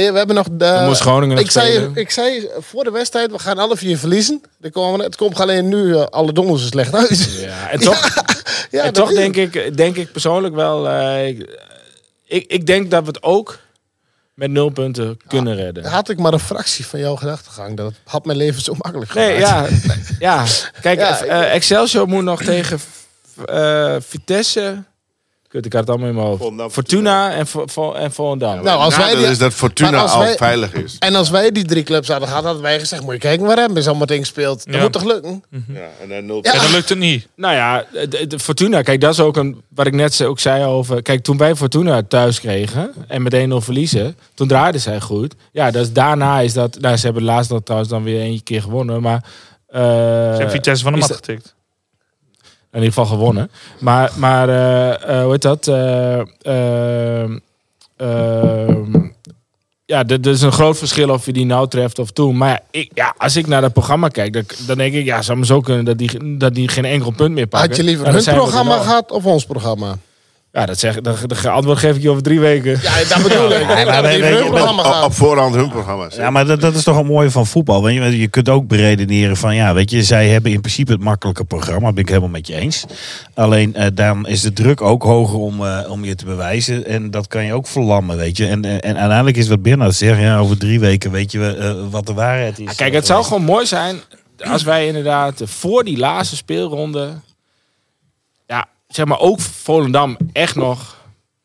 Je, 0.00 0.12
we 0.12 0.18
hebben 0.18 0.36
nog 0.36 0.46
de... 0.52 0.82
Moest 0.86 1.00
Groningen 1.00 1.38
ik 1.38 1.50
zei, 1.50 1.90
ik 1.94 2.10
zei 2.10 2.48
voor 2.58 2.84
de 2.84 2.90
wedstrijd, 2.90 3.30
we 3.30 3.38
gaan 3.38 3.58
alle 3.58 3.76
vier 3.76 3.98
verliezen. 3.98 4.40
Er 4.60 4.70
komen, 4.70 5.00
het 5.00 5.16
komt 5.16 5.40
alleen 5.40 5.68
nu 5.68 5.94
eh, 5.96 6.04
alle 6.04 6.32
donders 6.32 6.66
slecht 6.66 6.94
uit. 6.94 7.36
Ja, 7.40 7.70
en 7.70 7.78
toch, 7.80 8.08
Ja, 8.70 8.82
en 8.82 8.92
toch 8.92 9.12
denk, 9.12 9.34
het. 9.34 9.54
ik, 9.54 9.76
denk 9.76 9.96
ik 9.96 10.12
persoonlijk 10.12 10.54
wel... 10.54 10.88
eh, 10.88 11.28
ik, 11.28 11.46
ik, 12.46 12.66
denk 12.66 12.90
dat 12.90 13.00
we 13.02 13.08
het 13.08 13.22
ook 13.22 13.58
met 14.34 14.50
nul 14.50 14.68
punten 14.70 15.16
kunnen 15.26 15.54
redden. 15.56 15.84
Had 15.84 16.08
ik 16.08 16.18
maar 16.18 16.32
een 16.32 16.38
fractie 16.40 16.86
van 16.86 17.00
jouw 17.00 17.16
gedachtegang, 17.16 17.76
dat 17.76 17.92
had 18.04 18.24
mijn 18.24 18.38
leven 18.38 18.62
zo 18.62 18.74
makkelijk 18.78 19.14
Nee, 19.14 19.40
gemaakt. 19.44 19.70
ja, 19.86 19.94
ja. 20.18 20.44
Kijk, 20.80 20.98
Ja, 20.98 21.22
ik- 21.22 21.50
Excelsior 21.52 22.08
moet 22.08 22.22
nog 22.24 22.42
tegen 22.42 22.80
Vitesse... 24.00 24.82
Kut, 25.52 25.66
ik 25.66 25.72
had 25.72 25.80
het 25.80 25.90
allemaal 25.90 26.08
in 26.08 26.14
mijn 26.14 26.26
hoofd. 26.26 26.40
Volendam, 26.40 26.70
Fortuna 26.70 27.32
en, 27.32 27.46
Vo- 27.46 27.92
en 27.92 28.12
Volendam. 28.12 28.62
Nou, 28.64 28.78
als 28.80 28.96
wij 28.96 29.14
die- 29.14 29.26
is 29.26 29.38
dat 29.38 29.52
Fortuna 29.52 30.00
als 30.02 30.12
al 30.12 30.18
wij- 30.20 30.36
veilig 30.36 30.72
is. 30.74 30.96
En 30.98 31.14
als 31.14 31.30
wij 31.30 31.50
die 31.52 31.64
drie 31.64 31.82
clubs 31.82 32.08
hadden 32.08 32.28
gehad, 32.28 32.44
hadden 32.44 32.62
wij 32.62 32.78
gezegd, 32.78 33.02
moet 33.02 33.12
je 33.12 33.18
kijken 33.18 33.46
waar 33.46 33.56
hem 33.56 33.76
is 33.76 33.86
allemaal 33.88 34.06
tegen 34.06 34.26
speelt. 34.26 34.64
Dat 34.64 34.74
Ja. 34.74 34.80
moet 34.80 34.92
toch 34.92 35.04
lukken? 35.04 35.44
Ja, 35.50 35.80
en 36.02 36.08
dan 36.08 36.26
0 36.26 36.38
Ja. 36.42 36.52
En 36.52 36.58
dan 36.60 36.70
lukt 36.70 36.88
het 36.88 36.98
niet. 36.98 37.28
Nou 37.36 37.54
ja, 37.54 37.84
de, 38.08 38.26
de 38.26 38.38
Fortuna, 38.38 38.82
kijk, 38.82 39.00
dat 39.00 39.12
is 39.12 39.20
ook 39.20 39.36
een, 39.36 39.62
wat 39.68 39.86
ik 39.86 39.92
net 39.94 40.14
ze- 40.14 40.26
ook 40.26 40.38
zei 40.40 40.64
over. 40.64 41.02
Kijk, 41.02 41.22
toen 41.22 41.36
wij 41.36 41.54
Fortuna 41.56 42.02
thuis 42.08 42.40
kregen 42.40 42.92
en 43.08 43.22
met 43.22 43.34
1-0 43.34 43.60
verliezen, 43.60 44.16
toen 44.34 44.48
draaiden 44.48 44.80
zij 44.80 45.00
goed. 45.00 45.34
Ja, 45.52 45.70
dus 45.70 45.92
daarna 45.92 46.40
is 46.40 46.52
dat. 46.52 46.78
Nou, 46.80 46.96
ze 46.96 47.04
hebben 47.04 47.22
laatst 47.24 47.50
nog 47.50 47.60
trouwens 47.62 47.90
dan 47.90 48.02
weer 48.02 48.20
één 48.20 48.42
keer 48.42 48.62
gewonnen, 48.62 49.02
maar. 49.02 49.24
eh, 49.66 49.80
Ze 49.80 49.86
hebben 49.86 50.50
Vitesse 50.50 50.82
van 50.84 50.92
de 50.92 50.98
mat 50.98 51.08
dat- 51.08 51.16
getikt. 51.16 51.54
In 52.72 52.82
ieder 52.82 52.92
geval 52.92 53.16
gewonnen. 53.16 53.50
Maar, 53.78 54.12
maar 54.16 54.48
eh, 54.48 55.18
eh, 55.18 55.22
hoe 55.22 55.30
heet 55.30 55.42
dat? 55.42 55.68
Eh, 55.68 56.18
ehm, 56.36 57.38
ja, 59.84 60.04
er 60.06 60.26
is 60.26 60.42
een 60.42 60.52
groot 60.52 60.78
verschil 60.78 61.08
of 61.08 61.26
je 61.26 61.32
die 61.32 61.46
nou 61.46 61.68
treft 61.68 61.98
of 61.98 62.10
toen. 62.10 62.36
Maar 62.36 62.48
ja, 62.48 62.60
ik, 62.70 62.90
ja, 62.94 63.14
als 63.18 63.36
ik 63.36 63.46
naar 63.46 63.60
dat 63.60 63.72
programma 63.72 64.08
kijk, 64.08 64.32
dan, 64.32 64.44
dan 64.66 64.76
denk 64.76 64.94
ik, 64.94 65.04
ja, 65.04 65.22
zou 65.22 65.38
me 65.38 65.46
zo 65.46 65.60
kunnen 65.60 65.84
dat 65.84 65.98
die, 65.98 66.36
dat 66.36 66.54
die 66.54 66.68
geen 66.68 66.84
enkel 66.84 67.10
punt 67.10 67.34
meer 67.34 67.46
pakken. 67.46 67.68
Had 67.68 67.78
je 67.78 67.84
liever 67.84 68.12
hun 68.12 68.24
programma 68.24 68.78
gehad 68.78 69.10
of 69.10 69.24
ons 69.24 69.44
programma? 69.44 69.98
Ja, 70.52 70.66
dat 70.66 70.78
zeg, 70.78 71.00
dat, 71.00 71.18
dat 71.26 71.46
antwoord 71.46 71.78
geef 71.78 71.96
ik 71.96 72.02
je 72.02 72.10
over 72.10 72.22
drie 72.22 72.40
weken. 72.40 72.78
Ja, 72.82 72.92
dat 73.08 73.22
bedoel 73.22 73.52
ik. 73.52 73.66
maar 74.74 75.04
op- 75.04 75.12
voorhand 75.12 75.54
hun 75.54 75.68
programma's. 75.68 76.14
Ja, 76.16 76.30
maar 76.30 76.46
dat, 76.46 76.60
dat 76.60 76.74
is 76.74 76.82
toch 76.82 76.96
een 76.96 77.06
mooie 77.06 77.30
van 77.30 77.46
voetbal. 77.46 77.82
Weet 77.82 77.94
je, 77.94 78.18
je 78.18 78.28
kunt 78.28 78.48
ook 78.48 78.66
beredeneren 78.66 79.36
van, 79.36 79.54
ja, 79.54 79.74
weet 79.74 79.90
je, 79.90 80.02
zij 80.02 80.28
hebben 80.28 80.52
in 80.52 80.60
principe 80.60 80.92
het 80.92 81.00
makkelijke 81.00 81.44
programma. 81.44 81.92
Ben 81.92 82.02
ik 82.02 82.08
helemaal 82.08 82.28
met 82.30 82.46
je 82.46 82.54
eens. 82.54 82.84
Alleen 83.34 83.74
eh, 83.74 83.86
dan 83.94 84.26
is 84.26 84.40
de 84.40 84.52
druk 84.52 84.80
ook 84.80 85.02
hoger 85.02 85.38
om, 85.38 85.66
eh, 85.66 85.90
om 85.90 86.04
je 86.04 86.14
te 86.14 86.24
bewijzen. 86.24 86.86
En 86.86 87.10
dat 87.10 87.26
kan 87.28 87.44
je 87.44 87.52
ook 87.54 87.66
verlammen, 87.66 88.16
weet 88.16 88.36
je. 88.36 88.46
En, 88.46 88.64
en, 88.64 88.80
en 88.82 88.96
uiteindelijk 88.96 89.36
is 89.36 89.48
wat 89.48 89.62
Bernard 89.62 89.94
zegt, 89.94 90.20
ja, 90.20 90.38
over 90.38 90.58
drie 90.58 90.80
weken 90.80 91.10
weet 91.10 91.32
je 91.32 91.56
eh, 91.56 91.74
wat 91.90 92.06
de 92.06 92.12
waarheid 92.14 92.58
is. 92.58 92.64
Ja, 92.64 92.72
kijk, 92.76 92.92
het 92.94 93.06
zou 93.06 93.24
gewoon 93.24 93.44
mooi 93.44 93.66
zijn 93.66 93.96
als 94.50 94.62
wij 94.62 94.86
inderdaad 94.86 95.40
voor 95.44 95.84
die 95.84 95.98
laatste 95.98 96.36
speelronde, 96.36 97.08
zeg 98.94 99.06
maar 99.06 99.18
ook 99.20 99.40
Volendam 99.40 100.16
echt 100.32 100.54
nog 100.54 101.00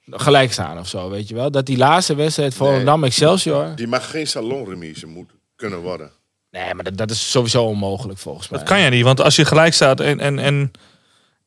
gelijk 0.10 0.52
staan 0.52 0.80
of 0.80 0.88
zo, 0.88 1.10
weet 1.10 1.28
je 1.28 1.36
wel. 1.36 1.52
Dat 1.52 1.66
die 1.66 1.78
laatste 1.78 2.16
wedstrijd 2.16 2.54
Volendam 2.54 3.04
Excelsior, 3.04 3.76
Die 3.76 3.88
mag 3.88 4.10
geen 4.10 4.28
salonremise 4.28 5.08
moet 5.08 5.30
kunnen 5.56 5.80
worden. 5.80 6.12
nee, 6.52 6.74
maar 6.74 6.84
dat, 6.84 6.98
dat 6.98 7.12
is 7.12 7.32
sowieso 7.32 7.64
onmogelijk 7.64 8.20
volgens 8.20 8.50
mij. 8.50 8.60
Dat 8.60 8.68
kan 8.68 8.80
je 8.80 8.90
niet, 8.90 9.04
want 9.04 9.22
als 9.22 9.36
je 9.36 9.46
gelijk 9.46 9.74
staat 9.74 10.00
en, 10.00 10.20
en, 10.20 10.40
en 10.40 10.72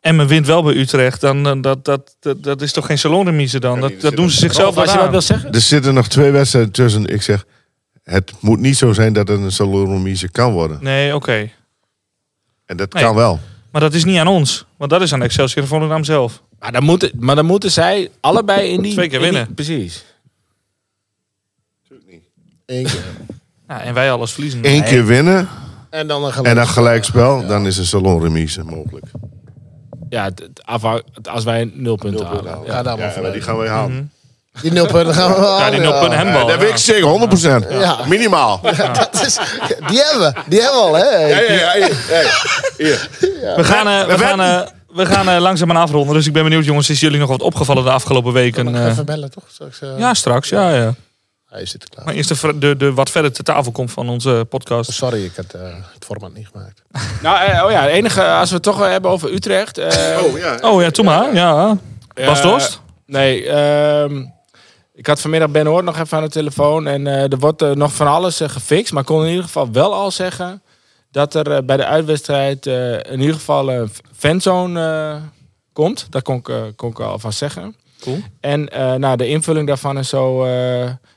Emmen 0.00 0.26
wint 0.26 0.46
wel 0.46 0.62
bij 0.62 0.74
Utrecht, 0.74 1.20
dan 1.20 1.42
dan- 1.42 1.60
dat, 1.60 1.84
dat, 1.84 2.16
dat, 2.20 2.42
dat 2.42 2.62
is 2.62 2.72
toch 2.72 2.86
geen 2.86 2.98
salonremise 2.98 3.60
dan? 3.60 3.80
Dat, 3.80 4.00
dat 4.00 4.16
doen 4.16 4.30
ze 4.30 4.38
zichzelf 4.38 4.68
Of 4.68 4.76
als 4.76 4.90
je 4.90 4.96
wel 4.96 5.04
aan. 5.04 5.10
wil 5.10 5.20
zeggen? 5.20 5.52
Er 5.52 5.60
zitten 5.60 5.94
nog 5.94 6.08
twee 6.08 6.30
wedstrijden 6.30 6.72
tussen. 6.72 7.06
Ik 7.06 7.22
zeg, 7.22 7.44
het 8.02 8.32
moet 8.40 8.58
niet 8.58 8.76
zo 8.76 8.92
zijn 8.92 9.12
dat 9.12 9.28
het 9.28 9.40
een 9.40 9.52
salonremise 9.52 10.28
kan 10.30 10.52
worden. 10.52 10.78
Nee, 10.82 11.14
oké. 11.14 11.50
En 12.66 12.76
dat 12.76 12.92
Nee. 12.92 13.02
kan 13.02 13.14
wel. 13.14 13.40
Maar 13.72 13.80
dat 13.80 13.94
is 13.94 14.04
niet 14.04 14.18
aan 14.18 14.26
ons, 14.26 14.64
want 14.76 14.90
dat 14.90 15.02
is 15.02 15.12
aan 15.12 15.22
Excelsior 15.22 15.62
en 15.62 15.68
Volendam 15.68 16.04
zelf. 16.04 16.42
Maar 16.58 16.72
dan, 16.72 16.82
moeten, 16.84 17.10
maar 17.18 17.36
dan 17.36 17.46
moeten 17.46 17.70
zij 17.70 18.10
allebei 18.20 18.68
in 18.72 18.82
die... 18.82 18.92
Twee 18.92 19.08
keer 19.08 19.18
die- 19.20 19.30
winnen. 19.30 19.54
precies. 19.54 20.04
Eén 22.66 22.84
keer. 22.84 23.04
Ja, 23.68 23.80
en 23.80 23.94
wij 23.94 24.12
alles 24.12 24.32
verliezen. 24.32 24.60
Eén 24.62 24.84
keer 24.84 25.06
winnen 25.06 25.48
En 25.90 26.06
dan 26.06 26.24
een 26.24 26.44
en 26.44 26.54
dan 26.54 26.66
gelijkspel, 26.66 27.46
dan 27.46 27.66
is 27.66 27.76
een 27.76 27.86
salonremise 27.86 28.64
mogelijk. 28.64 29.06
Ja, 30.08 30.24
het, 30.24 30.42
het 31.14 31.28
als 31.28 31.44
wij 31.44 31.64
nul 31.74 31.96
punten 31.96 32.20
Nul 32.20 32.30
punten 32.30 32.50
halen. 32.50 32.66
maar 32.66 32.98
Ja, 32.98 33.20
maar 33.22 33.32
die 33.32 33.42
gaan 33.42 33.56
wij 33.56 33.68
halen. 33.68 34.12
Die 34.62 34.72
nul 34.72 34.86
punten 34.86 35.14
gaan 35.14 35.34
we 35.34 35.40
wel 35.40 35.58
Ja, 35.58 35.70
die 35.70 35.80
0 35.80 35.90
punten 36.00 36.10
Ja, 36.10 36.16
handbal. 36.24 36.46
dat 36.46 36.58
weet 36.58 36.68
ik 36.68 36.76
ja. 36.76 37.28
zeker, 37.28 37.62
100%. 37.66 37.68
Ja. 37.80 37.98
Minimaal. 38.06 38.60
Ja, 38.62 38.88
Dat 38.92 39.22
is, 39.26 39.38
die 39.88 39.98
hebben 40.02 40.20
we. 40.34 40.40
Die 40.46 40.60
hebben 40.60 40.78
we 40.80 40.86
al, 40.86 40.94
hè? 40.94 41.26
ja, 41.26 41.38
ja. 41.40 41.72
Hier, 41.74 42.28
hier. 42.76 43.08
We 43.56 43.64
gaan, 43.64 43.88
eh, 43.88 44.06
we 44.06 44.18
gaan, 44.18 44.40
eh, 44.40 44.60
we 44.92 45.06
gaan 45.06 45.28
eh, 45.28 45.40
langzaam 45.40 45.70
aan 45.70 45.76
afronden, 45.82 46.14
dus 46.14 46.26
ik 46.26 46.32
ben 46.32 46.42
benieuwd 46.42 46.64
jongens, 46.64 46.90
is 46.90 47.00
jullie 47.00 47.18
nog 47.18 47.28
wat 47.28 47.42
opgevallen 47.42 47.84
de 47.84 47.90
afgelopen 47.90 48.32
weken? 48.32 48.68
Ik 48.68 48.74
eh? 48.74 48.86
even 48.86 49.04
bellen, 49.06 49.30
toch? 49.30 49.44
Straks, 49.52 49.80
eh, 49.80 49.88
ja, 49.98 50.14
straks, 50.14 50.48
ja, 50.48 50.70
ja. 50.74 50.94
Hij 51.48 51.66
zit 51.66 51.82
er 51.82 51.88
klaar. 51.88 52.04
Maar 52.04 52.14
eerst 52.14 52.28
de, 52.40 52.58
de, 52.58 52.76
de 52.76 52.92
wat 52.92 53.10
verder 53.10 53.32
te 53.32 53.42
tafel 53.42 53.72
komt 53.72 53.90
van 53.90 54.08
onze 54.08 54.46
podcast. 54.48 54.92
Sorry, 54.92 55.24
ik 55.24 55.32
had 55.36 55.54
eh, 55.54 55.60
het 55.94 56.04
format 56.04 56.34
niet 56.34 56.48
gemaakt. 56.52 56.82
Nou, 57.22 57.44
eh, 57.50 57.64
oh 57.64 57.70
ja, 57.70 57.80
het 57.82 57.90
enige, 57.90 58.24
als 58.24 58.48
we 58.48 58.54
het 58.54 58.64
toch 58.64 58.78
hebben 58.86 59.10
over 59.10 59.32
Utrecht. 59.32 59.78
eh, 59.78 60.18
Oh, 60.24 60.38
ja. 60.38 60.58
Oh 60.60 60.82
ja, 60.82 60.90
toen 60.90 61.04
maar, 61.04 61.34
ja. 61.34 61.76
Bas 62.14 62.38
Eh, 62.38 62.44
Dost? 62.44 62.80
Nee, 63.06 63.46
ehm, 63.48 64.24
ik 65.00 65.06
had 65.06 65.20
vanmiddag 65.20 65.50
Ben 65.50 65.66
Hoort 65.66 65.84
nog 65.84 65.98
even 65.98 66.16
aan 66.16 66.24
de 66.24 66.30
telefoon. 66.30 66.86
En 66.86 67.06
eh, 67.06 67.32
er 67.32 67.38
wordt 67.38 67.62
eh, 67.62 67.70
nog 67.70 67.92
van 67.92 68.06
alles 68.06 68.40
eh, 68.40 68.48
gefixt. 68.48 68.92
Maar 68.92 69.00
ik 69.02 69.08
kon 69.08 69.22
in 69.22 69.28
ieder 69.28 69.44
geval 69.44 69.72
wel 69.72 69.94
al 69.94 70.10
zeggen... 70.10 70.62
dat 71.10 71.34
er 71.34 71.64
bij 71.64 71.76
de 71.76 71.84
uitwedstrijd 71.84 72.66
in 72.66 73.20
ieder 73.20 73.34
geval 73.34 73.70
een 73.70 73.90
fanzone 74.16 75.20
komt. 75.72 76.06
Dat 76.10 76.22
kon 76.22 76.36
ik, 76.36 76.76
kon 76.76 76.90
ik 76.90 77.00
alvast 77.00 77.38
zeggen. 77.38 77.76
Cool. 78.00 78.18
En 78.40 78.68
eh, 78.68 78.94
nou, 78.94 79.16
de 79.16 79.28
invulling 79.28 79.66
daarvan 79.66 79.98
is 79.98 80.08
zo... 80.08 80.46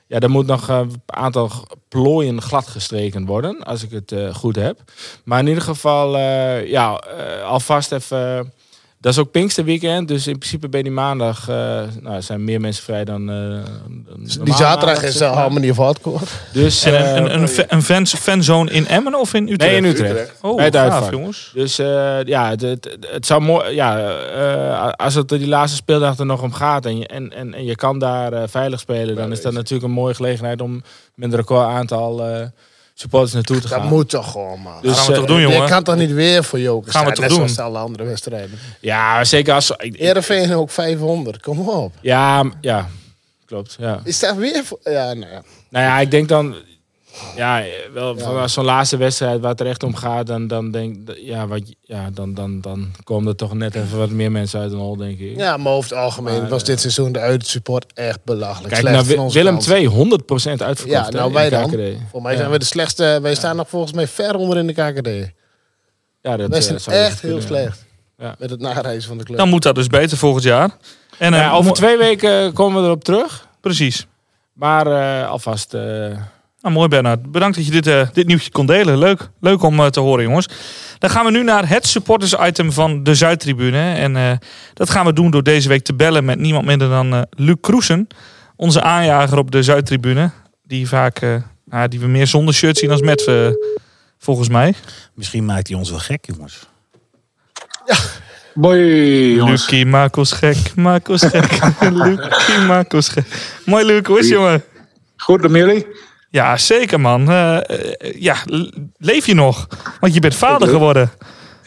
ja, 0.07 0.19
er 0.19 0.29
moet 0.29 0.45
nog 0.45 0.67
een 0.67 1.01
aantal 1.05 1.51
plooien 1.89 2.41
glad 2.41 2.67
gestreken 2.67 3.25
worden, 3.25 3.63
als 3.63 3.83
ik 3.83 3.91
het 3.91 4.15
goed 4.33 4.55
heb. 4.55 4.79
Maar 5.23 5.39
in 5.39 5.47
ieder 5.47 5.63
geval, 5.63 6.17
ja, 6.65 6.89
alvast 7.45 7.91
even... 7.91 8.53
dat 9.03 9.13
is 9.13 9.19
ook 9.19 9.31
Pinksterweekend, 9.31 10.07
dus 10.07 10.27
in 10.27 10.37
principe 10.37 10.69
bij 10.69 10.81
die 10.83 10.91
maandag 10.91 11.49
eh, 11.49 11.81
nou, 12.01 12.21
zijn 12.21 12.43
meer 12.43 12.61
mensen 12.61 12.83
vrij 12.83 13.03
dan. 13.05 13.29
eh, 13.29 13.35
dan 14.35 14.43
Die 14.43 14.53
zaterdag 14.53 14.85
maandag, 14.85 15.03
is 15.03 15.21
uh. 15.21 15.31
Harmony 15.31 15.69
of 15.69 15.77
Hardcore. 15.77 16.25
Dus, 16.53 16.83
En 16.83 16.93
eh, 16.93 17.15
een, 17.15 17.33
een, 17.33 17.41
een, 17.41 17.65
een 17.67 17.81
fans, 17.83 18.13
fanzone 18.13 18.71
in 18.71 18.87
Emmen 18.87 19.19
of 19.19 19.33
in 19.33 19.43
Utrecht? 19.43 19.71
Nee, 19.71 19.75
in 19.75 19.85
Utrecht. 19.85 20.33
Oh, 20.41 20.55
Bij 20.55 20.65
het 20.65 20.75
gaaf, 20.75 21.09
jongens. 21.09 21.51
Dus 21.53 21.79
eh, 21.79 22.23
ja, 22.23 22.49
het, 22.49 22.61
het, 22.61 22.97
het 23.11 23.25
zou 23.25 23.41
mooi. 23.41 23.73
Ja, 23.75 24.17
eh, 24.17 24.89
als 24.95 25.15
het 25.15 25.31
er 25.31 25.37
die 25.39 25.47
laatste 25.47 25.77
speeldag 25.77 26.17
er 26.17 26.25
nog 26.25 26.41
om 26.41 26.53
gaat 26.53 26.85
en 26.85 26.97
je, 26.97 27.07
en, 27.07 27.33
en, 27.33 27.53
en 27.53 27.65
je 27.65 27.75
kan 27.75 27.99
daar 27.99 28.49
veilig 28.49 28.79
spelen, 28.79 29.15
dan 29.15 29.31
is 29.31 29.41
dat 29.41 29.53
natuurlijk 29.53 29.83
een 29.83 29.91
mooie 29.91 30.13
gelegenheid 30.13 30.61
om 30.61 30.83
met 31.15 31.31
een 31.31 31.35
record 31.35 31.67
aantal 31.67 32.25
eh, 32.27 32.45
supporters 32.93 33.33
naartoe 33.33 33.59
te 33.59 33.67
Dat 33.67 33.79
gaan. 33.79 33.87
moet 33.87 34.09
toch 34.09 34.31
gewoon, 34.31 34.59
man. 34.59 34.81
Dus, 34.81 34.97
Gaan 34.97 35.05
we 35.05 35.11
eh, 35.11 35.17
toch 35.17 35.27
doen, 35.27 35.39
Je 35.41 35.47
jongen? 35.47 35.69
kan 35.69 35.83
toch 35.83 35.95
niet 35.95 36.11
weer 36.11 36.43
voor 36.43 36.59
Joker 36.59 36.91
Gaan 36.91 37.05
we 37.05 37.11
toch 37.11 37.19
net 37.19 37.29
doen? 37.29 37.37
zoals 37.37 37.59
alle 37.59 37.77
andere 37.79 38.03
wedstrijden. 38.03 38.59
Ja, 38.79 39.23
zeker 39.23 39.53
als. 39.53 39.71
Heerenveen 39.77 40.53
ook 40.53 40.69
500, 40.69 41.39
kom 41.41 41.69
op. 41.69 41.93
Ja, 42.01 42.51
ja, 42.61 42.89
klopt. 43.45 43.75
Ja. 43.79 43.99
Is 44.03 44.19
dat 44.19 44.35
weer 44.35 44.63
voor... 44.65 44.79
Ja, 44.83 45.13
nou 45.13 45.31
ja. 45.31 45.41
Nou 45.69 45.85
ja, 45.85 45.99
ik 45.99 46.11
denk 46.11 46.27
dan. 46.29 46.55
Ja, 47.35 47.63
wel 47.93 48.17
van 48.19 48.39
als 48.39 48.53
zo'n 48.53 48.65
laatste 48.65 48.97
wedstrijd 48.97 49.39
waar 49.41 49.49
het 49.51 49.59
er 49.59 49.67
echt 49.67 49.83
om 49.83 49.95
gaat, 49.95 50.27
dan, 50.27 50.47
dan 50.47 50.71
denk 50.71 50.95
ja, 51.15 51.47
wat, 51.47 51.61
ja, 51.81 52.09
dan, 52.13 52.33
dan, 52.33 52.61
dan 52.61 52.91
komen 53.03 53.27
er 53.27 53.35
toch 53.35 53.53
net 53.53 53.75
even 53.75 53.97
wat 53.97 54.09
meer 54.09 54.31
mensen 54.31 54.59
uit 54.59 54.71
een 54.71 54.77
hol, 54.77 54.95
denk 54.97 55.19
ik. 55.19 55.37
Ja, 55.37 55.57
maar 55.57 55.71
over 55.73 55.89
het 55.89 55.99
algemeen 55.99 56.39
Maar, 56.41 56.49
was 56.49 56.61
eh, 56.61 56.67
dit 56.67 56.79
seizoen 56.79 57.11
de 57.11 57.19
uitsupport 57.19 57.93
echt 57.93 58.23
belachelijk. 58.23 58.73
Kijk, 58.73 58.79
Slecht 58.87 58.95
nou, 58.95 59.05
van 59.07 59.15
Wi- 59.15 59.21
onze 59.21 59.37
Willem 59.37 59.53
kant. 59.53 59.65
2, 59.65 59.89
100% 60.59 60.61
uitverkocht. 60.61 61.05
Ja, 61.05 61.09
nou 61.09 61.27
in 61.27 61.33
wij 61.33 61.49
de 61.49 61.55
dan. 61.55 61.69
KKD. 61.69 62.09
Voor 62.11 62.21
mij 62.21 62.31
Ja. 62.31 62.37
zijn 62.37 62.51
we 62.51 62.59
de 62.59 62.65
slechtste. 62.65 63.19
Wij 63.21 63.35
staan 63.35 63.55
nog 63.55 63.69
volgens 63.69 63.93
mij 63.93 64.07
ver 64.07 64.35
onder 64.35 64.57
in 64.57 64.67
de 64.67 64.73
KKD. 64.73 65.31
Ja, 66.21 66.37
dat 66.37 66.49
Wij 66.49 66.59
eh, 66.59 66.63
zijn 66.77 66.97
echt 66.97 67.21
heel 67.21 67.37
kunnen, 67.37 67.41
ja. 67.41 67.47
slecht. 67.47 67.85
Ja. 68.17 68.35
Met 68.39 68.49
het 68.49 68.59
nareizen 68.59 69.07
van 69.07 69.17
de 69.17 69.23
club. 69.23 69.37
Dan 69.37 69.49
moet 69.49 69.63
dat 69.63 69.75
dus 69.75 69.87
beter 69.87 70.17
volgend 70.17 70.43
jaar. 70.43 70.69
En, 71.17 71.31
Nou 71.31 71.43
eh, 71.43 71.49
ja, 71.49 71.55
over 71.55 71.71
twee 71.73 71.97
weken 71.97 72.53
komen 72.53 72.81
we 72.81 72.87
erop 72.87 73.03
terug. 73.03 73.47
Precies. 73.61 74.07
Maar 74.53 74.87
eh, 74.87 75.29
alvast. 75.29 75.75
Nou, 76.63 76.75
mooi 76.75 76.87
Bernard. 76.87 77.31
Bedankt 77.31 77.55
dat 77.55 77.65
je 77.65 77.71
dit, 77.71 77.87
eh, 77.87 78.07
dit 78.13 78.27
nieuwtje 78.27 78.51
kon 78.51 78.65
delen. 78.65 78.97
Leuk, 78.97 79.29
Leuk 79.39 79.63
om 79.63 79.79
eh, 79.79 79.85
te 79.85 79.99
horen 79.99 80.23
jongens. 80.23 80.47
Dan 80.97 81.09
gaan 81.09 81.25
we 81.25 81.31
nu 81.31 81.43
naar 81.43 81.69
het 81.69 81.87
supporters 81.87 82.35
item 82.39 82.71
van 82.71 83.03
de 83.03 83.15
Zuidtribune. 83.15 83.93
En 83.93 84.15
eh, 84.15 84.31
dat 84.73 84.89
gaan 84.89 85.05
we 85.05 85.13
doen 85.13 85.31
door 85.31 85.43
deze 85.43 85.69
week 85.69 85.83
te 85.83 85.93
bellen 85.93 86.25
met 86.25 86.39
niemand 86.39 86.65
minder 86.65 86.89
dan 86.89 87.25
Luc 87.29 87.55
Kroesen. 87.61 88.07
Onze 88.55 88.81
aanjager 88.81 89.37
op 89.37 89.51
de 89.51 89.63
Zuidtribune. 89.63 90.31
Die 90.63 90.87
vaak, 90.87 91.19
eh, 91.19 91.35
nou, 91.65 91.87
die 91.87 91.99
we 91.99 92.07
meer 92.07 92.27
zonder 92.27 92.53
shirt 92.53 92.77
zien 92.77 92.91
als 92.91 93.01
met, 93.01 93.31
volgens 94.17 94.49
mij. 94.49 94.73
Misschien 95.13 95.45
maakt 95.45 95.67
hij 95.67 95.77
ons 95.77 95.89
wel 95.89 95.99
gek, 95.99 96.25
jongens. 96.25 96.67
Mooi, 98.53 99.35
jongens. 99.35 99.69
Lucie 99.69 99.85
Marcos 99.85 100.31
gek, 100.31 100.75
Marcos 100.75 101.23
gek. 101.23 101.59
Lucie 101.91 102.59
Marcos 102.67 103.09
gek. 103.09 103.25
Mooi 103.65 103.85
Luc, 103.85 104.05
hoe 104.05 104.19
is 104.19 104.25
het, 104.25 104.37
jongen? 104.37 104.63
Goed, 105.17 105.41
met 105.41 105.51
jullie? 105.51 106.11
Ja, 106.33 106.57
zeker 106.57 106.99
man. 106.99 107.29
Eh, 107.29 107.57
eh, 107.57 107.63
ja, 108.19 108.35
leef 108.97 109.25
je 109.25 109.33
nog? 109.33 109.67
Want 109.99 110.13
je 110.13 110.19
bent 110.19 110.35
vader 110.35 110.67
geworden. 110.67 111.11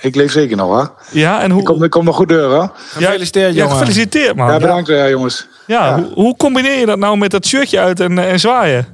Ik 0.00 0.14
leef 0.14 0.32
zeker 0.32 0.56
nog, 0.56 0.66
hoor. 0.66 0.92
Ja, 1.10 1.42
en 1.42 1.50
hoe... 1.50 1.60
Ik 1.60 1.66
kom, 1.66 1.82
ik 1.84 1.90
kom 1.90 2.04
nog 2.04 2.16
goed 2.16 2.28
deur, 2.28 2.50
hoor. 2.50 2.72
gefeliciteerd, 2.88 3.54
Ja, 3.54 3.60
jongen. 3.62 3.76
gefeliciteerd 3.76 4.36
man. 4.36 4.46
Ja, 4.46 4.52
Ja, 4.52 4.58
bedankt, 4.58 4.88
eh, 4.88 5.10
jongens. 5.10 5.46
Hoe, 5.66 6.10
hoe 6.14 6.36
combineer 6.36 6.78
je 6.78 6.86
dat 6.86 6.98
nou 6.98 7.16
met 7.18 7.30
dat 7.30 7.46
shirtje 7.46 7.80
uit 7.80 8.00
en, 8.00 8.18
en 8.18 8.40
zwaaien? 8.40 8.86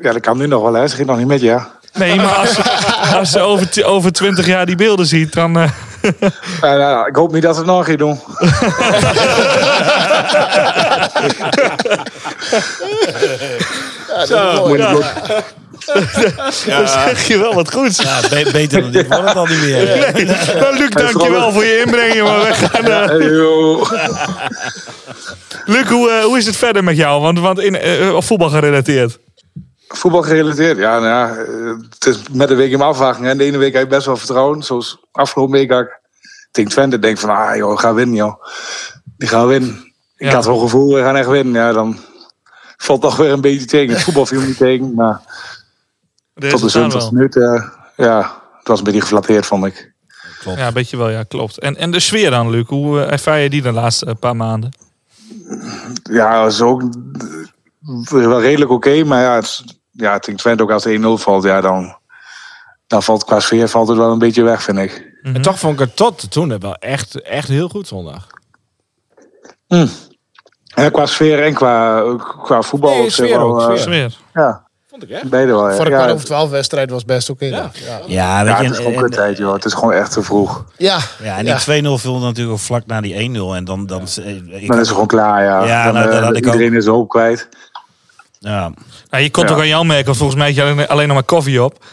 Ja, 0.00 0.12
dat 0.12 0.20
kan 0.20 0.38
nu 0.38 0.46
nog 0.46 0.62
wel, 0.62 0.74
hè. 0.74 0.88
Ze 0.88 0.96
ging 0.96 1.08
nog 1.08 1.18
niet 1.18 1.26
met 1.26 1.40
je, 1.40 1.46
ja. 1.46 1.70
Nee, 1.94 2.14
maar 2.16 2.34
als, 2.34 2.56
als 3.18 3.30
ze 3.30 3.40
over, 3.40 3.84
over 3.84 4.12
20 4.12 4.46
jaar 4.46 4.66
die 4.66 4.76
beelden 4.76 5.06
ziet, 5.06 5.32
dan... 5.32 5.52
Ja, 6.60 6.76
nou, 6.76 7.08
ik 7.08 7.16
hoop 7.16 7.32
niet 7.32 7.42
dat 7.42 7.54
ze 7.54 7.60
het 7.60 7.70
nog 7.70 7.88
een 7.88 7.96
keer 7.96 8.06
Moet 14.18 14.28
je 14.28 14.76
ja, 14.76 14.92
goed. 14.92 15.44
dan 16.66 16.88
zeg 16.88 17.26
je 17.26 17.38
wel 17.38 17.54
wat 17.54 17.72
goeds. 17.72 18.02
Ja, 18.02 18.20
be- 18.20 18.48
beter 18.52 18.80
dan 18.82 18.90
dit 18.90 19.06
wordt 19.06 19.28
het 19.28 19.36
al 19.36 19.46
niet 19.46 19.60
meer. 19.60 20.12
Nou, 20.60 20.76
Luc, 20.78 20.90
dankjewel 20.90 21.52
voor 21.52 21.64
je 21.64 21.82
inbreng, 21.84 22.14
jongen. 22.14 22.40
We 22.40 22.54
gaan, 22.54 22.84
eh. 22.84 23.08
Luc, 25.74 25.88
hoe, 25.88 26.10
eh, 26.10 26.24
hoe 26.24 26.38
is 26.38 26.46
het 26.46 26.56
verder 26.56 26.84
met 26.84 26.96
jou? 26.96 27.20
Want, 27.22 27.38
want 27.38 27.58
in 27.60 27.76
eh, 27.76 28.20
voetbal 28.20 28.48
gerelateerd. 28.50 29.18
Voetbal 29.88 30.22
gerelateerd, 30.22 30.78
ja, 30.78 30.98
nou 30.98 31.06
ja. 31.06 31.36
Het 31.90 32.06
is 32.06 32.18
met 32.32 32.48
de 32.48 32.54
week 32.54 32.70
in 32.72 32.80
afwachting. 32.80 33.26
En 33.26 33.38
de 33.38 33.44
ene 33.44 33.58
week 33.58 33.72
heb 33.72 33.82
ik 33.82 33.88
best 33.88 34.06
wel 34.06 34.16
vertrouwen. 34.16 34.62
Zoals 34.62 34.98
afgelopen 35.12 35.52
week 35.54 35.70
had 35.70 35.80
ik 35.80 36.00
tegen 36.50 36.70
Twente 36.70 36.98
denk 36.98 37.18
van, 37.18 37.30
ah 37.30 37.56
joh, 37.56 37.72
we 37.74 37.78
gaan 37.78 37.94
winnen, 37.94 38.16
joh. 38.16 38.42
Die 39.16 39.28
gaan 39.28 39.46
winnen. 39.46 39.92
Ik 40.16 40.26
Ja. 40.28 40.34
had 40.34 40.44
wel 40.44 40.58
gevoel, 40.58 40.94
we 40.94 41.00
gaan 41.00 41.16
echt 41.16 41.28
winnen. 41.28 41.54
Ja, 41.62 41.72
dan 41.72 41.98
valt 42.76 43.00
toch 43.00 43.16
weer 43.16 43.32
een 43.32 43.40
beetje 43.40 43.66
tegen. 43.66 43.94
Het 43.94 44.04
voetbal 44.04 44.26
viel 44.26 44.40
niet 44.40 44.56
tegen, 44.56 44.94
maar 44.94 45.20
De 46.34 46.48
tot 46.48 46.60
de 46.60 46.64
resultaten 46.64 46.70
70 46.70 47.00
wel. 47.00 47.12
minuten, 47.12 47.54
eh, 47.54 48.06
ja, 48.06 48.42
het 48.58 48.68
was 48.68 48.78
een 48.78 48.84
beetje 48.84 49.00
geflatteerd, 49.00 49.46
vond 49.46 49.66
ik. 49.66 49.94
Ja, 50.44 50.66
een 50.66 50.72
beetje 50.72 50.96
wel, 50.96 51.10
ja, 51.10 51.22
klopt. 51.22 51.58
En, 51.58 51.76
en 51.76 51.90
de 51.90 52.00
sfeer 52.00 52.30
dan, 52.30 52.50
Luc? 52.50 52.66
Hoe 52.68 53.00
eh, 53.00 53.12
ervaar 53.12 53.38
je 53.38 53.50
die 53.50 53.62
de 53.62 53.72
laatste 53.72 54.06
eh, 54.06 54.14
paar 54.20 54.36
maanden? 54.36 54.70
Ja, 56.02 56.42
dat 56.42 56.52
is 56.52 56.60
ook 56.60 56.82
wel 58.10 58.40
redelijk 58.40 58.70
oké, 58.70 59.04
maar 59.04 59.22
ja, 59.22 59.34
het, 59.34 59.64
ja, 59.90 60.18
Twente 60.18 60.62
ook 60.62 60.70
als 60.70 60.84
het 60.84 61.00
1-0 61.00 61.04
valt, 61.04 61.44
ja, 61.44 61.60
dan, 61.60 61.96
dan 62.86 63.02
valt 63.02 63.24
qua 63.24 63.40
sfeer 63.40 63.68
valt 63.68 63.88
het 63.88 63.96
wel 63.96 64.12
een 64.12 64.18
beetje 64.18 64.42
weg, 64.42 64.62
vind 64.62 64.78
ik. 64.78 65.14
En 65.22 65.42
toch 65.42 65.58
vond 65.58 65.72
ik 65.72 65.78
het 65.86 65.96
tot 65.96 66.30
toen 66.30 66.58
wel 66.58 66.74
echt, 66.74 67.22
echt 67.22 67.48
heel 67.48 67.68
goed 67.68 67.86
zondag. 67.86 68.26
Hm. 69.66 69.86
Ja, 70.76 70.88
qua 70.90 71.06
sfeer 71.06 71.42
en 71.42 71.54
qua, 71.54 72.02
qua 72.42 72.62
voetbal. 72.62 72.90
Nee, 72.96 73.10
sfeer 73.10 73.38
wel, 73.38 73.62
ook, 73.62 73.70
eh, 73.70 73.76
sfeer. 73.76 74.16
Ja, 74.34 74.64
Vond 74.90 75.02
ik 75.02 75.10
echt. 75.10 75.28
beide 75.30 75.52
wel. 75.52 75.68
Ja, 75.68 75.74
Voor 75.76 75.84
de 75.84 75.90
kwart 75.90 76.10
over 76.10 76.26
twaalf 76.26 76.50
wedstrijd 76.50 76.90
was 76.90 77.04
best 77.04 77.30
oké. 77.30 77.50
dan. 77.50 77.58
Ja. 77.58 77.70
Ja, 78.06 78.44
weet 78.44 78.52
ja, 78.52 78.58
je, 78.58 78.62
het 78.62 78.70
is 78.72 78.76
gewoon 78.76 78.92
en- 78.92 79.00
kuttijd, 79.00 79.36
joh. 79.36 79.52
Het 79.52 79.64
is 79.64 79.74
gewoon 79.74 79.92
echt 79.92 80.12
te 80.12 80.22
vroeg. 80.22 80.64
Ja. 80.76 80.98
Ja, 81.22 81.36
en 81.36 81.44
Ja. 81.44 81.54
die 81.54 81.62
2-0 81.62 81.98
viel 81.98 82.18
natuurlijk 82.18 82.56
ook 82.56 82.62
vlak 82.62 82.86
na 82.86 83.00
die 83.00 83.14
1-0. 83.14 83.54
En 83.54 83.64
dan... 83.64 83.86
dan 83.86 84.02
ik, 84.02 84.66
Dan 84.66 84.74
is 84.74 84.78
het 84.78 84.88
gewoon 84.88 85.06
klaar, 85.06 85.42
ja. 85.44 85.64
Ja, 85.66 85.84
dan, 85.84 85.94
nou, 85.94 86.06
dat 86.06 86.14
eh, 86.18 86.24
had 86.24 86.36
ik 86.36 86.44
iedereen 86.44 86.74
is 86.74 86.86
hoop 86.86 87.08
kwijt. 87.08 87.48
ja. 88.38 88.72
Nou, 89.10 89.22
je 89.22 89.30
kon 89.30 89.42
Ja. 89.42 89.48
toch 89.48 89.58
aan 89.58 89.68
jou 89.68 89.84
merken, 89.86 90.04
want 90.06 90.16
volgens 90.16 90.38
mij 90.38 90.46
had 90.46 90.56
je 90.56 90.62
alleen, 90.62 90.88
alleen 90.88 91.06
nog 91.06 91.16
maar 91.16 91.24
koffie 91.26 91.62
op. 91.62 91.84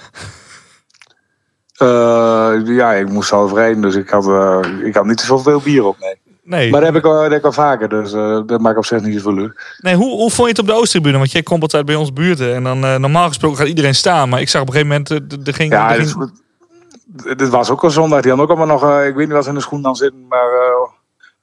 Eh, 1.78 2.54
ja, 2.66 2.94
ik 2.94 3.10
moest 3.10 3.30
zelf 3.30 3.54
rijden, 3.54 3.82
dus 3.82 3.96
ik 3.96 4.10
had, 4.10 4.28
eh, 4.28 4.60
ik 4.84 4.96
had 4.96 5.06
niet 5.06 5.22
zoveel 5.22 5.60
bier 5.60 5.84
op, 5.86 6.00
nee. 6.00 6.22
Nee. 6.44 6.70
Maar 6.72 6.80
dat 6.82 6.94
heb 6.94 7.04
ik 7.04 7.10
dat 7.10 7.22
heb 7.22 7.32
ik 7.32 7.42
wel 7.42 7.52
vaker, 7.52 7.90
dus 7.90 8.14
eh, 8.14 8.40
dat 8.46 8.62
maakt 8.62 8.78
op 8.78 8.86
zich 8.86 9.02
niet 9.02 9.22
zoveel 9.22 9.42
uit. 9.44 9.76
nee 9.78 9.96
hoe, 9.96 10.10
hoe 10.10 10.30
vond 10.32 10.38
je 10.38 10.48
het 10.48 10.60
op 10.60 10.66
de 10.66 10.74
Oosttribune? 10.74 11.18
Want 11.18 11.32
jij 11.32 11.44
komt 11.44 11.62
altijd 11.62 11.86
bij 11.86 11.96
ons 11.96 12.14
buurten. 12.14 12.54
En 12.56 12.64
dan 12.64 12.84
eh, 12.84 12.96
normaal 12.96 13.28
gesproken 13.28 13.58
gaat 13.58 13.68
iedereen 13.68 13.96
staan. 13.96 14.30
Maar 14.30 14.42
ik 14.42 14.50
zag 14.50 14.62
op 14.62 14.68
een 14.68 14.74
gegeven 14.74 15.04
moment, 15.10 15.32
eh, 15.32 15.48
er 15.48 15.54
ging... 15.54 15.72
Ja, 15.72 15.92
er 15.94 16.00
dit, 16.00 16.12
ging- 16.12 16.42
dit 17.38 17.50
was 17.50 17.70
ook 17.70 17.84
een 17.84 17.92
zondag. 17.92 18.22
Die 18.22 18.32
hadden 18.32 18.50
ook 18.50 18.58
allemaal 18.58 18.80
nog, 18.80 19.00
ik 19.06 19.16
weet 19.16 19.26
niet 19.26 19.36
wat 19.36 19.44
ze 19.44 19.50
in 19.50 19.56
de 19.56 19.62
schoen 19.62 19.82
dan 19.82 19.96
zitten, 19.96 20.28
maar 20.28 20.50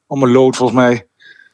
om 0.07 0.23
een 0.23 0.33
lood 0.33 0.57
volgens 0.57 0.79
mij. 0.79 1.07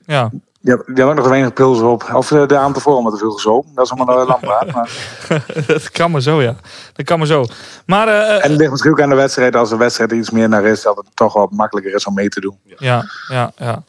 ja. 0.06 0.30
Had, 0.74 0.86
die 0.86 1.02
had 1.02 1.10
ook 1.10 1.18
nog 1.18 1.28
weinig 1.28 1.52
pils 1.52 1.80
op. 1.80 2.10
Of 2.12 2.32
eh, 2.32 2.46
de 2.46 2.56
avond 2.56 2.74
tevoren 2.74 3.02
met 3.02 3.12
te 3.12 3.18
veel 3.18 3.30
gezopen. 3.30 3.70
Dat 3.74 3.84
is 3.84 3.92
allemaal 3.92 4.20
een 4.20 4.26
lampraat. 4.26 4.72
Maar... 4.72 4.90
dat 5.66 5.90
kan 5.90 6.10
maar 6.10 6.22
zo, 6.22 6.42
ja. 6.42 6.56
Dat 6.92 7.06
kan 7.06 7.18
maar 7.18 7.26
zo. 7.26 7.44
Maar 7.86 8.08
eh, 8.08 8.44
En 8.44 8.50
het 8.50 8.58
ligt 8.58 8.70
misschien 8.70 8.90
ook 8.90 9.00
aan 9.00 9.08
de 9.08 9.14
wedstrijd. 9.14 9.56
Als 9.56 9.68
de 9.68 9.76
wedstrijd 9.76 10.12
iets 10.12 10.30
meer 10.30 10.48
naar 10.48 10.64
is, 10.64 10.82
dat 10.82 10.96
het 10.96 11.06
toch 11.14 11.32
wat 11.32 11.50
makkelijker 11.50 11.94
is 11.94 12.06
om 12.06 12.14
mee 12.14 12.28
te 12.28 12.40
doen. 12.40 12.58
ja, 12.78 13.04
ja, 13.28 13.52
ja. 13.56 13.82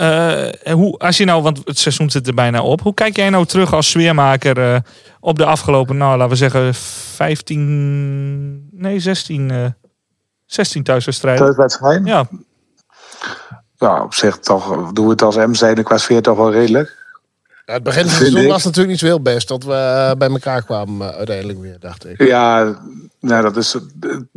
Eh, 0.00 0.66
en 0.66 0.76
hoe, 0.76 0.98
als 0.98 1.16
je 1.16 1.24
nou, 1.24 1.42
want 1.42 1.60
het 1.64 1.78
seizoen 1.78 2.10
zit 2.10 2.26
er 2.26 2.34
bijna 2.34 2.62
op. 2.62 2.80
Hoe 2.80 2.94
kijk 2.94 3.16
jij 3.16 3.30
nou 3.30 3.46
terug 3.46 3.72
als 3.72 3.90
sfeermaker 3.90 4.72
eh, 4.72 4.80
op 5.20 5.38
de 5.38 5.44
afgelopen, 5.44 5.96
nou 5.96 6.16
laten 6.16 6.30
we 6.30 6.36
zeggen, 6.36 6.74
15, 6.74 8.68
nee 8.72 9.00
16, 9.00 9.50
eh 9.50 9.66
16 10.46 10.82
thuiswedstrijden? 10.82 11.44
Thuiswedstrijd? 11.44 12.06
Ja, 12.06 12.26
Ja, 13.80 14.02
op 14.02 14.14
zich 14.14 14.38
toch 14.38 14.92
doen 14.92 15.04
we 15.04 15.10
het 15.10 15.22
als 15.22 15.36
M-zijde 15.36 15.82
qua 15.82 15.98
sfeer 15.98 16.22
toch 16.22 16.36
wel 16.36 16.52
redelijk. 16.52 16.98
Ja, 17.66 17.72
het 17.76 17.82
begin 17.82 18.02
van 18.02 18.10
het 18.12 18.20
seizoen 18.20 18.46
was 18.50 18.64
natuurlijk 18.64 18.90
niet 18.90 18.98
zo 18.98 19.06
heel 19.06 19.20
best. 19.22 19.48
Dat 19.48 19.64
we 19.64 19.72
eh, 19.74 20.12
bij 20.18 20.28
elkaar 20.28 20.62
kwamen 20.64 21.10
eh, 21.10 21.16
uiteindelijk 21.16 21.60
weer, 21.60 21.76
dacht 21.80 22.06
ik. 22.08 22.22
Ja, 22.22 22.74
nou, 23.20 23.42
dat, 23.42 23.56
is, 23.56 23.76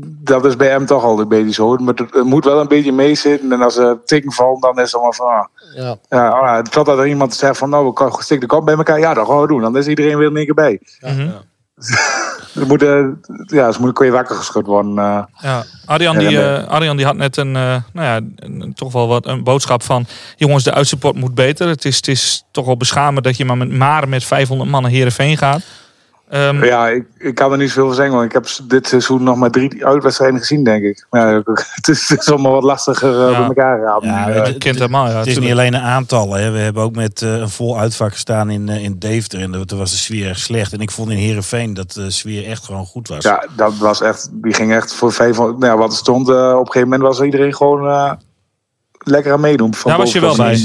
dat 0.04 0.46
is 0.46 0.56
bij 0.56 0.80
M 0.80 0.86
toch 0.86 1.04
al 1.04 1.20
een 1.20 1.28
beetje 1.28 1.54
zo. 1.54 1.76
Maar 1.76 1.94
het, 1.94 2.24
moet 2.24 2.46
wel 2.46 2.60
een 2.60 2.68
beetje 2.68 2.92
meezitten. 2.92 3.52
En 3.52 3.62
als 3.62 3.78
er 3.78 3.98
tikken 4.06 4.32
valt, 4.32 4.62
dan 4.62 4.76
is 4.80 4.84
het 4.84 4.94
allemaal 4.94 5.14
van... 5.14 5.28
Ah, 5.28 5.46
Ja. 5.76 5.96
ja, 6.10 6.28
ah, 6.30 6.56
het 6.56 6.70
klopt 6.70 6.88
dat 6.88 6.98
er 6.98 7.08
iemand 7.08 7.34
zegt 7.34 7.58
van... 7.58 7.70
Nou, 7.70 7.86
we 7.86 7.94
kan- 7.94 8.22
stik 8.22 8.42
de 8.42 8.48
kop 8.48 8.66
bij 8.66 8.76
elkaar. 8.76 9.00
Ja, 9.00 9.14
dat 9.14 9.28
gaan 9.28 9.42
we 9.42 9.48
doen. 9.48 9.62
Dan 9.62 9.78
is 9.78 9.88
iedereen 9.88 10.18
weer 10.18 10.36
één 10.36 10.46
keer 10.46 10.54
bij. 10.54 10.80
Mhm. 11.00 11.30
Ze 12.54 12.66
moeten, 12.68 13.22
ja, 13.46 13.72
ze 13.72 13.78
moeten 13.78 13.94
kun 13.94 14.06
je 14.06 14.12
wakker 14.12 14.36
geschud 14.36 14.66
worden. 14.66 14.98
eh. 14.98 15.24
Ja, 15.42 15.64
Arjan, 15.86 16.20
Ja, 16.20 16.28
die, 16.30 16.42
eh, 16.42 16.68
Arjan 16.68 16.98
die 16.98 17.06
had 17.06 17.16
net 17.16 17.38
een, 17.38 17.56
eh, 17.56 17.76
nou 17.94 18.08
ja, 18.08 18.20
een- 18.36 18.74
toch 18.76 18.92
wel 18.94 19.08
wat 19.08 19.26
een 19.28 19.44
boodschap 19.44 19.84
van... 19.84 20.06
jongens, 20.36 20.64
de 20.64 20.74
uitsupport 20.74 21.16
moet 21.16 21.36
beter. 21.36 21.68
Het 21.68 21.86
is, 21.86 21.96
het 21.96 22.08
is 22.08 22.44
toch 22.52 22.66
wel 22.66 22.78
beschamend 22.78 23.24
dat 23.24 23.38
je 23.38 23.46
maar 23.46 23.58
met, 23.58 23.72
maar 23.72 24.10
met 24.10 24.24
500 24.24 24.70
man 24.70 24.82
naar 24.82 24.92
Heerenveen 24.92 25.38
gaat. 25.38 25.62
Ehm, 26.34 26.64
Ja, 26.64 26.88
ik, 26.90 27.06
ik 27.18 27.36
kan 27.36 27.52
er 27.52 27.58
niet 27.58 27.68
zoveel 27.68 27.86
van 27.86 27.96
zeggen, 27.96 28.14
want 28.16 28.26
ik 28.26 28.32
heb 28.34 28.46
dit 28.70 28.88
seizoen 28.88 29.24
nog 29.24 29.36
maar 29.38 29.50
drie 29.52 29.86
uitwedstrijden 29.86 30.40
gezien, 30.40 30.64
denk 30.64 30.84
ik. 30.84 31.06
Maar 31.10 31.32
ja, 31.34 31.42
het 31.76 31.88
is, 31.88 32.10
het 32.10 32.20
is 32.22 32.30
allemaal 32.32 32.52
wat 32.52 32.64
lastiger 32.64 33.10
eh, 33.26 33.32
Ja. 33.32 33.38
bij 33.38 33.48
elkaar 33.48 33.80
gehaald. 33.80 34.04
Ja, 34.04 34.28
het- 34.30 34.48
eh. 34.48 34.54
ik 34.54 34.60
ken 34.60 34.70
het 34.70 34.80
helemaal, 34.80 35.08
ja. 35.08 35.18
Het 35.18 35.28
is 35.28 35.40
niet 35.40 35.52
alleen 35.52 35.74
een 35.74 35.82
aantal. 35.82 36.34
Hè. 36.34 36.52
We 36.52 36.58
hebben 36.58 36.84
ook 36.84 36.96
met 36.96 37.22
eh, 37.22 37.38
een 37.38 37.50
vol 37.50 37.80
uitvak 37.80 38.12
gestaan 38.12 38.50
in, 38.50 38.70
eh, 38.70 38.84
in 38.84 39.00
Deventer. 39.00 39.40
En 39.42 39.68
toen 39.68 39.78
was 39.78 39.92
de 39.92 39.98
sfeer 39.98 40.30
echt 40.30 40.40
slecht. 40.40 40.74
En 40.74 40.80
ik 40.80 40.92
vond 40.92 41.10
in 41.10 41.18
Heerenveen 41.18 41.74
dat 41.74 41.92
de 41.92 42.12
sfeer 42.12 42.46
echt 42.48 42.64
gewoon 42.66 42.86
goed 42.86 43.08
was. 43.08 43.24
ja, 43.24 43.48
dat 43.56 43.78
was 43.78 44.02
echt, 44.02 44.30
die 44.32 44.54
ging 44.54 44.74
echt 44.74 44.94
voor 44.94 45.12
500. 45.12 45.60
Nou 45.60 45.72
ja, 45.72 45.78
wat 45.78 45.92
er 45.92 45.98
stond, 45.98 46.30
eh, 46.30 46.36
op 46.54 46.60
een 46.60 46.72
gegeven 46.72 46.82
moment 46.90 47.02
was 47.02 47.22
iedereen 47.22 47.56
gewoon 47.56 47.88
eh, 47.88 48.12
lekker 48.98 49.34
aan 49.34 49.40
meedoen. 49.42 49.74
Van 49.74 49.92
Daar 49.92 50.00
was 50.00 50.12
je 50.14 50.20
wel 50.20 50.36
bij. 50.36 50.54
eh. 50.54 50.62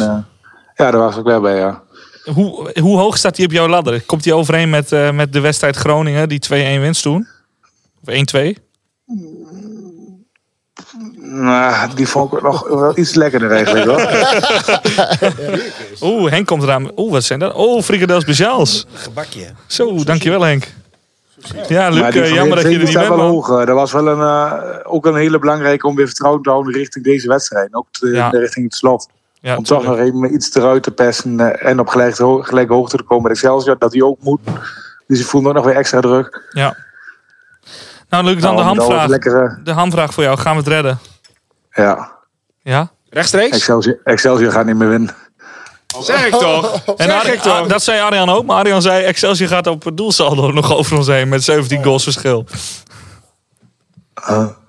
ja, 0.74 0.90
daar 0.90 0.98
was 0.98 1.16
ik 1.16 1.24
wel 1.24 1.40
bij, 1.40 1.56
ja. 1.56 1.82
Hoe, 2.34 2.70
hoe 2.80 2.98
hoog 2.98 3.16
staat 3.16 3.36
hij 3.36 3.46
op 3.46 3.52
jouw 3.52 3.68
ladder? 3.68 4.02
Komt 4.06 4.24
hij 4.24 4.34
overeen 4.34 4.70
met, 4.70 4.92
eh, 4.92 5.10
met 5.10 5.32
de 5.32 5.40
wedstrijd 5.40 5.76
Groningen, 5.76 6.28
die 6.28 6.38
2-1 6.38 6.80
winst 6.80 7.02
toen? 7.02 7.26
Of 8.06 8.14
1-2? 8.14 8.56
Nou, 11.16 11.94
die 11.94 12.08
vond 12.08 12.32
ik 12.32 12.42
nog 12.42 12.68
wel 12.68 12.98
iets 12.98 13.14
lekkerder 13.14 13.50
eigenlijk, 13.50 13.86
hoor. 13.86 14.00
Oeh, 16.10 16.30
Henk 16.30 16.46
komt 16.46 16.62
eraan. 16.62 16.90
Oeh, 16.96 17.12
wat 17.12 17.24
zijn 17.24 17.38
dat? 17.38 17.54
Oh, 17.54 17.82
frikandel 17.82 18.20
speciaals. 18.20 18.86
Gebakje. 18.92 19.46
Zo, 19.66 20.04
dankjewel 20.04 20.42
Henk. 20.42 20.66
Ja, 21.68 21.88
Luc, 21.88 22.02
eh, 22.14 22.34
jammer 22.34 22.56
dat 22.62 22.72
je 22.72 22.78
er 22.78 22.84
niet 22.84 22.92
bent, 22.94 23.08
wel 23.08 23.18
hoog. 23.20 23.48
eh. 23.50 23.56
Dat 23.56 23.68
was 23.74 23.92
wel 23.92 24.06
een, 24.08 24.20
eh, 24.20 24.52
ook 24.82 25.06
een 25.06 25.16
hele 25.16 25.38
belangrijke 25.38 25.86
om 25.86 25.94
weer 25.96 26.06
vertrouwen 26.06 26.42
te 26.42 26.50
houden 26.50 26.72
richting 26.74 27.04
deze 27.04 27.28
wedstrijd. 27.28 27.74
Ook 27.74 27.86
te- 27.90 28.08
Ja. 28.10 28.28
richting 28.28 28.64
het 28.64 28.74
slot. 28.74 29.08
Ja, 29.40 29.56
om 29.56 29.64
toch 29.64 29.84
nog 29.84 29.98
even 29.98 30.34
iets 30.34 30.54
eruit 30.54 30.82
te 30.82 30.90
persen 30.90 31.40
eh, 31.40 31.70
en 31.70 31.80
op 31.80 31.88
gelijke, 31.88 32.22
ho- 32.22 32.42
gelijke 32.42 32.72
hoogte 32.72 32.96
te 32.96 33.02
komen 33.02 33.22
met 33.22 33.32
Excelsior. 33.32 33.78
Dat 33.78 33.90
die 33.90 34.04
ook 34.06 34.18
moet. 34.22 34.40
Dus 35.06 35.20
ik 35.20 35.34
ook 35.34 35.52
nog 35.52 35.64
weer 35.64 35.76
extra 35.76 36.00
druk. 36.00 36.48
Ja. 36.50 36.76
Nou, 38.08 38.24
Luc, 38.24 38.40
dan 38.40 38.54
Nou, 38.54 38.56
de 38.56 38.62
alles 38.70 38.78
hamvraag. 38.78 39.08
Lekkere, 39.08 39.60
De 39.64 39.72
hamvraag 39.72 40.14
voor 40.14 40.22
jou. 40.22 40.38
Gaan 40.38 40.52
we 40.52 40.58
het 40.58 40.68
redden? 40.68 40.98
ja, 41.70 42.12
Ja? 42.62 42.90
Rechtstreeks? 43.10 43.56
Excelsior, 43.56 43.98
Excelsior 44.04 44.52
gaat 44.52 44.66
niet 44.66 44.76
meer 44.76 44.88
winnen. 44.88 45.14
Zeg 46.00 46.26
ik 46.26 46.32
toch? 46.32 46.82
En 46.96 47.10
Zeg 47.10 47.32
ik 47.32 47.40
toch? 47.40 47.60
ah, 47.62 47.68
dat 47.68 47.82
zei 47.82 48.00
Arjan 48.00 48.28
ook. 48.30 48.44
Maar 48.44 48.56
Arjan 48.56 48.82
zei 48.82 49.04
Excelsior 49.04 49.48
gaat 49.48 49.66
op 49.66 49.84
het 49.84 49.96
doelsaldo 49.96 50.50
nog 50.60 50.72
over 50.74 50.96
ons 50.96 51.06
heen. 51.06 51.28
Met 51.28 51.44
17 51.44 51.84
goals 51.84 52.02
verschil. 52.02 52.46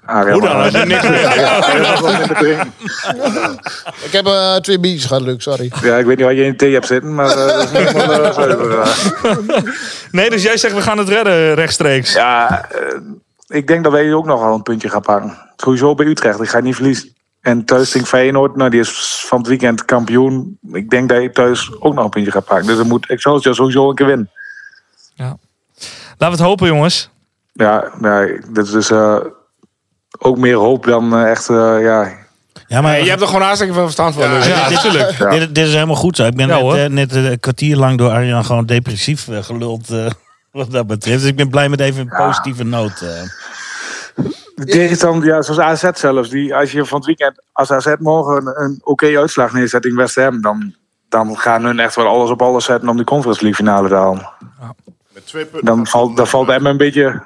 Ariel, 0.10 0.40
Hoe 0.40 0.48
dan? 0.48 0.56
Als 0.56 0.72
je 0.72 0.78
niks 0.86 1.10
meer- 1.10 2.68
Ik 4.06 4.12
heb 4.12 4.26
eh, 4.26 4.56
twee 4.56 4.80
biertjes 4.80 5.06
gehad, 5.06 5.22
Luc, 5.24 5.44
sorry. 5.44 5.72
Ja, 5.82 5.96
ik 5.98 6.06
weet 6.06 6.18
niet 6.18 6.26
wat 6.26 6.36
je 6.36 6.44
in 6.44 6.52
de 6.52 6.56
thee 6.58 6.74
hebt 6.74 6.86
zitten, 6.86 7.16
maar 7.16 7.30
eh, 7.30 7.36
dat 7.48 7.64
is 7.64 7.72
niet 7.72 7.94
eh, 8.04 8.34
zuiver. 8.34 8.80
eh. 8.80 9.64
Nee, 10.12 10.30
dus 10.30 10.44
jij 10.44 10.58
zegt 10.58 10.74
we 10.76 10.82
gaan 10.82 10.98
het 10.98 11.10
redden 11.10 11.54
rechtstreeks. 11.54 12.14
Ja, 12.14 12.66
ik 13.48 13.68
denk 13.68 13.84
dat 13.84 13.92
wij 13.92 14.14
ook 14.14 14.26
nog 14.26 14.42
wel 14.42 14.54
een 14.54 14.64
puntje 14.64 14.90
gaan 14.90 15.02
pakken. 15.02 15.38
Sowieso 15.58 15.96
bij 15.96 16.06
Utrecht, 16.06 16.42
ik 16.42 16.50
ga 16.50 16.60
niet 16.60 16.76
verliezen. 16.76 17.14
En 17.42 17.66
thuis 17.66 17.90
tegen 17.90 18.08
Feyenoord, 18.08 18.56
nou, 18.56 18.70
die 18.70 18.80
is 18.80 19.24
van 19.28 19.38
het 19.38 19.48
weekend 19.48 19.86
kampioen. 19.86 20.60
Ik 20.72 20.90
denk 20.90 21.10
dat 21.10 21.22
je 21.22 21.32
thuis 21.32 21.72
ook 21.80 21.94
nog 21.94 22.04
een 22.04 22.10
puntje 22.10 22.32
gaat 22.32 22.46
pakken. 22.46 22.68
Dus 22.68 22.78
dan 22.78 22.88
moet 22.88 23.10
Excelsior 23.10 23.56
sowieso 23.56 23.90
een 23.90 23.96
keer 23.96 24.06
winnen. 24.06 24.30
Laten 25.16 25.38
we 26.18 26.26
het 26.26 26.40
hopen, 26.40 26.68
jongens. 26.68 27.10
Ja, 27.54 27.92
ja 28.02 28.26
dit 28.50 28.66
is 28.66 28.72
dus 28.72 28.92
eh, 28.92 29.18
ook 30.20 30.38
meer 30.38 30.56
hoop 30.56 30.86
dan 30.86 31.16
eh, 31.16 31.30
echt, 31.32 31.50
eh, 31.50 31.82
ja... 31.82 32.18
Ja, 32.68 32.82
maar 32.82 33.04
je 33.04 33.10
hebt 33.10 33.22
er 33.22 33.28
gewoon 33.28 33.42
hartstikke 33.42 33.74
veel 33.74 33.84
verstand 33.84 34.14
van. 34.14 34.24
Ja, 34.24 34.70
natuurlijk. 34.70 35.12
Ja. 35.18 35.30
dit, 35.30 35.56
dit 35.56 35.68
is 35.68 35.74
helemaal 35.74 35.96
goed 35.96 36.16
zo. 36.16 36.26
Ik 36.26 36.36
ben 36.36 36.48
Ja, 36.48 36.62
net, 36.64 36.76
eh, 36.78 36.90
net 36.90 37.16
een 37.16 37.40
kwartier 37.40 37.76
lang 37.78 37.98
door 37.98 38.10
Arjan 38.10 38.46
gewoon 38.46 38.66
depressief 38.66 39.28
geluld. 39.32 39.90
eh, 39.90 40.06
wat 40.52 40.72
dat 40.72 40.88
betreft. 40.88 41.20
Dus 41.20 41.30
ik 41.30 41.36
ben 41.36 41.50
blij 41.50 41.70
met 41.70 41.80
even 41.80 42.02
een 42.02 42.18
positieve 42.18 42.64
noot. 42.64 43.02
eh. 43.02 43.22
De 44.56 44.66
tegenstander, 44.66 45.28
ja, 45.28 45.42
zoals 45.42 45.60
AZ 45.60 46.00
zelfs. 46.00 46.30
Die, 46.30 46.56
als 46.56 46.72
je 46.72 46.86
van 46.86 46.98
het 46.98 47.06
weekend, 47.08 47.42
als 47.52 47.72
AZ 47.72 47.94
morgen 48.00 48.36
een, 48.48 48.64
een 48.64 48.80
oké 48.84 49.18
uitslag 49.18 49.54
neerzet 49.54 49.86
in 49.86 49.96
West 49.96 50.16
Ham... 50.16 50.42
Dan, 50.42 50.74
dan 51.10 51.38
gaan 51.38 51.64
hun 51.64 51.80
echt 51.80 51.96
wel 51.96 52.08
alles 52.08 52.30
op 52.30 52.42
alles 52.42 52.66
zetten 52.66 52.90
om 52.90 52.96
die 52.96 53.06
Conference 53.06 53.42
League 53.44 53.66
finale 53.66 53.88
te 53.88 53.96
halen. 53.96 54.30
Met 55.14 55.28
twee 55.28 55.46
punten. 55.46 55.66
Dan 55.66 55.88
valt, 55.88 56.18
dan 56.18 56.28
valt 56.28 56.50
Emmen 56.50 56.72
een 56.72 56.78
beetje... 56.78 57.22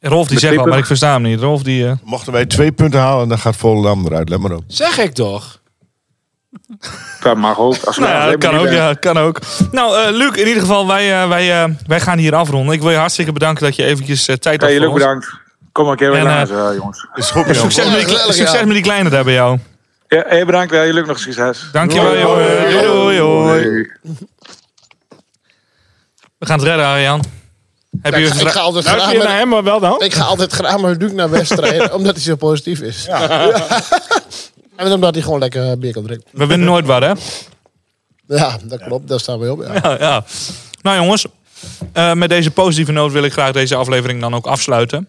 Rolf 0.00 0.28
die 0.28 0.38
zegt 0.38 0.52
twee 0.52 0.64
al, 0.64 0.70
maar 0.70 0.78
ik 0.78 0.86
versta 0.86 1.12
hem 1.12 1.22
niet. 1.22 1.40
Rolf 1.40 1.62
die... 1.62 1.86
eh, 1.86 1.92
Mochten 2.04 2.32
wij 2.32 2.46
twee 2.46 2.72
punten 2.72 3.00
halen, 3.00 3.28
dan 3.28 3.38
gaat 3.38 3.56
Volendam 3.56 4.06
eruit. 4.06 4.28
Let 4.28 4.38
maar 4.40 4.52
op. 4.52 4.62
Zeg 4.66 4.98
ik 4.98 5.12
toch? 5.12 5.60
Dat 7.20 7.36
mag 7.36 7.58
ook. 7.58 7.76
Als 7.84 7.98
Nou 7.98 8.10
ja, 8.10 8.26
dat 8.26 8.38
kan 8.38 8.56
ook, 8.56 8.68
ja, 8.68 8.94
kan 8.94 9.16
ook. 9.18 9.40
Nou, 9.70 10.02
eh, 10.02 10.10
Luc, 10.16 10.30
in 10.36 10.46
ieder 10.46 10.62
geval, 10.62 10.86
wij, 10.86 11.22
eh, 11.22 11.28
wij, 11.28 11.76
wij 11.86 12.00
gaan 12.00 12.18
hier 12.18 12.34
afronden. 12.34 12.74
Ik 12.74 12.80
wil 12.80 12.90
je 12.90 12.96
hartstikke 12.96 13.32
bedanken 13.32 13.64
dat 13.64 13.76
je 13.76 13.84
eventjes 13.84 14.24
tijd 14.24 14.44
had 14.44 14.60
Hey, 14.60 14.60
voor 14.60 14.70
jullie 14.70 14.88
ons. 14.88 14.98
bedankt. 14.98 15.30
Kom 15.72 15.84
maar 15.84 15.92
een 15.92 15.98
keer 15.98 16.10
weer 16.10 16.26
eh, 16.26 16.76
jongens. 16.76 17.06
Is 17.14 17.30
goed, 17.30 17.46
En 17.46 17.54
Succes, 17.54 17.90
met 17.90 18.06
die, 18.08 18.16
succes 18.18 18.52
ja. 18.52 18.64
met 18.64 18.74
die 18.74 18.82
kleine 18.82 19.10
daar 19.10 19.24
bij 19.24 19.32
jou. 19.32 19.58
Ja, 20.08 20.24
hey, 20.26 20.44
bedankt. 20.44 20.72
Ja, 20.72 20.84
jullie 20.84 21.00
ook 21.00 21.06
nog 21.06 21.18
succes. 21.18 21.68
Dankjewel, 21.72 22.06
Hoi. 22.06 22.20
jongen. 22.20 22.70
Doei, 22.70 22.86
doei, 22.86 23.18
hoi. 23.18 23.64
Hoi. 23.64 23.90
We 26.38 26.46
gaan 26.46 26.58
het 26.58 26.66
redden, 26.68 26.86
Arjan. 26.86 27.22
Heb 28.00 28.14
je 28.14 28.20
Ik, 28.20 28.32
ga- 28.32 28.40
ik 28.40 28.48
ga 28.48 28.60
altijd 28.60 28.84
graag 28.84 28.96
Luister 28.96 29.18
je 29.18 29.24
naar 29.24 29.32
met, 29.32 29.38
hem, 29.40 29.48
maar 29.48 29.62
wel 29.64 29.80
dan? 29.80 30.02
ik 30.02 30.14
ga 30.14 30.24
altijd 30.24 30.52
graag 30.52 30.78
met 30.80 31.02
Luc 31.02 31.12
naar 31.12 31.30
wedstrijden, 31.30 31.94
omdat 31.98 32.14
hij 32.14 32.22
zo 32.24 32.36
positief 32.36 32.80
is. 32.80 33.04
Ja. 33.04 33.50
en 34.76 34.92
omdat 34.92 35.14
hij 35.14 35.22
gewoon 35.22 35.38
lekker 35.38 35.78
bier 35.78 35.92
kan 35.92 36.02
drinken. 36.04 36.28
We 36.32 36.46
winnen 36.46 36.66
nooit 36.66 36.86
wat, 36.86 37.02
hè? 37.02 37.12
Ja, 38.36 38.58
dat 38.64 38.82
klopt. 38.82 39.08
Daar 39.08 39.20
staan 39.20 39.38
we 39.38 39.52
op. 39.52 39.62
Ja. 39.82 39.96
Ja. 39.98 40.24
Nou 40.82 40.96
jongens, 40.96 41.26
eh, 41.92 42.12
met 42.12 42.28
deze 42.28 42.50
positieve 42.50 42.92
noot 42.92 43.12
wil 43.12 43.22
ik 43.24 43.32
graag 43.32 43.52
deze 43.52 43.74
aflevering 43.74 44.20
dan 44.20 44.34
ook 44.34 44.46
afsluiten. 44.46 45.08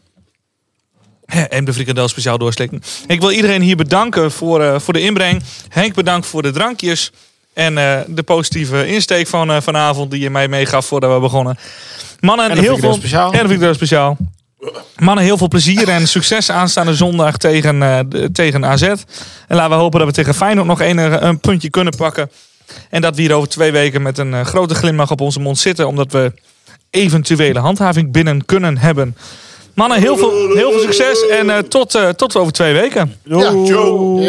En 1.25 1.65
de 1.65 1.73
frikandel 1.73 2.07
speciaal 2.07 2.37
doorslikken. 2.37 2.81
Ik 3.07 3.19
wil 3.19 3.31
iedereen 3.31 3.61
hier 3.61 3.75
bedanken 3.75 4.31
voor, 4.31 4.61
eh, 4.63 4.79
voor 4.79 4.93
de 4.93 5.01
inbreng. 5.01 5.43
Henk 5.69 5.93
bedankt 5.93 6.27
voor 6.27 6.41
de 6.41 6.51
drankjes. 6.51 7.11
En 7.59 7.77
eh, 7.77 7.99
de 8.07 8.23
positieve 8.23 8.87
insteek 8.87 9.27
van 9.27 9.51
eh, 9.51 9.57
vanavond 9.61 10.11
die 10.11 10.19
je 10.19 10.29
mij 10.29 10.47
meegaf 10.47 10.85
voordat 10.85 11.13
we 11.13 11.19
begonnen. 11.19 11.57
Mannen, 12.19 12.49
En 12.49 12.57
heel 12.57 12.77
veel 12.77 12.93
speciaal. 12.93 13.31
En 13.33 13.39
frikandel 13.39 13.73
speciaal. 13.73 14.17
Mannen, 14.97 15.23
heel 15.23 15.37
veel 15.37 15.47
plezier 15.47 15.89
en 15.89 16.07
succes 16.07 16.51
aanstaande 16.51 16.95
zondag 16.95 17.37
tegen, 17.37 17.83
eh, 17.83 17.99
de- 18.07 18.31
tegen 18.31 18.65
AZ. 18.65 18.81
En 18.81 19.05
laten 19.47 19.69
we 19.69 19.75
hopen 19.75 19.99
dat 19.99 20.07
we 20.07 20.13
tegen 20.13 20.33
Feyenoord 20.33 20.67
nog 20.67 20.81
een, 20.81 20.97
een 21.27 21.39
puntje 21.39 21.69
kunnen 21.69 21.93
pakken. 21.97 22.31
En 22.89 23.01
dat 23.01 23.15
we 23.15 23.21
hier 23.21 23.33
over 23.33 23.49
twee 23.49 23.71
weken 23.71 24.01
met 24.01 24.17
een 24.17 24.45
grote 24.45 24.75
glimlach 24.75 25.11
op 25.11 25.21
onze 25.21 25.39
mond 25.39 25.57
zitten. 25.57 25.87
Omdat 25.87 26.11
we 26.11 26.33
eventuele 26.89 27.59
handhaving 27.59 28.11
binnen 28.11 28.45
kunnen 28.45 28.77
hebben. 28.77 29.15
Mannen, 29.73 29.99
heel 29.99 30.17
veel, 30.17 30.31
heel 30.55 30.71
veel 30.71 30.79
succes. 30.81 31.27
En 31.27 31.49
eh, 31.49 31.57
tot, 31.57 31.95
eh, 31.95 32.09
tot 32.09 32.35
over 32.35 32.53
twee 32.53 32.73
weken. 32.73 33.15
Ja. 33.23 33.51
Yo. 33.51 34.19